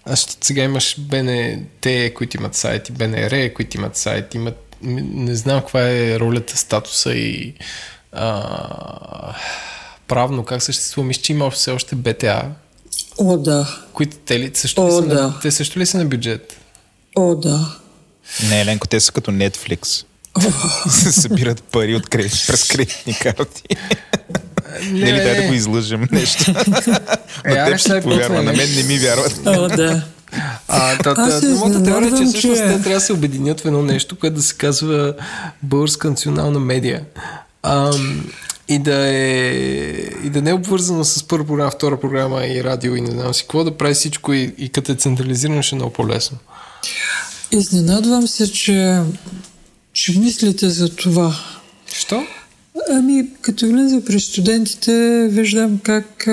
А, 0.05 0.11
защото 0.11 0.47
сега 0.47 0.63
имаш 0.63 1.01
БНТ, 1.01 2.15
които 2.15 2.37
имат 2.37 2.55
сайт, 2.55 2.89
и 2.89 2.93
БНР, 2.93 3.53
които 3.55 3.77
имат 3.77 3.97
сайт, 3.97 4.35
имат... 4.35 4.77
Не 4.83 5.35
знам 5.35 5.61
каква 5.61 5.81
е 5.81 6.21
ролята, 6.21 6.57
статуса 6.57 7.13
и 7.15 7.55
а, 8.13 9.35
правно 10.09 10.45
как 10.45 10.63
съществува. 10.63 11.07
Мисля, 11.07 11.23
че 11.23 11.33
има 11.33 11.51
все 11.51 11.71
още 11.71 11.95
БТА, 11.95 12.51
о 13.19 13.37
да, 13.37 13.79
които 13.93 14.17
те, 14.17 14.41
ли, 14.41 14.51
също 14.55 14.83
ли 14.83 14.87
О, 14.87 14.91
са 14.91 15.03
да. 15.03 15.15
на, 15.15 15.41
те 15.41 15.51
също 15.51 15.79
ли 15.79 15.87
са 15.87 15.99
на 15.99 16.05
бюджет? 16.05 16.57
о 17.17 17.35
да. 17.35 17.77
Не, 18.49 18.61
Еленко, 18.61 18.87
те 18.87 19.01
са 19.01 19.13
като 19.13 19.31
Netflix. 19.31 20.05
се 20.89 21.13
събират 21.13 21.63
пари 21.63 21.95
от 21.95 22.09
кредит, 22.09 22.45
през 22.47 22.69
кредитни 22.69 23.15
карти. 23.15 23.63
Не, 24.93 25.13
ли 25.13 25.17
дай 25.17 25.43
да 25.43 25.49
го 25.49 25.55
излъжем 25.55 26.09
нещо? 26.13 26.55
Е, 27.45 27.55
На 27.55 27.61
аре, 27.61 27.71
теб 27.71 27.79
ще 27.79 28.01
повярва, 28.01 28.43
на 28.43 28.53
мен 28.53 28.69
не 28.77 28.83
ми 28.83 28.99
вярват. 28.99 29.41
О 29.47 29.69
да. 29.69 30.03
А, 30.69 30.99
та, 30.99 31.15
та, 31.15 31.49
моята 31.49 31.83
теория 31.83 32.09
е, 32.09 32.19
че 32.19 32.25
всъщност 32.25 32.61
те 32.61 32.69
трябва 32.69 32.91
да 32.91 33.01
се 33.01 33.13
обединят 33.13 33.61
в 33.61 33.67
едно 33.67 33.83
нещо, 33.83 34.17
което 34.19 34.37
да 34.37 34.43
се 34.43 34.55
казва 34.55 35.15
Българска 35.63 36.11
национална 36.11 36.61
медия. 36.61 37.03
Ам, 37.63 38.25
и 38.69 38.79
да 38.79 39.09
е 39.09 39.51
и 40.25 40.31
да 40.31 40.43
не 40.43 40.51
е 40.51 40.55
обвързано 40.55 41.05
с 41.05 41.23
първа 41.23 41.47
програма, 41.47 41.71
втора 41.71 42.01
програма 42.01 42.47
и 42.47 42.65
радио 42.65 42.97
и 42.97 43.01
не 43.01 43.11
знам 43.11 43.35
си 43.35 43.43
какво, 43.43 43.65
да 43.65 43.77
прави 43.77 43.95
всичко 43.95 44.33
и, 44.33 44.55
и 44.59 44.69
като 44.69 44.93
е 44.93 44.95
централизирано 44.95 45.63
ще 45.63 45.75
е 45.75 45.79
много 45.79 45.93
по-лесно. 45.93 46.39
Изненадвам 47.51 48.29
се, 48.29 48.53
че, 48.53 49.01
че 49.93 50.19
мислите 50.19 50.71
за 50.71 50.97
това. 50.97 51.37
Що? 51.93 52.27
Ами, 52.91 53.29
като 53.41 53.67
влиза 53.67 54.05
при 54.05 54.21
студентите, 54.21 55.27
виждам 55.31 55.79
как 55.83 56.29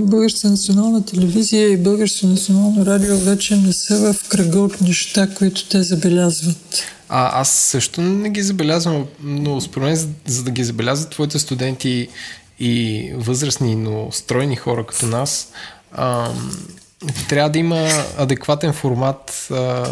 Българска 0.00 0.50
национална 0.50 1.04
телевизия 1.04 1.68
и 1.68 1.76
Българско 1.76 2.26
национално 2.26 2.86
радио 2.86 3.16
вече 3.16 3.56
не 3.56 3.72
са 3.72 4.12
в 4.12 4.28
кръга 4.28 4.60
от 4.60 4.80
неща, 4.80 5.28
които 5.38 5.68
те 5.68 5.82
забелязват. 5.82 6.82
А, 7.08 7.40
аз 7.40 7.50
също 7.50 8.02
не 8.02 8.30
ги 8.30 8.42
забелязвам, 8.42 9.06
но 9.22 9.60
според 9.60 9.86
мен, 9.86 9.96
за, 9.96 10.08
за 10.26 10.42
да 10.42 10.50
ги 10.50 10.64
забелязват 10.64 11.10
твоите 11.10 11.38
студенти 11.38 12.08
и 12.60 13.10
възрастни, 13.14 13.76
но 13.76 14.08
стройни 14.12 14.56
хора 14.56 14.86
като 14.86 15.06
нас, 15.06 15.48
а, 15.92 16.30
трябва 17.28 17.50
да 17.50 17.58
има 17.58 17.88
адекватен 18.18 18.72
формат, 18.72 19.48
а, 19.50 19.86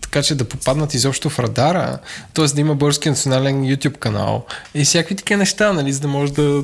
така 0.00 0.22
че 0.22 0.34
да 0.34 0.44
попаднат 0.44 0.94
изобщо 0.94 1.30
в 1.30 1.38
радара, 1.38 1.98
т.е. 2.34 2.46
да 2.46 2.60
има 2.60 2.74
български 2.74 3.08
национален 3.08 3.64
YouTube 3.64 3.98
канал 3.98 4.46
и 4.74 4.84
всякакви 4.84 5.16
такива 5.16 5.38
неща, 5.38 5.72
нали, 5.72 5.92
за 5.92 6.00
да 6.00 6.08
може 6.08 6.32
да 6.32 6.62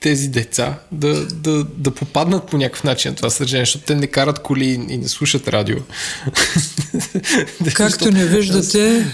тези 0.00 0.28
деца 0.28 0.78
да, 0.92 1.26
да, 1.26 1.64
да 1.64 1.90
попаднат 1.90 2.46
по 2.46 2.56
някакъв 2.56 2.84
начин 2.84 3.10
на 3.10 3.16
това 3.16 3.30
съдържание, 3.30 3.64
защото 3.64 3.84
те 3.84 3.94
не 3.94 4.06
карат 4.06 4.42
коли 4.42 4.64
и 4.64 4.98
не 4.98 5.08
слушат 5.08 5.48
радио. 5.48 5.76
Както 7.74 8.10
не 8.10 8.26
виждате, 8.26 9.06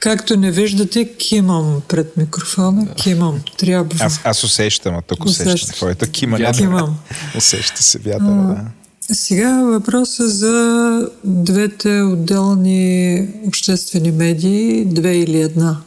Както 0.00 0.36
не 0.36 0.50
виждате, 0.50 1.16
кимам 1.16 1.82
пред 1.88 2.16
микрофона, 2.16 2.94
кимам. 2.94 3.42
Трябва. 3.58 4.04
Аз, 4.04 4.20
аз 4.24 4.44
усещам, 4.44 4.96
а 4.96 5.02
тук 5.02 5.24
усещам 5.24 5.74
твоето 5.74 6.10
кимане. 6.10 6.52
Кимам. 6.52 6.98
Усеща 7.36 7.82
се 7.82 7.98
вятъра, 7.98 8.30
да. 8.30 8.64
Сега 9.12 9.62
въпроса 9.62 10.28
за 10.28 11.08
двете 11.24 12.02
отделни 12.02 13.28
обществени 13.46 14.10
медии, 14.10 14.84
две 14.84 15.16
или 15.16 15.40
една. 15.40 15.80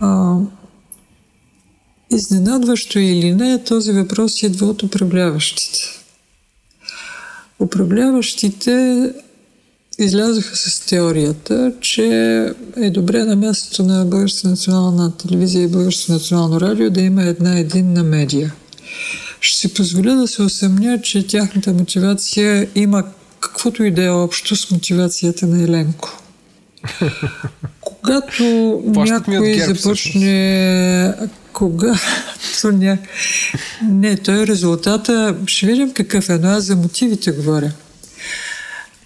А, 0.00 0.36
изненадващо 2.10 2.98
или 2.98 3.34
не, 3.34 3.64
този 3.64 3.92
въпрос 3.92 4.42
идва 4.42 4.66
от 4.66 4.82
управляващите. 4.82 5.80
Управляващите 7.60 9.10
излязоха 9.98 10.56
с 10.56 10.80
теорията, 10.80 11.72
че 11.80 12.06
е 12.76 12.90
добре 12.90 13.24
на 13.24 13.36
мястото 13.36 13.82
на 13.82 14.04
Българска 14.04 14.48
национална 14.48 15.16
телевизия 15.16 15.62
и 15.62 15.68
Българско 15.68 16.12
национално 16.12 16.60
радио 16.60 16.90
да 16.90 17.00
има 17.00 17.22
една 17.22 17.58
единна 17.58 18.02
медия. 18.02 18.54
Ще 19.44 19.58
си 19.58 19.74
позволя 19.74 20.14
да 20.14 20.28
се 20.28 20.42
усъмня, 20.42 21.00
че 21.02 21.26
тяхната 21.26 21.72
мотивация 21.72 22.68
има 22.74 23.04
каквото 23.40 23.84
и 23.84 23.90
да 23.90 24.04
е 24.04 24.10
общо 24.10 24.56
с 24.56 24.70
мотивацията 24.70 25.46
на 25.46 25.62
Еленко. 25.62 26.18
Когато 27.80 28.42
някой 28.96 29.58
започне 29.58 31.14
когато 31.52 32.72
ня... 32.72 32.98
Не, 33.82 34.16
той 34.16 34.42
е 34.42 34.46
резултата. 34.46 35.36
Ще 35.46 35.66
видим 35.66 35.92
какъв 35.92 36.28
е, 36.28 36.38
но 36.38 36.48
аз 36.48 36.64
за 36.64 36.76
мотивите 36.76 37.30
говоря. 37.30 37.72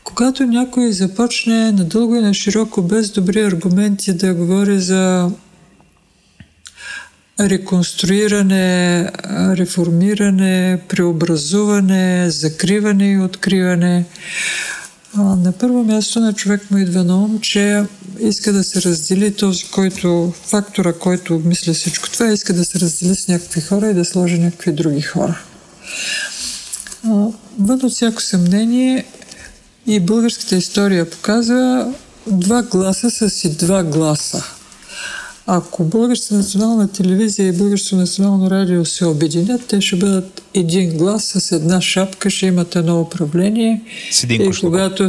Когато 0.04 0.46
някой 0.46 0.92
започне 0.92 1.72
надълго 1.72 2.14
и 2.14 2.20
на 2.20 2.34
широко, 2.34 2.82
без 2.82 3.10
добри 3.10 3.40
аргументи 3.40 4.12
да 4.12 4.34
говори 4.34 4.80
за 4.80 5.30
реконструиране, 7.40 9.10
реформиране, 9.32 10.80
преобразуване, 10.88 12.30
закриване 12.30 13.12
и 13.12 13.18
откриване, 13.18 14.04
на 15.16 15.52
първо 15.52 15.84
място 15.84 16.20
на 16.20 16.32
човек 16.32 16.70
му 16.70 16.78
идва 16.78 17.04
на 17.04 17.16
ум, 17.24 17.40
че 17.40 17.84
иска 18.20 18.52
да 18.52 18.64
се 18.64 18.82
раздели 18.82 19.34
този, 19.34 19.64
който, 19.64 20.32
фактора, 20.46 20.92
който 20.92 21.42
мисля 21.44 21.72
всичко 21.72 22.10
това, 22.10 22.26
иска 22.32 22.52
да 22.52 22.64
се 22.64 22.80
раздели 22.80 23.14
с 23.14 23.28
някакви 23.28 23.60
хора 23.60 23.90
и 23.90 23.94
да 23.94 24.04
сложи 24.04 24.38
някакви 24.38 24.72
други 24.72 25.02
хора. 25.02 25.38
Вън 27.58 27.80
от 27.82 27.92
всяко 27.92 28.22
съмнение 28.22 29.04
и 29.86 30.00
българската 30.00 30.56
история 30.56 31.10
показва 31.10 31.92
два 32.26 32.62
гласа 32.62 33.10
са 33.10 33.30
си 33.30 33.56
два 33.56 33.82
гласа. 33.82 34.57
Ако 35.50 35.84
Българската 35.84 36.34
национална 36.34 36.92
телевизия 36.92 37.48
и 37.48 37.52
Българското 37.52 37.96
национално 37.96 38.50
радио 38.50 38.84
се 38.84 39.06
обединят, 39.06 39.66
те 39.66 39.80
ще 39.80 39.96
бъдат 39.96 40.42
един 40.54 40.96
глас 40.96 41.24
с 41.24 41.52
една 41.52 41.80
шапка, 41.80 42.30
ще 42.30 42.46
имат 42.46 42.76
едно 42.76 43.00
управление. 43.00 43.82
С 44.10 44.24
един 44.24 44.42
и 44.42 44.60
когато... 44.60 45.08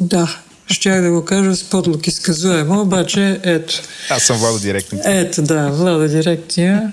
Да, 0.00 0.38
щях 0.66 1.02
да 1.02 1.10
го 1.10 1.24
кажа 1.24 1.56
с 1.56 1.64
подлог 1.64 2.06
изказуемо, 2.06 2.80
обаче 2.80 3.40
ето. 3.42 3.82
Аз 4.10 4.22
съм 4.22 4.36
Владо 4.36 4.58
Директния. 4.58 5.02
Ето, 5.06 5.42
да, 5.42 5.70
Владо 5.70 6.08
Директния 6.08 6.92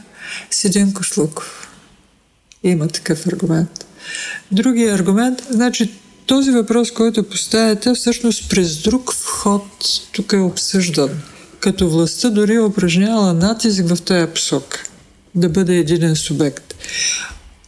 с 0.51 0.65
един 0.65 0.93
кошлуков. 0.93 1.67
Има 2.63 2.87
такъв 2.87 3.27
аргумент. 3.27 3.85
Другия 4.51 4.95
аргумент, 4.95 5.43
значи 5.49 5.91
този 6.25 6.51
въпрос, 6.51 6.91
който 6.91 7.23
поставяте, 7.23 7.93
всъщност 7.93 8.49
през 8.49 8.77
друг 8.77 9.13
вход 9.13 9.65
тук 10.13 10.33
е 10.33 10.37
обсъждан 10.37 11.09
като 11.61 11.89
властта 11.89 12.29
дори 12.29 12.53
е 12.53 12.61
упражнявала 12.61 13.33
натиск 13.33 13.87
в 13.87 14.01
тази 14.01 14.33
посока 14.33 14.83
да 15.35 15.49
бъде 15.49 15.77
единен 15.77 16.15
субект. 16.15 16.73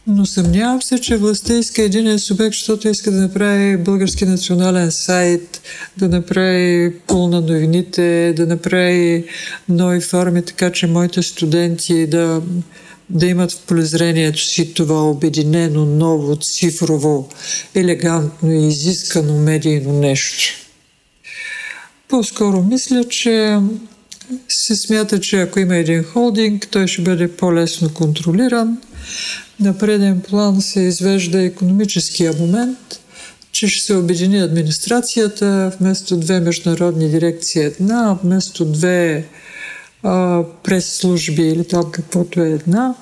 Но 0.06 0.26
съмнявам 0.26 0.82
се, 0.82 1.00
че 1.00 1.16
властта 1.16 1.54
иска 1.54 1.82
единен 1.82 2.18
субект, 2.18 2.52
защото 2.52 2.88
иска 2.88 3.10
да 3.10 3.20
направи 3.20 3.76
български 3.76 4.24
национален 4.24 4.92
сайт, 4.92 5.60
да 5.96 6.08
направи 6.08 6.94
пул 7.06 7.28
на 7.28 7.40
новините, 7.40 8.32
да 8.36 8.46
направи 8.46 9.24
нови 9.68 10.00
форми, 10.00 10.42
така 10.42 10.72
че 10.72 10.86
моите 10.86 11.22
студенти 11.22 12.06
да, 12.06 12.42
да 13.10 13.26
имат 13.26 13.52
в 13.52 13.62
полезрението 13.66 14.40
си 14.40 14.74
това 14.74 15.10
обединено, 15.10 15.84
ново, 15.84 16.36
цифрово, 16.36 17.28
елегантно 17.74 18.52
и 18.52 18.68
изискано 18.68 19.38
медийно 19.38 19.92
нещо. 19.92 20.63
По-скоро 22.14 22.62
мисля, 22.62 23.04
че 23.04 23.58
се 24.48 24.76
смята, 24.76 25.20
че 25.20 25.40
ако 25.40 25.60
има 25.60 25.76
един 25.76 26.04
холдинг, 26.04 26.68
той 26.70 26.86
ще 26.86 27.02
бъде 27.02 27.36
по-лесно 27.36 27.94
контролиран. 27.94 28.78
На 29.60 29.78
преден 29.78 30.20
план 30.20 30.62
се 30.62 30.80
извежда 30.80 31.42
економическия 31.42 32.32
момент, 32.32 32.78
че 33.52 33.68
ще 33.68 33.86
се 33.86 33.94
обедини 33.94 34.40
администрацията, 34.40 35.76
вместо 35.80 36.16
две 36.16 36.40
международни 36.40 37.10
дирекции 37.10 37.62
една, 37.62 38.18
вместо 38.24 38.64
две 38.64 39.28
прес-служби 40.62 41.42
или 41.42 41.68
там 41.68 41.90
каквото 41.92 42.40
е 42.40 42.48
една. 42.50 42.94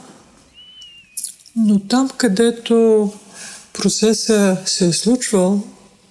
Но 1.57 1.81
там, 1.81 2.11
където 2.17 3.13
процеса 3.73 4.57
се 4.65 4.87
е 4.87 4.93
случвал, 4.93 5.63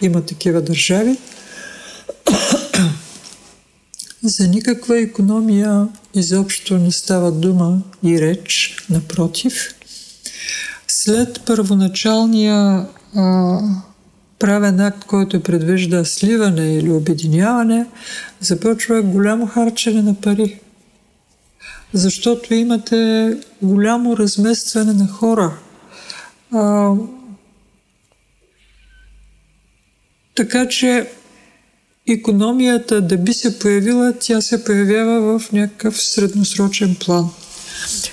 има 0.02 0.22
такива 0.22 0.62
държави, 0.62 1.18
за 4.24 4.48
никаква 4.48 5.00
економия 5.00 5.88
изобщо 6.16 6.78
не 6.78 6.92
става 6.92 7.32
дума 7.32 7.82
и 8.04 8.22
реч, 8.22 8.78
напротив. 8.90 9.76
След 10.88 11.42
първоначалния 11.46 12.88
а, 13.16 13.60
правен 14.40 14.80
акт, 14.80 15.04
който 15.06 15.44
предвижда 15.44 16.06
сливане 16.06 16.76
или 16.76 16.92
обединяване, 16.92 17.86
започва 18.40 19.02
голямо 19.02 19.48
харчене 19.48 20.02
на 20.02 20.16
пари. 20.16 20.60
Защото 21.94 22.54
имате 22.54 23.38
голямо 23.62 24.18
разместване 24.18 24.94
на 24.94 25.08
хора. 25.08 25.58
А, 26.54 26.94
така 30.36 30.68
че 30.68 31.10
економията 32.12 33.02
да 33.02 33.18
би 33.18 33.34
се 33.34 33.60
появила, 33.60 34.14
тя 34.20 34.42
се 34.42 34.64
появява 34.64 35.40
в 35.40 35.52
някакъв 35.52 36.04
средносрочен 36.04 36.96
план. 37.06 37.30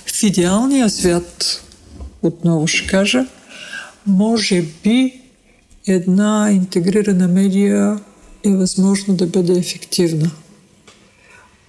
В 0.07 0.23
идеалния 0.23 0.91
свят, 0.91 1.63
отново 2.23 2.67
ще 2.67 2.87
кажа, 2.87 3.27
може 4.07 4.63
би 4.63 5.21
една 5.87 6.49
интегрирана 6.53 7.29
медия 7.29 7.99
е 8.45 8.51
възможно 8.51 9.15
да 9.15 9.27
бъде 9.27 9.59
ефективна. 9.59 10.31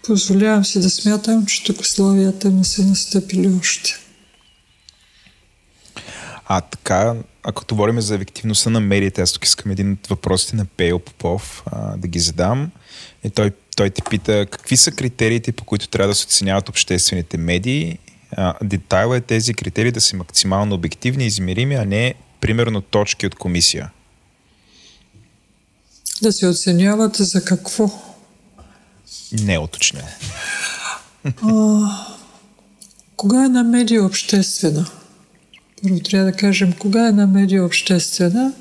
Позволявам 0.04 0.66
си 0.66 0.80
да 0.80 0.90
смятам, 0.90 1.46
че 1.46 1.64
тук 1.64 1.82
условията 1.82 2.50
не 2.50 2.64
са 2.64 2.84
настъпили 2.84 3.56
още. 3.60 3.92
А 6.46 6.62
така, 6.62 7.16
ако 7.44 7.66
говорим 7.70 8.02
за 8.02 8.16
ефективността 8.16 8.70
на 8.70 8.80
медиите, 8.80 9.22
аз 9.22 9.32
тук 9.32 9.46
искам 9.46 9.72
един 9.72 9.92
от 9.92 10.08
въпросите 10.08 10.56
на 10.56 10.66
Пейл 10.66 11.00
Попов 11.00 11.64
а, 11.66 11.98
да 11.98 12.08
ги 12.08 12.20
задам. 12.20 12.72
И 13.24 13.30
той, 13.30 13.52
той 13.76 13.90
ти 13.90 14.02
пита 14.10 14.46
какви 14.52 14.78
са 14.78 14.92
критериите, 14.92 15.52
по 15.52 15.64
които 15.64 15.88
трябва 15.88 16.08
да 16.08 16.16
се 16.16 16.26
оценяват 16.26 16.70
обществените 16.70 17.38
медии. 17.38 17.98
А, 18.32 18.54
детайла 18.64 19.18
е 19.18 19.22
тези 19.22 19.54
критерии 19.54 19.92
да 19.92 20.02
са 20.02 20.16
максимално 20.16 20.76
обективни 20.76 21.24
и 21.24 21.28
измерими, 21.28 21.76
а 21.76 21.86
не 21.86 22.14
примерно 22.42 22.82
точки 22.82 23.28
от 23.28 23.36
комисия. 23.36 23.92
Да 26.22 26.32
се 26.32 26.48
оценяват 26.48 27.16
за 27.16 27.46
какво? 27.46 27.90
Не 29.32 29.54
е 29.54 29.60
уточне. 29.60 30.04
Кога 33.16 33.46
е 33.46 33.50
на 33.50 33.64
медия 33.64 34.06
обществена? 34.06 34.86
Първо 35.84 36.00
трябва 36.00 36.32
да 36.32 36.38
кажем 36.38 36.74
кога 36.80 37.06
е 37.06 37.10
една 37.10 37.28
медия 37.28 37.66
обществена 37.66 38.54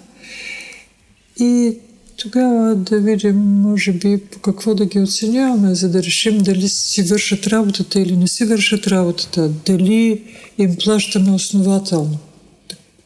и 1.41 1.79
тогава 2.17 2.75
да 2.75 2.99
видим, 2.99 3.37
може 3.37 3.93
би, 3.93 4.19
по 4.19 4.39
какво 4.39 4.75
да 4.75 4.87
ги 4.87 5.01
оценяваме, 5.01 5.75
за 5.75 5.89
да 5.89 6.03
решим 6.03 6.39
дали 6.39 6.69
си 6.69 7.03
вършат 7.03 7.47
работата 7.47 8.01
или 8.01 8.17
не 8.17 8.29
си 8.29 8.45
вършат 8.45 8.87
работата, 8.87 9.49
дали 9.49 10.23
им 10.59 10.77
плащаме 10.85 11.33
основателно. 11.33 12.19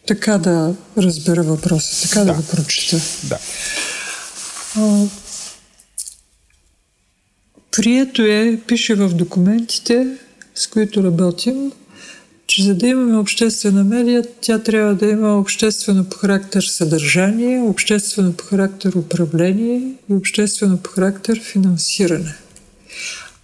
Така 0.07 0.39
да 0.39 0.75
разбера 0.99 1.43
въпроса, 1.43 2.09
така 2.09 2.21
да, 2.21 2.27
да 2.27 2.33
го 2.33 2.43
прочета. 2.43 3.03
Да. 3.29 3.39
А, 4.77 5.07
прието 7.71 8.23
е, 8.23 8.61
пише 8.67 8.95
в 8.95 9.15
документите, 9.15 10.07
с 10.55 10.67
които 10.67 11.05
работим, 11.05 11.73
че 12.47 12.63
за 12.63 12.75
да 12.75 12.87
имаме 12.87 13.19
обществена 13.19 13.85
медия, 13.85 14.25
тя 14.41 14.59
трябва 14.59 14.95
да 14.95 15.07
има 15.07 15.39
обществено 15.39 16.05
по 16.05 16.17
характер 16.17 16.63
съдържание, 16.63 17.63
обществено 17.63 18.33
по 18.33 18.45
характер 18.45 18.93
управление 18.95 19.93
и 20.11 20.15
обществено 20.15 20.79
по 20.79 20.91
характер 20.91 21.41
финансиране. 21.43 22.35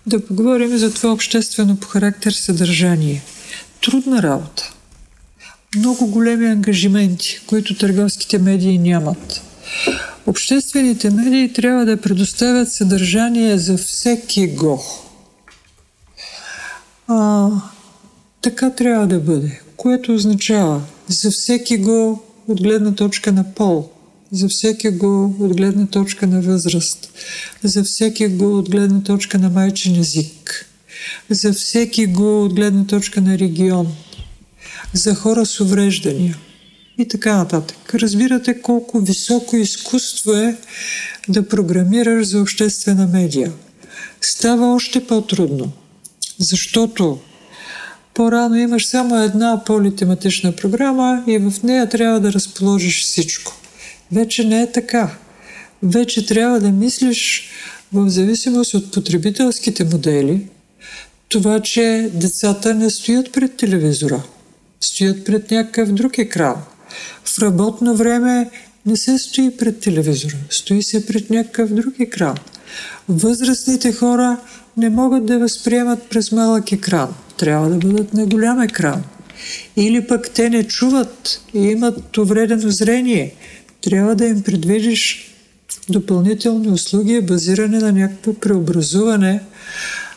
Да 0.06 0.26
поговорим 0.26 0.78
за 0.78 0.94
това 0.94 1.12
обществено 1.12 1.76
по 1.76 1.86
характер 1.86 2.32
съдържание. 2.32 3.22
Трудна 3.80 4.22
работа. 4.22 4.72
Много 5.76 6.06
големи 6.06 6.46
ангажименти, 6.46 7.40
които 7.46 7.74
търговските 7.74 8.38
медии 8.38 8.78
нямат. 8.78 9.42
Обществените 10.26 11.10
медии 11.10 11.52
трябва 11.52 11.84
да 11.84 12.00
предоставят 12.00 12.72
съдържание 12.72 13.58
за 13.58 13.78
всеки 13.78 14.46
го. 14.46 14.84
А, 17.08 17.48
така 18.48 18.70
трябва 18.70 19.06
да 19.06 19.20
бъде, 19.20 19.60
което 19.76 20.14
означава 20.14 20.82
за 21.08 21.30
всеки 21.30 21.76
го 21.76 22.22
от 22.48 22.62
гледна 22.62 22.94
точка 22.94 23.32
на 23.32 23.54
пол, 23.54 23.90
за 24.32 24.48
всеки 24.48 24.90
го 24.90 25.34
от 25.40 25.56
гледна 25.56 25.86
точка 25.86 26.26
на 26.26 26.40
възраст, 26.40 27.12
за 27.62 27.84
всеки 27.84 28.26
го 28.26 28.58
от 28.58 28.70
гледна 28.70 29.02
точка 29.02 29.38
на 29.38 29.50
майчин 29.50 30.00
език, 30.00 30.66
за 31.30 31.52
всеки 31.52 32.06
го 32.06 32.44
от 32.44 32.54
гледна 32.54 32.86
точка 32.86 33.20
на 33.20 33.38
регион, 33.38 33.86
за 34.92 35.14
хора 35.14 35.46
с 35.46 35.60
увреждания 35.60 36.36
и 36.98 37.08
така 37.08 37.36
нататък. 37.36 37.94
Разбирате 37.94 38.62
колко 38.62 39.00
високо 39.00 39.56
изкуство 39.56 40.32
е 40.32 40.56
да 41.28 41.48
програмираш 41.48 42.26
за 42.26 42.40
обществена 42.40 43.06
медия. 43.06 43.52
Става 44.20 44.74
още 44.74 45.06
по-трудно, 45.06 45.72
защото 46.38 47.18
по-рано 48.18 48.56
имаш 48.56 48.86
само 48.86 49.22
една 49.22 49.62
политематична 49.66 50.52
програма 50.52 51.22
и 51.26 51.38
в 51.38 51.52
нея 51.62 51.88
трябва 51.88 52.20
да 52.20 52.32
разположиш 52.32 53.02
всичко. 53.02 53.52
Вече 54.12 54.44
не 54.44 54.62
е 54.62 54.72
така. 54.72 55.10
Вече 55.82 56.26
трябва 56.26 56.60
да 56.60 56.70
мислиш 56.70 57.50
в 57.92 58.08
зависимост 58.08 58.74
от 58.74 58.92
потребителските 58.92 59.84
модели, 59.84 60.46
това, 61.28 61.60
че 61.60 62.10
децата 62.14 62.74
не 62.74 62.90
стоят 62.90 63.32
пред 63.32 63.56
телевизора, 63.56 64.22
стоят 64.80 65.24
пред 65.24 65.50
някакъв 65.50 65.92
друг 65.92 66.18
екран. 66.18 66.56
В 67.24 67.38
работно 67.38 67.96
време 67.96 68.50
не 68.86 68.96
се 68.96 69.18
стои 69.18 69.56
пред 69.56 69.80
телевизора, 69.80 70.36
стои 70.50 70.82
се 70.82 71.06
пред 71.06 71.30
някакъв 71.30 71.74
друг 71.74 71.94
екран. 72.00 72.36
Възрастните 73.08 73.92
хора 73.92 74.36
не 74.76 74.90
могат 74.90 75.26
да 75.26 75.38
възприемат 75.38 76.02
през 76.02 76.32
малък 76.32 76.72
екран– 76.72 77.14
трябва 77.38 77.70
да 77.70 77.76
бъдат 77.76 78.14
на 78.14 78.26
голям 78.26 78.60
екран. 78.60 79.02
Или 79.76 80.06
пък 80.06 80.30
те 80.30 80.50
не 80.50 80.64
чуват 80.64 81.40
и 81.54 81.58
имат 81.58 82.16
увредено 82.18 82.70
зрение. 82.70 83.34
Трябва 83.82 84.14
да 84.14 84.26
им 84.26 84.42
предвидиш 84.42 85.32
допълнителни 85.88 86.68
услуги, 86.68 87.20
базиране 87.20 87.78
на 87.78 87.92
някакво 87.92 88.34
преобразуване. 88.34 89.40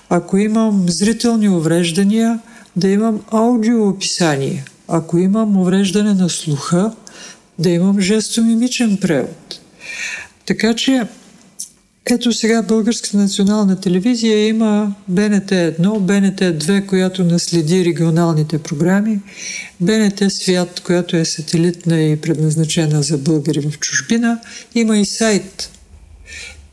Ако 0.09 0.37
имам 0.37 0.85
зрителни 0.89 1.49
увреждания, 1.49 2.39
да 2.75 2.87
имам 2.87 3.21
аудиоописание. 3.31 4.65
Ако 4.87 5.17
имам 5.17 5.57
увреждане 5.57 6.13
на 6.13 6.29
слуха, 6.29 6.91
да 7.59 7.69
имам 7.69 7.99
жестомимичен 7.99 8.97
превод. 8.97 9.59
Така 10.45 10.73
че 10.73 11.03
ето 12.05 12.33
сега 12.33 12.61
Българската 12.61 13.17
национална 13.17 13.79
телевизия 13.79 14.47
има 14.47 14.95
БНТ 15.07 15.49
1, 15.49 15.99
БНТ 15.99 16.39
2, 16.39 16.85
която 16.85 17.23
наследи 17.23 17.85
регионалните 17.85 18.57
програми, 18.57 19.19
БНТ 19.79 20.23
Свят, 20.29 20.79
която 20.79 21.15
е 21.17 21.25
сателитна 21.25 22.01
и 22.01 22.21
предназначена 22.21 23.03
за 23.03 23.17
българи 23.17 23.59
в 23.59 23.79
чужбина, 23.79 24.39
има 24.75 24.97
и 24.97 25.05
сайт. 25.05 25.69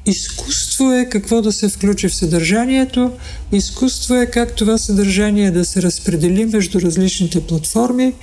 Изкуство 0.07 0.93
е 0.93 1.09
какво 1.11 1.43
да 1.43 1.53
се 1.53 1.69
включи 1.69 2.09
в 2.09 2.15
съдържанието, 2.15 3.13
изкуство 3.53 4.15
е 4.15 4.27
как 4.27 4.55
това 4.55 4.79
съдържание 4.79 5.51
да 5.51 5.65
се 5.65 5.83
разпредели 5.83 6.47
между 6.47 6.81
различните 6.81 7.47
платформи, 7.47 8.15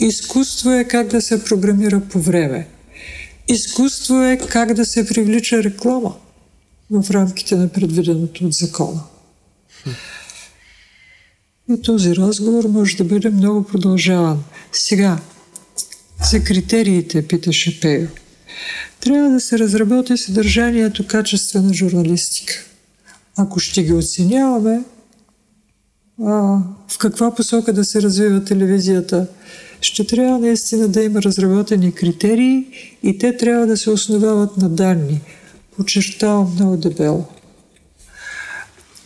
изкуство 0.00 0.72
е 0.72 0.84
как 0.84 1.08
да 1.08 1.22
се 1.22 1.44
програмира 1.44 2.00
по 2.00 2.20
време. 2.20 2.66
Изкуство 3.48 4.22
е 4.22 4.38
как 4.48 4.74
да 4.74 4.84
се 4.84 5.06
привлича 5.06 5.62
реклама 5.62 6.14
в 6.90 7.10
рамките 7.10 7.56
на 7.56 7.68
предвиденото 7.68 8.44
от 8.44 8.52
закона. 8.52 9.00
И 11.70 11.82
този 11.82 12.16
разговор 12.16 12.64
може 12.64 12.96
да 12.96 13.04
бъде 13.04 13.30
много 13.30 13.64
продължаван. 13.64 14.44
Сега, 14.72 15.18
за 16.30 16.44
критериите, 16.44 17.26
питаше 17.26 17.80
Пейо. 17.80 18.08
Трябва 19.00 19.30
да 19.30 19.40
се 19.40 19.58
разработи 19.58 20.16
съдържанието 20.16 21.06
качествена 21.06 21.74
журналистика. 21.74 22.54
Ако 23.36 23.60
ще 23.60 23.82
ги 23.82 23.92
оценяваме, 23.92 24.84
а, 26.22 26.32
в 26.88 26.98
каква 26.98 27.34
посока 27.34 27.72
да 27.72 27.84
се 27.84 28.02
развива 28.02 28.44
телевизията, 28.44 29.26
ще 29.80 30.06
трябва 30.06 30.38
наистина 30.38 30.88
да 30.88 31.02
има 31.02 31.22
разработени 31.22 31.92
критерии 31.92 32.66
и 33.02 33.18
те 33.18 33.36
трябва 33.36 33.66
да 33.66 33.76
се 33.76 33.90
основават 33.90 34.56
на 34.56 34.68
данни– 34.68 35.20
подчертавам 35.76 36.52
много 36.54 36.76
дебело. 36.76 37.24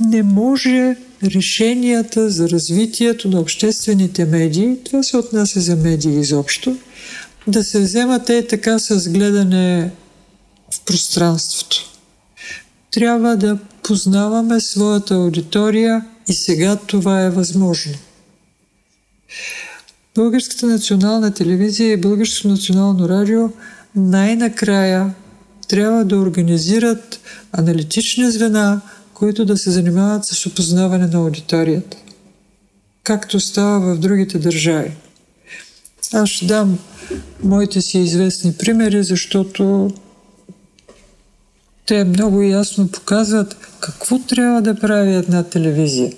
Не 0.00 0.22
може 0.22 0.96
решенията 1.24 2.30
за 2.30 2.48
развитието 2.48 3.28
на 3.28 3.40
обществените 3.40 4.24
медии, 4.24 4.76
това 4.84 5.02
се 5.02 5.16
отнася 5.16 5.60
за 5.60 5.76
медии 5.76 6.20
изобщо, 6.20 6.76
да 7.46 7.64
се 7.64 7.80
вземат 7.80 8.30
е 8.30 8.46
така 8.46 8.78
с 8.78 9.08
гледане 9.08 9.90
в 10.74 10.84
пространството. 10.84 11.92
Трябва 12.90 13.36
да 13.36 13.58
познаваме 13.82 14.60
своята 14.60 15.14
аудитория 15.14 16.04
и 16.28 16.32
сега 16.32 16.76
това 16.76 17.22
е 17.22 17.30
възможно. 17.30 17.94
Българската 20.14 20.66
национална 20.66 21.34
телевизия 21.34 21.92
и 21.92 21.96
Българското 21.96 22.48
национално 22.48 23.08
радио 23.08 23.50
най-накрая 23.96 25.14
трябва 25.68 26.04
да 26.04 26.16
организират 26.16 27.20
аналитични 27.52 28.30
звена, 28.30 28.80
които 29.14 29.44
да 29.44 29.56
се 29.56 29.70
занимават 29.70 30.24
с 30.24 30.46
опознаване 30.46 31.06
на 31.06 31.18
аудиторията, 31.18 31.96
както 33.02 33.40
става 33.40 33.94
в 33.94 33.98
другите 33.98 34.38
държави. 34.38 34.92
Аз 36.12 36.28
ще 36.28 36.46
дам 36.46 36.78
моите 37.42 37.80
си 37.80 37.98
известни 37.98 38.52
примери, 38.52 39.04
защото 39.04 39.90
те 41.86 42.04
много 42.04 42.42
ясно 42.42 42.88
показват 42.88 43.56
какво 43.80 44.18
трябва 44.18 44.62
да 44.62 44.74
прави 44.74 45.14
една 45.14 45.42
телевизия. 45.42 46.12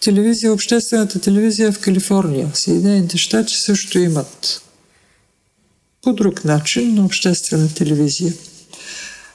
Телевизия, 0.00 0.52
обществената 0.52 1.20
телевизия 1.20 1.72
в 1.72 1.80
Калифорния, 1.80 2.48
в 2.52 2.58
Съединените 2.58 3.18
щати 3.18 3.54
също 3.54 3.98
имат 3.98 4.62
по 6.08 6.12
друг 6.12 6.44
начин 6.44 6.94
на 6.94 7.04
обществена 7.04 7.74
телевизия. 7.74 8.32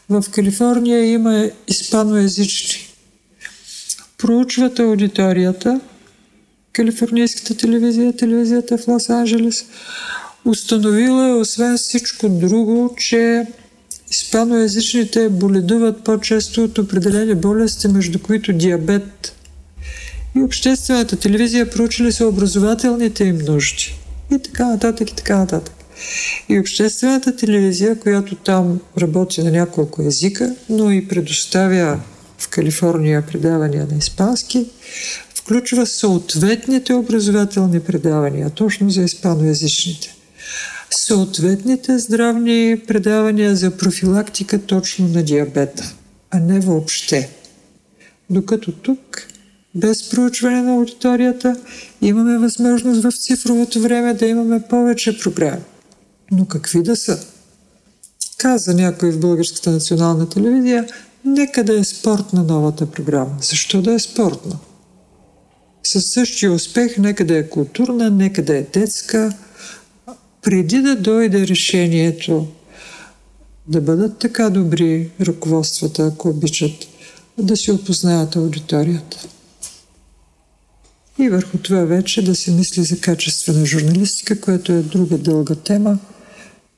В 0.10 0.26
Калифорния 0.32 1.12
има 1.12 1.50
испаноязични. 1.68 2.80
Проучват 4.18 4.80
аудиторията, 4.80 5.82
калифорнийската 6.72 7.58
телевизия, 7.58 8.16
телевизията 8.16 8.78
в 8.78 8.86
Лос-Анджелес, 8.86 9.66
установила 10.45 11.38
освен 11.38 11.78
всичко 11.78 12.30
друго, 12.30 12.95
че 12.98 13.48
испаноязичните 14.12 15.30
боледуват 15.30 16.04
по-често 16.04 16.64
от 16.64 16.78
определени 16.78 17.36
болести, 17.36 17.88
между 17.88 18.20
които 18.20 18.54
диабет. 18.54 19.36
И 20.36 20.41
обществената 20.41 21.16
телевизия 21.16 21.70
проучили 21.70 22.12
са 22.12 22.28
образователните 22.28 23.24
им 23.24 23.38
нужди. 23.38 23.95
И 24.36 24.40
така 24.40 24.68
нататък, 24.68 25.12
и 25.12 25.16
така 25.16 25.38
нататък. 25.38 25.83
И 26.49 26.60
обществената 26.60 27.36
телевизия, 27.36 27.99
която 27.99 28.36
там 28.36 28.80
работи 28.98 29.44
на 29.44 29.52
няколко 29.52 30.02
езика, 30.02 30.56
но 30.70 30.91
и 30.91 31.07
предоставя 31.07 31.99
в 32.38 32.49
Калифорния 32.49 33.22
предавания 33.22 33.88
на 33.91 33.98
испански, 33.98 34.65
включва 35.36 35.86
съответните 35.86 36.94
образователни 36.94 37.80
предавания, 37.80 38.49
точно 38.49 38.90
за 38.90 39.02
испаноязичните. 39.02 40.15
съответните 40.91 41.99
здравни 41.99 42.82
предавания 42.88 43.56
за 43.56 43.78
профилактика 43.78 44.61
точно 44.61 45.07
на 45.07 45.24
диабета, 45.24 45.94
а 46.32 46.40
не 46.40 46.60
въобще. 46.60 47.30
Докато 48.30 48.72
тук, 48.72 49.28
без 49.76 50.10
проучване 50.10 50.61
на 50.61 50.72
аудиторията, 50.72 51.56
имаме 52.02 52.38
възможност 52.38 53.03
в 53.03 53.11
цифровото 53.11 53.80
време 53.80 54.14
да 54.14 54.26
имаме 54.26 54.61
повече 54.70 55.20
програми. 55.20 55.61
Но 56.32 56.45
какви 56.45 56.84
да 56.84 56.95
са? 56.95 57.20
Каза 58.38 58.74
някой 58.74 59.12
в 59.12 59.20
Българската 59.20 59.72
национална 59.72 60.30
телевизия, 60.30 60.88
нека 61.26 61.64
да 61.64 61.80
е 61.80 61.84
спортна 61.84 62.44
новата 62.44 62.86
програма. 62.86 63.38
Защо 63.41 63.82
да 63.82 63.94
е 63.94 64.00
спортна? 64.00 64.60
Със 65.84 66.06
същия 66.06 66.52
успех, 66.52 66.98
нека 66.98 67.26
да 67.26 67.38
е 67.38 67.50
културна, 67.50 68.10
нека 68.10 68.45
да 68.45 68.58
е 68.58 68.62
детска. 68.62 69.34
Преди 70.41 70.82
да 70.82 70.95
дойде 70.95 71.48
решението 71.48 72.48
да 73.68 73.82
бъдат 73.82 74.18
така 74.18 74.50
добри 74.50 75.10
ръководствата, 75.22 76.08
ако 76.08 76.30
обичат, 76.30 76.72
да 77.38 77.58
си 77.58 77.72
опознаят 77.72 78.36
аудиторията. 78.36 79.28
И 81.20 81.30
върху 81.30 81.58
това 81.58 81.86
вече 81.86 82.22
да 82.22 82.36
се 82.36 82.52
мисли 82.52 82.84
за 82.84 83.00
качествена 83.00 83.66
журналистика, 83.66 84.41
което 84.41 84.72
е 84.72 84.82
друга 84.82 85.18
дълга 85.18 85.56
тема. 85.56 86.00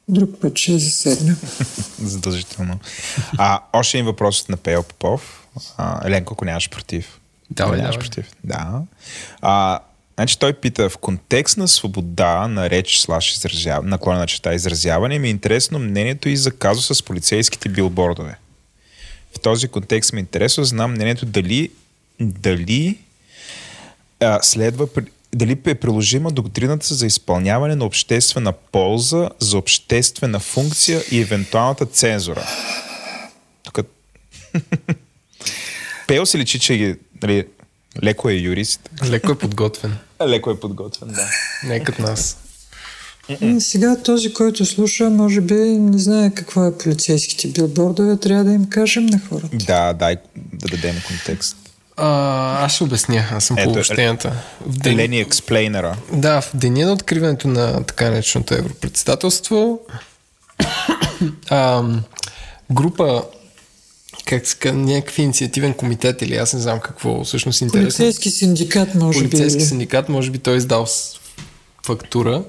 Друг 0.07 0.29
път 0.41 0.57
ще 0.57 0.79
заседнем. 0.79 1.37
Задължително. 2.01 2.79
А, 3.37 3.61
още 3.73 3.97
един 3.97 4.05
въпрос 4.05 4.47
на 4.47 4.57
Пео 4.57 4.83
Попов. 4.83 5.47
А, 5.77 6.07
Еленко, 6.07 6.33
ако 6.33 6.45
нямаш 6.45 6.69
против. 6.69 7.19
Давай, 7.51 7.77
нямаш 7.77 7.95
давай. 7.95 8.09
против. 8.09 8.31
Да. 8.43 8.81
А, 9.41 9.79
значи 10.17 10.39
той 10.39 10.53
пита, 10.53 10.89
в 10.89 10.97
контекст 10.97 11.57
на 11.57 11.67
свобода 11.67 12.47
на 12.47 12.69
реч 12.69 12.97
слаш 12.97 13.33
изразяване, 13.33 13.89
наклона 13.89 14.19
на 14.19 14.27
чета 14.27 14.53
изразяване, 14.53 15.19
ми 15.19 15.27
е 15.27 15.31
интересно 15.31 15.79
мнението 15.79 16.29
и 16.29 16.37
за 16.37 16.51
казуса 16.51 16.95
с 16.95 17.03
полицейските 17.03 17.69
билбордове. 17.69 18.37
В 19.35 19.39
този 19.39 19.67
контекст 19.67 20.13
ми 20.13 20.19
е 20.19 20.21
интересно 20.21 20.61
да 20.61 20.65
знам 20.65 20.91
мнението 20.91 21.25
дали, 21.25 21.71
дали 22.19 22.97
а, 24.19 24.39
следва 24.43 24.87
дали 25.35 25.57
е 25.65 25.75
приложима 25.75 26.31
доктрината 26.31 26.93
за 26.93 27.05
изпълняване 27.05 27.75
на 27.75 27.85
обществена 27.85 28.53
полза 28.71 29.29
за 29.39 29.57
обществена 29.57 30.39
функция 30.39 31.03
и 31.11 31.21
евентуалната 31.21 31.85
цензура. 31.85 32.47
Тук... 33.63 33.79
Пео 36.07 36.25
се 36.25 36.37
личи, 36.37 36.59
че 36.59 36.73
е, 36.73 36.95
нали, 37.23 37.47
леко 38.03 38.29
е 38.29 38.33
юрист. 38.33 38.89
Леко 39.03 39.31
е 39.31 39.37
подготвен. 39.37 39.97
Леко 40.27 40.51
е 40.51 40.59
подготвен, 40.59 41.09
да. 41.09 41.29
Не 41.67 41.75
е 41.75 41.83
като 41.83 42.01
нас. 42.01 42.37
И 43.41 43.61
сега 43.61 43.95
този, 44.03 44.33
който 44.33 44.65
слуша, 44.65 45.09
може 45.09 45.41
би 45.41 45.53
не 45.55 45.97
знае 45.97 46.33
какво 46.33 46.65
е 46.65 46.77
полицейските 46.77 47.47
билбордове, 47.47 48.17
трябва 48.17 48.43
да 48.43 48.53
им 48.53 48.69
кажем 48.69 49.05
на 49.05 49.19
хората. 49.29 49.57
Да, 49.57 49.93
дай 49.93 50.17
да 50.53 50.67
дадем 50.67 50.95
контекст. 51.07 51.57
А, 51.97 52.65
аз 52.65 52.73
ще 52.73 52.83
обясня, 52.83 53.25
аз 53.31 53.45
съм 53.45 53.57
Ето, 53.57 53.65
по 53.65 53.71
обобщенията. 53.71 54.33
В 54.65 54.77
ден... 54.77 54.93
Елени 54.93 55.19
експлейнера. 55.19 55.97
Да, 56.13 56.41
в 56.41 56.51
деня 56.53 56.85
на 56.85 56.93
откриването 56.93 57.47
на 57.47 57.83
така 57.83 58.09
нареченото 58.09 58.53
европредседателство 58.53 59.79
а, 61.49 61.83
група 62.71 63.23
как 64.25 64.47
се 64.47 64.57
казва, 64.57 64.77
някакви 64.77 65.21
инициативен 65.21 65.73
комитет 65.73 66.21
или 66.21 66.35
аз 66.35 66.53
не 66.53 66.59
знам 66.59 66.79
какво 66.79 67.23
всъщност 67.23 67.61
интересно. 67.61 67.97
Полицейски 67.97 68.29
синдикат, 68.29 68.95
може 68.95 69.23
би. 69.23 69.29
Полицейски 69.29 69.61
синдикат, 69.61 70.09
може 70.09 70.31
би 70.31 70.37
той 70.37 70.53
е 70.53 70.57
издал 70.57 70.87
фактура, 71.85 72.43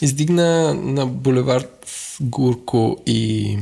издигна 0.00 0.74
на 0.74 1.06
булевард 1.06 1.86
Гурко 2.20 2.96
и 3.06 3.58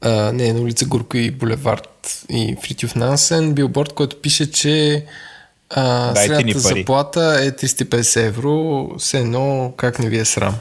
а, 0.00 0.32
не, 0.32 0.52
на 0.52 0.60
улица 0.60 0.84
Гурко 0.84 1.16
и 1.16 1.30
булевард 1.30 2.24
и 2.30 2.56
Фритюф 2.62 2.94
Нансен 2.94 3.54
билборд, 3.54 3.92
който 3.92 4.20
пише, 4.20 4.50
че 4.50 5.06
а, 5.70 6.12
Дайте 6.12 6.34
средната 6.34 6.58
заплата 6.58 7.38
е 7.40 7.50
350 7.50 8.26
евро, 8.26 8.88
все 8.98 9.18
едно 9.18 9.74
как 9.76 9.98
не 9.98 10.08
ви 10.08 10.18
е 10.18 10.24
срам. 10.24 10.54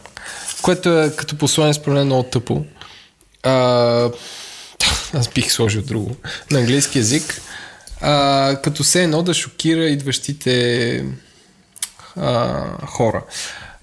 Което 0.62 1.00
е 1.00 1.16
като 1.16 1.38
послание 1.38 1.74
според 1.74 1.96
мен 1.96 2.06
много 2.06 2.24
тъпо. 2.24 2.66
А, 3.44 3.52
аз 5.14 5.30
бих 5.30 5.52
сложил 5.52 5.82
друго. 5.82 6.16
На 6.52 6.60
английски 6.60 6.98
язик. 6.98 7.42
А, 8.02 8.56
като 8.64 8.84
се 8.84 9.04
едно 9.04 9.24
да 9.24 9.34
шокира 9.34 9.86
идващите 9.86 11.06
а, 12.16 12.66
хора. 12.88 13.24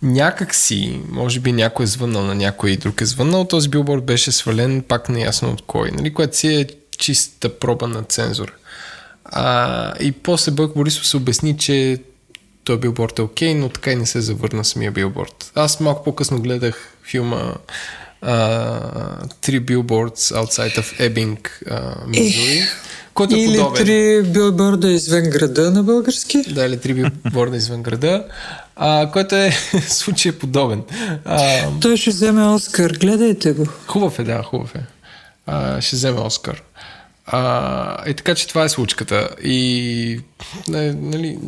Някак 0.02 0.54
си, 0.54 1.00
може 1.08 1.40
би 1.40 1.52
някой 1.52 1.84
е 1.84 1.86
звъннал 1.86 2.22
на 2.22 2.34
някой 2.34 2.76
друг 2.76 3.00
е 3.00 3.04
звъннал, 3.04 3.44
този 3.44 3.68
билборд 3.68 4.04
беше 4.04 4.32
свален 4.32 4.82
пак 4.88 5.08
неясно 5.08 5.50
от 5.50 5.62
кой, 5.66 5.90
нали, 5.90 6.14
което 6.14 6.36
си 6.36 6.54
е 6.54 6.66
чиста 6.98 7.58
проба 7.58 7.86
на 7.88 8.02
цензура. 8.02 8.52
А, 9.24 9.94
и 10.00 10.12
после 10.12 10.52
Бък 10.52 10.74
Борисов 10.74 11.06
се 11.06 11.16
обясни, 11.16 11.58
че 11.58 11.98
той 12.64 12.78
билборд 12.78 13.18
е 13.18 13.22
окей, 13.22 13.54
но 13.54 13.68
така 13.68 13.92
и 13.92 13.96
не 13.96 14.06
се 14.06 14.20
завърна 14.20 14.64
самия 14.64 14.90
билборд. 14.90 15.52
Аз 15.54 15.80
малко 15.80 16.04
по-късно 16.04 16.40
гледах 16.40 16.94
филма 17.10 17.54
Three 18.22 19.60
Billboards 19.60 20.42
Outside 20.42 20.78
of 20.78 21.10
Ebbing, 21.10 21.38
Missouri, 22.08 22.68
който 23.14 23.34
е 23.34 23.38
Или 23.38 23.56
подобен. 23.58 23.84
три 23.84 24.22
билборда 24.22 24.92
извън 24.92 25.22
града 25.22 25.70
на 25.70 25.82
български. 25.82 26.42
Да, 26.48 26.66
или 26.66 26.80
три 26.80 26.94
билборда 26.94 27.56
извън 27.56 27.82
града, 27.82 28.24
а, 28.76 29.10
който 29.12 29.34
е 29.34 29.50
случай 29.88 30.32
подобен. 30.38 30.82
А, 31.24 31.68
Той 31.80 31.96
ще 31.96 32.10
вземе 32.10 32.46
Оскар, 32.46 32.90
гледайте 32.90 33.52
го. 33.52 33.66
хубав 33.86 34.18
е, 34.18 34.24
да, 34.24 34.42
хубав 34.42 34.74
е. 34.74 34.80
А, 35.46 35.80
ще 35.80 35.96
вземе 35.96 36.20
Оскар. 36.20 36.62
А, 37.26 38.10
и 38.10 38.14
така, 38.14 38.34
че 38.34 38.48
това 38.48 38.64
е 38.64 38.68
случката. 38.68 39.28
И, 39.42 40.20
не, 40.68 40.92
нали, 40.92 41.38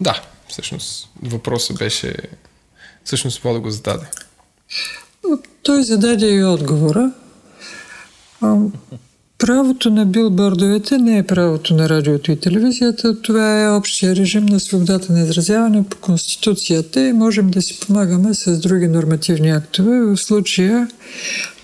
да, 0.00 0.22
всъщност, 0.48 1.08
въпросът 1.22 1.78
беше, 1.78 2.14
всъщност, 3.04 3.38
това 3.38 3.52
да 3.52 3.60
го 3.60 3.70
зададе. 3.70 4.06
Той 5.62 5.82
зададе 5.82 6.26
и 6.26 6.44
отговора. 6.44 7.12
Правото 9.38 9.90
на 9.90 10.06
билбордовете 10.06 10.98
не 10.98 11.18
е 11.18 11.22
правото 11.22 11.74
на 11.74 11.88
радиото 11.88 12.32
и 12.32 12.36
телевизията. 12.36 13.22
Това 13.22 13.62
е 13.62 13.70
общия 13.70 14.16
режим 14.16 14.46
на 14.46 14.60
свободата 14.60 15.12
на 15.12 15.20
изразяване 15.20 15.84
по 15.90 15.96
Конституцията 15.96 17.08
и 17.08 17.12
можем 17.12 17.50
да 17.50 17.62
си 17.62 17.80
помагаме 17.80 18.34
с 18.34 18.58
други 18.58 18.88
нормативни 18.88 19.50
актове. 19.50 20.00
В 20.00 20.16
случая 20.16 20.88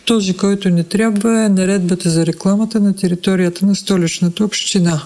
този, 0.05 0.37
който 0.37 0.71
не 0.71 0.85
трябва 0.85 1.45
е 1.45 1.49
наредбата 1.49 2.11
за 2.11 2.27
рекламата 2.27 2.81
на 2.81 2.97
територията 2.97 3.67
на 3.67 3.75
столичната 3.75 4.45
община. 4.45 5.03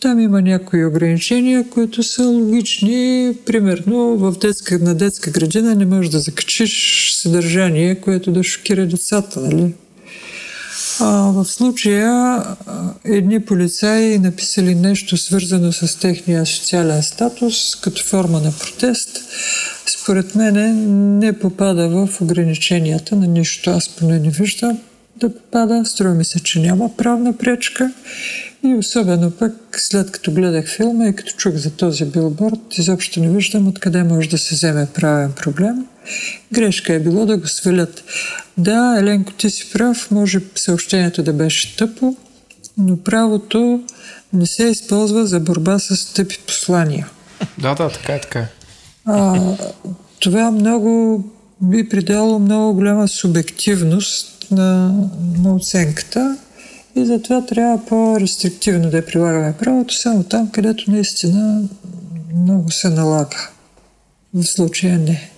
Там 0.00 0.20
има 0.20 0.42
някои 0.42 0.86
ограничения, 0.86 1.68
които 1.70 2.02
са 2.02 2.26
логични. 2.26 3.32
Примерно 3.46 4.16
в 4.16 4.38
детска, 4.38 4.78
на 4.78 4.94
детска 4.94 5.30
градина 5.30 5.74
не 5.74 5.86
можеш 5.86 6.10
да 6.10 6.18
закачиш 6.18 7.12
съдържание, 7.14 7.94
което 7.94 8.32
да 8.32 8.42
шокира 8.42 8.86
децата, 8.86 9.40
нали? 9.40 9.74
А, 11.00 11.06
в 11.32 11.44
случая 11.44 12.42
едни 13.04 13.40
полицаи 13.40 14.18
написали 14.18 14.74
нещо 14.74 15.16
свързано 15.16 15.72
с 15.72 16.00
техния 16.00 16.46
социален 16.46 17.02
статус 17.02 17.76
като 17.76 18.02
форма 18.02 18.40
на 18.40 18.52
протест. 18.52 19.08
Според 19.86 20.34
мен 20.34 21.18
не 21.18 21.38
попада 21.38 21.88
в 21.88 22.20
ограниченията 22.20 23.16
на 23.16 23.26
нищо. 23.26 23.70
Аз 23.70 23.88
поне 23.88 24.18
не 24.18 24.30
виждам 24.30 24.78
да 25.16 25.34
попада. 25.34 25.84
Струва 25.84 26.14
ми 26.14 26.24
се, 26.24 26.40
че 26.40 26.60
няма 26.60 26.96
правна 26.96 27.36
пречка. 27.36 27.92
И 28.64 28.74
особено 28.74 29.30
пък, 29.30 29.54
след 29.76 30.10
като 30.10 30.32
гледах 30.32 30.68
филма 30.68 31.06
и 31.06 31.16
като 31.16 31.32
чух 31.36 31.54
за 31.54 31.70
този 31.70 32.04
билборд, 32.04 32.78
изобщо 32.78 33.20
не 33.20 33.28
виждам 33.28 33.68
откъде 33.68 34.02
може 34.02 34.28
да 34.28 34.38
се 34.38 34.54
вземе 34.54 34.88
правен 34.94 35.32
проблем. 35.32 35.86
Грешка 36.52 36.94
е 36.94 37.00
било 37.00 37.26
да 37.26 37.36
го 37.36 37.48
свалят. 37.48 38.04
Да, 38.58 38.96
Еленко, 38.98 39.32
ти 39.32 39.50
си 39.50 39.70
прав, 39.72 40.10
може 40.10 40.40
съобщението 40.54 41.22
да 41.22 41.32
беше 41.32 41.76
тъпо, 41.76 42.16
но 42.78 42.96
правото 42.96 43.82
не 44.32 44.46
се 44.46 44.64
използва 44.64 45.26
за 45.26 45.40
борба 45.40 45.78
с 45.78 46.14
тъпи 46.14 46.38
послания. 46.46 47.08
Да, 47.58 47.74
да, 47.74 47.88
така 47.88 48.12
е, 48.14 48.20
така 48.20 48.38
е. 48.38 48.48
А, 49.04 49.40
това 50.20 50.50
много 50.50 51.24
би 51.60 51.88
придало 51.88 52.38
много 52.38 52.74
голяма 52.74 53.08
субективност 53.08 54.46
на, 54.50 54.94
на 55.42 55.54
оценката 55.54 56.38
и 56.96 57.06
затова 57.06 57.46
трябва 57.46 57.86
по-рестриктивно 57.86 58.90
да 58.90 59.06
прилагаме 59.06 59.54
правото, 59.56 59.94
само 59.94 60.24
там, 60.24 60.50
където 60.50 60.90
наистина 60.90 61.62
много 62.34 62.70
се 62.70 62.88
налага. 62.88 63.48
В 64.34 64.44
случая 64.44 64.98
не. 64.98 65.30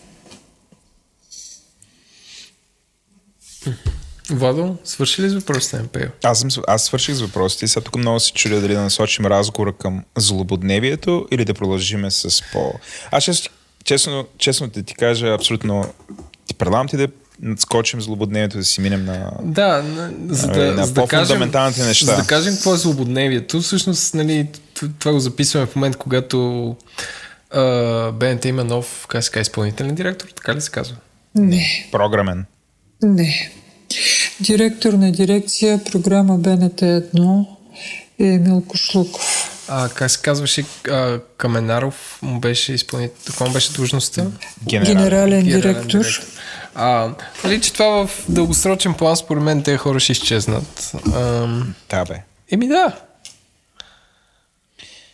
Владо, 4.31 4.77
свърши 4.85 5.23
ли 5.23 5.29
с 5.29 5.35
въпросите 5.35 5.77
на 5.77 5.83
МПО? 5.83 5.99
Аз, 6.23 6.39
съм, 6.39 6.49
аз 6.69 6.85
свърших 6.85 7.15
с 7.15 7.21
въпросите 7.21 7.65
и 7.65 7.69
сега 7.69 7.85
тук 7.85 7.97
много 7.97 8.21
се 8.21 8.33
чудя 8.33 8.61
дали 8.61 8.75
да 8.75 8.81
насочим 8.81 9.27
разговора 9.27 9.73
към 9.73 10.05
злободневието 10.17 11.27
или 11.31 11.45
да 11.45 11.55
продължиме 11.55 12.11
с 12.11 12.43
по... 12.53 12.73
Аз 13.11 13.25
честно, 13.25 13.51
честно, 13.85 14.27
честно 14.39 14.69
да 14.69 14.83
ти 14.83 14.95
кажа, 14.95 15.35
абсолютно 15.35 15.93
Предлагам 16.59 16.89
ти 16.89 16.97
да 16.97 17.09
надскочим 17.43 18.01
злободневието, 18.01 18.57
да 18.57 18.65
си 18.65 18.81
минем 18.81 19.05
на... 19.05 19.31
Да, 19.43 19.83
на, 19.83 20.13
за 20.29 20.49
да, 20.49 20.75
на 20.75 20.87
за 20.87 20.93
да 20.93 21.07
кажем, 21.07 21.51
неща. 21.79 22.07
За 22.07 22.17
да 22.17 22.27
кажем 22.27 22.55
какво 22.55 22.75
е 22.75 22.77
злободневието, 22.77 23.61
всъщност, 23.61 24.15
нали, 24.15 24.49
това 24.99 25.13
го 25.13 25.21
записваме 25.21 25.67
в 25.67 25.77
момент, 25.77 25.97
когато 25.97 26.77
а, 27.51 28.13
БНТ 28.13 28.45
има 28.45 28.65
нов, 28.65 29.07
как 29.09 29.25
се 29.25 29.41
изпълнителен 29.41 29.95
директор, 29.95 30.29
така 30.37 30.55
ли 30.55 30.61
се 30.61 30.71
казва? 30.71 30.97
Не, 31.35 31.89
Програмен. 31.93 32.45
Не. 33.03 33.51
Директор 34.41 34.93
на 34.93 35.13
дирекция 35.13 35.85
програма 35.85 36.39
БНТ 36.39 36.81
1 36.81 37.47
е 38.19 38.25
Емил 38.25 38.63
Кошлуков. 38.69 39.55
А, 39.69 39.89
как 39.89 40.11
се 40.11 40.23
казваше, 40.23 40.65
а, 40.91 41.21
Каменаров 41.37 42.19
му 42.23 42.41
беше 42.41 42.73
изпълнител, 42.73 43.17
какво 43.27 43.47
му 43.47 43.53
беше 43.53 43.73
длъжността? 43.73 44.27
Генерал. 44.69 44.95
Генерален 44.95 45.45
Генерален 45.45 45.85
директор. 45.85 46.07
А, 46.75 47.11
нали, 47.45 47.61
че 47.61 47.73
това 47.73 48.07
в 48.07 48.25
дългосрочен 48.29 48.95
план, 48.95 49.17
според 49.17 49.43
мен, 49.43 49.63
тези 49.63 49.77
хора 49.77 50.01
ще 50.01 50.13
изчезнат. 50.13 50.93
Да, 51.91 52.05
бе. 52.09 52.23
Еми 52.51 52.69
да. 52.69 52.93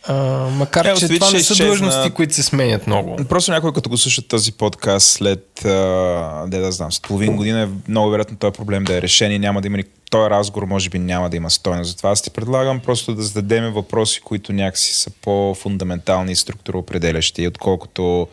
А, 0.07 0.13
макар, 0.49 0.85
Е, 0.85 0.95
че 0.95 1.07
това 1.07 1.31
не 1.31 1.39
са 1.39 1.53
изчезна. 1.53 1.65
длъжности, 1.65 2.09
които 2.09 2.33
се 2.33 2.43
сменят 2.43 2.87
много. 2.87 3.15
Просто 3.29 3.51
някой 3.51 3.73
като 3.73 3.89
го 3.89 3.97
слуша 3.97 4.21
този 4.21 4.51
подкаст 4.51 5.09
след, 5.09 5.65
а, 5.65 6.45
де 6.47 6.59
да 6.59 6.71
знам, 6.71 6.91
след 6.91 7.03
половин 7.03 7.35
година 7.37 7.61
е 7.61 7.67
много 7.91 8.09
вероятно 8.09 8.37
този 8.37 8.53
проблем 8.53 8.83
да 8.83 8.97
е 8.97 9.01
решен 9.01 9.31
и 9.31 9.39
няма 9.39 9.61
да 9.61 9.67
има. 9.67 9.77
Този 10.09 10.29
разговор 10.29 10.67
може 10.67 10.89
би 10.89 10.99
няма 10.99 11.29
да 11.29 11.37
има 11.37 11.49
стойност. 11.49 11.89
Затова 11.91 12.09
аз 12.11 12.21
ти 12.21 12.29
предлагам 12.29 12.79
просто 12.79 13.15
да 13.15 13.23
зададем 13.23 13.73
въпроси, 13.73 14.21
които 14.21 14.53
някакси 14.53 14.93
са 14.93 15.09
по-фундаментални 15.21 16.31
и 16.31 16.35
структуроопределящи, 16.35 17.47
отколкото 17.47 18.27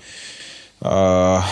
а, 0.80 1.42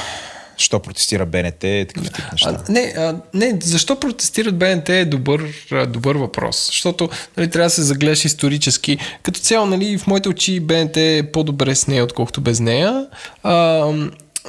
що 0.61 0.81
протестира 0.81 1.27
БНТ 1.27 1.61
такъв 1.61 2.11
тип 2.13 2.25
неща. 2.33 2.59
А, 2.69 2.73
не, 2.73 2.95
а, 2.97 3.17
не, 3.35 3.59
защо 3.63 4.01
протестират 4.01 4.59
БНТ 4.59 4.89
е 4.89 5.05
добър, 5.05 5.45
добър 5.89 6.17
въпрос. 6.17 6.67
Защото 6.67 7.09
нали, 7.37 7.51
трябва 7.51 7.67
да 7.67 7.71
се 7.71 7.83
загледаш 7.83 8.25
исторически. 8.25 8.99
Като 9.23 9.41
цяло, 9.41 9.67
нали, 9.67 9.99
в 9.99 10.07
моите 10.07 10.29
очи 10.29 10.61
БНТ 10.61 10.97
е 10.97 11.29
по-добре 11.33 11.75
с 11.75 11.87
нея, 11.87 12.05
отколкото 12.05 12.41
без 12.41 12.61
нея. 12.61 13.07
А, 13.43 13.87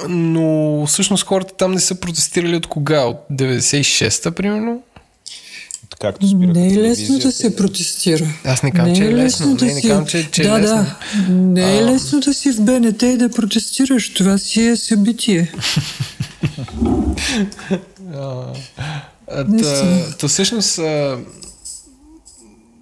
но 0.08 0.86
всъщност 0.86 1.26
хората 1.26 1.54
там 1.54 1.72
не 1.72 1.80
са 1.80 2.00
протестирали 2.00 2.56
от 2.56 2.66
кога? 2.66 3.04
От 3.04 3.16
96-та, 3.30 4.30
примерно? 4.30 4.82
Както 6.00 6.28
спират 6.28 6.56
Не 6.56 6.68
е 6.68 6.76
лесно 6.76 7.18
да 7.18 7.32
се 7.32 7.56
протестира. 7.56 8.26
Аз 8.44 8.62
не 8.62 8.70
казвам, 8.70 8.96
че 8.96 9.04
е 9.04 9.14
лесно. 9.14 9.56
Не, 9.62 9.74
не 9.74 9.82
казвам, 9.82 10.06
че- 10.06 10.30
че 10.30 10.42
е 10.42 10.46
да, 10.46 10.58
лесно. 10.60 10.86
Да, 11.28 11.32
не 11.32 11.78
е 11.78 11.84
лесно 11.84 12.20
да 12.20 12.34
си 12.34 12.52
в 12.52 12.60
БНТ 12.60 13.02
и 13.02 13.16
да 13.16 13.28
протестираш. 13.28 14.14
Това 14.14 14.38
си 14.38 14.66
е 14.66 14.76
събитие. 14.76 15.52
Та, 20.18 20.28
всъщност, 20.28 20.80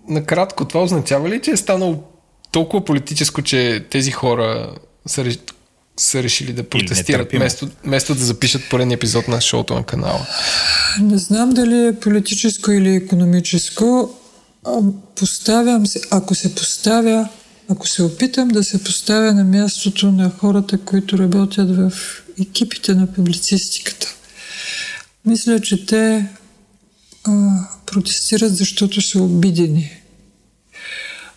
накратко, 0.08 0.64
това 0.64 0.82
означава 0.82 1.28
ли, 1.28 1.40
че 1.42 1.50
е 1.50 1.56
станало 1.56 2.02
толкова 2.52 2.84
политическо, 2.84 3.42
че 3.42 3.84
тези 3.90 4.10
хора 4.10 4.74
са, 5.06 5.24
са 6.00 6.22
решили 6.22 6.52
да 6.52 6.68
протестират, 6.68 7.32
вместо, 7.32 7.68
вместо 7.84 8.14
да 8.14 8.24
запишат 8.24 8.62
поредния 8.70 8.96
епизод 8.96 9.28
на 9.28 9.40
шоуто 9.40 9.74
на 9.74 9.82
канала? 9.82 10.26
Не 11.00 11.18
знам 11.18 11.50
дали 11.50 11.86
е 11.86 12.00
политическо 12.00 12.70
или 12.70 12.94
економическо. 12.94 14.14
Поставям 15.16 15.86
се, 15.86 16.00
ако 16.10 16.34
се 16.34 16.54
поставя, 16.54 17.28
ако 17.68 17.88
се 17.88 18.02
опитам 18.02 18.48
да 18.48 18.64
се 18.64 18.84
поставя 18.84 19.32
на 19.34 19.44
мястото 19.44 20.12
на 20.12 20.30
хората, 20.38 20.78
които 20.78 21.18
работят 21.18 21.76
в 21.76 21.92
екипите 22.40 22.94
на 22.94 23.12
публицистиката. 23.12 24.14
Мисля, 25.26 25.60
че 25.60 25.86
те 25.86 26.26
а, 27.24 27.48
протестират, 27.86 28.56
защото 28.56 29.02
са 29.02 29.22
обидени. 29.22 29.90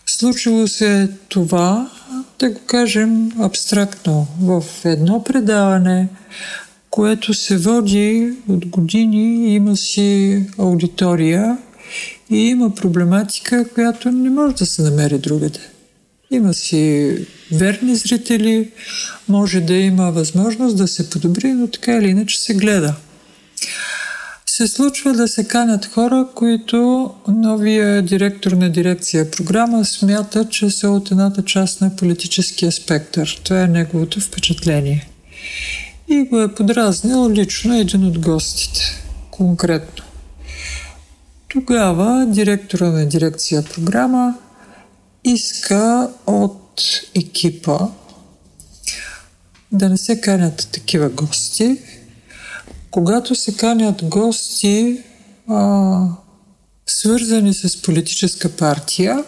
Случило 0.06 0.68
се 0.68 1.02
е 1.02 1.08
това, 1.28 1.90
да 2.38 2.50
го 2.50 2.60
кажем 2.66 3.32
абстрактно, 3.40 4.26
в 4.40 4.64
едно 4.84 5.24
предаване, 5.24 6.08
което 6.90 7.34
се 7.34 7.56
води 7.56 8.32
от 8.48 8.66
години, 8.66 9.54
има 9.54 9.76
си 9.76 10.42
аудитория 10.58 11.58
и 12.30 12.36
има 12.36 12.74
проблематика, 12.74 13.68
която 13.74 14.10
не 14.10 14.30
може 14.30 14.54
да 14.54 14.66
се 14.66 14.82
намери 14.82 15.18
другаде. 15.18 15.60
Има 16.30 16.54
си 16.54 17.16
верни 17.52 17.96
зрители, 17.96 18.70
може 19.28 19.60
да 19.60 19.74
има 19.74 20.10
възможност 20.10 20.76
да 20.76 20.88
се 20.88 21.10
подобри, 21.10 21.52
но 21.52 21.66
така 21.66 21.92
или 21.92 22.08
иначе 22.08 22.40
се 22.40 22.54
гледа 22.54 22.94
се 24.56 24.68
случва 24.68 25.12
да 25.12 25.28
се 25.28 25.48
канят 25.48 25.86
хора, 25.86 26.28
които 26.34 27.10
новия 27.28 28.02
директор 28.02 28.52
на 28.52 28.70
дирекция 28.70 29.30
програма 29.30 29.84
смята, 29.84 30.48
че 30.48 30.70
са 30.70 30.90
от 30.90 31.10
едната 31.10 31.44
част 31.44 31.80
на 31.80 31.96
политическия 31.96 32.72
спектър. 32.72 33.40
Това 33.44 33.60
е 33.60 33.66
неговото 33.66 34.20
впечатление. 34.20 35.08
И 36.08 36.22
го 36.22 36.40
е 36.40 36.54
подразнил 36.54 37.30
лично 37.30 37.74
един 37.74 38.06
от 38.06 38.18
гостите. 38.18 38.80
Конкретно. 39.30 40.04
Тогава 41.48 42.26
директора 42.26 42.90
на 42.90 43.08
дирекция 43.08 43.64
програма 43.74 44.34
иска 45.24 46.10
от 46.26 46.82
екипа 47.14 47.78
да 49.72 49.88
не 49.88 49.96
се 49.96 50.20
канят 50.20 50.68
такива 50.72 51.08
гости, 51.08 51.78
когато 52.94 53.34
се 53.34 53.56
канят 53.56 54.04
гости, 54.04 54.98
а, 55.48 56.00
свързани 56.86 57.54
с 57.54 57.82
политическа 57.82 58.48
партия, 58.48 59.24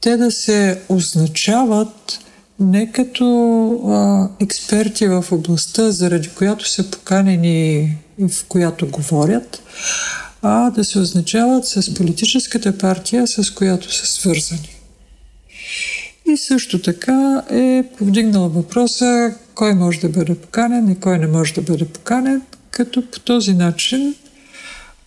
те 0.00 0.16
да 0.16 0.30
се 0.30 0.80
означават 0.88 2.18
не 2.60 2.92
като 2.92 3.26
а, 3.86 4.28
експерти 4.44 5.06
в 5.06 5.24
областта, 5.32 5.90
заради 5.90 6.28
която 6.28 6.68
са 6.68 6.90
поканени 6.90 7.80
и 8.18 8.28
в 8.28 8.44
която 8.48 8.90
говорят, 8.90 9.62
а 10.42 10.70
да 10.70 10.84
се 10.84 10.98
означават 10.98 11.66
с 11.66 11.94
политическата 11.94 12.78
партия, 12.78 13.26
с 13.26 13.50
която 13.54 13.94
са 13.94 14.06
свързани. 14.06 14.76
И 16.32 16.36
също 16.36 16.82
така 16.82 17.42
е 17.50 17.84
повдигнал 17.98 18.48
въпроса 18.48 19.34
кой 19.54 19.74
може 19.74 20.00
да 20.00 20.08
бъде 20.08 20.34
поканен 20.34 20.88
и 20.90 21.00
кой 21.00 21.18
не 21.18 21.26
може 21.26 21.54
да 21.54 21.62
бъде 21.62 21.84
поканен, 21.84 22.42
като 22.72 23.10
по 23.10 23.20
този 23.20 23.54
начин 23.54 24.14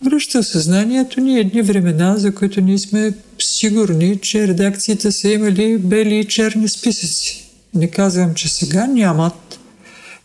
връща 0.04 0.42
съзнанието 0.42 1.20
ни 1.20 1.38
едни 1.38 1.62
времена, 1.62 2.16
за 2.16 2.34
които 2.34 2.60
ние 2.60 2.78
сме 2.78 3.12
сигурни, 3.38 4.18
че 4.20 4.48
редакциите 4.48 5.12
са 5.12 5.28
имали 5.28 5.78
бели 5.78 6.18
и 6.18 6.24
черни 6.24 6.68
списъци. 6.68 7.50
Не 7.74 7.90
казвам, 7.90 8.34
че 8.34 8.48
сега 8.48 8.86
нямат. 8.86 9.58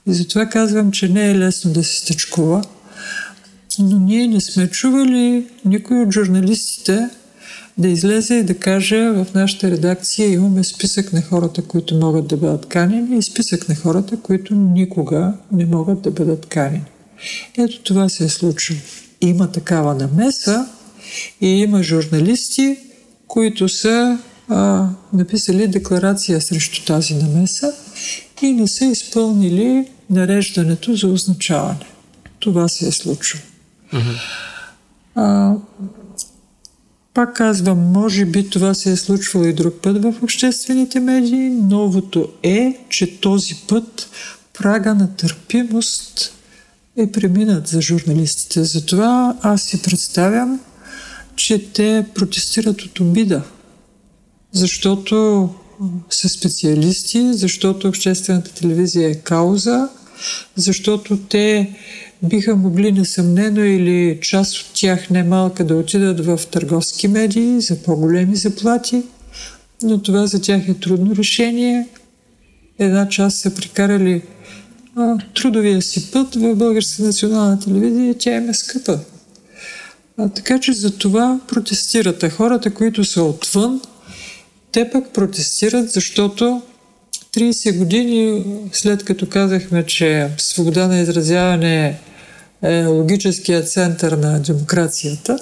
И 0.07 0.13
затова 0.13 0.45
казвам, 0.45 0.91
че 0.91 1.09
не 1.09 1.31
е 1.31 1.37
лесно 1.37 1.73
да 1.73 1.83
се 1.83 1.99
стъчкува. 1.99 2.63
Но 3.79 3.99
ние 3.99 4.27
не 4.27 4.41
сме 4.41 4.69
чували 4.69 5.45
никой 5.65 6.01
от 6.01 6.13
журналистите 6.13 7.09
да 7.77 7.87
излезе 7.87 8.35
и 8.35 8.43
да 8.43 8.57
каже 8.57 9.09
в 9.09 9.27
нашата 9.35 9.71
редакция 9.71 10.33
имаме 10.33 10.63
списък 10.63 11.13
на 11.13 11.21
хората, 11.21 11.61
които 11.61 11.95
могат 11.95 12.27
да 12.27 12.37
бъдат 12.37 12.65
канени 12.65 13.17
и 13.17 13.21
списък 13.21 13.69
на 13.69 13.75
хората, 13.75 14.17
които 14.17 14.55
никога 14.55 15.33
не 15.51 15.65
могат 15.65 16.01
да 16.01 16.11
бъдат 16.11 16.45
канени. 16.45 16.90
Ето 17.57 17.81
това 17.83 18.09
се 18.09 18.25
е 18.25 18.29
случило. 18.29 18.79
Има 19.21 19.51
такава 19.51 19.95
намеса 19.95 20.65
и 21.41 21.47
има 21.47 21.83
журналисти, 21.83 22.77
които 23.27 23.69
са 23.69 24.19
а, 24.49 24.89
написали 25.13 25.67
декларация 25.67 26.41
срещу 26.41 26.85
тази 26.85 27.13
намеса 27.13 27.73
и 28.41 28.53
не 28.53 28.67
са 28.67 28.85
изпълнили 28.85 29.87
нареждането 30.09 30.95
за 30.95 31.07
означаване. 31.07 31.85
Това 32.39 32.67
се 32.67 32.87
е 32.87 32.91
случило. 32.91 33.43
А, 35.15 35.53
пак 37.13 37.35
казвам, 37.35 37.79
може 37.79 38.25
би 38.25 38.49
това 38.49 38.73
се 38.73 38.91
е 38.91 38.97
случвало 38.97 39.45
и 39.45 39.53
друг 39.53 39.73
път 39.81 40.03
в 40.03 40.13
обществените 40.23 40.99
медии. 40.99 41.49
Новото 41.49 42.29
е, 42.43 42.77
че 42.89 43.19
този 43.19 43.55
път 43.67 44.09
прага 44.53 44.95
на 44.95 45.15
търпимост 45.15 46.33
е 46.97 47.11
преминат 47.11 47.67
за 47.67 47.81
журналистите. 47.81 48.63
Затова 48.63 49.37
аз 49.41 49.61
си 49.61 49.81
представям, 49.81 50.59
че 51.35 51.71
те 51.73 52.05
протестират 52.15 52.81
от 52.81 52.99
обида. 52.99 53.43
Защото 54.51 55.49
са 56.09 56.29
специалисти, 56.29 57.33
защото 57.33 57.87
обществената 57.87 58.53
телевизия 58.53 59.09
е 59.09 59.15
кауза, 59.15 59.89
защото 60.55 61.17
те 61.17 61.75
биха 62.23 62.55
могли 62.55 62.91
несъмнено 62.91 63.63
или 63.63 64.19
част 64.21 64.57
от 64.57 64.67
тях 64.73 65.09
немалка 65.09 65.65
да 65.65 65.75
отидат 65.75 66.25
в 66.25 66.39
търговски 66.51 67.07
медии 67.07 67.61
за 67.61 67.83
по-големи 67.83 68.35
заплати, 68.35 69.03
но 69.83 70.01
това 70.01 70.27
за 70.27 70.41
тях 70.41 70.67
е 70.67 70.73
трудно 70.73 71.15
решение. 71.15 71.87
Една 72.79 73.09
част 73.09 73.37
са 73.37 73.55
прикарали 73.55 74.21
а, 74.95 75.17
трудовия 75.35 75.81
си 75.81 76.11
път 76.11 76.35
в 76.35 76.55
Българска 76.55 77.03
национална 77.03 77.59
телевизия, 77.59 78.15
тя 78.19 78.35
им 78.35 78.49
е 78.49 78.53
скъпа. 78.53 78.99
А, 80.17 80.29
така 80.29 80.59
че 80.59 80.73
за 80.73 80.97
това 80.97 81.39
протестират. 81.47 82.33
Хората, 82.33 82.73
които 82.73 83.03
са 83.03 83.23
отвън, 83.23 83.81
те 84.71 84.89
пък 84.89 85.09
протестират, 85.13 85.91
защото 85.91 86.61
30 87.33 87.77
години 87.77 88.45
след 88.71 89.05
като 89.05 89.29
казахме, 89.29 89.85
че 89.85 90.29
свобода 90.37 90.87
на 90.87 90.99
изразяване 90.99 91.99
е 92.61 92.85
логическия 92.85 93.63
център 93.63 94.11
на 94.11 94.39
демокрацията, 94.39 95.39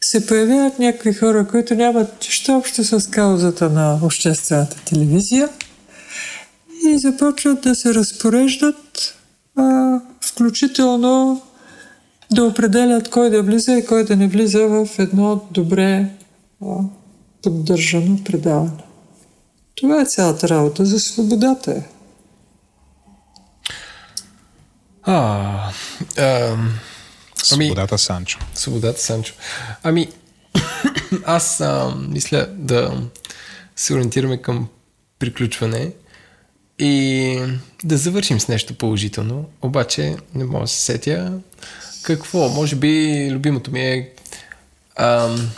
се 0.00 0.26
появяват 0.26 0.78
някакви 0.78 1.14
хора, 1.14 1.46
които 1.48 1.74
нямат 1.74 2.08
нищо 2.24 2.52
общо 2.52 2.84
с 2.84 3.10
каузата 3.10 3.70
на 3.70 3.98
обществената 4.02 4.76
телевизия 4.84 5.48
и 6.88 6.98
започват 6.98 7.60
да 7.60 7.74
се 7.74 7.94
разпореждат, 7.94 9.14
а, 9.56 10.00
включително 10.20 11.42
да 12.32 12.44
определят 12.44 13.10
кой 13.10 13.30
да 13.30 13.42
влиза 13.42 13.72
и 13.72 13.86
кой 13.86 14.04
да 14.04 14.16
не 14.16 14.28
влиза 14.28 14.66
в 14.68 14.88
едно 14.98 15.46
добре 15.50 16.10
а, 16.62 16.66
поддържано 17.42 18.24
предаване. 18.24 18.84
Това 19.74 20.00
е 20.00 20.06
цялата 20.06 20.48
работа 20.48 20.84
за 20.84 21.00
свободата. 21.00 21.70
Е. 21.70 21.82
А, 25.02 25.14
а, 26.18 26.56
ами, 27.52 27.66
свободата 27.66 27.98
Санчо. 27.98 28.38
Свободата 28.54 29.00
Санчо. 29.00 29.34
Ами, 29.82 30.08
аз 31.24 31.60
а, 31.60 31.94
мисля 32.08 32.48
да 32.52 33.02
се 33.76 33.94
ориентираме 33.94 34.42
към 34.42 34.68
приключване 35.18 35.92
и 36.78 37.38
да 37.84 37.96
завършим 37.96 38.40
с 38.40 38.48
нещо 38.48 38.74
положително. 38.74 39.48
Обаче 39.62 40.16
не 40.34 40.44
мога 40.44 40.64
да 40.64 40.68
се 40.68 40.80
сетя 40.80 41.32
какво. 42.02 42.48
Може 42.48 42.76
би 42.76 43.28
любимото 43.30 43.70
ми 43.70 43.80
е 43.80 44.10
ам, 44.96 45.50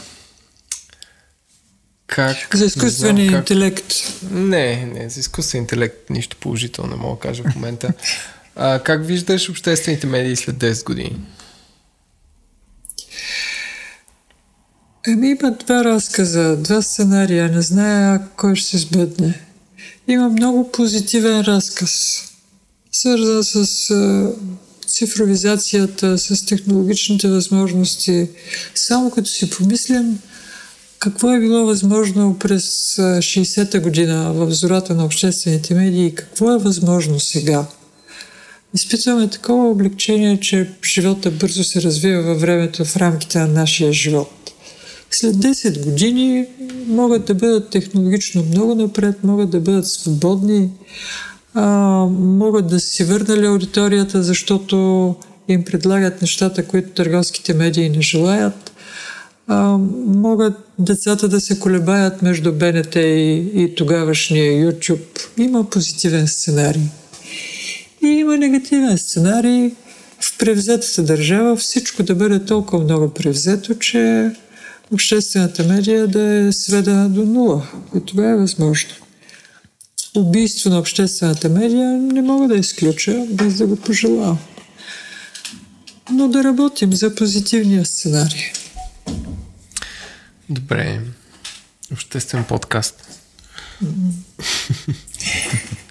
как... 2.07 2.57
За 2.57 2.65
изкуствения 2.65 3.31
как... 3.31 3.39
интелект. 3.39 3.95
Не, 4.31 4.87
не, 4.87 5.11
за 5.11 5.21
изкуствен 5.21 5.61
интелект 5.61 6.11
нищо 6.11 6.37
положително 6.41 6.91
не 6.91 6.97
мога 6.97 7.17
да 7.17 7.21
кажа 7.21 7.43
в 7.43 7.55
момента. 7.55 7.93
А, 8.57 8.79
как 8.79 9.07
виждаш 9.07 9.49
обществените 9.49 10.07
медии 10.07 10.37
след 10.37 10.57
10 10.57 10.85
години? 10.85 11.21
Еми 15.09 15.31
има 15.31 15.51
два 15.51 15.85
разказа, 15.85 16.57
два 16.57 16.83
сценария. 16.83 17.49
Не 17.49 17.63
зная 17.63 18.29
кой 18.37 18.57
ще 18.57 18.69
се 18.69 18.79
сбъдне. 18.79 19.41
Има 20.09 20.29
много 20.29 20.73
позитивен 20.73 21.41
разказ, 21.41 22.23
свързан 22.93 23.45
с 23.45 23.93
цифровизацията, 24.87 26.19
с 26.19 26.47
технологичните 26.47 27.29
възможности. 27.29 28.29
Само 28.75 29.11
като 29.11 29.31
си 29.31 29.51
помислям, 29.51 30.19
какво 30.99 31.33
е 31.33 31.41
било 31.41 31.67
възможно 31.67 32.39
през 32.39 32.97
60-та 32.97 33.81
година 33.81 34.33
в 34.33 34.51
зората 34.51 34.95
на 34.95 35.05
обществените 35.05 35.75
медии 35.75 36.07
и 36.07 36.15
какво 36.15 36.53
е 36.55 36.59
възможно 36.59 37.21
сега? 37.21 37.67
Изпитваме 38.75 39.31
такова 39.31 39.71
облегчение, 39.71 40.41
че 40.41 40.71
живота 40.85 41.31
бързо 41.31 41.65
се 41.65 41.83
развива 41.83 42.23
във 42.23 42.41
времето 42.41 42.85
в 42.85 42.97
рамките 42.97 43.39
на 43.39 43.47
нашия 43.47 43.93
живот. 43.93 44.46
След 45.11 45.35
10 45.35 45.85
години 45.85 46.47
могат 46.89 47.25
да 47.25 47.35
бъдат 47.35 47.71
технологично 47.71 48.45
много 48.45 48.75
напред, 48.75 49.25
могат 49.25 49.51
да 49.51 49.61
бъдат 49.61 49.89
свободни, 49.89 50.71
а, 51.55 51.67
могат 52.21 52.67
да 52.69 52.81
си 52.81 53.05
върнали 53.05 53.47
аудиторията, 53.47 54.23
защото 54.23 55.15
им 55.49 55.65
предлагат 55.65 56.23
нещата, 56.23 56.67
които 56.67 56.91
търговските 56.91 57.55
медии 57.55 57.89
не 57.89 58.03
желаят 58.03 58.73
а, 59.47 59.79
могат 60.07 60.55
децата 60.79 61.29
да 61.29 61.41
се 61.41 61.61
колебаят 61.61 62.23
между 62.23 62.53
БНТ 62.53 62.95
и, 62.97 63.51
и 63.55 63.75
тогавашния 63.75 64.73
YouTube. 64.73 65.29
Има 65.39 65.71
позитивен 65.71 66.29
сценарий. 66.29 66.83
И 68.03 68.07
има 68.07 68.37
негативен 68.37 68.99
сценарий 68.99 69.71
в 70.21 70.39
превзетата 70.39 71.03
държава 71.03 71.57
всичко 71.57 72.03
да 72.03 72.15
бъде 72.15 72.45
толкова 72.45 72.85
много 72.85 73.09
превзето, 73.09 73.75
че 73.75 74.31
обществената 74.93 75.65
медия 75.65 76.09
да 76.09 76.23
е 76.23 76.53
сведена 76.53 77.09
до 77.09 77.25
нула. 77.25 77.67
И 77.97 78.07
това 78.07 78.31
е 78.31 78.37
възможно. 78.37 78.91
Убийство 80.15 80.71
на 80.71 80.79
обществената 80.79 81.49
медия 81.49 81.99
не 81.99 82.23
мога 82.23 82.49
да 82.49 82.55
изключа, 82.55 83.27
без 83.31 83.55
да 83.55 83.67
го 83.67 83.77
пожелавам. 83.77 84.39
Но 86.11 86.29
да 86.29 86.45
работим 86.45 86.93
за 86.93 87.15
позитивния 87.15 87.85
сценарий. 87.85 88.53
Добре. 90.49 91.01
Обществен 91.93 92.45
подкаст. 92.45 93.09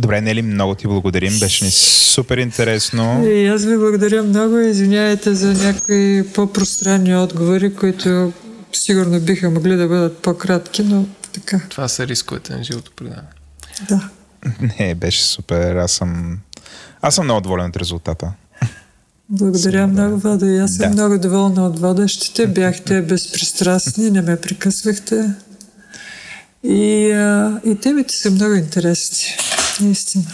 Добре, 0.00 0.20
Нели, 0.20 0.42
много 0.42 0.74
ти 0.74 0.86
благодарим. 0.86 1.38
Беше 1.40 1.64
ни 1.64 1.70
супер 1.70 2.38
интересно. 2.38 3.24
И 3.26 3.46
аз 3.46 3.64
ви 3.64 3.76
благодаря 3.76 4.22
много. 4.22 4.58
Извинявайте 4.58 5.34
за 5.34 5.54
някои 5.54 6.24
по-пространни 6.34 7.16
отговори, 7.16 7.74
които 7.74 8.32
сигурно 8.72 9.20
биха 9.20 9.50
могли 9.50 9.76
да 9.76 9.88
бъдат 9.88 10.18
по-кратки, 10.18 10.82
но 10.82 11.06
така. 11.32 11.60
Това 11.68 11.88
са 11.88 12.06
рисковете 12.06 12.56
на 12.56 12.64
живото 12.64 12.92
предаване. 12.96 13.28
Да. 13.88 14.08
Не, 14.78 14.94
беше 14.94 15.22
супер. 15.22 15.76
Аз 15.76 15.92
съм, 15.92 16.38
аз 17.02 17.14
съм 17.14 17.24
много 17.24 17.40
доволен 17.40 17.66
от 17.66 17.76
резултата. 17.76 18.32
Благодаря 19.28 19.58
Сигурно, 19.58 19.92
много, 19.92 20.16
Владо. 20.16 20.46
И 20.46 20.58
аз 20.58 20.76
съм 20.76 20.88
да. 20.88 20.92
много 20.92 21.18
доволна 21.18 21.66
от 21.66 21.78
водещите. 21.78 22.46
Бяхте 22.46 23.02
безпристрастни, 23.02 24.10
не 24.10 24.22
ме 24.22 24.40
прекъсвахте. 24.40 25.30
И, 26.64 27.10
а, 27.12 27.60
и 27.64 27.74
темите 27.74 28.14
са 28.14 28.30
много 28.30 28.54
интересни. 28.54 29.24
Наистина. 29.80 30.24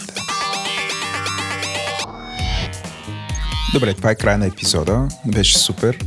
Добре, 3.73 3.93
това 3.93 4.11
е 4.11 4.15
края 4.15 4.37
на 4.37 4.45
епизода. 4.45 5.07
Беше 5.25 5.57
супер. 5.57 5.97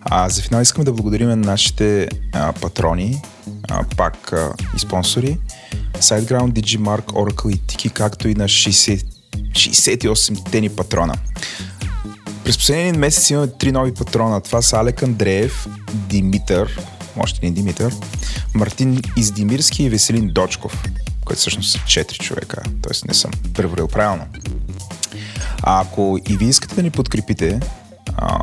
А 0.00 0.28
за 0.28 0.42
финал 0.42 0.62
искам 0.62 0.84
да 0.84 0.92
благодарим 0.92 1.28
на 1.28 1.36
нашите 1.36 2.08
а, 2.32 2.52
патрони, 2.52 3.22
а, 3.70 3.84
пак 3.96 4.32
а, 4.32 4.52
и 4.76 4.78
спонсори. 4.78 5.38
SiteGround, 5.98 6.52
Digimark, 6.52 7.04
Oracle 7.04 7.54
и 7.54 7.60
Tiki, 7.60 7.92
както 7.92 8.28
и 8.28 8.34
на 8.34 8.44
60, 8.44 9.04
68 9.52 10.50
тени 10.50 10.68
патрона. 10.68 11.14
През 12.44 12.58
последния 12.58 12.94
месец 12.94 13.30
имаме 13.30 13.46
три 13.58 13.72
нови 13.72 13.94
патрона. 13.94 14.40
Това 14.40 14.62
са 14.62 14.76
Алек 14.76 15.02
Андреев, 15.02 15.66
Димитър, 15.94 16.80
може 17.16 17.34
не 17.42 17.50
Димитър, 17.50 17.94
Мартин 18.54 19.00
Издимирски 19.16 19.84
и 19.84 19.90
Веселин 19.90 20.28
Дочков, 20.28 20.84
които 21.24 21.40
всъщност 21.40 21.72
са 21.72 21.78
четири 21.86 22.18
човека, 22.18 22.62
т.е. 22.82 23.08
не 23.08 23.14
съм 23.14 23.30
преборил 23.54 23.88
правилно. 23.88 24.26
А 25.62 25.80
ако 25.80 26.18
и 26.28 26.36
вие 26.36 26.48
искате 26.48 26.74
да 26.74 26.82
ни 26.82 26.90
подкрепите, 26.90 27.60
а, 28.16 28.38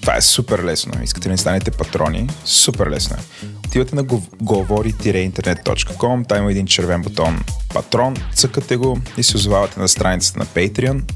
това 0.00 0.16
е 0.16 0.20
супер 0.20 0.64
лесно. 0.64 0.92
Искате 1.02 1.28
да 1.28 1.32
ни 1.32 1.38
станете 1.38 1.70
патрони, 1.70 2.30
супер 2.44 2.90
лесно 2.90 3.16
е. 3.16 3.20
Отивате 3.66 3.96
на 3.96 4.02
говори-интернет.com, 4.42 6.28
там 6.28 6.38
има 6.38 6.50
един 6.50 6.66
червен 6.66 7.02
бутон 7.02 7.44
патрон, 7.74 8.16
цъкате 8.34 8.76
го 8.76 9.00
и 9.16 9.22
се 9.22 9.36
озовавате 9.36 9.80
на 9.80 9.88
страницата 9.88 10.38
на 10.38 10.46
Patreon, 10.46 11.12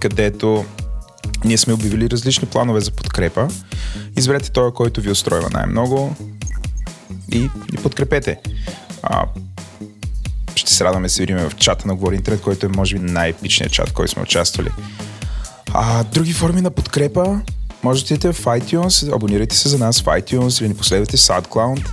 където 0.00 0.64
ние 1.44 1.58
сме 1.58 1.72
обявили 1.72 2.10
различни 2.10 2.48
планове 2.48 2.80
за 2.80 2.90
подкрепа. 2.90 3.48
Изберете 4.16 4.50
този, 4.50 4.74
който 4.74 5.00
ви 5.00 5.10
устройва 5.10 5.50
най-много 5.52 6.16
и 7.32 7.38
ни 7.38 7.82
подкрепете. 7.82 8.40
А, 9.02 9.26
ще 10.54 10.74
се 10.74 10.84
радваме 10.84 11.06
да 11.06 11.12
се 11.12 11.22
видим 11.22 11.36
в 11.36 11.52
чата 11.56 11.88
на 11.88 11.94
Говори 11.94 12.14
Интернет, 12.14 12.40
който 12.40 12.66
е 12.66 12.68
може 12.68 12.98
би 12.98 13.12
най-епичният 13.12 13.72
чат, 13.72 13.92
който 13.92 14.12
сме 14.12 14.22
участвали. 14.22 14.70
А, 15.72 16.04
други 16.04 16.32
форми 16.32 16.60
на 16.60 16.70
подкрепа 16.70 17.40
може 17.82 18.00
да 18.00 18.04
отидете 18.04 18.32
в 18.32 18.44
iTunes, 18.44 19.14
абонирайте 19.14 19.56
се 19.56 19.68
за 19.68 19.78
нас 19.78 20.00
в 20.02 20.04
iTunes 20.04 20.60
или 20.60 20.68
ни 20.68 20.74
последвате 20.74 21.16
в 21.16 21.20
SoundCloud. 21.20 21.88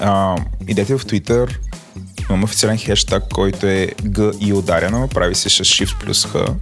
А, 0.00 0.36
идете 0.68 0.98
в 0.98 1.04
Twitter, 1.06 1.56
имам 2.30 2.44
официален 2.44 2.78
хештаг, 2.78 3.24
който 3.32 3.66
е 3.66 3.86
G 4.02 4.38
и 4.38 4.52
ударено, 4.52 5.08
прави 5.08 5.34
се 5.34 5.50
с 5.50 5.64
Shift 5.64 6.00
плюс 6.00 6.26
H. 6.26 6.54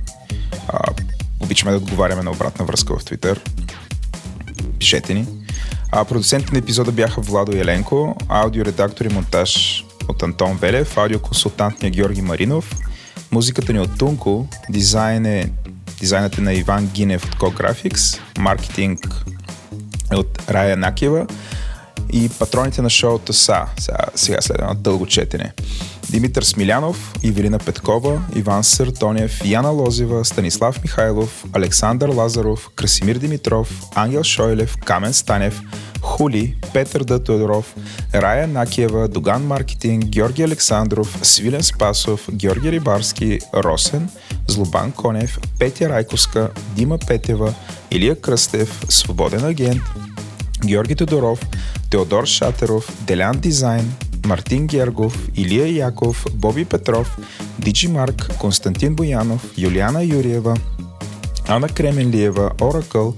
А, 0.69 0.79
Обичаме 1.41 1.73
да 1.73 1.79
отговаряме 1.79 2.23
на 2.23 2.31
обратна 2.31 2.65
връзка 2.65 2.99
в 2.99 3.05
Twitter. 3.05 3.39
Пишете 4.79 5.15
ни. 5.15 5.27
А, 5.91 6.05
продуцентите 6.05 6.53
на 6.53 6.59
епизода 6.59 6.93
бяха 6.93 7.21
Владо 7.21 7.53
Еленко, 7.53 8.17
аудиоредактор 8.29 9.05
и 9.05 9.09
монтаж 9.09 9.85
от 10.09 10.23
Антон 10.23 10.57
Велев, 10.57 10.97
аудиоконсултант 10.97 11.83
ни 11.83 11.89
е 11.89 11.91
Георги 11.91 12.23
Маринов, 12.23 12.77
музиката 13.31 13.73
ни 13.73 13.81
от 13.81 13.99
Тунко, 13.99 14.49
дизайн 14.71 15.27
е, 15.27 15.53
дизайнът 16.01 16.39
е 16.39 16.41
на 16.41 16.55
Иван 16.55 16.87
Гинев 16.87 17.25
от 17.25 17.35
Co-Graphics, 17.35 18.21
маркетинг 18.39 19.25
е 20.13 20.17
от 20.17 20.51
Рая 20.51 20.77
Накева 20.77 21.27
и 22.13 22.29
патроните 22.39 22.83
на 22.83 22.91
шоуто 22.91 23.33
са, 23.33 23.63
сега, 23.79 23.99
сега 24.15 24.41
след 24.41 24.59
едно 24.59 24.75
дълго 24.75 25.07
четене. 25.07 25.53
Димитър 26.13 26.43
Смилянов, 26.43 27.15
Ивелина 27.23 27.59
Петкова, 27.59 28.23
Иван 28.37 28.65
Съртонев, 28.65 29.41
Яна 29.45 29.71
Лозева, 29.71 30.25
Станислав 30.25 30.83
Михайлов, 30.83 31.45
Александър 31.53 32.09
Лазаров, 32.09 32.71
Красимир 32.77 33.17
Димитров, 33.17 33.83
Ангел 33.95 34.23
Шойлев, 34.23 34.77
Камен 34.77 35.13
Станев, 35.13 35.61
Хули, 36.03 36.57
Петър 36.73 37.05
Д. 37.05 37.25
Тодоров, 37.25 37.75
Рая 38.15 38.49
Накиева, 38.49 39.09
Доган 39.09 39.43
Маркетинг, 39.43 40.05
Георги 40.05 40.43
Александров, 40.43 41.19
Свилен 41.23 41.63
Спасов, 41.63 42.29
Георги 42.33 42.73
Рибарски, 42.73 43.39
Росен, 43.55 44.09
Злобан 44.49 44.93
Конев, 44.93 45.39
Петя 45.59 45.89
Райковска, 45.89 46.51
Дима 46.77 46.99
Петева, 46.99 47.55
Илия 47.91 48.21
Кръстев, 48.21 48.85
Свободен 48.89 49.45
агент, 49.45 49.83
Георги 50.67 50.95
Тодоров, 50.95 51.41
Теодор 51.91 52.27
Шатеров, 52.27 53.05
Делян 53.07 53.39
Дизайн, 53.39 53.93
Мартин 54.27 54.67
Гергов, 54.67 55.29
Илия 55.37 55.67
Яков, 55.67 56.27
Боби 56.35 56.65
Петров, 56.65 57.19
Диджи 57.59 57.89
Марк, 57.89 58.31
Константин 58.41 58.95
Боянов, 58.95 59.45
Юлиана 59.57 60.03
Юриева, 60.05 60.57
Ана 61.49 61.69
Кременлиева, 61.69 62.51
Оракъл, 62.61 63.15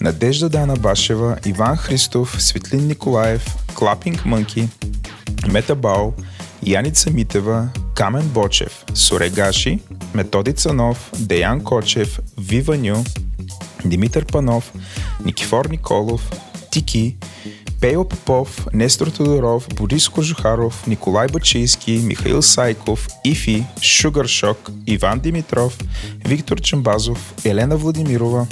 Надежда 0.00 0.48
Дана 0.48 0.76
Башева, 0.76 1.38
Иван 1.46 1.76
Христов, 1.76 2.36
Светлин 2.42 2.86
Николаев, 2.86 3.56
Клапинг 3.74 4.24
Мънки, 4.24 4.68
Мета 5.52 5.74
Бао, 5.74 6.12
Яница 6.62 7.10
Митева, 7.10 7.68
Камен 7.94 8.28
Бочев, 8.28 8.84
Сорегаши, 8.94 9.78
Методи 10.14 10.52
Цанов, 10.52 11.10
Деян 11.18 11.60
Кочев, 11.60 12.20
Вива 12.38 12.76
Ню, 12.76 12.96
Димитър 13.84 14.26
Панов, 14.26 14.72
Никифор 15.24 15.66
Николов, 15.66 16.30
Тики, 16.70 17.16
Пейо 17.80 18.04
Попов, 18.04 18.66
Нестор 18.72 19.10
Тодоров, 19.10 19.68
Борис 19.74 20.08
Кожухаров, 20.08 20.86
Николай 20.86 21.28
Бачийски, 21.28 21.92
Михаил 21.92 22.42
Сайков, 22.42 23.08
Ифи, 23.24 23.64
Шугар 23.82 24.26
Шок, 24.26 24.70
Иван 24.86 25.20
Димитров, 25.20 25.78
Виктор 26.24 26.60
Чамбазов, 26.60 27.34
Елена 27.44 27.76
Владимирова, 27.76 28.46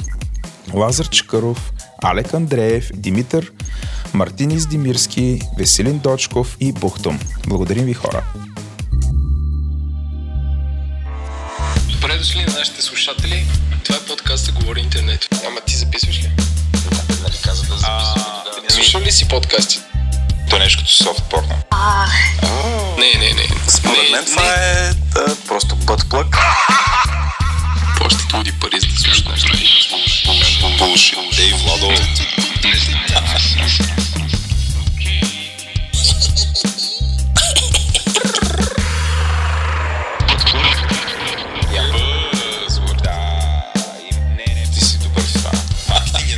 Лазар 0.75 1.09
Чакаров, 1.09 1.73
Алек 2.03 2.35
Андреев, 2.35 2.91
Димитър, 2.95 3.53
Мартин 4.15 4.51
Издимирски, 4.51 5.41
Веселин 5.59 5.99
Дочков 5.99 6.57
и 6.61 6.73
Бухтум. 6.73 7.21
Благодарим 7.47 7.85
ви 7.85 7.95
хора! 7.95 8.25
Добре 11.93 12.19
дошли 12.19 12.39
на 12.39 12.59
нашите 12.59 12.83
слушатели. 12.83 13.47
Това 13.85 13.97
е 13.97 14.01
подкаста 14.09 14.53
Говори 14.53 14.81
Интернет. 14.81 15.29
Ама 15.49 15.61
ти 15.61 15.77
записваш 15.77 16.19
ли? 16.19 16.31
Нали 17.23 17.37
каза 17.45 17.63
да 17.63 17.77
записвам? 17.77 18.37
Слушал 18.77 19.01
ли 19.01 19.13
си 19.13 19.29
подкасти? 19.29 19.79
То 20.51 20.57
е 20.57 20.59
нещо 20.59 20.79
като 20.79 20.93
софт 20.93 21.23
порно. 21.31 21.59
Не, 22.99 23.19
не, 23.19 23.33
не. 23.33 23.49
Според 23.69 24.11
мен 24.13 24.25
това 24.25 24.55
е 24.55 24.93
да, 24.95 25.37
просто 25.49 25.77
бътплък. 25.77 26.37
Още 28.05 28.37
луди 28.37 28.53
пари 28.53 28.81
за 28.81 28.87
да 28.87 28.97
слушаш 28.97 29.25
неща. 29.25 29.53
Булшит. 30.79 31.19
Ей, 31.39 31.53
Владо. 31.53 31.93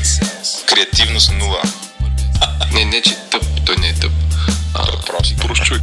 Селс. 0.05 0.65
Креативност 0.67 1.31
нула. 1.31 1.63
Не, 2.79 2.85
не, 2.85 3.03
че 3.03 3.17
тъп. 3.31 3.45
Той 3.67 3.77
не 3.77 3.89
е 3.89 3.95
тъп. 3.95 4.13
А, 4.75 4.85
Прост. 5.07 5.37
Прост 5.37 5.63
човек. 5.63 5.83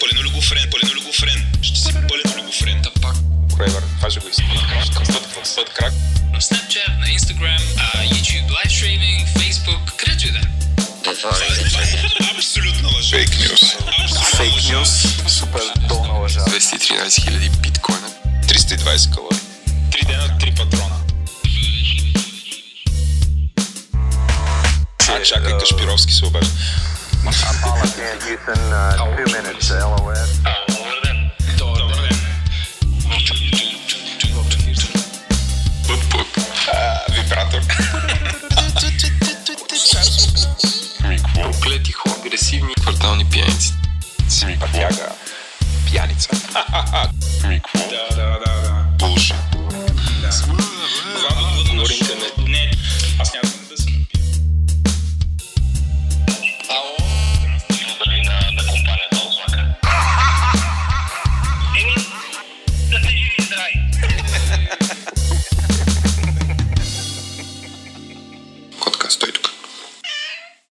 Пълен 0.00 0.18
олигофрен, 0.18 0.70
пълен 0.70 0.96
олигофрен. 0.96 1.46
Ще 1.62 1.80
си 1.80 1.92
пълен 1.92 2.32
олигофрен. 2.34 2.82
да 2.82 2.90
пак. 3.02 3.16
Фрейвър, 3.56 3.82
кажа 4.00 4.20
го 4.20 4.28
истина. 4.28 4.48
Път, 4.94 5.54
път 5.56 5.74
крак. 5.74 5.92
на 6.32 6.40
Snapchat, 6.40 6.98
на 7.00 7.06
Instagram, 7.06 7.60
YouTube 8.12 8.48
live 8.48 8.70
streaming, 8.78 9.26
Facebook, 9.38 9.96
където 9.96 10.26
и 10.26 10.30
да. 10.30 10.38
е. 10.38 10.42
Абсолютно 12.36 12.88
лъжа. 12.96 13.16
Фейк 13.16 13.30
нюс. 13.50 13.60
Фейк 14.36 14.54
нюс. 14.72 14.90
Супер 15.38 15.60
долна 15.88 16.12
лъжа. 16.12 16.40
213 16.40 17.06
000 17.06 17.56
биткоина. 17.56 18.08
320 18.46 19.14
калории. 19.14 19.38
Три 19.92 20.04
дена, 20.06 20.38
три 20.38 20.54
патрона. 20.54 20.96
А, 25.10 25.22
чакай, 25.22 25.58
Кашпировски 25.58 26.12
се 26.12 26.26
обажда. 26.26 26.50
Вибратор. 37.10 37.60
Проклети 41.34 41.92
хора, 41.92 42.14
агресивни 42.26 42.74
квартални 42.74 43.24
пияници. 43.24 43.74
Пътяга. 44.60 45.08
Пияница. 45.90 46.28
Да, 47.42 48.16
да, 48.16 48.16
да, 48.16 48.60
да. 48.62 48.84
Булшит. 48.98 49.36
Говори 51.70 51.94
интернет. 51.94 52.47